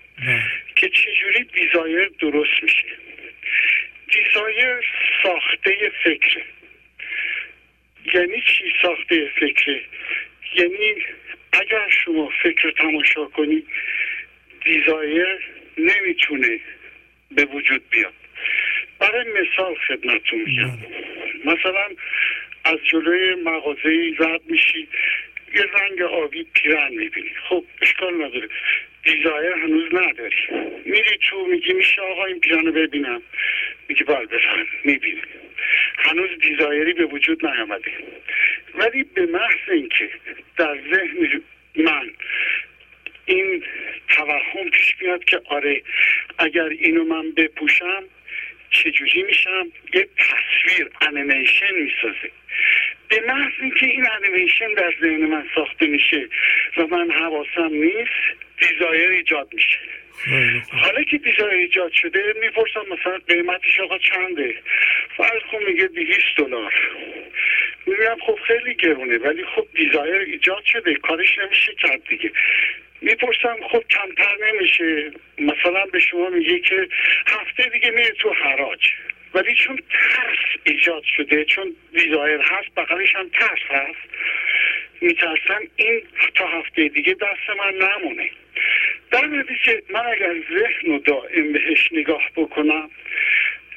که 0.76 0.90
چجوری 0.90 1.44
desire 1.44 2.12
درست 2.20 2.64
میشه؟ 2.64 2.88
desire 4.08 4.86
ساخته 5.24 5.92
فکره. 6.04 6.44
یعنی 8.14 8.42
چی 8.42 8.74
ساخته 8.82 9.32
فکره؟ 9.40 9.82
یعنی 10.54 10.96
اگر 11.54 11.90
شما 11.90 12.32
فکر 12.44 12.72
تماشا 12.72 13.26
کنید 13.26 13.68
desire 14.66 15.40
نمی‌تونه 15.78 16.60
به 17.32 17.46
وجود 17.46 17.90
بیاد. 17.90 18.14
برای 19.00 19.26
مثال 19.32 19.76
خدمتتون 19.76 20.40
میگم. 20.40 20.78
مثلا 21.46 21.90
از 22.66 22.78
جلوی 22.92 23.36
مغازه 23.36 24.12
رد 24.20 24.42
میشی. 24.46 24.88
یه 25.56 25.64
رنگ 25.64 26.02
آبی 26.02 26.44
پیرن 26.54 26.94
می‌بینی. 26.94 27.32
خب 27.50 27.64
اشکال 27.82 28.14
نداره. 28.14 28.50
دیزایر 29.04 29.52
هنوز 29.52 29.94
نداری. 29.94 30.36
میری 30.86 31.18
تو 31.30 31.46
میگی 31.46 31.74
میشه 31.74 32.02
آقا 32.02 32.26
این 32.26 32.40
پیرن 32.40 32.66
رو 32.66 32.72
ببینم. 32.72 33.22
میگی 33.88 34.04
بله 34.04 34.26
بفرم 34.26 34.68
می‌بینی. 34.84 35.22
هنوز 35.98 36.30
دیزایری 36.42 36.94
به 36.94 37.06
وجود 37.06 37.46
نیامده. 37.46 37.92
ولی 38.76 39.04
به 39.04 39.26
محض 39.26 39.70
اینکه 39.72 40.10
در 40.58 40.78
ذهن 40.94 41.42
من 41.76 42.12
این 43.26 43.64
توهم 44.10 44.70
پیش 44.70 44.96
میاد 45.02 45.26
که 45.26 45.42
آره 45.46 45.82
اگر 46.38 46.66
اینو 46.66 47.04
من 47.04 47.32
بپوشم 47.32 48.04
چجوری 48.84 49.24
میشم؟ 49.24 49.68
یه 49.94 50.08
تصویر 50.18 50.90
انیمیشن 51.02 51.74
می‌سازه. 51.74 52.32
به 53.10 53.22
محض 53.28 53.52
اینکه 53.62 53.86
این 53.86 54.06
انیمیشن 54.12 54.74
در 54.74 54.94
ذهن 55.02 55.26
من 55.26 55.46
ساخته 55.56 55.86
میشه 55.86 56.28
و 56.78 56.88
من 56.88 57.12
حواسم 57.12 57.70
نیست 57.72 58.40
desire 58.58 59.10
ایجاد 59.10 59.54
میشه. 59.54 59.80
حالا 60.72 61.04
که 61.04 61.18
desire 61.18 61.54
ایجاد 61.54 61.92
شده 61.92 62.34
می‌پرسم 62.42 62.86
مثلا 62.92 63.18
قیمتش 63.28 63.80
آقا 63.80 63.98
چنده؟ 63.98 64.56
فرض 65.18 65.42
کن 65.52 65.64
میگه 65.68 65.88
200 65.88 66.22
دلار. 66.38 66.74
میگم 67.86 68.18
خب 68.26 68.40
خیلی 68.48 68.76
گرونه 68.76 69.18
ولی 69.18 69.46
خب 69.56 69.68
desire 69.74 70.16
ایجاد 70.16 70.64
شده 70.66 70.96
کارش 70.96 71.38
نمیشه 71.38 71.74
کرد 71.74 72.04
دیگه. 72.10 72.32
می‌پرسم 73.06 73.58
خب 73.72 73.84
کمتر 73.90 74.38
نمیشه. 74.48 75.12
مثلا 75.38 75.86
به 75.86 76.00
شما 76.00 76.30
میگه 76.30 76.60
که 76.60 76.88
هفته 77.28 77.70
دیگه 77.70 77.90
میره 77.90 78.12
تو 78.12 78.34
حراج. 78.34 78.92
ولی 79.34 79.56
چون 79.56 79.80
ترس 79.90 80.38
ایجاد 80.64 81.04
شده 81.18 81.46
چون 81.46 81.76
desire 81.94 82.42
هست 82.42 82.76
بغلش 82.78 83.16
هم 83.16 83.30
ترس 83.30 83.60
هست 83.70 84.00
میترسم 85.02 85.62
این 85.76 86.02
تا 86.36 86.48
هفته 86.48 86.88
دیگه 86.88 87.14
دست 87.14 87.58
من 87.60 87.74
نمونه. 87.74 88.30
در 89.12 89.26
نتیجه 89.26 89.82
من 89.90 90.06
اگر 90.06 90.34
ذهن 90.34 90.92
و 90.92 91.00
دائم 91.00 91.54
بهش 91.54 91.90
نگاه 91.92 92.24
بکنم 92.36 92.90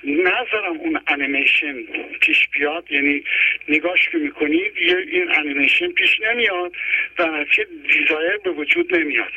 نذارم 0.05 0.77
اون 0.79 1.01
انیمیشن 1.07 1.83
پیش 2.21 2.49
بیاد 2.49 2.85
یعنی 2.91 3.25
نگاش 3.69 4.09
که 4.09 4.19
می‌کنید 4.19 4.77
یه 4.81 4.97
این 4.97 5.31
انیمیشن 5.31 5.89
پیش 5.89 6.21
نمیاد 6.21 6.73
در 7.17 7.31
نتیجه 7.31 7.67
desire 7.93 8.37
به 8.45 8.51
وجود 8.51 8.95
نمیاد. 8.95 9.33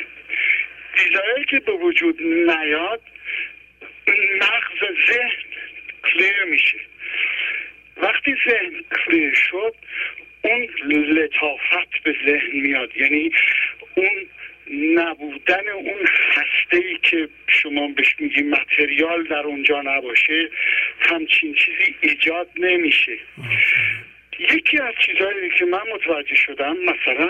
desire 0.97 1.45
که 1.49 1.59
به 1.59 1.71
وجود 1.71 2.21
نیاد 2.23 3.01
مغز 4.41 4.97
ذهن 5.09 5.31
clear 6.03 6.43
میشه. 6.43 6.77
وقتی 7.97 8.35
ذهن 8.49 8.83
کلیر 9.05 9.33
شد 9.33 9.75
اون 10.41 10.67
لطافت 10.91 12.03
به 12.03 12.15
ذهن 12.25 12.59
میاد. 12.59 12.97
یعنی 12.97 13.31
اون 13.95 14.27
نبودن 14.71 15.69
اون 15.69 16.07
هسته 16.31 16.77
ای 16.77 16.97
که 17.03 17.29
شما 17.47 17.87
بهش 17.87 18.15
میگی 18.19 18.41
متریال 18.41 19.23
در 19.23 19.43
اونجا 19.43 19.81
نباشه 19.81 20.49
همچین 20.99 21.53
چیزی 21.53 21.95
ایجاد 22.01 22.49
نمیشه. 22.55 23.17
یکی 24.39 24.79
از 24.79 24.93
چیزهایی 25.05 25.49
که 25.49 25.65
من 25.65 25.81
متوجه 25.93 26.35
شدم 26.35 26.77
مثلا 26.77 27.29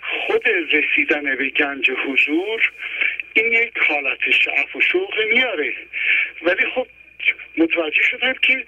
خود 0.00 0.48
رسیدن 0.48 1.36
به 1.36 1.48
گنج 1.48 1.90
حضور 1.90 2.72
این 3.34 3.52
یک 3.52 3.78
حالت 3.78 4.30
شعف 4.30 4.76
و 4.76 4.80
شوق 4.80 5.14
میاره. 5.30 5.72
ولی 6.42 6.66
خب 6.74 6.86
متوجه 7.56 8.02
شدم 8.02 8.32
که 8.32 8.64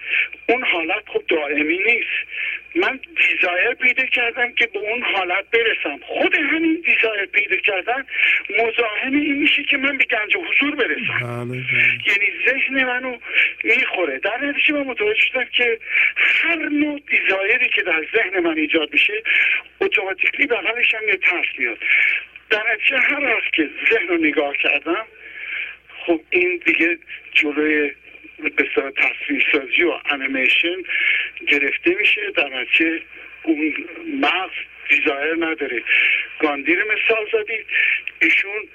اون 0.49 0.63
حالت 0.63 1.03
خب 1.07 1.23
دائمی 1.27 1.77
نیست. 1.77 2.27
من 2.75 2.99
desire 3.15 3.73
پیدا 3.73 4.05
کردم 4.05 4.53
که 4.53 4.67
به 4.67 4.79
اون 4.79 5.03
حالت 5.03 5.45
برسم. 5.51 5.99
خود 6.01 6.35
همین 6.35 6.83
desire 6.85 7.25
پیدا 7.25 7.55
کردن 7.55 8.05
مزاحم 8.49 9.13
این 9.13 9.37
میشه 9.37 9.63
که 9.63 9.77
من 9.77 9.97
به 9.97 10.03
گنج 10.03 10.37
حضور 10.37 10.75
برسم. 10.75 11.19
بله 11.21 11.45
بله. 11.45 11.63
یعنی 12.07 12.31
ذهن 12.47 12.83
منو 12.83 13.17
می‌خوره. 13.63 14.19
در 14.19 14.45
نتیجه 14.45 14.73
من 14.73 14.83
متوجه 14.83 15.21
شدم 15.21 15.45
که 15.45 15.79
هر 16.15 16.55
نوع 16.55 17.01
desire 17.07 17.60
ی 17.60 17.69
که 17.69 17.81
در 17.81 18.05
ذهن 18.15 18.39
من 18.39 18.57
ایجاد 18.57 18.93
میشه 18.93 19.23
automatically 19.81 20.47
بغلش 20.47 20.95
هم 20.95 21.07
یه 21.07 21.17
ترس 21.17 21.45
میاد. 21.57 21.77
در 22.49 22.63
نتیجه 22.73 22.97
هر 22.97 23.23
وقت 23.23 23.53
که 23.53 23.69
ذهن 23.91 24.07
رو 24.07 24.17
نگاه 24.17 24.57
کردم 24.57 25.05
خب 26.05 26.21
این 26.29 26.61
دیگه 26.65 26.97
جلوی 27.33 27.91
صورت 28.75 28.93
تصویر 28.95 29.45
سازی 29.51 29.83
و 29.83 29.99
انیمیشن 30.09 30.75
گرفته 31.47 31.95
میشه. 31.99 32.31
در 32.31 32.49
نتیجه 32.49 33.01
اون 33.43 33.73
مغز 34.21 34.55
desire 34.89 35.35
نداره. 35.39 35.83
گاندی 36.39 36.75
رو 36.75 36.83
مثال 36.91 37.27
زدید. 37.31 37.65
ایشون 38.21 38.67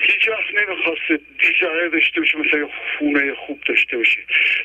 هیچ 0.00 0.28
وقت 0.28 0.54
نمی‌خواست 0.54 1.22
desire 1.38 1.88
داشته 1.88 2.20
باشه 2.20 2.38
مثلا 2.38 2.68
خونه 2.98 3.34
خوب 3.34 3.60
داشته 3.66 3.96
باشه. 3.96 4.18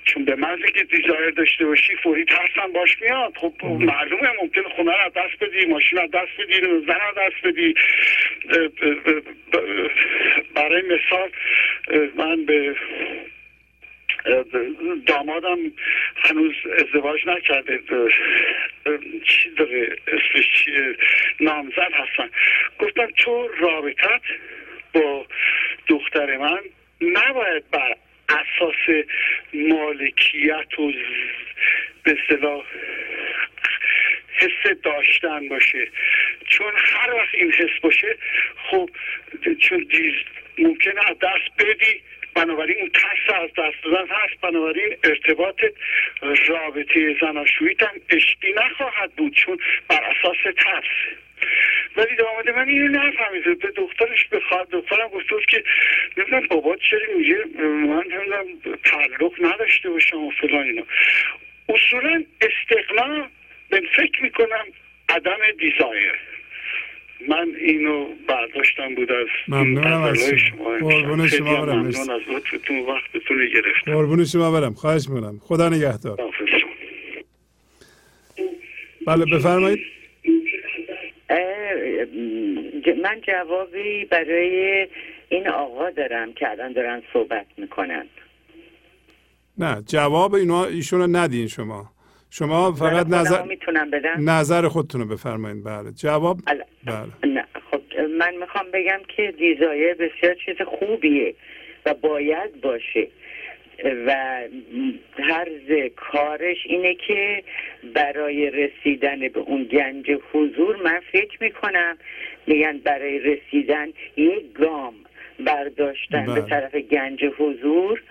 چون 0.05 0.25
به 0.25 0.35
محض 0.35 0.59
که 0.59 0.83
desire 0.83 1.29
داشته 1.29 1.65
باشی 1.65 1.95
فوری 1.95 2.25
ترسم 2.25 2.71
باش 2.73 3.01
میاد. 3.01 3.33
خب 3.37 3.53
معلومه 3.63 4.29
ممکن 4.41 4.63
خونه 4.63 4.91
رو 5.03 5.09
دست 5.09 5.43
بدی 5.43 5.65
ماشین 5.65 5.99
رو 5.99 6.07
دست 6.07 6.41
بدی 6.41 6.61
زن 6.61 6.99
رو 6.99 7.13
دست 7.17 7.47
بدی. 7.47 7.75
برای 10.55 10.81
مثال 10.81 11.29
من 12.15 12.45
به 12.45 12.75
دامادم 15.05 15.57
هنوز 16.15 16.55
ازدواج 16.77 17.27
نکرده. 17.27 17.79
چی 19.23 19.49
داره؟ 19.49 19.97
اسمش 20.07 20.45
چیه؟ 20.53 20.95
نامزد 21.39 21.91
هستن. 21.93 22.29
گفتم 22.79 23.07
تو 23.17 23.47
رابطت 23.47 24.21
با 24.93 25.25
دختر 25.87 26.37
من 26.37 26.59
نباید 27.01 27.69
بر 27.71 27.95
اساس 28.29 29.05
مالکیت 29.53 30.79
و 30.79 30.91
به 32.03 32.17
صلاح 32.29 32.63
حس 34.33 34.75
داشتن 34.83 35.47
باشه. 35.47 35.87
چون 36.47 36.71
هر 36.75 37.13
وقت 37.13 37.35
این 37.35 37.51
حس 37.51 37.79
باشه 37.81 38.17
خب 38.55 38.89
چون 39.59 39.87
دیز 39.89 40.13
ممکنه 40.57 41.09
از 41.09 41.17
دست 41.19 41.49
بدی. 41.59 42.01
بنابراین 42.35 42.77
اون 42.79 42.89
ترس 42.89 43.35
از 43.35 43.49
دست 43.49 43.83
دادن 43.83 44.07
هست. 44.07 44.41
بنابراین 44.41 44.97
ارتباط 45.03 45.61
رابطه 46.47 47.15
زناشوییت 47.21 47.83
هم 47.83 47.95
عشقی 48.09 48.53
نخواهد 48.53 49.11
بود 49.15 49.33
چون 49.33 49.57
بر 49.87 50.03
اساس 50.03 50.37
ترس. 50.57 51.17
ولی 51.97 52.15
داماد 52.15 52.49
من 52.49 52.69
اینو 52.69 52.87
نفهمید. 52.87 53.59
به 53.59 53.71
دخترش 53.71 54.27
بخواد 54.27 54.69
دخترم 54.69 55.07
گفته 55.07 55.35
بود 55.35 55.45
که 55.45 55.63
نمی‌دونم 56.17 56.47
بابا 56.47 56.75
چرا 56.75 57.17
میگه 57.17 57.37
من 57.59 58.03
نمی‌دونم 58.09 58.45
تعلق 58.83 59.33
نداشته 59.41 59.89
باشم 59.89 60.23
و 60.23 60.31
فلان 60.31 60.63
اینا. 60.63 60.83
اصولا 61.69 62.23
استقنا 62.41 63.29
من 63.71 63.81
فکر 63.95 64.23
می‌کنم 64.23 64.65
عدم 65.09 65.37
دیزایر. 65.59 66.19
من 67.29 67.47
اینو 67.65 68.05
برداشتم 68.27 68.95
بود 68.95 69.11
از 69.11 69.27
ممنونم 69.47 70.01
از 70.03 70.17
شما. 70.17 70.77
قربون 70.79 71.27
شما 71.27 71.65
برم. 71.65 71.79
ممنون. 71.79 72.09
از 72.09 72.21
لطفتون 72.29 72.79
و 72.79 72.85
وقتتون 72.85 73.39
رو 73.39 73.45
گرفتم 73.45 73.93
قربون 73.93 74.25
شما 74.25 74.51
برم 74.51 74.73
خواهش 74.73 75.09
می‌کنم 75.09 75.39
خدا 75.43 75.69
نگهدار. 75.69 76.17
بله 79.07 79.25
بفرمایید 79.25 79.79
من 83.03 83.21
جوابی 83.27 84.05
برای 84.05 84.87
این 85.29 85.47
آقا 85.47 85.89
دارم 85.89 86.33
که 86.33 86.49
الان 86.49 86.73
دارن 86.73 87.01
صحبت 87.13 87.45
می‌کنن 87.57 88.05
نه 89.57 89.83
جواب 89.87 90.33
اینا 90.33 90.65
ایشونو 90.65 91.17
ندین 91.17 91.47
شما 91.47 91.91
شما 92.31 92.71
فقط 92.71 93.07
نظر 93.07 93.43
می‌تونم 93.43 93.91
بدم؟ 93.91 94.29
نظر 94.29 94.67
خودتون 94.67 95.01
رو 95.01 95.07
بفرمایید 95.07 95.63
بله. 95.63 95.91
جواب؟ 95.91 96.37
بله. 96.85 97.45
خب 97.71 97.81
من 98.19 98.35
می‌خوام 98.35 98.65
بگم 98.73 98.99
که 99.07 99.33
دیزایر 99.37 99.93
بسیار 99.93 100.35
چیز 100.45 100.55
خوبیه 100.67 101.35
و 101.85 101.93
باید 101.93 102.61
باشه 102.61 103.07
و 104.07 104.41
طرز 105.17 105.91
کارش 105.95 106.57
اینه 106.65 106.95
که 107.07 107.43
برای 107.93 108.49
رسیدن 108.49 109.19
به 109.19 109.39
اون 109.39 109.63
گنج 109.63 110.11
حضور 110.33 110.75
من 110.83 111.01
فکر 111.11 111.37
می‌کنم 111.41 111.97
میگن 112.47 112.77
برای 112.77 113.19
رسیدن 113.19 113.87
یک 114.17 114.53
گام 114.53 114.93
برداشتن 115.39 116.25
بله. 116.25 116.41
به 116.41 116.49
طرف 116.49 116.75
گنج 116.75 117.25
حضور 117.37 118.01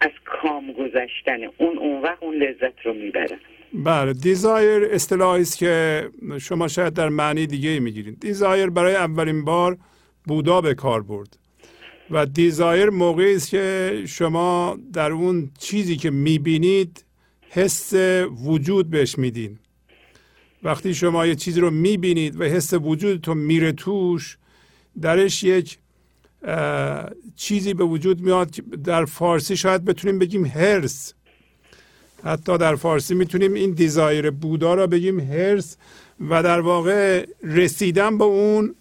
از 0.00 0.10
کام 0.24 0.72
گذشتن. 0.72 1.38
اون 1.56 1.78
اون 1.78 2.02
وقت 2.02 2.22
اون 2.22 2.34
لذت 2.34 2.86
رو 2.86 2.94
می‌برن 2.94 3.38
بله 3.74 4.12
desire 4.12 4.84
اصطلاحی 4.84 5.42
است 5.42 5.58
که 5.58 6.10
شما 6.38 6.68
شاید 6.68 6.92
در 6.92 7.08
معنی 7.08 7.46
دیگه 7.46 7.80
می‌گیرید. 7.80 8.20
desire 8.20 8.70
برای 8.70 8.94
اولین 8.94 9.44
بار 9.44 9.78
بودا 10.24 10.60
به 10.60 10.74
کار 10.74 11.02
برد 11.02 11.38
و 12.10 12.26
desire 12.26 12.90
موقعی 12.90 13.34
است 13.34 13.48
که 13.48 14.02
شما 14.08 14.78
در 14.92 15.12
اون 15.12 15.50
چیزی 15.58 15.96
که 15.96 16.10
می‌بینید 16.10 17.04
حس 17.48 17.92
وجود 18.44 18.90
بهش 18.90 19.18
میدین. 19.18 19.58
وقتی 20.62 20.94
شما 20.94 21.26
یه 21.26 21.34
چیزی 21.34 21.60
رو 21.60 21.70
می‌بینید 21.70 22.40
و 22.40 22.44
حس 22.44 22.72
وجودتون 22.72 23.38
میره 23.38 23.72
توش 23.72 24.38
درش 25.00 25.42
یک 25.42 25.78
چیزی 27.36 27.74
به 27.74 27.84
وجود 27.84 28.20
میاد 28.20 28.50
در 28.84 29.04
فارسی 29.04 29.56
شاید 29.56 29.84
بتونیم 29.84 30.18
بگیم 30.18 30.44
هرس. 30.44 31.14
حتی 32.24 32.58
در 32.58 32.76
فارسی 32.76 33.14
می‌تونیم 33.14 33.54
این 33.54 33.70
دیزایر 33.70 34.30
بودا 34.30 34.74
را 34.74 34.86
بگیم 34.86 35.20
هرس 35.20 35.76
و 36.30 36.42
در 36.42 36.60
واقع 36.60 37.26
رسیدن 37.42 38.18
به 38.18 38.24
اون 38.24 38.74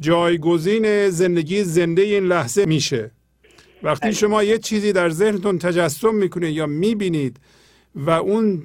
جایگزین 0.00 1.10
زندگی 1.10 1.64
زنده 1.64 2.02
این 2.02 2.24
لحظه 2.24 2.66
میشه. 2.66 3.10
وقتی 3.82 4.12
شما 4.12 4.42
یه 4.42 4.58
چیزی 4.58 4.92
در 4.92 5.10
ذهنتون 5.10 5.58
تجسم 5.58 6.14
می‌کنید 6.14 6.56
یا 6.56 6.66
می‌بینید 6.66 7.36
و 7.94 8.10
اون 8.10 8.62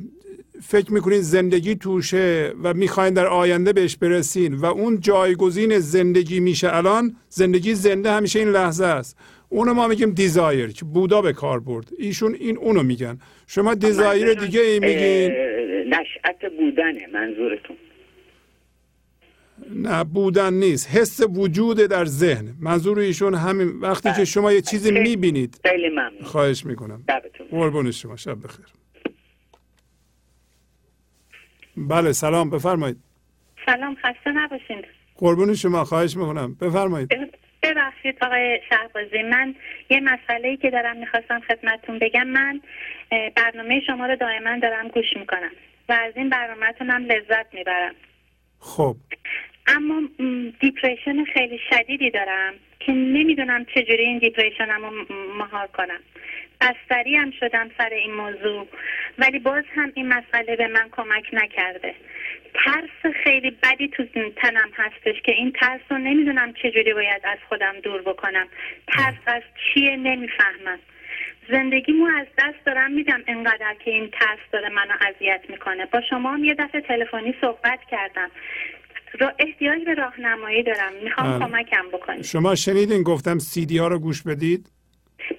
فکر 0.62 0.94
می‌کنید 0.94 1.22
زندگی 1.22 1.76
توشه 1.76 2.54
و 2.64 2.74
می‌خواین 2.74 3.14
در 3.14 3.28
آینده 3.28 3.74
بهش 3.74 3.96
برسین 3.96 4.54
و 4.54 4.66
اون 4.66 5.00
جایگزین 5.00 5.80
زندگی 5.80 6.40
میشه 6.40 6.76
الان 6.76 7.16
زندگی 7.30 7.76
زنده 7.76 8.12
همیشه 8.12 8.40
این 8.40 8.50
لحظه 8.50 8.86
است. 8.86 9.18
اونو 9.50 9.74
ما 9.74 9.88
میگیم 9.88 10.12
دیزایر 10.12 10.72
که 10.72 10.86
بودا 10.86 11.22
به 11.22 11.34
کار 11.34 11.60
برد. 11.60 11.90
ایشون 11.98 12.34
این 12.36 12.58
اونو 12.58 12.84
میگن. 12.84 13.20
شما 13.48 13.74
دیزایر 13.74 14.34
دیگه 14.34 14.62
ای 14.62 14.80
میگین؟ 14.80 15.32
نشأت 15.94 16.52
بودنه 16.58 17.08
منظورتون. 17.14 17.78
نه 19.76 20.04
بودن 20.04 20.54
نیست. 20.54 20.90
حس 20.90 21.22
وجود 21.36 21.78
در 21.78 22.06
ذهن. 22.06 22.56
منظور 22.60 23.00
ایشون 23.00 23.34
همین. 23.36 23.68
وقتی 23.80 24.10
که 24.14 24.26
شما 24.26 24.54
یه 24.54 24.62
چیزی 24.62 24.92
خیلی- 24.92 25.10
می‌بینید 25.10 25.60
خیلی 25.64 25.90
ممنون. 25.90 26.22
خواهش 26.24 26.66
می‌کنم. 26.66 27.04
قربون 27.52 27.92
شما. 27.92 28.16
شب 28.16 28.44
بخیر. 28.44 28.66
بله 31.78 32.12
سلام. 32.12 32.50
بفرمایید. 32.50 32.98
سلام 33.66 33.96
خسته 33.96 34.32
نباشین. 34.32 34.82
قربون 35.16 35.54
شما. 35.54 35.84
خواهش 35.84 36.18
می‌کنم. 36.18 36.54
بفرمایید. 36.54 37.10
ببخشید 37.64 38.18
آقای 38.24 38.60
شهبازی 38.70 39.22
من 39.24 39.56
یه 39.90 40.00
مسئله 40.00 40.48
ای 40.48 40.58
که 40.58 40.70
دارم 40.70 40.98
می‌خواستم 40.98 41.40
خدمتتون 41.40 42.00
بگم. 42.00 42.28
من 42.28 42.62
برنامه 43.36 43.82
شما 43.88 44.06
رو 44.06 44.16
دائما 44.16 44.60
دارم 44.60 44.88
گوش 44.88 45.14
می‌کنم 45.16 45.52
و 45.90 45.94
از 45.94 46.14
این 46.16 46.30
برنامهتون 46.30 46.90
هم 46.90 47.06
لذت 47.06 47.54
می‌برم. 47.54 47.96
خب. 48.60 48.96
اما 49.68 50.02
دیپریشن 50.60 51.24
خیلی 51.24 51.60
شدیدی 51.70 52.10
دارم 52.10 52.54
که 52.80 52.92
نمی‌دونم 52.92 53.66
چجوری 53.66 54.04
این 54.04 54.18
دیپریشنم 54.18 54.82
رو 54.86 54.92
مهار 55.38 55.68
کنم. 55.68 56.00
بستری 56.62 57.16
هم 57.16 57.32
شدم 57.40 57.70
سر 57.78 57.90
این 57.90 58.14
موضوع. 58.14 58.68
ولی 59.18 59.40
باز 59.40 59.64
هم 59.76 59.92
این 59.96 60.08
مسئله 60.08 60.56
به 60.56 60.68
من 60.68 60.90
کمک 60.92 61.26
نکرده. 61.34 61.96
ترس 62.54 63.14
خیلی 63.24 63.52
بدی 63.52 63.88
تو 63.88 64.04
تنم 64.36 64.70
هستش 64.76 65.22
که 65.26 65.32
این 65.32 65.52
ترس 65.52 65.82
رو 65.90 65.98
نمی‌دونم 65.98 66.54
چجوری 66.54 66.94
باید 66.94 67.22
از 67.24 67.38
خودم 67.50 67.74
دور 67.84 68.02
بکنم. 68.02 68.48
ترس 68.88 69.16
از 69.26 69.42
چیه 69.74 69.96
نمی‌فهمم. 69.96 70.80
زندگیمو 71.52 72.06
از 72.06 72.28
دست 72.38 72.66
دارم 72.66 72.92
میدم 72.92 73.24
انقدر 73.28 73.76
که 73.86 73.92
این 73.92 74.10
ترس 74.10 74.40
داره 74.52 74.70
منو 74.70 74.94
اذیت 75.02 75.42
می‌کنه. 75.50 75.86
با 75.86 76.02
شما 76.10 76.34
هم 76.34 76.44
یه 76.44 76.54
دفعه 76.54 76.82
تلفنی 76.82 77.36
صحبت 77.42 77.80
کردم. 77.92 78.32
را 79.20 79.32
احتیاج 79.40 79.84
به 79.84 79.94
راهنمایی 79.94 80.64
دارم. 80.64 80.94
می‌خوام 81.04 81.40
کمکم 81.40 81.90
بکنید. 81.94 82.24
شما 82.24 82.56
شنیدین 82.56 83.04
گفتم 83.04 83.40
سیدی 83.40 83.78
ها 83.78 83.88
رو 83.88 84.00
گوش 84.00 84.24
بدید. 84.24 84.79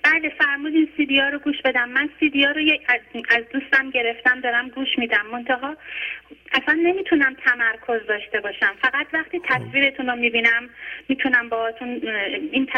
بله 0.02 0.32
فرمودین 0.38 0.88
سیدی 0.96 1.18
ها 1.18 1.28
رو 1.28 1.38
گوش 1.38 1.56
بدم. 1.64 1.88
من 1.88 2.08
سیدی 2.20 2.44
ها 2.44 2.50
رو 2.50 2.60
از, 2.88 3.00
از 3.28 3.44
دوستم 3.52 3.90
گرفتم 3.90 4.40
دارم 4.40 4.68
گوش 4.68 4.88
میدم. 4.98 5.26
منتها 5.32 5.76
اصلا 6.52 6.74
نمی‌تونم 6.74 7.36
تمرکز 7.44 8.06
داشته 8.08 8.40
باشم. 8.40 8.74
فقط 8.82 9.06
وقتی 9.12 9.40
تصویرتون 9.48 10.06
رو 10.06 10.16
می‌بینم 10.16 10.68
می‌تونم 11.08 11.48
با 11.48 11.72
این 12.52 12.68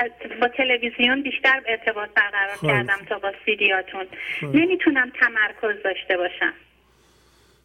با 0.41 0.49
تلویزیون 0.49 1.23
بیشتر 1.23 1.63
ارتباط 1.67 2.09
برقرار 2.17 2.57
خب. 2.57 2.67
کردم 2.67 2.99
تا 3.09 3.19
با 3.19 3.33
سیدیاتون. 3.47 4.07
خب. 4.41 4.57
نمی‌تونم 4.57 5.13
تمرکز 5.21 5.83
داشته 5.85 6.17
باشم. 6.17 6.53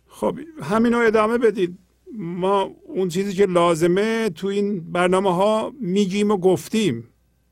خب 0.07 0.39
همین 0.71 0.93
رو 0.93 0.99
ادامه 0.99 1.37
بدید. 1.37 1.77
ما 2.17 2.71
اون 2.85 3.09
چیزی 3.09 3.37
که 3.37 3.51
لازمه 3.51 4.29
تو 4.29 4.47
این 4.47 4.91
برنامه 4.91 5.35
ها 5.35 5.73
میگیم 5.81 6.31
و 6.31 6.37
گفتیم. 6.37 7.03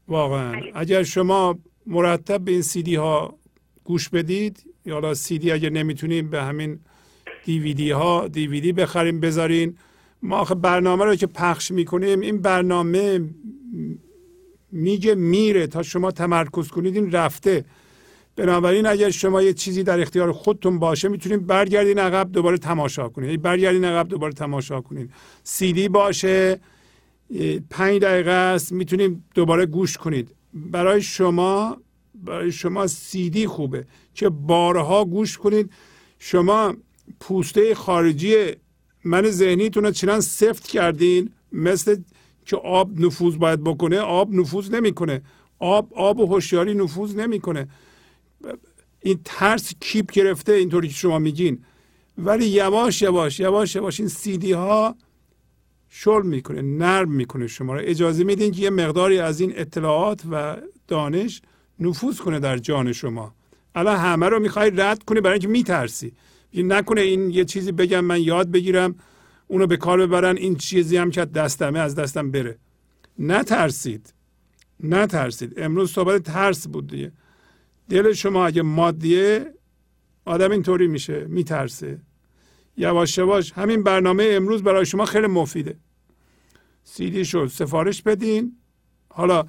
واقعا. 0.08 0.52
بله. 0.52 0.72
اگر 0.76 1.04
شما 1.04 1.60
مرتب 1.88 2.42
به 2.42 2.52
این 2.52 2.62
سیدی 2.62 2.96
ها 2.96 3.38
گوش 3.84 4.10
بدید. 4.10 4.64
یا 4.86 4.94
حالا 4.94 5.14
سیدی 5.14 5.52
اگر 5.52 5.70
نمی‌تونیم 5.70 6.30
به 6.30 6.44
همین 6.44 6.80
دیویدی 7.46 7.92
ها 7.92 8.28
دیویدی 8.28 8.72
بخریم 8.72 9.20
بذارین. 9.20 9.78
ما 10.22 10.38
آخه 10.38 10.56
برنامه 10.56 11.06
رو 11.06 11.16
که 11.16 11.28
پخش 11.28 11.72
می‌کنیم 11.72 12.20
این 12.20 12.42
برنامه 12.42 13.30
میگه 14.72 15.16
میره. 15.16 15.68
تا 15.68 15.84
شما 15.84 16.12
تمرکز 16.12 16.68
کنید 16.68 16.96
این 16.96 17.12
رفته. 17.12 17.66
بنابراین 18.36 18.86
اگر 18.86 19.10
شما 19.10 19.42
یه 19.42 19.54
چیزی 19.54 19.84
در 19.84 20.00
اختیار 20.00 20.32
خودتون 20.32 20.80
باشه 20.80 21.08
می‌تونید 21.08 21.48
برگردین 21.48 22.00
عقب 22.00 22.32
دوباره 22.32 22.58
تماشا 22.58 23.10
کنید. 23.10 23.42
برگردین 23.42 23.86
عقب 23.86 24.08
دوباره 24.08 24.34
تماشا 24.34 24.82
کنید. 24.82 25.12
سیدی 25.44 25.90
باشه. 25.90 26.60
پنج 27.70 28.02
دقیقه 28.02 28.32
است. 28.32 28.72
می‌تونید 28.72 29.24
دوباره 29.36 29.66
گوش 29.66 29.98
کنید. 29.98 30.35
برای 30.56 31.02
شما 31.02 31.78
برای 32.16 32.52
شما 32.52 32.88
سیدی 32.88 33.48
خوبه. 33.48 33.86
که 34.14 34.30
بارها 34.30 35.06
گوش 35.06 35.38
کنید. 35.38 35.72
شما 36.20 36.76
پوسته 37.20 37.76
خارجی 37.76 38.36
من 39.04 39.30
ذهنیتون 39.30 39.84
رو 39.86 39.92
چنان 39.92 40.22
سفت 40.22 40.68
کردین 40.68 41.32
مثل 41.52 41.96
که 42.46 42.56
آب 42.58 43.00
نفوذ 43.00 43.36
باید 43.36 43.64
بکنه 43.64 44.00
آب 44.00 44.34
نفوذ 44.34 44.72
نمی‌کنه. 44.72 45.22
آب 45.60 45.94
آب 45.94 46.20
و 46.20 46.26
هوشیاری 46.26 46.74
نفوذ 46.74 47.16
نمی‌کنه. 47.16 47.68
این 49.02 49.20
ترس 49.26 49.74
کیپ 49.80 50.12
گرفته 50.12 50.54
اینطوری 50.54 50.88
که 50.88 50.94
شما 50.94 51.20
میگین. 51.20 51.64
ولی 52.18 52.46
یواش 52.46 53.02
یواش 53.02 53.40
یواش 53.40 53.76
یواش 53.76 54.00
این 54.00 54.10
سیدی 54.10 54.52
ها 54.52 54.96
شل 55.98 56.22
می‌کنه 56.22 56.62
نرم 56.62 57.12
می‌کنه 57.12 57.48
شما 57.48 57.74
رو. 57.74 57.82
اجازه 57.84 58.24
میدین 58.24 58.52
که 58.52 58.62
یه 58.62 58.70
مقداری 58.70 59.20
از 59.20 59.40
این 59.40 59.54
اطلاعات 59.56 60.22
و 60.32 60.58
دانش 60.88 61.42
نفوذ 61.80 62.18
کنه 62.18 62.40
در 62.40 62.58
جان 62.58 62.92
شما. 62.92 63.36
الان 63.76 63.98
همه 63.98 64.30
رو 64.30 64.40
می‌خوای 64.40 64.72
رد 64.76 65.04
کنه 65.04 65.22
برای 65.22 65.34
اینکه 65.34 65.48
میترسی. 65.48 66.14
نکنه 66.54 67.02
این 67.02 67.30
یه 67.30 67.46
چیزی 67.46 67.72
بگم 67.72 68.06
من 68.06 68.22
یاد 68.22 68.52
بگیرم 68.52 68.96
اونو 69.48 69.68
به 69.68 69.78
کار 69.78 70.08
ببرن 70.08 70.38
این 70.38 70.56
چیزی 70.56 70.98
هم 70.98 71.12
که 71.12 71.26
دستمه 71.26 71.80
از 71.80 71.96
دستم 71.96 72.32
بره. 72.32 72.58
نترسید. 73.20 74.14
نترسید. 74.84 75.54
امروز 75.58 75.92
صحبت 75.92 76.24
ترس 76.24 76.68
بود 76.68 76.88
دیگه. 76.88 77.12
دل 77.90 78.14
شما 78.14 78.46
اگه 78.46 78.62
مادیه 78.62 79.54
آدم 80.26 80.52
اینطوری 80.52 80.88
میشه 80.88 81.26
میترسه. 81.30 82.02
یواش 82.78 83.18
یواش. 83.18 83.54
همین 83.54 83.84
برنامه 83.84 84.30
امروز 84.32 84.64
برای 84.64 84.86
شما 84.86 85.06
خیلی 85.06 85.28
مفیده. 85.28 85.76
سیدی 86.88 87.26
شد 87.26 87.50
سفارش 87.52 88.02
بدین. 88.02 88.58
حالا 89.10 89.46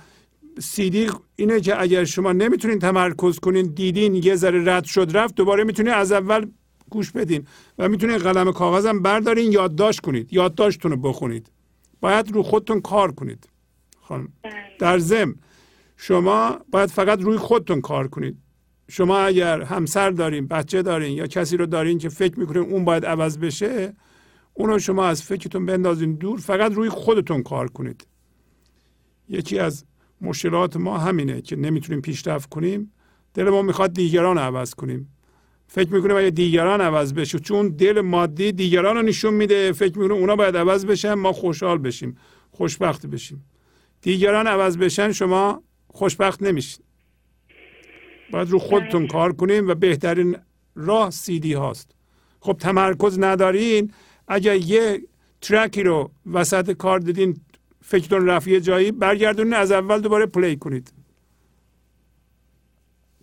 سیدی 0.59 1.11
اینه 1.37 1.61
که 1.61 1.81
اگر 1.83 2.05
شما 2.05 2.33
نمی‌تونین 2.33 2.79
تمرکز 2.79 3.39
کنین 3.39 3.67
دیدین 3.67 4.15
یه 4.15 4.35
ذره 4.35 4.77
رد 4.77 4.85
شد 4.85 5.11
رفت 5.15 5.35
دوباره 5.35 5.65
می‌تونین 5.65 5.93
از 5.93 6.13
اول 6.13 6.47
گوش 6.91 7.11
بدین 7.11 7.47
و 7.79 7.89
می‌تونین 7.89 8.19
قلم 8.19 8.53
کاغذم 8.53 9.03
بردارین 9.03 9.53
یادداشت 9.53 10.01
کنید 10.01 10.33
یادداشتتون 10.33 10.91
رو 10.91 10.97
بخونید. 10.97 11.51
باید 12.01 12.33
رو 12.33 12.43
خودتون 12.43 12.81
کار 12.81 13.13
کنید. 13.13 13.49
خانم. 14.01 14.29
در 14.79 14.99
ضمن 14.99 15.35
شما 15.97 16.59
باید 16.71 16.91
فقط 16.91 17.21
روی 17.21 17.37
خودتون 17.37 17.81
کار 17.81 18.09
کنید. 18.09 18.37
شما 18.91 19.19
اگر 19.19 19.63
همسر 19.63 20.11
دارین 20.11 20.47
بچه 20.47 20.83
دارین 20.83 21.13
یا 21.13 21.27
کسی 21.27 21.57
رو 21.57 21.67
دارین 21.67 21.99
که 21.99 22.09
فکر 22.09 22.41
می‌کنین 22.41 22.63
اون 22.63 22.85
باید 22.85 23.07
عوض 23.07 23.39
بشه 23.39 23.95
اونو 24.59 24.79
شما 24.79 25.07
از 25.07 25.23
فکرتون 25.23 25.67
بندازین 25.67 26.15
دور 26.15 26.41
فقط 26.41 26.73
روی 26.73 26.89
خودتون 26.89 27.43
کار 27.43 27.69
کنید. 27.69 28.07
یکی 29.29 29.59
از 29.59 29.85
مشکلات 30.21 30.77
ما 30.77 30.99
همینه 30.99 31.41
که 31.41 31.57
نمی‌تونیم 31.57 32.01
پیشرفت 32.01 32.49
کنیم. 32.49 32.93
دل 33.35 33.51
ما 33.51 33.63
می‌خواد 33.63 33.93
دیگران 33.93 34.39
عوض 34.39 34.75
کنیم. 34.75 35.13
فکر 35.67 35.95
می‌کنیم 35.95 36.17
اگه 36.17 36.31
دیگران 36.31 36.81
عوض 36.81 37.15
بشه 37.15 37.39
چون 37.39 37.69
دل 37.69 38.01
مادی 38.01 38.53
دیگران 38.53 38.97
رو 38.97 39.03
نشون 39.03 39.35
میده 39.35 39.73
فکر 39.73 39.99
می‌کنیم 39.99 40.21
اونا 40.21 40.37
باید 40.37 40.57
عوض 40.57 40.87
بشن 40.87 41.15
ما 41.15 41.33
خوشحال 41.33 41.79
بشیم 41.79 42.17
خوشبخت 42.51 43.07
بشیم. 43.07 43.45
دیگران 44.01 44.47
عوض 44.47 44.79
بشن 44.79 45.13
شما 45.13 45.63
خوشبخت 45.89 46.43
نمیشین. 46.43 46.85
باید 48.33 48.51
رو 48.51 48.59
خودتون. 48.59 49.07
کار 49.07 49.33
کنیم 49.33 49.69
و 49.69 49.75
بهترین 49.75 50.37
راه 50.75 51.11
سیدی 51.11 51.53
هاست. 51.53 51.91
خب 52.41 52.57
تمرکز 52.61 53.19
ندارین 53.19 53.93
اگر 54.29 54.57
یه 54.57 55.01
ترکی 55.41 55.83
رو 55.83 56.11
وسط 56.33 56.71
کار 56.73 56.99
دیدین 56.99 57.37
فکرتون 57.83 58.27
رفیه 58.27 58.61
جایی 58.61 58.93
برگردونین 58.93 59.55
از 59.55 59.73
اول 59.73 60.01
دوباره 60.01 60.27
پلی 60.27 60.57
کنید. 60.57 60.93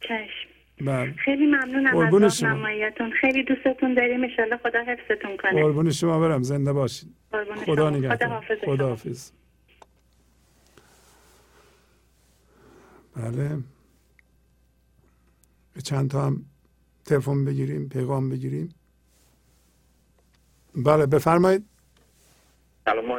چشم. 0.01 0.49
بله. 0.81 1.13
خیلی 1.13 1.45
ممنونم 1.45 2.23
از 2.23 2.43
نمایتون 2.43 3.11
خیلی 3.11 3.43
دوستتون 3.43 3.93
داریم. 3.93 4.23
ان 4.23 4.57
خدا 4.57 4.79
حفظتون 4.87 5.37
کنه. 5.37 5.51
قربون 5.51 5.91
شما 5.91 6.19
برم. 6.19 6.43
زنده 6.43 6.73
باشید 6.73 7.09
خدا 7.65 7.89
نگهدار. 7.89 8.45
خدا 8.65 8.87
حافظ. 8.87 9.31
بله. 13.15 13.57
به 15.75 15.81
چند 15.81 16.09
تا 16.09 16.25
هم 16.25 16.45
تلفن 17.05 17.45
بگیریم 17.45 17.89
پیغام 17.89 18.29
بگیریم. 18.29 18.69
بله 20.75 21.05
بفرمایید. 21.05 21.65
سلام 22.85 23.11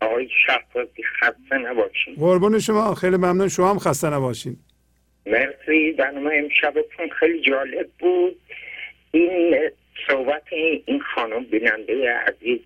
آقای 0.00 0.28
شهبازی 0.46 1.02
خسته 1.20 1.58
نباشین. 1.58 2.14
قربون 2.14 2.58
شما 2.58 2.94
خیلی 2.94 3.16
ممنون. 3.16 3.48
شما 3.48 3.70
هم 3.70 3.78
خسته 3.78 4.10
نباشین. 4.10 4.56
مرسی. 5.26 5.92
برنامه 5.92 6.30
امشبتون 6.34 7.08
خیلی 7.20 7.40
جالب 7.42 7.90
بود. 7.98 8.40
این 9.10 9.70
صحبت 10.08 10.42
این 10.86 11.00
خانم 11.14 11.44
بیننده 11.44 12.12
عزیز 12.12 12.60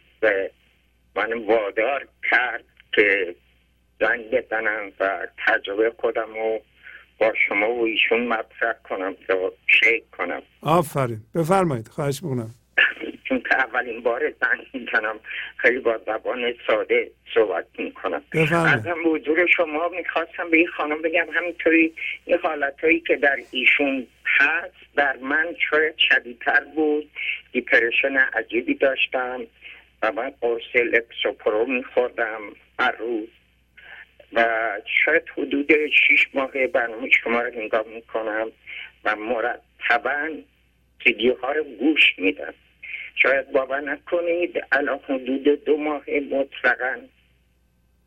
من 1.16 1.32
وادار 1.32 2.08
کرد 2.30 2.64
که 2.92 3.34
زنگ 4.00 4.30
بزنم 4.30 4.92
و 5.00 5.26
تجربه 5.46 5.92
خودم 6.00 6.34
رو 6.34 6.60
با 7.20 7.32
شما 7.48 7.70
و 7.70 7.84
ایشون 7.84 8.26
مطرح 8.26 8.72
کنم 8.88 9.16
یا 9.28 9.52
شیک 9.66 10.10
کنم. 10.10 10.42
آفرین. 10.62 11.20
بفرمایید. 11.34 11.88
خواهش 11.88 12.22
می‌کنم. 12.22 12.54
چون 13.28 13.40
که 13.40 13.56
اولین 13.56 14.00
بار 14.00 14.32
زنگ 14.40 14.66
می‌کنم 14.72 15.20
خیلی 15.56 15.78
با 15.78 15.98
زبان 16.06 16.54
ساده 16.66 17.10
صحبت 17.34 17.66
می‌کنم. 17.78 18.22
از 18.34 18.86
هم 18.86 19.14
حضور 19.14 19.46
شما 19.46 19.88
می‌خواستم 19.88 20.50
به 20.50 20.56
این 20.56 20.66
خانم 20.66 21.02
بگم 21.02 21.26
همینطوری 21.32 21.94
این 22.24 22.38
حالتهایی 22.38 23.00
که 23.00 23.16
در 23.16 23.36
ایشون 23.50 24.06
هست 24.24 24.74
در 24.96 25.16
من 25.16 25.46
شاید 25.70 25.94
شدیدتر 25.98 26.64
بود. 26.74 27.10
depression 27.52 28.16
عجیبی 28.16 28.74
داشتم 28.74 29.40
و 30.02 30.12
من 30.12 30.32
قرص 30.40 30.76
Lexapro 30.76 31.66
میخوردم 31.66 32.40
هر 32.78 32.92
روز. 32.92 33.28
و 34.32 34.46
شاید 35.04 35.22
حدود 35.36 35.72
شیش 35.86 36.28
ماه 36.34 36.66
برنامه 36.66 37.10
شما 37.10 37.40
رو 37.40 37.60
نگاه 37.60 37.84
می‌کنم 37.94 38.50
و 39.04 39.16
مرتبا 39.16 40.28
ویدیو 41.06 41.34
ها 41.34 41.52
رو 41.52 41.64
گوش 41.64 42.14
میدم. 42.18 42.54
شاید 43.22 43.52
باور 43.52 43.80
نکنید 43.80 44.64
الان 44.72 45.00
حدود 45.08 45.64
دو 45.64 45.76
ماه 45.76 46.02
مطلقا 46.30 46.96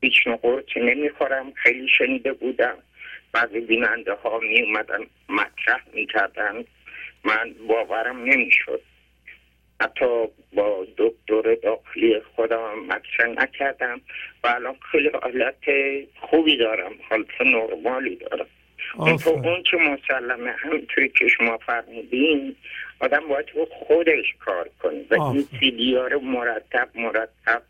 هیچ 0.02 0.28
نقرتی 0.28 0.80
نمی‌خورم. 0.80 1.52
خیلی 1.52 1.88
شنیده 1.88 2.34
بودم. 2.34 2.78
بعضی 3.32 3.60
بیننده 3.60 4.14
ها 4.14 4.40
می 4.40 4.62
اومدن 4.62 5.00
مطرح 5.30 5.82
می‌کردن. 5.94 6.66
من 7.24 7.56
باورم 7.68 8.24
نمی‌شد. 8.24 8.82
حتی 9.82 10.06
با 10.54 10.88
دکتر 10.98 11.56
داخلی 11.64 12.20
خودم 12.36 12.80
مطرح 12.80 13.28
نکردم 13.28 14.02
و 14.44 14.48
الان 14.48 14.76
خیلی 14.92 15.10
حالت 15.24 15.56
خوبی 16.20 16.58
دارم. 16.58 16.92
حالت 17.10 17.42
نرمالی 17.42 18.16
دارم. 18.16 18.48
اون 18.96 19.64
که 19.64 19.78
مسلمه 19.78 20.52
همینطوری 20.52 21.10
که 21.10 21.28
شما 21.28 21.58
فرمودین 21.58 22.56
آدم 23.02 23.28
باید 23.28 23.46
خودش 23.70 24.36
کار 24.40 24.70
کنه. 24.84 25.06
و 25.10 25.22
این 25.22 25.48
سیدی 25.60 25.96
رو 25.96 26.20
مرتب 26.20 26.90
مرتب 26.96 27.62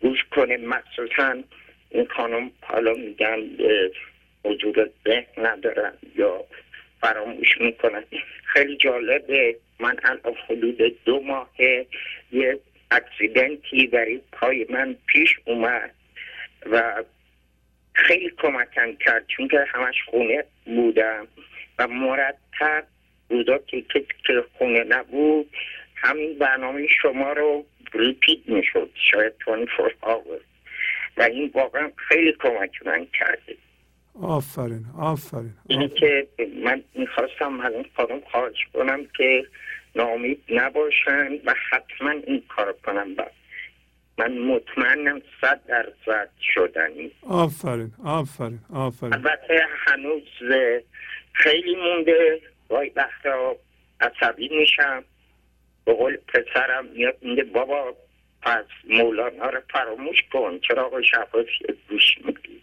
گوش 0.00 0.24
کنه. 0.30 0.56
مخصوصا 0.56 1.36
این 1.90 2.06
خانم 2.06 2.50
حالا 2.60 2.92
میگن 2.92 3.38
وجود 4.44 4.92
ذهن 5.04 5.46
ندارن 5.46 5.92
یا 6.16 6.44
فراموش 7.00 7.60
می‌کنن. 7.60 8.04
خیلی 8.44 8.76
جالبه. 8.76 9.56
من 9.80 9.96
الان 10.04 10.34
حدود 10.48 11.04
دو 11.04 11.20
ماه 11.20 11.50
یه 12.32 12.58
اکسیدنتی 12.90 13.86
برای 13.86 14.20
پای 14.32 14.66
من 14.70 14.96
پیش 15.06 15.38
اومد 15.44 15.90
و 16.70 17.04
خیلی 17.92 18.30
کمکم 18.38 18.96
کرد 18.96 19.26
چون 19.26 19.48
که 19.48 19.64
همش 19.68 20.02
خونه 20.06 20.44
بودم 20.64 21.26
و 21.78 21.88
مرتب 21.88 22.84
روزا 23.32 23.58
که 24.26 24.44
خونه 24.58 24.84
نبود 24.84 25.50
همین 25.94 26.38
برنامه 26.38 26.86
شما 27.02 27.32
رو 27.32 27.64
ریپیت 27.94 28.38
می‌شد 28.46 28.90
شاید 29.12 29.32
24 29.46 29.94
آور 30.00 30.40
و 31.16 31.22
این 31.22 31.50
واقعا 31.54 31.90
خیلی 31.96 32.32
کمک 32.32 32.86
من 32.86 33.06
کرده 33.18 33.56
آفرین 34.22 34.84
آفرین 34.98 35.52
اینی 35.68 35.88
که 35.88 36.26
من 36.64 36.82
می‌خواستم 36.94 37.60
از 37.60 37.72
این 37.72 37.86
خانم 37.96 38.20
خواهش 38.30 38.66
کنم 38.74 39.06
که 39.16 39.46
نامید 39.96 40.42
نباشن 40.50 41.32
و 41.44 41.54
حتما 41.70 42.10
این 42.10 42.42
کار 42.48 42.72
کنم 42.72 43.14
با 43.14 43.26
من 44.18 44.38
مطمئنم 44.38 45.22
صد 45.40 45.60
درصد 45.66 46.28
شدنی 46.54 47.10
آفرین 47.22 47.92
آفرین 48.04 48.58
آفرین. 48.74 49.12
البته 49.12 49.66
هنوز 49.86 50.22
خیلی 51.32 51.76
مونده. 51.76 52.40
گاهی 52.72 52.92
وقتا 52.96 53.56
عصبی 54.00 54.48
میشم. 54.48 55.04
به 55.84 55.94
قول 55.94 56.16
پسرم 56.16 56.86
میاد 56.86 57.16
میگه 57.22 57.44
بابا 57.44 57.96
پس 58.42 58.64
مولانا 58.84 59.50
رو 59.50 59.60
فراموش 59.70 60.22
کن 60.32 60.58
چرا 60.68 60.86
آقای 60.86 61.04
شفاسی 61.04 61.78
گوش 61.88 62.18
میدی؟ 62.24 62.62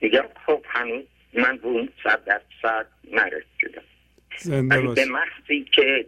میگم 0.00 0.24
خب 0.46 0.64
هنوز 0.68 1.04
من 1.32 1.56
به 1.56 1.66
اون 1.66 1.88
صد 2.04 2.24
درصد 2.24 2.86
نرسیدم. 3.12 3.82
به 4.94 5.04
محضی 5.04 5.64
که 5.72 6.06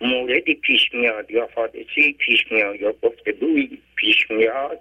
موردی 0.00 0.54
پیش 0.54 0.94
میاد 0.94 1.30
یا 1.30 1.48
حادثی 1.54 2.12
پیش 2.12 2.52
میاد 2.52 2.80
یا 2.80 2.92
گفتگوی 2.92 3.78
پیش 3.96 4.30
میاد 4.30 4.80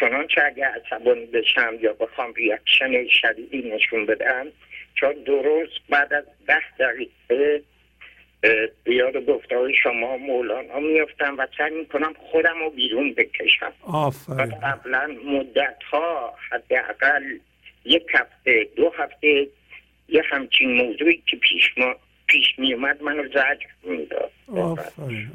چنانچه 0.00 0.42
اگه 0.44 0.66
عصبانی 0.66 1.26
بشم 1.26 1.74
یا 1.80 1.92
بخوام 1.92 2.32
ریاکشن 2.32 3.08
شدیدی 3.08 3.70
نشون 3.70 4.06
بدم 4.06 4.46
چون 4.94 5.12
درست 5.12 5.72
بعد 5.88 6.12
از 6.12 6.24
ده 6.46 6.62
دقیقه 6.78 7.62
یاد 8.86 9.16
گفته 9.26 9.56
شما 9.82 10.16
مولانا 10.16 10.78
میفتم 10.78 11.38
و 11.38 11.46
سعی 11.58 11.74
می‌کنم 11.74 12.14
خودم 12.18 12.58
رو 12.58 12.70
بیرون 12.70 13.14
بکشم. 13.14 13.72
آفرین. 13.86 14.50
قبلا 14.50 15.16
مدت 15.24 15.82
ها 15.92 16.34
حداقل 16.50 17.38
یک 17.84 18.06
هفته 18.14 18.68
دو 18.76 18.92
هفته 18.98 19.46
یه 20.08 20.22
همچین 20.30 20.72
موضوعی 20.72 21.22
که 21.26 21.36
پیش 21.36 21.78
ما 21.78 21.94
پیش 22.26 22.58
می 22.58 22.74
اومد 22.74 23.02
منو 23.02 23.28
زجر 23.28 23.66
می‌داد. 23.82 24.30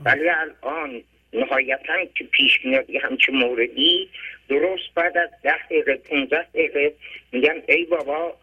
ولی 0.06 0.30
الان 0.30 1.02
نهایتا 1.34 2.06
که 2.16 2.24
پیش 2.24 2.66
میاد 2.66 2.90
یه 2.90 3.02
همچین 3.04 3.36
موردی 3.36 4.10
درست 4.50 4.94
بعد 4.96 5.18
از 5.18 5.30
ده 5.44 5.66
دقیقه 5.66 5.96
پونزده 5.96 6.48
دقیقه 6.54 6.94
میگم 7.32 7.56
ای 7.68 7.86
بابا 7.86 8.38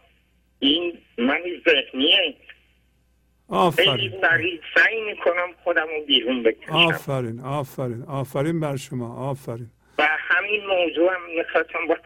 این 0.63 0.97
من 1.17 1.41
ذهنیه 1.69 2.35
آفرین. 3.49 4.21
سریع 4.21 4.59
سعی 4.75 5.01
می‌کنم 5.01 5.53
خودم 5.63 5.87
رو 5.87 6.05
بیرون 6.05 6.43
بکشم. 6.43 6.71
آفرین 6.71 7.39
آفرین 7.39 8.03
آفرین 8.07 8.59
بر 8.59 8.75
شما 8.75 9.29
آفرین. 9.29 9.67
و 9.97 10.07
همین 10.19 10.61
موضوع 10.65 11.13
هم 11.13 11.21
می‌خواستم 11.37 11.87
با 11.87 11.97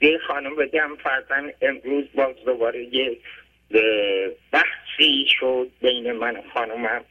یه 0.00 0.18
خانم 0.18 0.56
بگم 0.56 0.96
فرزن 1.02 1.52
امروز 1.62 2.04
باز 2.14 2.34
دوباره 2.46 2.94
یه 2.94 3.16
بحثی 4.52 5.26
شد 5.28 5.68
بین 5.80 6.12
من 6.12 6.36
و 6.36 6.42
خانمم. 6.54 7.04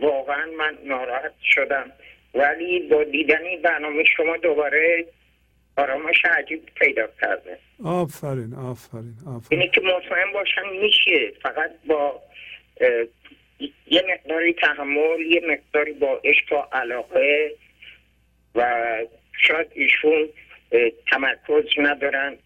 واقعا 0.00 0.46
من 0.58 0.78
ناراحت 0.84 1.34
شدم. 1.42 1.92
ولی 2.34 2.88
با 2.88 3.04
دیدنی 3.04 3.56
برنامه 3.56 4.04
شما 4.16 4.36
دوباره 4.36 5.06
آرامش 5.76 6.24
عجیب 6.24 6.62
پیدا 6.74 7.08
کرده. 7.20 7.58
آفرین 7.84 8.54
آفرین 8.54 9.14
آفرین. 9.26 9.60
اینه 9.60 9.68
که 9.68 9.80
مطمئن 9.80 10.32
باشم 10.32 10.68
میشه. 10.82 11.32
فقط 11.42 11.70
با 11.86 12.22
یه 13.86 14.04
مقداری 14.08 14.52
تحمل 14.52 15.20
یه 15.20 15.42
مقداری 15.48 15.92
با 15.92 16.20
عشق 16.24 16.52
و 16.52 16.56
علاقه 16.72 17.50
و 18.54 18.86
شاید 19.46 19.66
ایشون 19.74 20.28
تمرکز 21.10 21.64
ندارن 21.78 22.36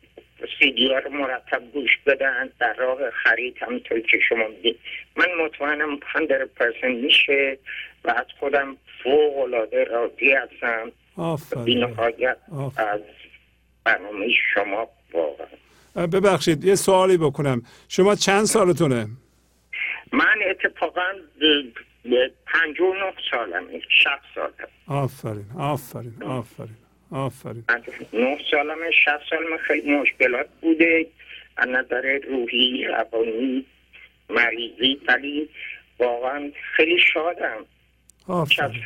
سیدی 0.59 0.93
ها 0.93 0.99
رو 0.99 1.11
مرتب 1.11 1.63
گوش 1.73 1.99
بدن 2.07 2.51
در 2.61 2.75
راه 2.75 3.11
خرید 3.11 3.57
همینطور 3.61 4.01
که 4.01 4.19
شما 4.29 4.49
می‌دید 4.49 4.79
من 5.17 5.27
مطمئنم 5.45 6.01
100% 6.01 6.85
میشه 6.85 7.59
و 8.05 8.11
از 8.11 8.27
خودم 8.39 8.77
فوق 9.03 9.39
العاده 9.39 9.85
راضی 9.85 10.33
هستم. 10.33 10.93
آفرین. 11.17 11.85
از 12.77 13.01
برنامه 13.85 14.27
شما 14.55 14.89
واقعا. 15.13 16.07
ببخشید 16.07 16.65
یه 16.65 16.75
سوالی 16.75 17.17
بکنم. 17.17 17.63
شما 17.89 18.15
چند 18.15 18.45
سالتونه؟ 18.45 19.07
من 20.13 20.37
اتفاقا 20.51 21.13
پنج 22.47 22.81
و 22.81 22.95
نه 22.95 23.13
سالمه 23.31 23.81
شب 24.05 24.21
سالم. 24.35 24.69
آفرین 24.87 25.47
آفرین 25.59 26.23
آفرین 26.23 26.77
آفرین. 27.11 27.65
نه 28.13 28.39
سالمه 28.51 28.91
شب 29.05 29.21
سالمه 29.31 29.57
خیلی 29.57 29.97
مشکلات 29.97 30.49
بوده. 30.61 31.07
از 31.57 31.69
نظر 31.69 32.19
روحی 32.29 32.85
روانی 32.85 33.67
مریضی 34.31 35.01
ولی 35.09 35.49
واقعا 35.99 36.51
خیلی 36.77 36.99
شادم. 37.15 37.67
آفرین. 38.29 38.85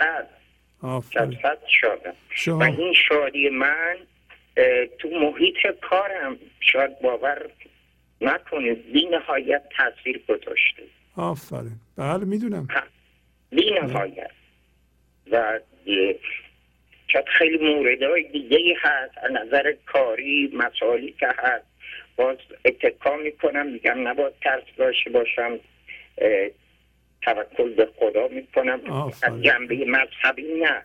آفرین. 0.82 1.38
شادم. 1.80 2.14
و 2.46 2.62
این 2.62 2.94
شادی 3.08 3.48
من 3.48 3.96
تو 4.98 5.08
محیط 5.08 5.56
کارم 5.82 6.36
شاید 6.60 7.00
باور 7.00 7.50
نکنید 8.20 8.92
بی 8.92 9.06
نهایت 9.06 9.62
تاثیر 9.76 10.22
گذاشته. 10.28 10.82
آفرین. 11.16 11.80
بله 11.96 12.24
می‌دونم. 12.24 12.68
بی 13.50 13.70
نهایت. 13.70 14.30
و 15.30 15.60
شاید 17.08 17.24
خیلی 17.38 17.74
موردهای 17.74 18.22
دیگه 18.22 18.76
هست. 18.80 19.18
از 19.18 19.30
نظر 19.30 19.74
کاری 19.86 20.50
مسائلی 20.54 21.12
که 21.12 21.28
هست. 21.38 21.66
باز 22.16 22.38
اتکا 22.64 23.16
می‌کنم. 23.16 23.66
میگم 23.66 24.08
نباید 24.08 24.34
ترس 24.42 24.64
داشته 24.76 25.10
باشم. 25.10 25.58
توکل 27.22 27.74
به 27.74 27.88
خدا 27.96 28.28
می‌کنم. 28.28 28.80
از 29.22 29.42
جنبه 29.42 29.84
مذهبی 29.84 30.42
نه. 30.42 30.82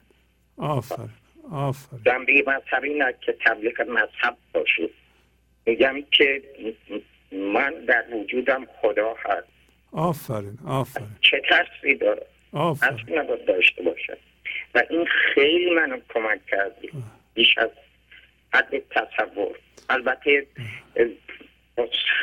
آفرین. 0.57 1.09
آفرین. 1.51 2.01
جنبه 2.05 2.43
مذهبی 2.47 2.93
نه 2.93 3.13
که 3.21 3.35
تبلیغ 3.45 3.81
مذهب 3.81 4.37
باشه. 4.53 4.89
میگم 5.65 6.01
که 6.11 6.41
من 7.31 7.73
در 7.87 8.05
وجودم 8.13 8.67
خدا 8.81 9.15
هست. 9.25 9.47
آفرین 9.91 10.57
آفرین. 10.67 11.07
چه 11.21 11.41
ترسی 11.49 11.95
داره؟ 11.95 12.25
آفرین. 12.53 13.19
نباید 13.19 13.45
داشته 13.45 13.83
باشه. 13.83 14.17
و 14.75 14.83
این 14.89 15.05
خیلی 15.05 15.69
منو 15.75 15.99
کمک 16.13 16.45
کردی 16.45 16.89
بیش 17.33 17.57
از 17.57 17.69
حد 18.53 18.89
تصور. 18.89 19.55
البته 19.89 20.47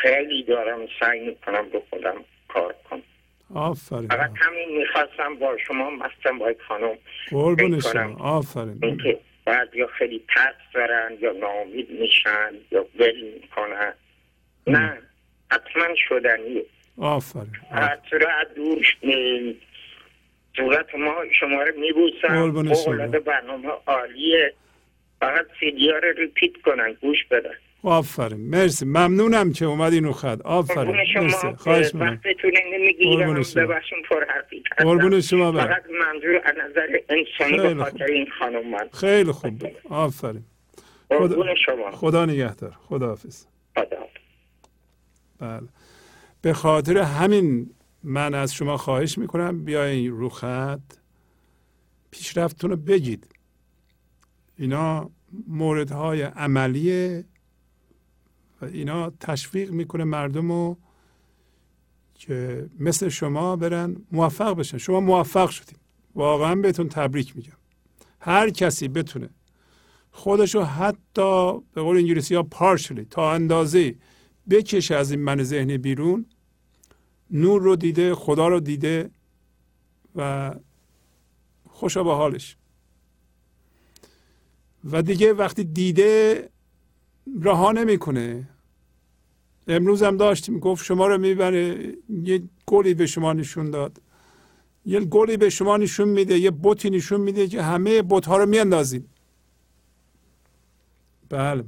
خیلی 0.02 0.42
دارم 0.42 0.80
سعی 1.00 1.20
می‌کنم 1.20 1.68
به 1.68 1.82
خودم 1.90 2.24
کار 2.48 2.74
کنم. 2.90 3.02
آفرین. 3.54 4.08
فقط 4.08 4.30
همین 4.36 4.78
می‌خواستم 4.78 5.34
با 5.34 5.56
شما 5.66 5.90
مستم 5.90 6.38
باید 6.38 6.60
خانم 6.68 6.98
قربون 7.30 7.80
شما. 7.80 8.16
آفرین. 8.24 8.78
اینکه 8.82 9.18
بعد 9.44 9.74
یا 9.74 9.86
خیلی 9.86 10.22
ترس 10.34 10.54
دارن 10.74 11.12
یا 11.20 11.32
نامید 11.32 11.90
میشن 11.90 12.52
یا 12.70 12.86
ول 12.98 13.20
می‌کنن. 13.42 13.92
نه 14.66 14.98
حتما 15.50 15.94
شدنیه. 16.08 16.64
آفرین. 16.98 17.52
هر 17.70 17.98
صورت 18.10 18.54
دور 18.54 18.86
صورت 20.56 20.94
ما 20.94 21.14
شما 21.40 21.62
رو 21.62 21.80
میبوسم. 21.80 22.52
فوق 22.74 23.18
برنامه 23.18 23.68
عالیه. 23.86 24.54
فقط 25.20 25.46
سیدی 25.60 25.88
رو 25.88 26.12
ریپیت 26.16 26.56
کنن. 26.64 26.92
گوش 26.92 27.24
بدن. 27.24 27.54
آفرین. 27.82 28.40
مرسی. 28.50 28.84
ممنونم 28.84 29.52
که 29.52 29.64
اومدین 29.64 30.04
رو 30.04 30.12
خط. 30.12 30.40
آفرین. 30.40 30.96
مرسی. 31.16 31.52
خواهش 31.56 31.94
می‌کنم. 31.94 32.20
قربون 33.08 33.42
شما. 33.42 33.76
قربون 34.78 35.20
شما. 35.20 35.52
فقط 35.52 35.82
منظور 36.00 36.40
از 36.44 36.54
نظر 36.70 36.98
انسانی 37.08 37.74
به 37.74 37.84
خاطر 37.84 38.04
این 38.04 38.26
خانم 38.38 38.70
من. 38.70 38.88
خیلی 38.92 39.32
خوب. 39.32 39.62
آفرین. 39.90 40.44
خدا, 41.08 41.54
شما. 41.66 41.90
خدا 41.90 42.26
نگهدار. 42.26 42.72
خدا 42.88 43.06
حافظ. 43.06 43.44
خدا 43.76 43.96
بله. 45.38 45.68
به 46.42 46.52
خاطر 46.52 46.98
همین 46.98 47.70
من 48.02 48.34
از 48.34 48.54
شما 48.54 48.76
خواهش 48.76 49.18
می‌کنم 49.18 49.64
بیاین 49.64 50.10
رو 50.10 50.28
خط. 50.28 50.80
پیشرفتتون 52.10 52.70
رو 52.70 52.76
بگید. 52.76 53.28
اینا 54.58 55.10
موردهای 55.48 56.22
عملیه 56.22 57.24
و 58.62 58.64
اینا 58.64 59.10
تشویق 59.10 59.70
می‌کنه 59.70 60.04
مردم 60.04 60.52
رو 60.52 60.76
که 62.14 62.66
مثل 62.78 63.08
شما 63.08 63.56
برن 63.56 63.96
موفق 64.12 64.54
بشن. 64.56 64.78
شما 64.78 65.00
موفق 65.00 65.50
شدید 65.50 65.78
واقعا 66.14 66.54
بهتون 66.54 66.88
تبریک 66.88 67.36
میگم. 67.36 67.56
هر 68.20 68.50
کسی 68.50 68.88
بتونه 68.88 69.30
خودشو 70.10 70.62
حتی 70.62 71.52
به 71.74 71.82
قول 71.82 71.96
انگلیسی 71.96 72.34
ها 72.34 72.42
پارشلی 72.42 73.04
تا 73.04 73.32
اندازه 73.32 73.94
بکشه 74.50 74.94
از 74.94 75.10
این 75.10 75.20
من 75.20 75.42
ذهنی 75.42 75.78
بیرون 75.78 76.26
نور 77.30 77.62
رو 77.62 77.76
دیده 77.76 78.14
خدا 78.14 78.48
رو 78.48 78.60
دیده 78.60 79.10
و 80.16 80.54
خوشا 81.68 82.04
به 82.04 82.14
حالش. 82.14 82.56
و 84.84 85.02
دیگه 85.02 85.32
وقتی 85.32 85.64
دیده 85.64 86.48
رها 87.42 87.72
نمی‌کنه. 87.72 88.48
امروز 89.68 90.02
هم 90.02 90.16
داشتیم 90.16 90.58
گفت 90.58 90.84
شما 90.84 91.06
رو 91.06 91.18
می‌بره 91.18 91.94
یه 92.08 92.42
گلی 92.66 92.94
به 92.94 93.06
شما 93.06 93.32
نشون 93.32 93.70
داد. 93.70 94.00
یه 94.84 95.00
گلی 95.00 95.36
به 95.36 95.50
شما 95.50 95.76
نشون 95.76 96.08
میده 96.08 96.38
یه 96.38 96.50
بوتی 96.50 96.90
نشون 96.90 97.20
میده 97.20 97.46
که 97.46 97.62
همه 97.62 98.02
بوت 98.02 98.26
ها 98.26 98.36
رو 98.36 98.46
میاندازید 98.46 99.08
بله. 101.30 101.64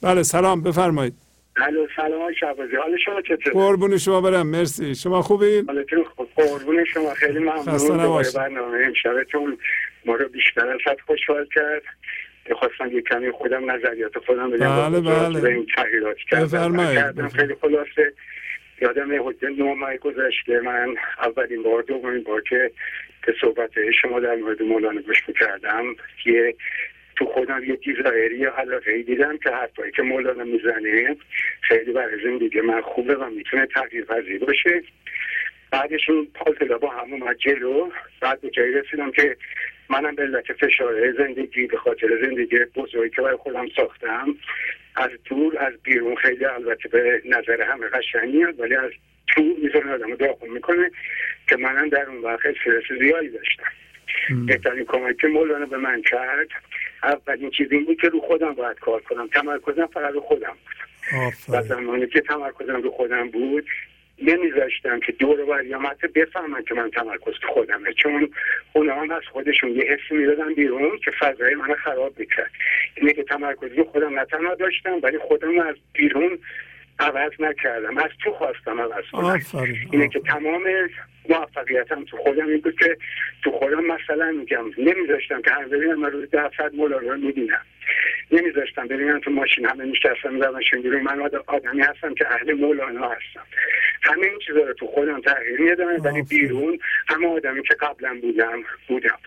بله 0.00 0.22
سلام 0.22 0.62
بفرمایید. 0.62 1.14
الو 1.56 1.86
سلام 1.96 2.32
شبازی 2.40 2.76
حال 2.76 2.98
شما 3.04 3.22
چطور 3.22 3.52
قربون 3.52 3.98
شما 3.98 4.20
برم 4.20 4.46
مرسی. 4.46 4.94
شما 4.94 5.22
خوبید 5.22 5.66
حالتون 5.66 6.04
خوب. 6.04 6.28
قربون 6.36 6.84
شما. 6.84 7.14
خیلی 7.14 7.38
ممنون. 7.38 8.22
برنامه 8.34 8.78
امشبتون 8.86 9.58
ما 10.06 10.14
رو 10.14 10.28
بیشتر 10.28 10.68
از 10.68 10.80
حد 10.86 11.00
خوشحال 11.06 11.46
کرد. 11.54 11.82
خواستم 12.52 12.96
یه 12.96 13.00
کمی 13.00 13.30
خودم 13.30 13.70
نظریات 13.70 14.18
خودم 14.18 14.50
بگم 14.50 14.90
بله 14.90 15.00
بله. 15.00 15.40
به 15.40 15.48
این 15.48 15.66
تغییرات 15.76 16.16
کردم. 16.30 17.28
خیلی 17.28 17.54
خلاصه. 17.54 18.12
یادم 18.80 19.20
حدود 19.20 19.44
نه 19.44 19.74
ماه 19.74 19.96
گذشته 19.96 20.60
من 20.60 20.94
اولین 21.18 21.62
بار 21.62 21.82
دومین 21.82 22.22
بار 22.22 22.42
که 22.42 22.70
که 23.26 23.34
صحبت 23.40 23.70
شما 24.02 24.20
در 24.20 24.34
مورد 24.34 24.62
مولانا 24.62 25.00
گوش 25.00 25.28
می‌کردم 25.28 25.84
یه 26.26 26.54
تو 27.16 27.26
خودم 27.26 27.64
یه 27.64 27.76
دیزایری 27.76 28.38
یا 28.38 28.54
علاقه 28.54 29.02
دیدم 29.02 29.38
که 29.38 29.50
حرفایی 29.50 29.92
که 29.92 30.02
مولانا 30.02 30.44
می‌زنه 30.44 31.16
خیلی 31.60 31.92
برای 31.92 32.24
زندگی 32.24 32.60
من 32.60 32.80
خوبه 32.80 33.14
و 33.14 33.30
می‌تونه 33.30 33.66
تغییر 33.66 34.04
پذیر 34.04 34.44
باشه. 34.44 34.82
بعدش 35.70 36.10
اون 36.10 36.28
پازلا 36.34 36.78
با 36.78 36.90
هم 36.90 37.12
اومد 37.12 37.36
جلو. 37.36 37.90
بعد 38.20 38.40
به 38.40 38.50
جایی 38.50 38.72
رسیدم 38.74 39.10
که 39.10 39.36
منم 39.90 40.14
به 40.14 40.22
علت 40.22 40.52
فشار 40.52 41.12
زندگی 41.12 41.66
به 41.66 41.76
خاطر 41.76 42.08
زندگی 42.22 42.58
بزرگی 42.76 43.16
که 43.16 43.22
برای 43.22 43.36
خودم 43.36 43.68
ساختم 43.76 44.34
از 44.96 45.10
دور 45.24 45.58
از 45.58 45.72
بیرون 45.82 46.16
خیلی 46.16 46.44
البته 46.44 46.88
به 46.88 47.22
نظر 47.24 47.62
همه 47.62 47.86
قشنگ 47.86 48.34
میاد 48.34 48.60
ولی 48.60 48.74
از 48.74 48.90
تو 49.26 49.42
میزان 49.62 49.88
آدم 49.88 50.14
داخل 50.14 50.48
می‌کنه 50.48 50.90
که 51.48 51.56
منم 51.56 51.88
در 51.88 52.06
اون 52.06 52.22
وقت 52.22 52.46
استرس 52.46 52.98
زیادی 53.00 53.28
داشتم. 53.28 53.64
بهترین 54.46 54.84
کمک 54.84 55.16
که 55.16 55.26
مولانا 55.26 55.66
به 55.66 55.76
من 55.76 56.02
کرد 56.02 56.48
اولین 57.02 57.50
چیز 57.50 57.72
این 57.72 57.84
بود 57.84 58.00
که 58.00 58.08
رو 58.08 58.20
خودم 58.20 58.54
باید 58.54 58.78
کار 58.78 59.00
کنم. 59.00 59.28
تمرکزم 59.28 59.86
فقط 59.86 60.12
رو 60.12 60.20
خودم. 60.20 60.56
بود 61.12 61.34
و 61.48 61.62
زمانی 61.62 62.06
که 62.06 62.20
تمرکزم 62.20 62.82
رو 62.82 62.90
خودم 62.90 63.30
بود 63.30 63.66
نمیذاشتم 64.22 65.00
که 65.00 65.12
دور 65.12 65.40
و 65.40 65.64
یا 65.64 65.78
حتی 65.78 66.06
بفهمن 66.06 66.62
که 66.64 66.74
من 66.74 66.90
تمرکز 66.90 67.34
خودمه. 67.48 67.92
چون 67.92 68.30
اونا 68.72 68.94
هم 68.94 69.10
از 69.10 69.22
خودشون 69.32 69.70
یه 69.70 69.82
حسی 69.82 70.14
می‌دادن 70.14 70.54
بیرون 70.54 70.98
که 71.04 71.10
فضای 71.10 71.54
من 71.54 71.74
خراب 71.74 72.18
می‌کرد. 72.18 72.50
اینه 72.94 73.12
که 73.12 73.22
تمرکز 73.22 73.72
رو 73.72 73.84
خودم 73.84 74.18
نه 74.18 74.54
داشتم 74.58 75.00
ولی 75.02 75.18
خودم 75.18 75.58
از 75.58 75.76
بیرون 75.92 76.38
عوض 76.98 77.32
نکردم. 77.38 77.98
از 77.98 78.10
تو 78.24 78.32
خواستم 78.32 78.80
عوض 78.80 79.04
کنم. 79.12 79.40
اینه 79.92 80.08
که 80.08 80.20
تمام 80.20 80.62
موفقیتم 81.28 82.04
تو 82.04 82.16
خودم 82.16 82.46
این 82.46 82.60
بود 82.60 82.78
که 82.78 82.96
تو 83.44 83.50
خودم 83.50 83.84
مثلا 83.84 84.30
میگم 84.30 84.64
نمیذاشتم 84.78 85.42
که 85.42 85.50
هر 85.50 85.64
ببینم 85.64 86.00
من 86.00 86.10
روز 86.10 86.30
ده 86.30 86.50
ساعت 86.56 86.74
مولانا 86.74 87.14
می‌بینم. 87.14 87.62
نمیذاشتم 88.30 88.88
ببینم 88.88 89.20
تو 89.20 89.30
ماشین 89.30 89.66
همه 89.66 89.84
میشتستم 89.84 90.34
می‌زدن 90.34 90.82
بیرون 90.82 91.02
من 91.02 91.30
آدمی 91.46 91.82
هستم 91.82 92.14
که 92.14 92.32
اهل 92.32 92.52
مولانا 92.52 93.08
هستم. 93.08 93.46
همه 94.02 94.26
این 94.26 94.38
چیزا 94.46 94.60
رو 94.60 94.72
تو 94.72 94.86
خودم 94.86 95.20
تغییر 95.20 95.60
میدم 95.60 95.86
ولی 96.04 96.22
بیرون 96.22 96.78
همه 97.08 97.26
آدمی 97.26 97.62
که 97.62 97.74
قبلا 97.74 98.18
بودم 98.22 98.62
بودم. 98.88 99.18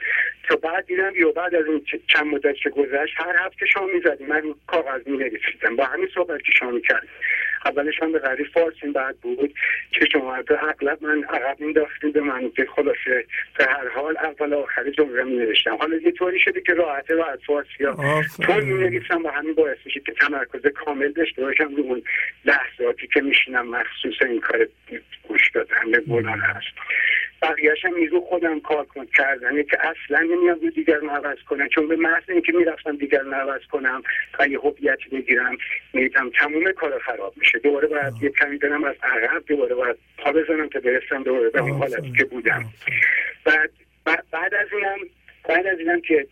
تا 0.49 0.55
بعد 0.55 0.85
دیدم 0.85 1.11
یا 1.15 1.31
بعد 1.31 1.55
از 1.55 1.65
اون 1.65 1.81
چند 2.07 2.25
مدت 2.25 2.55
که 2.55 2.69
گذشت 2.69 3.13
هر 3.17 3.35
هفته 3.45 3.65
شما 3.65 3.87
می‌زدیم. 3.93 4.27
من 4.27 4.43
کاغذ 4.67 5.07
مینویسیدم. 5.07 5.75
با 5.75 5.85
همین 5.85 6.09
صحبت 6.15 6.41
که 6.41 6.51
شما 6.59 6.71
می‌کردیم. 6.71 7.09
اولش 7.67 8.01
هم 8.01 8.11
به 8.11 8.19
غریب 8.19 8.47
فارسین 8.53 8.93
بعد 8.93 9.15
بود 9.21 9.53
که 9.91 10.05
شما 10.11 10.35
اغلب 10.35 11.03
من 11.03 11.23
عقب 11.23 11.59
مینداختیم 11.59 12.11
به 12.11 12.21
منوطه 12.21 12.65
خلاصه 12.75 13.25
به 13.57 13.65
هر 13.65 13.87
حال 13.95 14.17
اول 14.17 14.53
آخر 14.53 14.89
جمله 14.89 15.23
می 15.23 15.37
نوشتم 15.37 15.75
حالا 15.75 15.97
یه 15.97 16.11
طوری 16.11 16.39
شده 16.39 16.61
که 16.61 16.73
راحته 16.73 17.15
و 17.15 17.21
از 17.21 17.39
فارسی 17.47 17.83
ها. 17.83 18.23
طور 18.41 18.61
می 18.61 18.73
نویسم 18.73 19.25
و 19.25 19.29
همین 19.29 19.53
باعث 19.53 19.77
میشه 19.85 19.99
که 19.99 20.11
تمرکز 20.11 20.61
کامل 20.85 21.11
داشته 21.11 21.41
باشم 21.41 21.75
رو 21.75 21.83
اون 21.83 22.03
لحظاتی 22.45 23.07
که 23.07 23.21
میشینم 23.21 23.67
مخصوص 23.67 24.21
این 24.21 24.39
کار 24.39 24.67
گوش 25.27 25.51
دادن 25.53 25.91
به 25.91 26.03
مولانا 26.07 26.43
هست 26.43 26.67
بقیهش 27.41 27.85
هم 27.85 27.99
میگو 27.99 28.21
خودم 28.21 28.59
کار 28.59 28.85
کن 28.85 29.05
کردن 29.05 29.63
که 29.63 29.77
اصلا 29.79 30.19
نمیاد 30.19 30.63
رو 30.63 30.69
دیگران 30.69 31.09
عوض 31.09 31.37
کنم 31.49 31.67
چون 31.67 31.87
به 31.87 31.95
محض 31.95 32.23
اینکه 32.27 32.53
می‌رفتم 32.53 32.97
دیگران 32.97 33.33
عوض 33.33 33.61
کنم 33.71 34.03
و 34.39 34.47
یه 34.47 34.59
هویت 34.59 34.99
بگیرم 35.11 35.57
میدم 35.93 36.29
تموم 36.29 36.71
کار 36.71 36.99
خراب 36.99 37.33
میشه. 37.37 37.59
دوباره 37.59 37.87
باید 37.87 38.13
یه 38.21 38.29
کمی 38.29 38.57
برم 38.57 38.83
از 38.83 38.95
عقب 39.03 39.43
دوباره 39.47 39.75
باید 39.75 39.95
پا 40.17 40.31
بزنم 40.31 40.69
تا 40.69 40.79
برسم 40.79 41.23
دوباره 41.23 41.49
به 41.49 41.63
این 41.63 41.75
حالتی 41.75 42.11
که 42.11 42.25
بودم. 42.25 42.65
بعد 43.45 43.71
بعد 44.05 44.53
از 44.53 44.67
اینم 44.73 44.97
بعد 45.49 45.67
از 45.67 45.79
اینم 45.79 46.01
که 46.01 46.27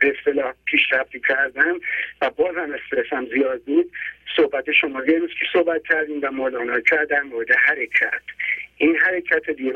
به 0.00 0.16
اصطلاح 0.18 0.54
پیشرفتی 0.64 1.20
کردم 1.28 1.80
و 2.22 2.30
بازم 2.30 2.72
استرسم 2.72 3.26
زیاد 3.26 3.62
بود 3.62 3.92
صحبت 4.36 4.72
شما 4.72 5.04
یه 5.04 5.18
روز 5.18 5.30
که 5.30 5.46
صحبت 5.52 5.82
کردیم 5.88 6.20
و 6.22 6.30
مولانا 6.30 6.80
کرد 6.80 7.08
در 7.08 7.22
مورد 7.22 7.50
حرکت. 7.50 8.22
این 8.80 8.96
حرکت 8.96 9.50
دیگه 9.50 9.72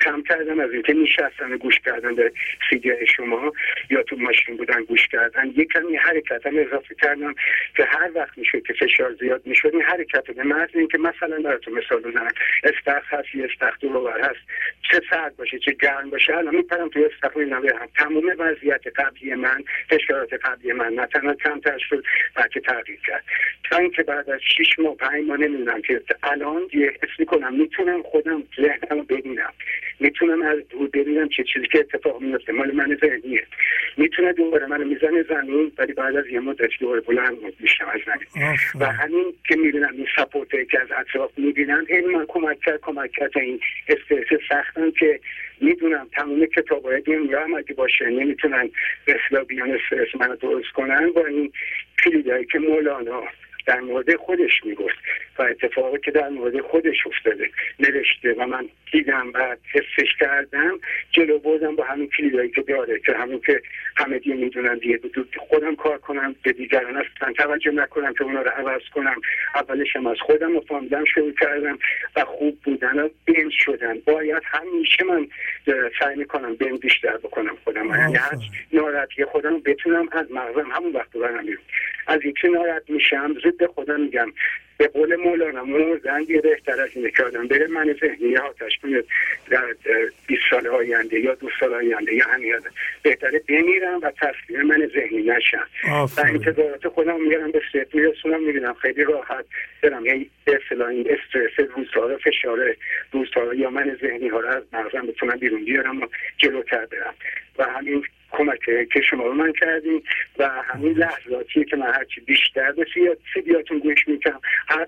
کم 0.00 0.22
کردن 0.22 0.60
از 0.60 0.70
اینکه 0.72 0.92
میشستن 0.92 1.56
گوش 1.56 1.78
کردن 1.78 2.14
به 2.14 2.32
سیدی 2.70 2.92
شما 3.16 3.52
یا 3.90 4.02
تو 4.02 4.16
ماشین 4.16 4.56
بودن 4.56 4.84
گوش 4.84 5.08
کردن 5.08 5.46
یک 5.56 5.72
کمی 5.72 5.96
حرکت 5.96 6.46
هم 6.46 6.58
اضافه 6.58 6.94
کردم 6.94 7.34
که 7.76 7.84
هر 7.84 8.10
وقت 8.14 8.38
می‌شد 8.38 8.62
که 8.62 8.72
فشار 8.72 9.14
زیاد 9.20 9.42
می‌شد 9.46 9.70
این 9.72 9.82
حرکت 9.82 10.30
به 10.30 10.42
محض 10.42 10.68
اینکه 10.74 10.98
مثلا 10.98 11.40
براتون 11.44 11.74
مثال 11.74 12.00
بزنم 12.00 12.32
استخ 12.64 13.14
هست 13.14 13.34
یه 13.34 13.44
استخ 13.44 13.78
دور 13.80 14.20
هست 14.20 14.40
چه 14.90 15.00
سرد 15.10 15.36
باشه 15.36 15.58
چه 15.58 15.72
گرم 15.72 16.10
باشه 16.10 16.36
الان 16.36 16.56
میپرم 16.56 16.88
تو 16.88 17.08
استخ 17.12 17.36
اینا 17.36 17.56
هم 17.56 17.88
تمام 17.96 18.34
وضعیت 18.38 18.86
قبلی 18.96 19.34
من 19.34 19.64
فشارات 19.90 20.32
قبلی 20.32 20.72
من 20.72 20.92
نه 20.92 21.06
تنها 21.06 21.34
کمتر 21.34 21.78
شد 21.78 22.04
بلکه 22.34 22.60
تغییر 22.60 22.98
کرد. 23.06 23.24
تا 23.70 23.76
اینکه 23.76 24.02
بعد 24.02 24.30
از 24.30 24.40
6 24.58 24.78
ماه 24.78 24.96
5 24.96 25.26
ماه 25.26 25.36
نمی‌دونم 25.36 25.82
که 25.82 26.02
الان 26.22 26.62
یه 26.72 26.88
حس 27.02 27.18
می‌کنم 27.18 27.54
می‌تونم 27.78 28.02
خودم 28.02 28.42
ذهنمو 28.56 29.02
ببینم. 29.02 29.52
می‌تونم 30.00 30.42
از 30.42 30.58
دور 30.68 30.88
ببینم 30.88 31.28
چه 31.28 31.44
چیزی 31.44 31.66
که 31.66 31.78
اتفاق 31.78 32.20
میفته 32.20 32.52
مال 32.52 32.70
من 32.70 32.98
ذهنیه. 33.00 33.46
می‌تونه 33.96 34.32
دوباره 34.32 34.66
منو 34.66 34.84
می‌زنه 34.84 35.22
زمین 35.22 35.72
ولی 35.78 35.92
بعد 35.92 36.16
از 36.16 36.26
یه 36.26 36.40
مدت 36.40 36.70
دوباره 36.80 37.00
بلند 37.00 37.36
میشم 37.60 37.86
از 37.94 38.00
زمین. 38.06 38.56
و 38.80 38.86
همین 38.86 39.34
که 39.48 39.56
می‌بینم 39.56 39.92
این 39.92 40.06
سپورته 40.16 40.64
که 40.64 40.80
از 40.80 40.88
اطراف 40.96 41.30
می‌بینم 41.36 41.84
این 41.88 42.06
من 42.06 42.24
کمک 42.28 42.60
کرد 42.60 42.80
کمک 42.80 43.10
کرد 43.12 43.38
این 43.38 43.60
استرس 43.88 44.40
سختم 44.48 44.90
که 44.90 45.20
می‌دونم 45.60 46.08
تمام 46.12 46.46
کتابای 46.46 47.00
دنیا 47.00 47.40
هم 47.40 47.54
اگه 47.54 47.74
باشه 47.74 48.06
نمی‌تونن 48.10 48.70
به 49.04 49.44
بیان 49.48 49.70
استرس 49.70 50.08
منو 50.20 50.36
درست 50.36 50.68
کنن 50.68 51.12
با 51.12 51.26
این 51.26 51.52
کلیدهایی 52.04 52.44
که 52.44 52.58
مولانا 52.58 53.22
در 53.68 53.80
مورد 53.80 54.16
خودش 54.16 54.64
می‌گفت 54.64 54.96
و 55.38 55.42
اتفاقی 55.42 55.98
که 55.98 56.10
در 56.10 56.28
مورد 56.28 56.60
خودش 56.60 56.96
افتاده. 57.06 57.50
نوشته 57.80 58.32
و 58.32 58.46
من 58.46 58.68
دیدم 58.92 59.30
و 59.34 59.56
حسش 59.72 60.16
کردم. 60.20 60.80
جلو 61.10 61.38
بردم 61.38 61.76
با 61.76 61.84
همین 61.84 62.08
کلیدایی 62.08 62.50
که 62.50 62.62
داره 62.62 63.00
که 63.00 63.12
همین 63.12 63.40
که 63.40 63.62
همه 63.96 64.18
دیگه 64.18 64.36
می‌دونن 64.36 64.78
دیگه. 64.78 65.00
خودم 65.36 65.76
کار 65.76 65.98
کنم 65.98 66.34
به 66.42 66.52
دیگران 66.52 66.96
اصلا 66.96 67.32
توجه 67.32 67.70
نکنم 67.70 68.14
که 68.14 68.24
اونا 68.24 68.42
رو 68.42 68.50
عوض 68.50 68.82
کنم. 68.94 69.20
اولش 69.54 69.96
هم 69.96 70.06
از 70.06 70.16
خودم 70.20 70.56
و 70.56 70.60
فهمیدم 70.60 71.04
شروع 71.04 71.32
کردم 71.40 71.78
و 72.16 72.24
خوب 72.24 72.58
بودن 72.64 72.98
و 72.98 73.08
بین 73.24 73.50
شدن 73.50 73.98
باید 74.06 74.42
همیشه 74.44 75.04
من 75.04 75.28
سعی 76.00 76.16
می‌کنم 76.16 76.54
بین 76.54 76.76
بیشتر 76.76 77.16
بکنم 77.16 77.56
خودم. 77.64 77.88
یعنی 77.88 78.18
ناراحتی 78.72 79.24
خودم 79.24 79.60
بتونم 79.60 80.08
از 80.12 80.32
مغزم 80.32 80.70
همون 80.70 80.92
وقت 80.92 81.12
برم 81.12 81.44
از 82.06 82.20
اینکه 82.22 82.48
ناراحت 82.48 82.90
میشم 82.90 83.34
زود 83.42 83.57
به 83.58 83.66
خودم 83.66 84.00
میگم. 84.00 84.32
به 84.78 84.88
قول 84.88 85.16
مولانا 85.16 85.64
مردن 85.64 86.20
یه 86.28 86.40
بهتر 86.40 86.80
از 86.82 86.88
اینه 86.94 87.10
که 87.10 87.24
آدم 87.24 87.48
بره 87.48 87.66
من 87.66 87.96
ذهنی 88.00 88.36
آتش 88.36 88.78
کنه 88.82 89.02
در 89.50 89.66
20 90.26 90.42
سال 90.50 90.66
آینده 90.66 91.20
یا 91.20 91.34
دو 91.34 91.48
سال 91.60 91.74
آینده 91.74 92.14
یا 92.14 92.24
همین 92.24 92.54
بهتره 93.02 93.42
بمیرم 93.48 94.00
و 94.02 94.10
تصمیم 94.10 94.62
من 94.62 94.90
ذهنی 94.94 95.22
نشم. 95.22 95.66
و 95.88 96.20
انتظارات 96.24 96.88
خودم 96.88 97.20
میگرم 97.22 97.50
به 97.50 97.62
سیت 97.72 97.94
میرسونم 97.94 98.42
می‌بینم 98.42 98.74
خیلی 98.74 99.04
راحت 99.04 99.44
برم. 99.82 100.06
یعنی 100.06 100.30
به 100.44 100.60
این 100.88 101.08
استرس 101.10 101.70
روزها 101.76 102.16
فشار 102.16 102.76
روزها 103.12 103.54
یا 103.54 103.70
من 103.70 103.98
ذهنی 104.00 104.28
ها 104.28 104.40
رو 104.40 104.48
از 104.48 104.62
مغزم 104.72 105.06
بتونم 105.06 105.36
بیرون 105.38 105.64
بیارم 105.64 106.02
و 106.02 106.06
جلوتر 106.36 106.86
برم. 106.86 107.14
و 107.58 107.64
همین 107.64 108.04
کمک 108.30 108.60
که 108.92 109.00
شما 109.10 109.32
من 109.32 109.52
کردیم 109.52 110.02
و 110.38 110.48
همین 110.48 110.92
لحظاتیه 110.92 111.64
که 111.64 111.76
من 111.76 111.92
هرچی 111.92 112.20
بیشتر 112.20 112.72
به 112.72 112.86
سیدیاتون 113.34 113.78
گوش 113.78 114.08
می‌کنم. 114.08 114.40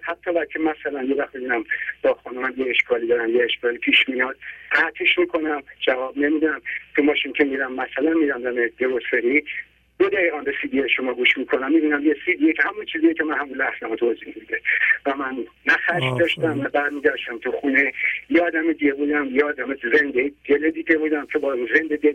حتی 0.02 0.30
وقتی 0.30 0.58
مثلا 0.58 1.02
یه 1.02 1.14
وقت 1.14 1.32
ببینم 1.32 1.64
با 2.02 2.14
خانم 2.14 2.54
یه 2.56 2.70
اشکالی 2.70 3.06
دارم 3.06 3.36
یه 3.36 3.44
اشکالی 3.44 3.78
پیش 3.78 4.08
میاد 4.08 4.36
قطعش 4.72 5.18
می‌کنم 5.18 5.62
جواب 5.86 6.18
نمیدم. 6.18 6.62
تو 6.96 7.02
ماشین 7.02 7.32
که 7.32 7.44
میرم 7.44 7.72
مثلا 7.72 8.10
میرم 8.10 8.42
در 8.42 8.68
گروسری 8.78 9.44
دو 10.00 10.08
دقیقه 10.08 10.40
به 10.44 10.54
سیدی 10.62 10.88
شما 10.96 11.14
گوش 11.14 11.38
می‌کنم. 11.38 11.72
می‌بینم 11.72 12.06
یه 12.06 12.16
سیدی 12.24 12.52
که 12.52 12.62
همون 12.62 12.84
چیزیه 12.84 13.14
که 13.14 13.24
من 13.24 13.34
همون 13.38 13.58
لحظه 13.58 13.96
توضیح 13.96 14.34
میده. 14.36 14.60
و 15.06 15.14
من 15.14 15.36
نه 15.66 15.74
خشم 15.74 16.18
داشتم 16.18 16.60
و 16.60 16.68
برمیگشتم 16.68 17.38
تو 17.38 17.52
خونه. 17.52 17.92
یادم 18.30 18.72
دیگه 18.72 18.92
بودم 18.92 19.28
یادم 19.32 19.74
زنده 19.74 20.32
دل 20.48 20.70
دیگه 20.70 20.98
بودم 20.98 21.26
که 21.26 21.38
با 21.38 21.56
زنده 21.74 21.96
دل 21.96 22.12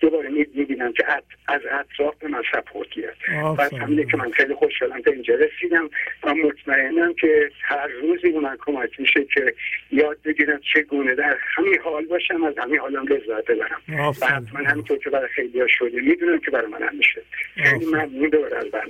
دوباره 0.00 0.28
می‌بینم 0.28 0.92
که 0.92 1.04
از 1.48 1.60
اطراف 1.70 2.18
به 2.18 2.28
من 2.28 2.42
سپورت 2.52 2.90
گیرد 2.90 3.16
بعد 3.58 3.74
همینه 3.74 4.04
که 4.04 4.16
من 4.16 4.30
خیلی 4.30 4.54
خوشحالم 4.54 5.02
که 5.02 5.10
اینجا 5.10 5.34
رسیدم 5.34 5.90
و 6.24 6.34
مطمئنم 6.34 7.14
که 7.14 7.50
هر 7.62 7.86
روزی 7.86 8.30
به 8.30 8.40
من 8.40 8.56
کمک 8.66 9.00
میشه 9.00 9.24
که 9.24 9.54
یاد 9.92 10.18
بگیرم 10.24 10.60
چگونه 10.74 11.14
در 11.14 11.36
همین 11.56 11.78
حال 11.84 12.04
باشم 12.04 12.44
از 12.44 12.58
همین 12.58 12.78
حالم 12.78 13.06
لذت 13.06 13.50
ببرم. 13.50 13.80
و 14.20 14.26
حتما 14.26 14.60
همینطور 14.66 14.98
که 14.98 15.10
برای 15.10 15.28
خیلی 15.28 15.60
ها 15.60 15.66
شده 15.66 16.00
می‌دونم 16.00 16.38
که 16.38 16.50
برای 16.50 16.66
من 16.66 16.82
هم 16.82 16.96
میشه. 16.96 17.22
خیلی 17.54 17.86
ممنون 17.86 18.30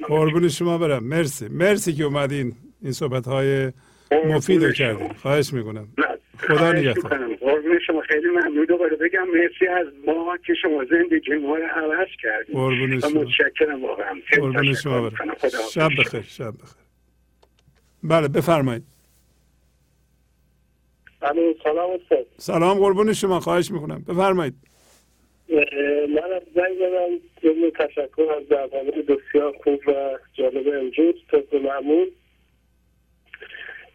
قربون 0.02 0.48
شما 0.48 0.78
برم. 0.78 1.04
مرسی. 1.04 1.48
مرسی 1.48 1.92
که 1.92 2.04
اومدین 2.04 2.52
این 2.82 2.92
صحبت 2.92 3.28
های 3.28 3.72
مفید 4.26 4.64
رو 4.64 4.72
کردین. 4.72 5.12
خواهش 5.12 5.52
می‌کنم. 5.52 5.88
خدا 6.38 6.72
نگهدار. 6.72 7.36
قربون 7.36 7.78
شما. 7.86 8.00
خیلی 8.00 8.28
ممنون. 8.28 8.64
دوباره 8.64 8.96
بگم 8.96 9.26
مرسی 9.34 9.66
از 9.66 9.86
ما 10.06 10.38
که 10.46 10.54
شما 10.62 10.84
زندگی 10.84 11.34
ما 11.34 11.56
رو 11.56 11.64
عوض 11.64 12.08
کردیم 12.22 12.54
قربون 12.54 13.00
شما. 13.00 13.20
متشکرم 13.20 13.84
واقعا. 13.84 14.20
قربون 14.36 14.74
شما 14.74 15.10
برم. 15.10 15.34
شب 15.70 15.88
بخیر 15.98 16.22
شب 16.22 16.54
بخیر. 16.62 16.84
بله 18.02 18.28
بفرمایید. 18.28 18.82
سلام 21.64 22.00
سلام 22.36 22.78
قربون 22.78 23.12
شما. 23.12 23.40
خواهش 23.40 23.70
می‌کنم. 23.70 24.04
بفرمایید. 24.08 24.54
من 25.48 26.32
از 26.36 26.42
زنگ 26.54 26.74
زدم. 26.78 27.18
ضمن 27.44 27.70
تشکر 27.70 28.32
از 28.36 28.44
برنامه 28.48 28.90
بسیار 28.90 29.54
خوب 29.64 29.80
و 29.86 30.18
جالب 30.34 30.68
امروز 30.68 31.14
طبق 31.30 31.54
معمول. 31.54 32.10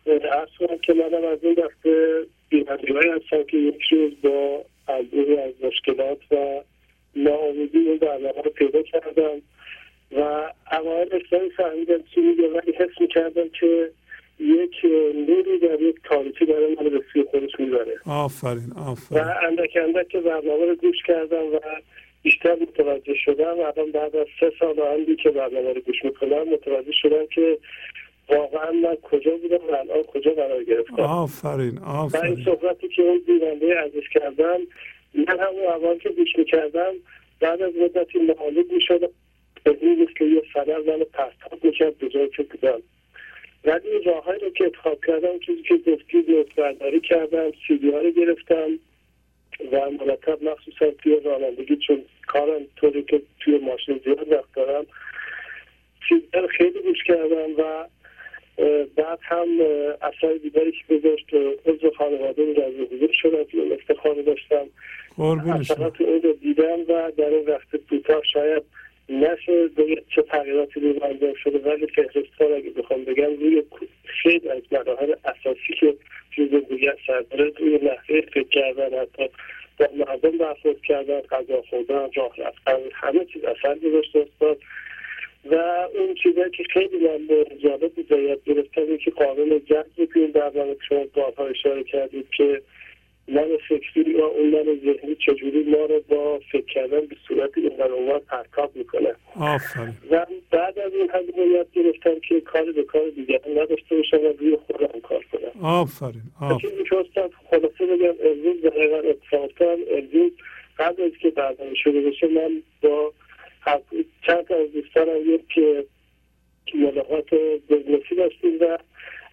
ارز 0.08 0.50
کنم 0.60 0.78
که 0.78 0.94
منم 0.94 1.24
از 1.26 1.44
این 1.44 1.53
دسته 1.53 2.26
بینندگی 2.50 2.94
هستم 2.94 3.44
که 3.44 3.58
یک 3.58 3.82
روز 3.92 4.11
با 4.22 4.66
انبوهی 4.88 5.38
از 5.38 5.53
مشکلات 5.64 6.18
و 6.32 6.61
ناامیدی 7.16 7.78
این 7.78 7.98
برنامه 7.98 8.42
رو 8.45 8.52
پیدا 8.52 8.82
کردم 8.82 9.42
و 10.11 10.52
اوایل 10.72 11.08
اصلاحی 11.14 11.50
فهمیدم 11.50 12.03
چی 12.16 12.22
میگه 12.22 12.48
ولی 12.48 12.72
حس 12.72 13.02
می‌کردم 13.02 13.50
که 13.60 13.92
یک 14.40 14.76
نوری 15.16 15.60
در 15.60 15.82
یک 15.82 15.95
تاریکی 16.03 16.45
داره 16.45 16.68
من 16.68 16.90
به 16.90 17.03
سوی 17.14 17.24
خودش 17.24 17.52
می‌بره. 17.60 18.00
آفرین 18.06 18.74
آفرین. 18.88 19.24
و 19.24 19.34
اندک 19.48 19.78
اندک 19.82 20.08
که 20.08 20.19
برنامه 20.19 20.66
رو 20.66 20.76
گوش 20.76 20.98
کردم 21.08 21.45
و 21.53 21.60
بیشتر 22.24 22.56
متوجه 22.56 23.14
شدم. 23.14 23.60
الان 23.60 23.92
بعد 23.92 24.16
از 24.16 24.28
سه 24.40 24.52
سال 24.60 24.80
آندی 24.80 25.16
که 25.16 25.30
برنامه 25.30 25.74
رو 25.74 25.82
گوش 25.82 26.06
می‌کنم 26.06 26.44
متوجه 26.44 26.92
شدم 26.92 27.26
که 27.26 27.58
واقعا 28.30 28.72
من 28.72 28.96
کجا 28.96 29.38
بودم 29.38 29.68
و 29.70 29.76
الان 29.76 30.04
کجا 30.04 30.32
قرار 30.32 30.64
گرفتم. 30.64 31.00
آفرین 31.00 31.78
آفرین. 31.78 32.34
و 32.34 32.36
این 32.36 32.46
صحبتی 32.46 32.88
که 32.88 33.02
اون 33.02 33.22
دیونده 33.26 33.80
ازش 33.80 34.10
کردم 34.14 34.60
من 35.14 35.40
همون 35.40 35.64
اول 35.64 35.98
که 35.98 36.10
گوش 36.10 36.36
می‌کردم 36.38 36.94
بعد 37.40 37.62
از 37.62 37.74
مدتی 37.76 38.20
معالب 38.20 38.72
می‌شدم 38.72 39.10
به 39.64 39.78
این 39.82 40.08
که 40.18 40.26
یه 40.26 40.42
فنر 40.54 40.78
من 40.78 41.04
پرتاب 41.14 41.64
می‌کرد 41.64 42.08
جایی 42.08 42.30
که 42.30 42.44
بودم. 42.44 42.82
ولی 43.66 43.90
این 43.90 44.04
راههایی 44.04 44.40
رو 44.40 44.50
که 44.50 44.64
انتخاب 44.64 45.06
کردم 45.06 45.40
چیزی 45.40 45.62
که 45.62 45.78
گفتی 45.78 46.22
برداری 46.58 47.00
کردم 47.00 47.52
سیدی 47.68 47.92
ها 47.92 48.00
رو 48.00 48.12
گرفتم. 48.12 48.80
و 49.72 49.90
مرتب 49.90 50.44
مخصوصا 50.44 50.92
توی 51.04 51.20
رانندگی 51.20 51.76
چون 51.88 52.02
کارم 52.28 52.62
طوری 52.76 53.04
که 53.04 53.22
توی 53.40 53.58
ماشین 53.58 54.02
زیاد 54.06 54.32
وقت 54.32 54.54
دارم 54.56 54.86
سیدی 56.10 56.48
خیلی 56.58 56.82
گوش 56.82 57.04
کردم 57.04 57.52
و 57.58 57.86
بعد 58.96 59.20
هم 59.22 59.48
اثر 60.02 60.34
دیگری 60.44 60.72
که 60.72 60.96
گذاشت 60.96 61.28
عضو 61.66 61.92
خانواده 61.98 62.54
رو 62.54 62.64
از 62.64 62.74
حضور 62.74 63.10
شدم 63.14 63.44
که 63.44 63.74
افتخار 63.74 64.22
داشتم. 64.22 64.66
اثرات 65.60 66.02
اون 66.02 66.22
رو 66.22 66.34
دیدم 66.34 66.80
و 66.88 67.12
در 67.18 67.30
این 67.30 67.50
وقت 67.50 67.76
کوتاه 67.90 68.22
شاید 68.34 68.64
نشه 69.10 69.70
چه 70.16 70.22
تغییراتی 70.22 70.80
روی 70.80 71.00
انجام 71.04 71.34
شده. 71.34 71.58
ولی 71.58 71.88
فهرستان 71.88 72.54
اگه 72.54 72.70
بخوام 72.70 73.04
بگم 73.04 73.36
روی 73.40 73.64
خیلی 74.06 74.50
از 74.50 74.62
مراحل 74.72 75.16
اساسی 75.26 75.74
که 75.80 75.96
توی 76.36 76.48
زندگی 76.48 76.88
اثر 76.88 77.22
داره 77.22 77.52
روی 77.60 77.78
نحوه 77.78 78.22
فکر 78.22 78.44
کردن 78.44 79.00
حتی 79.02 79.30
با 79.80 79.88
مردم 79.98 80.38
برخورد 80.38 80.82
کردن 80.82 81.22
غذا 81.22 81.62
خوردن 81.70 82.10
راه 82.16 82.36
رفتن 82.38 82.80
همه 82.94 83.26
چیز 83.26 83.44
اثر 83.44 83.76
گذاشته 83.76 84.20
استاد. 84.20 84.58
و 85.46 85.56
اون 85.96 86.14
چیزایی 86.24 86.52
که 86.52 86.64
خیلی 86.74 87.08
من 87.08 87.28
به 87.28 87.46
جالب 87.64 87.94
بود 87.94 88.12
یاد 88.12 88.44
گرفتم 88.46 88.98
که 88.98 89.12
قانون 89.12 89.62
جذب 89.66 90.06
توی 90.14 90.22
این 90.22 90.32
برنامه 90.32 90.76
که 90.76 90.82
شما 90.90 91.06
بارها 91.14 91.46
اشاره 91.46 91.84
کردید 91.84 92.30
که 92.38 92.62
من 93.28 93.48
فکری 93.70 94.12
یا 94.12 94.26
اون 94.26 94.50
من 94.50 94.80
ذهنی 94.84 95.16
چجوری 95.16 95.64
ما 95.64 95.86
رو 95.86 96.02
با 96.10 96.40
فکر 96.52 96.66
کردن 96.66 97.00
به 97.00 97.16
صورت 97.28 97.58
این 97.58 97.82
اونور 97.82 98.20
پرتاب 98.20 98.76
می‌کنه. 98.76 99.16
آفرین. 99.36 99.94
و 100.12 100.26
بعد 100.52 100.80
از 100.80 100.94
این 100.94 101.10
هم 101.10 101.52
یاد 101.56 101.72
گرفتم 101.72 102.20
که 102.20 102.42
کار 102.42 102.72
به 102.72 102.84
کار 102.84 103.10
دیگران 103.10 103.60
نداشته 103.60 103.96
باشم 103.96 104.18
و 104.18 104.34
روی 104.40 104.58
خودم 104.68 105.00
کار 105.00 105.26
کنم. 105.32 105.66
آفرین 105.66 106.22
که 106.60 106.98
استاد 106.98 107.32
خلاصه 107.52 107.86
بگم 107.86 108.16
امروز 108.24 108.62
دقیقا 108.62 108.98
اتفاق 108.98 109.52
کنم 109.60 109.78
امروز 109.92 110.32
قبل 110.80 111.04
از 111.04 111.12
که 111.22 111.30
برنامه 111.30 111.76
شده 111.76 112.02
بشه 112.02 112.28
من 112.28 112.62
با 112.82 113.14
چند 114.28 114.54
از 114.54 114.72
دوستانم 114.74 115.34
یک 115.34 115.86
ملاقات 116.76 117.34
بزنسی 117.70 118.16
داشتیم 118.18 118.60
و 118.62 118.78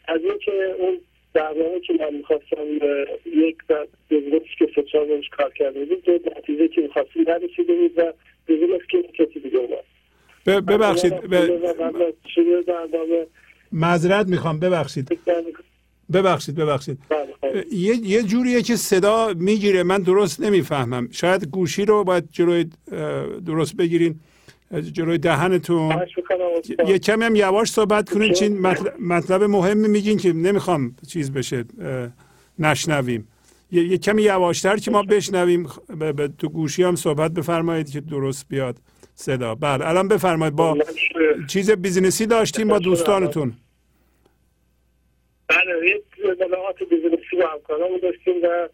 از 0.08 0.20
اینکه 0.20 0.74
اون 0.78 1.00
برنامه 1.36 1.80
که 1.86 1.92
من 2.00 2.14
می‌خواستم 2.14 2.66
یک 3.26 3.56
بزنسی 4.10 4.54
که 4.58 4.68
سوچال 4.74 5.08
روش 5.08 5.28
کار 5.28 5.52
کرده 5.52 5.84
بود 5.84 6.04
به 6.04 6.20
نتیجه 6.38 6.68
که 6.68 6.80
می‌خواستیم 6.80 7.22
نرسیده 7.28 7.74
بود 7.74 7.98
و 7.98 8.12
بزنس 8.48 8.80
که 8.90 9.02
کسی 9.02 9.40
دیگه 9.40 9.58
اومد. 9.58 9.84
ببخشید 10.66 11.12
معذرت 13.72 14.26
می‌خوام 14.26 14.60
ببخشید. 14.60 15.18
ببخشید 16.12 16.56
ببخشید. 16.56 16.98
یه, 17.72 17.94
یه 18.02 18.22
جوریه 18.22 18.62
که 18.62 18.76
صدا 18.76 19.34
می‌گیره 19.36 19.82
من 19.82 19.98
درست 19.98 20.40
نمی‌فهمم. 20.40 21.08
شاید 21.12 21.48
گوشی 21.48 21.84
رو 21.84 22.04
باید 22.04 22.24
جلوی 22.32 22.66
درست 23.46 23.76
بگیرین. 23.76 24.20
جلوی 24.72 25.18
دهنتون. 25.18 26.02
یه 26.86 26.98
کمی 26.98 27.24
هم 27.24 27.36
یواش 27.36 27.70
صحبت 27.70 28.10
کنین 28.10 28.32
چون 28.32 28.60
مطلب 29.00 29.42
مهمی 29.42 29.88
میگین 29.88 30.16
که 30.16 30.32
نمی‌خوام 30.32 30.96
چیز 31.08 31.32
بشه 31.32 31.64
نشنویم. 32.58 33.28
یه, 33.70 33.98
کمی 33.98 34.22
یواشتر 34.22 34.76
که 34.76 34.90
ما 34.90 35.02
بشنویم 35.02 35.68
به 35.98 36.28
تو 36.38 36.48
گوشی 36.48 36.82
هم 36.82 36.96
صحبت 36.96 37.30
بفرمایید 37.30 37.90
که 37.90 38.00
درست 38.00 38.48
بیاد. 38.48 38.76
صدا. 39.14 39.54
بله 39.54 39.88
الان 39.88 40.08
بفرمایید. 40.08 40.54
با 40.54 40.78
چیز 41.48 41.70
business 41.70 42.20
ی 42.20 42.26
داشتیم 42.26 42.68
با 42.68 42.78
دوستانتون. 42.78 43.52
بله 45.48 45.90
یک 45.90 46.02
ملاقات 46.40 46.76
business 46.90 47.31
ی 47.31 47.36
با 47.42 47.48
همکاران 47.48 47.88
داشتیم 48.02 48.34
و 48.42 48.68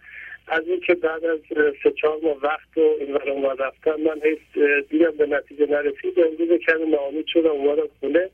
از 0.48 0.68
اینکه 0.68 0.94
بعد 0.94 1.24
از 1.24 1.38
سه 1.82 1.90
چهار 1.90 2.18
ماه 2.22 2.36
وقت 2.42 2.78
و 2.78 2.96
این 3.00 3.16
اونور 3.16 3.54
رفتم 3.54 4.00
من 4.00 4.20
حیث 4.24 4.64
دیدم 4.90 5.10
به 5.10 5.26
نتیجه 5.26 5.66
نرسید. 5.66 6.20
امروز 6.20 6.60
کمی 6.60 6.90
ناامید 6.90 7.26
شدم 7.26 7.50
اومدم 7.50 7.88
خونه. 8.00 8.30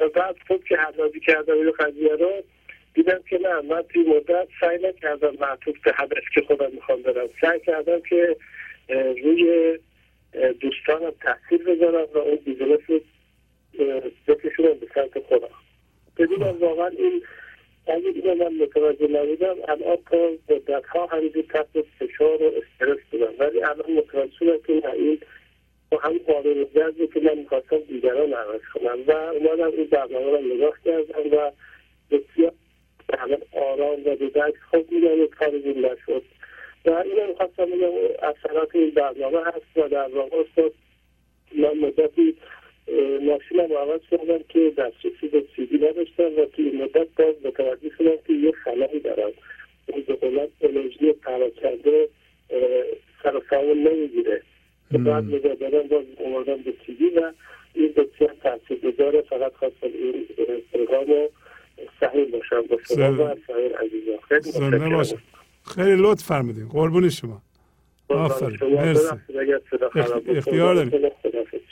و 0.00 0.08
بعد 0.08 0.36
خوب 0.46 0.64
که 0.64 0.76
حلاجی 0.76 1.20
کردم 1.20 1.54
این 1.54 1.70
قضیه 1.70 2.16
رو 2.16 2.42
دیدم 2.94 3.20
که 3.28 3.38
نه 3.38 3.60
من 3.60 3.82
توی 3.82 4.02
مدت 4.02 4.48
سعی 4.60 4.78
نکردم 4.82 5.36
معطوف 5.40 5.80
به 5.84 5.92
هدف 5.94 6.24
که 6.34 6.40
خودم 6.40 6.70
می‌خوام 6.72 7.02
برم. 7.02 7.28
سعی 7.40 7.60
کردم 7.60 8.00
که 8.00 8.36
روی 9.22 9.78
دوستانم 10.60 11.12
تاثیر 11.20 11.64
بذارم 11.64 12.06
و 12.14 12.18
اون 12.18 12.36
business 12.36 13.00
بکشونم 14.28 14.74
به 14.74 14.86
سمت 14.94 15.18
خودم. 15.18 15.48
ببینم 16.18 16.56
واقعا 16.60 16.86
این 16.86 17.22
اگه 17.86 18.08
اینو 18.08 18.34
من 18.34 18.62
متوجه 18.62 19.08
نبودم 19.08 19.56
الان 19.68 19.98
تا 20.10 20.30
مدت 20.50 20.86
ها 20.86 21.06
همینجور 21.06 21.42
تحت 21.42 21.84
فشار 21.98 22.42
و 22.42 22.46
استرس 22.46 22.98
بودم. 23.10 23.32
ولی 23.38 23.62
الان 23.62 23.92
متوجه 23.92 24.32
شدم 24.38 24.58
که 24.66 24.92
این 24.92 25.20
با 25.90 25.98
هم 25.98 26.18
قابل 26.18 26.64
جذبه 26.64 27.06
که 27.06 27.20
من 27.20 27.38
می‌خواستم 27.38 27.78
دیگران 27.78 28.32
عوض 28.32 28.60
کنم. 28.74 28.98
و 29.06 29.12
اومدم 29.12 29.70
این 29.76 29.86
برنامه 29.86 30.30
رو 30.30 30.54
نگاه 30.54 30.74
کردم 30.84 31.36
و 31.36 31.50
بسیار 32.10 32.52
الان 33.18 33.42
آرام 33.52 34.00
و 34.06 34.16
به 34.16 34.52
خوب 34.70 34.92
میدم 34.92 35.26
کار 35.26 35.50
نشد. 35.50 36.22
و 36.84 36.90
اینو 36.90 37.26
می‌خواستم 37.28 37.64
بگم 37.64 37.92
اثرات 38.22 38.74
این 38.74 38.90
برنامه 38.90 39.38
هست 39.38 39.76
و 39.76 39.88
در 39.88 40.08
واقع 40.08 40.42
من 41.52 41.78
مدتی 41.78 42.36
ماشینم 43.22 43.72
عوض 43.76 44.00
کردم 44.10 44.38
که 44.48 44.72
دسترسی 44.78 45.28
به 45.32 45.44
سیدی 45.56 45.76
نداشتم 45.76 46.42
و 46.42 46.44
توی 46.44 46.70
مدت 46.70 47.08
باز 47.16 47.34
متوجه 47.44 47.90
شدم 47.98 48.16
که 48.26 48.32
یه 48.32 48.52
خلایی 48.64 49.00
دارم. 49.00 49.30
اون 49.86 50.02
به 50.06 50.14
قولت 50.14 50.48
انرژی 50.60 51.12
پراکنده 51.12 52.08
سر 53.22 53.40
سامون 53.50 53.78
نمی‌گیره. 53.78 54.42
که 54.92 54.98
بعد 54.98 55.24
مجددا 55.24 55.82
باز 55.82 56.04
اومدم 56.18 56.56
به 56.56 56.74
سیدی 56.86 57.08
و 57.08 57.32
این 57.74 57.92
بسیار 57.92 58.34
تاثیر 58.42 58.78
گذاره 58.78 59.22
فقط 59.22 59.52
خواستم 59.52 59.76
این 59.82 60.26
پروگرام 60.72 61.28
صحیح 62.00 62.24
باشم 62.24 62.62
با 62.62 62.78
شما 62.88 63.24
و 63.24 63.36
سایر 63.46 63.76
عزیزان. 63.76 64.18
خیلی 64.28 65.16
خیلی 65.74 65.96
لطف 66.02 66.24
فرمودین. 66.24 66.68
قربون 66.68 67.08
شما. 67.08 67.42
آفرین. 68.08 68.58
مرسی. 68.74 69.16
اختیار 70.28 70.74
داریم. 70.74 71.10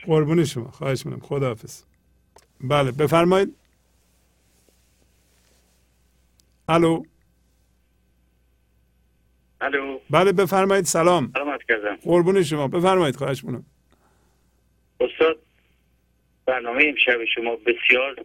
قربون 0.09 0.45
شما. 0.45 0.71
خواهش 0.71 1.07
می‌کنم. 1.07 1.21
خداحافظ. 1.21 1.83
بله 2.61 2.93
بفرمایید. 2.93 3.57
الو. 6.69 7.03
الو. 9.61 9.99
بله 10.11 10.33
بفرمایید. 10.33 10.85
سلام. 10.85 11.33
سلامت 11.35 11.61
کردم. 11.69 11.97
قربون 11.97 12.43
شما. 12.43 12.69
بفرمایید. 12.69 13.17
خواهش 13.17 13.45
می‌کنم. 13.45 13.65
استاد 15.01 15.39
برنامه 16.47 16.85
امشب 16.85 17.25
شما 17.35 17.57
بسیار 17.57 18.25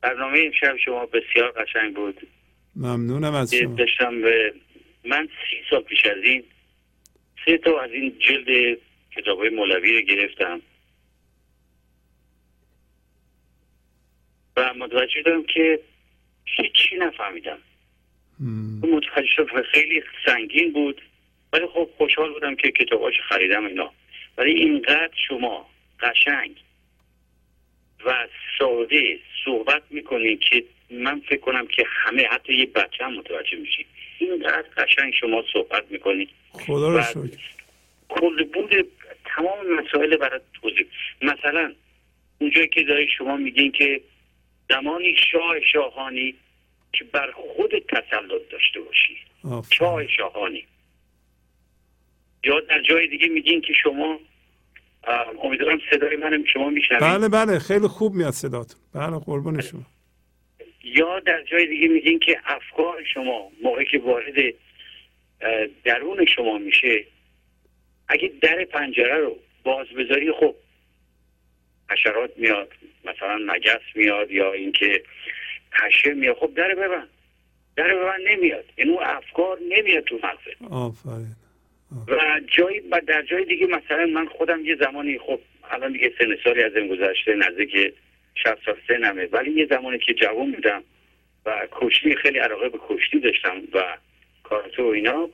برنامه 0.00 0.38
امشب 0.46 0.76
شما 0.84 1.06
بسیار 1.06 1.50
قشنگ 1.50 1.96
بود. 1.96 2.26
ممنونم 2.76 3.34
از 3.34 3.54
شما. 3.54 3.74
داشتم 3.74 4.22
به 4.22 4.54
من 5.04 5.26
سی 5.26 5.56
سال 5.70 5.82
پیش 5.82 6.06
از 6.06 6.22
این 6.24 6.44
سه 7.44 7.58
تا 7.58 7.80
از 7.80 7.90
این 7.90 8.18
جلد 8.18 8.78
کتاب 9.18 9.38
های 9.38 9.48
مولوی 9.48 9.92
رو 9.92 10.00
گرفتم. 10.00 10.60
و 14.56 14.74
متوجه 14.74 15.22
شدم 15.22 15.42
که 15.42 15.80
هیچی 16.44 16.96
نفهمیدم. 16.96 17.58
متوجه 18.82 19.26
شدم 19.36 19.62
خیلی 19.62 20.02
سنگین 20.26 20.72
بود 20.72 21.02
ولی 21.52 21.66
خب 21.66 21.88
خوشحال 21.96 22.32
بودم 22.32 22.54
که 22.56 22.70
کتاباش 22.70 23.14
خریدم 23.28 23.66
اینا. 23.66 23.92
ولی 24.38 24.52
اینقدر 24.52 25.14
شما 25.28 25.70
قشنگ 26.00 26.56
و 28.04 28.28
ساده 28.58 29.18
صحبت 29.44 29.82
می‌کنید 29.90 30.40
که 30.40 30.64
من 30.90 31.20
فکر 31.20 31.40
کنم 31.40 31.66
که 31.66 31.84
همه 31.88 32.26
حتی 32.26 32.54
یه 32.54 32.66
بچه 32.66 33.04
هم 33.04 33.14
متوجه 33.14 33.56
میشید 33.56 33.86
اینقدر 34.18 34.64
قشنگ 34.76 35.14
شما 35.14 35.44
صحبت 35.52 35.90
می‌کنید 35.90 36.28
خدا 36.52 36.88
رو 36.88 37.02
شکر. 37.02 37.38
کل 38.08 38.44
بود 38.44 38.74
تمام 39.38 39.80
مسائل 39.80 40.16
برای 40.16 40.40
توضیح. 40.62 40.86
مثلا 41.22 41.74
اونجایی 42.40 42.68
که 42.68 42.82
داری 42.82 43.08
شما 43.18 43.36
میگین 43.36 43.72
که 43.72 44.00
زمانی 44.68 45.16
شاه 45.32 45.60
شاهانی 45.72 46.34
که 46.92 47.04
بر 47.04 47.30
خود 47.30 47.70
تسلط 47.78 48.42
داشته 48.50 48.80
باشی. 48.80 49.16
شاه 49.70 50.06
شاهانی. 50.06 50.64
یا 52.44 52.60
در 52.60 52.82
جای 52.82 53.06
دیگه 53.06 53.28
میگین 53.28 53.60
که 53.60 53.72
شما 53.82 54.20
امیدوارم 55.42 55.78
صدای 55.90 56.16
من 56.16 56.44
شما 56.52 56.70
میشنوید. 56.70 57.02
بله 57.02 57.28
بله 57.28 57.58
خیلی 57.58 57.88
خوب 57.88 58.14
میاد 58.14 58.32
صداتون 58.32 58.80
بله 58.94 59.18
قربون 59.18 59.60
شما. 59.60 59.82
یا 60.84 61.20
در 61.20 61.42
جای 61.42 61.66
دیگه 61.66 61.88
میگین 61.88 62.18
که 62.18 62.40
افکار 62.44 63.04
شما 63.14 63.50
موقعی 63.62 63.84
که 63.84 63.98
وارد 63.98 64.54
درون 65.84 66.24
شما 66.24 66.58
میشه 66.58 67.04
اگه 68.08 68.32
در 68.42 68.64
پنجره 68.64 69.16
رو 69.16 69.36
باز 69.64 69.86
بذاری 69.86 70.32
خب 70.32 70.54
حشرات 71.90 72.30
میاد 72.36 72.72
مثلا 73.04 73.38
نجس 73.46 73.80
میاد 73.94 74.30
یا 74.30 74.52
اینکه 74.52 75.02
پشه 75.72 76.14
میاد 76.14 76.36
خب 76.36 76.54
در 76.54 76.74
ببند. 76.74 77.08
در 77.76 77.94
ببند 77.94 78.20
نمیاد. 78.28 78.64
این 78.76 78.90
اون 78.90 79.02
افکار 79.02 79.58
نمیاد 79.68 80.04
تو 80.04 80.16
مغزت 80.16 80.72
آفرین. 80.72 81.36
و 82.08 82.40
جای 82.56 82.80
و 82.90 83.00
در 83.06 83.22
جای 83.22 83.44
دیگه 83.44 83.66
مثلا 83.66 84.06
من 84.06 84.26
خودم 84.26 84.64
یه 84.64 84.76
زمانی 84.76 85.18
خب 85.18 85.40
الان 85.70 85.92
دیگه 85.92 86.12
سن 86.18 86.36
سالی 86.44 86.62
از 86.62 86.76
این 86.76 86.88
گذشته 86.88 87.34
نزدیک 87.34 87.94
60 88.34 88.64
سال 88.64 88.76
سنمه 88.88 89.28
ولی 89.32 89.50
یه 89.50 89.66
زمانی 89.70 89.98
که 89.98 90.14
جوان 90.14 90.52
بودم 90.52 90.82
و 91.46 91.68
کشتی 91.72 92.16
خیلی 92.16 92.38
علاقه 92.38 92.68
به 92.68 92.78
کشتی 92.88 93.20
داشتم 93.20 93.62
و 93.74 93.96
کاراتو 94.42 94.82
و 94.82 94.86
اینا 94.86 95.28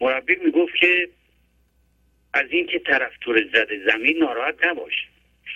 مربی 0.00 0.36
می‌گفت 0.44 0.74
که 0.80 1.08
از 2.36 2.46
اینکه 2.50 2.78
طرف 2.78 3.12
طور 3.20 3.44
زده 3.52 3.80
زمین 3.86 4.18
ناراحت 4.18 4.66
نباش. 4.66 4.92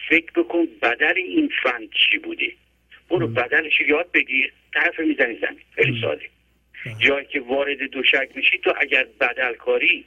فکر 0.09 0.33
بکن 0.33 0.69
بدل 0.83 1.15
این 1.17 1.51
فن 1.63 1.89
چی 1.95 2.19
بوده. 2.19 2.53
برو 3.11 3.29
بدلش 3.29 3.81
یاد 3.81 4.13
بگیر 4.13 4.53
طرف 4.75 5.01
می‌زنی 5.01 5.39
زمین. 5.39 5.61
خیلی 5.75 6.01
ساده. 6.01 6.29
جایی 6.99 7.27
که 7.27 7.41
وارد 7.41 7.83
دوشک 7.83 8.29
میشی 8.35 8.59
تو 8.59 8.73
اگر 8.77 9.07
بدل 9.21 9.55
کاری 9.55 10.05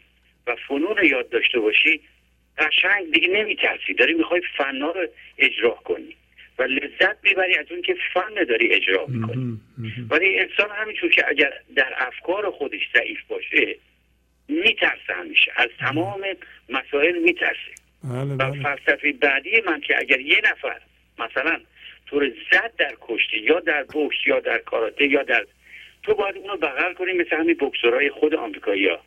و 0.48 0.56
فنون 0.68 0.98
یاد 1.04 1.30
داشته 1.30 1.60
باشی 1.60 2.02
قشنگ 2.58 3.12
دیگه 3.14 3.28
نمیترسی. 3.28 3.94
داری 3.94 4.14
می‌خوای 4.14 4.42
فنا 4.58 4.92
رو 4.92 5.08
اجرا 5.38 5.70
کنی 5.70 6.16
و 6.60 6.64
لذت 6.64 7.18
می‌بری 7.24 7.56
از 7.56 7.66
اون 7.72 7.82
که 7.82 7.96
فن 8.14 8.44
داری 8.44 8.74
اجرا 8.74 9.06
می‌کنی. 9.06 9.60
ولی 10.10 10.40
انسان 10.40 10.70
همینجور 10.72 11.10
که 11.10 11.24
اگر 11.28 11.54
در 11.76 11.94
افکار 11.98 12.52
خودش 12.52 12.82
ضعیف 12.94 13.20
باشه 13.28 13.76
میترسه 14.48 15.14
همیشه. 15.16 15.52
از 15.56 15.70
تمام 15.80 16.22
مسائل 16.70 17.20
میترسه. 17.20 17.74
بله، 18.04 18.34
و 18.34 18.38
بله. 18.38 18.64
فلسفه 18.64 19.12
بعدی 19.12 19.62
من 19.66 19.82
که 19.82 20.00
اگر 20.00 20.20
یه 20.20 20.42
نفر 20.52 20.82
مثلا 21.20 21.60
طور 22.06 22.32
زد 22.52 22.72
در 22.78 22.96
کشتی 23.02 23.38
یا 23.38 23.60
در 23.60 23.84
بوکس 23.84 24.16
یا 24.26 24.40
در 24.40 24.58
کاراته 24.58 25.08
یا 25.08 25.24
در 25.24 25.46
تو 26.04 26.16
باید 26.16 26.38
اونو 26.38 26.58
بغل 26.58 26.94
کنی 26.94 27.14
مثل 27.14 27.36
همین 27.36 27.58
بکسورهای 27.60 28.10
خود 28.10 28.36
آمریکایی 28.36 28.88
ها. 28.88 29.00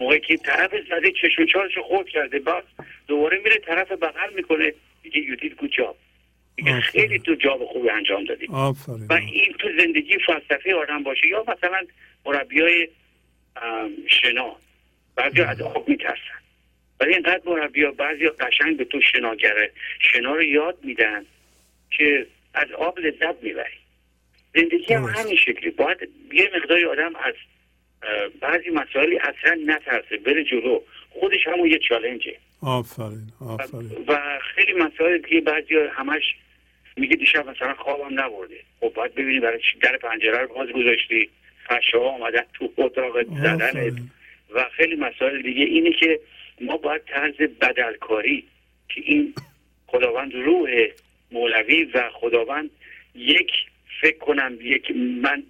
موقعی 0.00 0.20
که 0.20 0.36
طرف 0.36 0.70
زده 0.88 1.12
چشم 1.12 1.46
چارش 1.46 1.78
خود 1.78 2.08
کرده 2.08 2.38
بعد 2.38 2.64
دوباره 3.06 3.38
میره 3.38 3.56
طرف 3.56 3.92
بغل 3.92 4.34
می‌کنه 4.34 4.72
میگه 5.04 5.18
یودید 5.18 5.54
گود 5.54 5.72
جاب. 5.72 5.96
خیلی 6.82 7.18
تو 7.18 7.34
جاب 7.34 7.64
خوبی 7.64 7.90
انجام 7.90 8.24
دادی. 8.24 8.46
و 9.08 9.12
این 9.12 9.52
تو 9.58 9.68
زندگی 9.78 10.18
فلسفه 10.26 10.74
آدم 10.74 11.02
باشه 11.02 11.28
یا 11.28 11.44
مثلا 11.48 11.86
مربی 12.26 12.60
های 12.60 12.88
شنا. 14.06 14.56
بعضی 15.16 15.40
از 15.40 15.60
آب 15.60 15.88
میترسن. 15.88 16.42
ولی 17.00 17.12
اینقدر 17.12 17.42
مربی 17.46 17.84
ها 17.84 17.90
بعضی 17.90 18.28
قشنگ 18.28 18.76
به 18.76 18.84
تو 18.84 19.00
شناگره 19.00 19.72
شنا 19.98 20.34
رو 20.34 20.42
یاد 20.42 20.78
میدن 20.82 21.24
که 21.90 22.26
از 22.54 22.72
آب 22.72 22.98
لذت 22.98 23.42
می‌بری. 23.42 23.78
زندگی 24.54 24.94
هم 24.94 25.04
همین 25.04 25.36
شکلی. 25.36 25.70
باید 25.70 26.08
یه 26.32 26.50
مقداری 26.56 26.84
آدم 26.84 27.12
از 27.16 27.34
بعضی 28.40 28.70
مسائلی 28.70 29.18
اصلا 29.18 29.58
نترسه 29.66 30.16
بره 30.16 30.44
جلو. 30.44 30.80
خودش 31.10 31.46
همون 31.46 31.66
یه 31.70 31.78
چالنجه. 31.88 32.36
آفرین 32.62 33.32
آفرین. 33.40 34.04
و 34.08 34.38
خیلی 34.54 34.72
مسائل 34.72 35.18
دیگه 35.18 35.40
بعضی 35.40 35.74
همش 35.92 36.22
میگه 36.96 37.16
دیشب 37.16 37.48
مثلا 37.48 37.74
خوابم 37.74 38.20
نبرده. 38.20 38.60
خب 38.80 38.92
باید 38.94 39.14
ببینی 39.14 39.40
برای 39.40 39.60
در 39.82 39.96
پنجره 39.96 40.38
رو 40.38 40.54
باز 40.54 40.68
گذاشتی. 40.68 41.30
فشه 41.68 41.98
ها 41.98 42.04
آمدن 42.04 42.42
تو 42.54 42.72
اتاق 42.76 43.22
زدنت. 43.22 43.94
و 44.54 44.68
خیلی 44.72 44.96
مسائل 44.96 45.42
دیگه 45.42 45.64
اینه 45.64 45.90
که 45.90 46.20
ما 46.60 46.76
باید 46.76 47.02
طرز 47.04 47.34
بدلکاری 47.34 48.44
که 48.88 49.00
این 49.04 49.34
خداوند 49.86 50.34
روح 50.34 50.88
مولوی 51.30 51.84
و 51.84 52.10
خداوند 52.10 52.70
یک 53.14 53.50
فکر 54.00 54.18
کنم 54.18 54.58
یک 54.60 54.90
من 54.96 55.42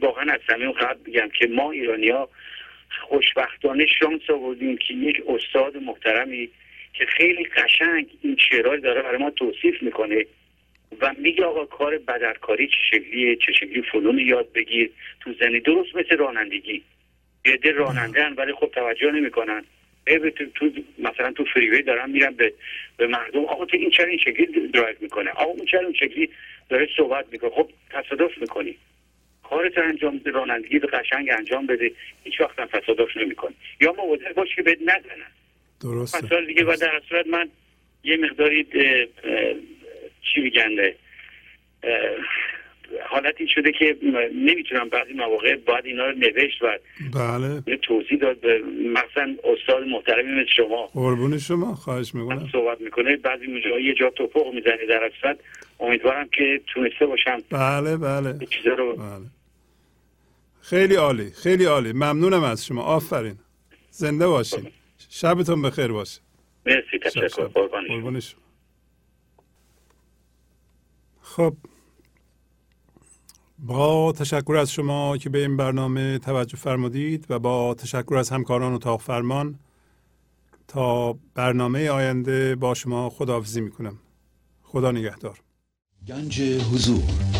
واقعا 0.00 0.32
از 0.32 0.40
صمیم 0.46 0.72
قبل 0.72 1.02
بگم 1.06 1.28
که 1.28 1.46
ما 1.46 1.70
ایرانی 1.70 2.08
ها 2.08 2.28
خوشبختانه 3.08 3.86
شانس 3.86 4.30
آوردیم 4.30 4.76
که 4.76 4.94
یک 4.94 5.22
استاد 5.28 5.76
محترمی 5.76 6.50
که 6.92 7.06
خیلی 7.06 7.44
قشنگ 7.44 8.06
این 8.22 8.36
شعرهای 8.50 8.80
داره 8.80 9.02
برای 9.02 9.18
ما 9.18 9.30
توصیف 9.30 9.82
می‌کنه 9.82 10.26
و 11.00 11.14
میگه 11.18 11.44
آقا 11.44 11.64
کار 11.64 11.98
بدرکاری 11.98 12.66
چه 12.66 12.76
شکلیه 12.90 13.36
چه 13.36 13.52
شکلی 13.52 13.82
فنون 13.82 14.18
یاد 14.18 14.52
بگیر 14.52 14.90
تو 15.20 15.32
زنی 15.40 15.60
درست 15.60 15.96
مثل 15.96 16.16
رانندگی. 16.16 16.82
یه 17.44 17.72
راننده 17.72 18.26
ولی 18.26 18.52
خب 18.52 18.70
توجه 18.74 19.10
نمی‌کنن. 19.10 19.64
تو, 20.36 20.46
تو 20.54 20.70
مثلا 20.98 21.32
تو 21.32 21.44
فریوی 21.44 21.82
دارن 21.82 22.10
میرن 22.10 22.34
به 22.34 22.52
به 22.96 23.06
مردم 23.06 23.44
آقا 23.44 23.64
تو 23.64 23.76
این 23.76 23.90
چرا 23.90 24.06
این 24.06 24.18
شکلی 24.18 24.68
درایو 24.68 24.96
می‌کنه؟ 25.00 25.30
آقا 25.30 25.50
اون 25.50 25.66
چرا 25.66 25.80
این 25.80 25.94
شکلی 25.94 26.30
داره 26.68 26.88
صحبت 26.96 27.26
می‌کنه؟ 27.32 27.50
خب 27.50 27.70
تصادف 27.90 28.38
می‌کنی. 28.38 28.76
کارت 29.42 29.78
انجام 29.78 30.18
بده 30.18 30.30
رانندگی 30.30 30.78
به 30.78 30.86
قشنگ 30.86 31.30
انجام 31.30 31.66
بده 31.66 31.92
هیچ 32.24 32.40
وقت 32.40 32.58
هم 32.58 32.66
تصادف 32.66 33.16
نمی‌کنی. 33.16 33.54
یا 33.80 33.92
مواظب 33.92 34.32
باش 34.32 34.54
که 34.56 34.62
بهت 34.62 34.78
نزنن. 34.82 35.30
درسته. 35.82 36.24
مثلا 36.24 36.44
دیگه 36.44 36.64
و 36.64 36.76
در 36.80 37.02
صورت 37.08 37.26
من 37.26 37.48
یه 38.04 38.16
مقداری 38.16 38.66
چی 40.22 40.40
میگن؟ 40.40 40.92
حالتی 43.08 43.48
شده 43.48 43.72
که 43.72 43.96
نمی‌تونم 44.34 44.88
بعضی 44.88 45.12
مواقع 45.12 45.56
باید 45.56 45.86
اینا 45.86 46.06
رو 46.06 46.12
نوشت 46.12 46.62
و 46.62 46.78
بله. 47.14 47.76
توضیح 47.76 48.18
داد 48.18 48.40
به 48.40 48.62
مثلا 48.92 49.36
استاد 49.44 49.82
محترمی 49.88 50.32
مثل 50.40 50.50
شما. 50.56 50.86
قربون 50.86 51.38
شما 51.38 51.74
خواهش 51.74 52.14
می‌کنم. 52.14 52.48
صحبت 52.52 52.80
می‌کنه 52.80 53.16
بعضی 53.16 53.46
موقع 53.46 53.82
یه 53.82 53.94
جا 53.94 54.10
توپق 54.10 54.46
می‌زنی 54.54 54.86
در 54.88 55.04
اصلا 55.04 55.36
امیدوارم 55.80 56.28
که 56.28 56.60
تونسته 56.66 57.06
باشم. 57.06 57.38
بله 57.50 57.96
بله. 57.96 58.46
چیزا 58.46 58.74
رو 58.74 58.96
بله. 58.96 59.26
خیلی 60.60 60.94
عالی 60.94 61.30
خیلی 61.42 61.64
عالی. 61.64 61.92
ممنونم 61.92 62.42
از 62.42 62.66
شما. 62.66 62.82
آفرین. 62.82 63.34
زنده 63.90 64.26
باشین. 64.26 64.66
شبتون 65.10 65.62
بخیر 65.62 65.88
باشه. 65.88 66.20
مرسی 66.66 66.98
تشکر. 67.02 67.44
قربان 67.46 68.20
شما. 68.20 68.40
خب. 71.22 71.52
با 73.62 74.12
تشکر 74.12 74.56
از 74.56 74.72
شما 74.72 75.16
که 75.16 75.30
به 75.30 75.38
این 75.38 75.56
برنامه 75.56 76.18
توجه 76.18 76.56
فرمودید 76.56 77.26
و 77.30 77.38
با 77.38 77.74
تشکر 77.74 78.16
از 78.16 78.30
همکاران 78.30 78.72
اتاق 78.72 79.00
فرمان 79.00 79.58
تا 80.68 81.18
برنامه 81.34 81.88
آینده 81.88 82.56
با 82.56 82.74
شما 82.74 83.10
خداحافظی 83.10 83.60
می‌کنم. 83.60 83.98
خدا 84.62 84.92
نگهدار. 84.92 85.38
گنج 86.08 86.40
حضور. 86.42 87.39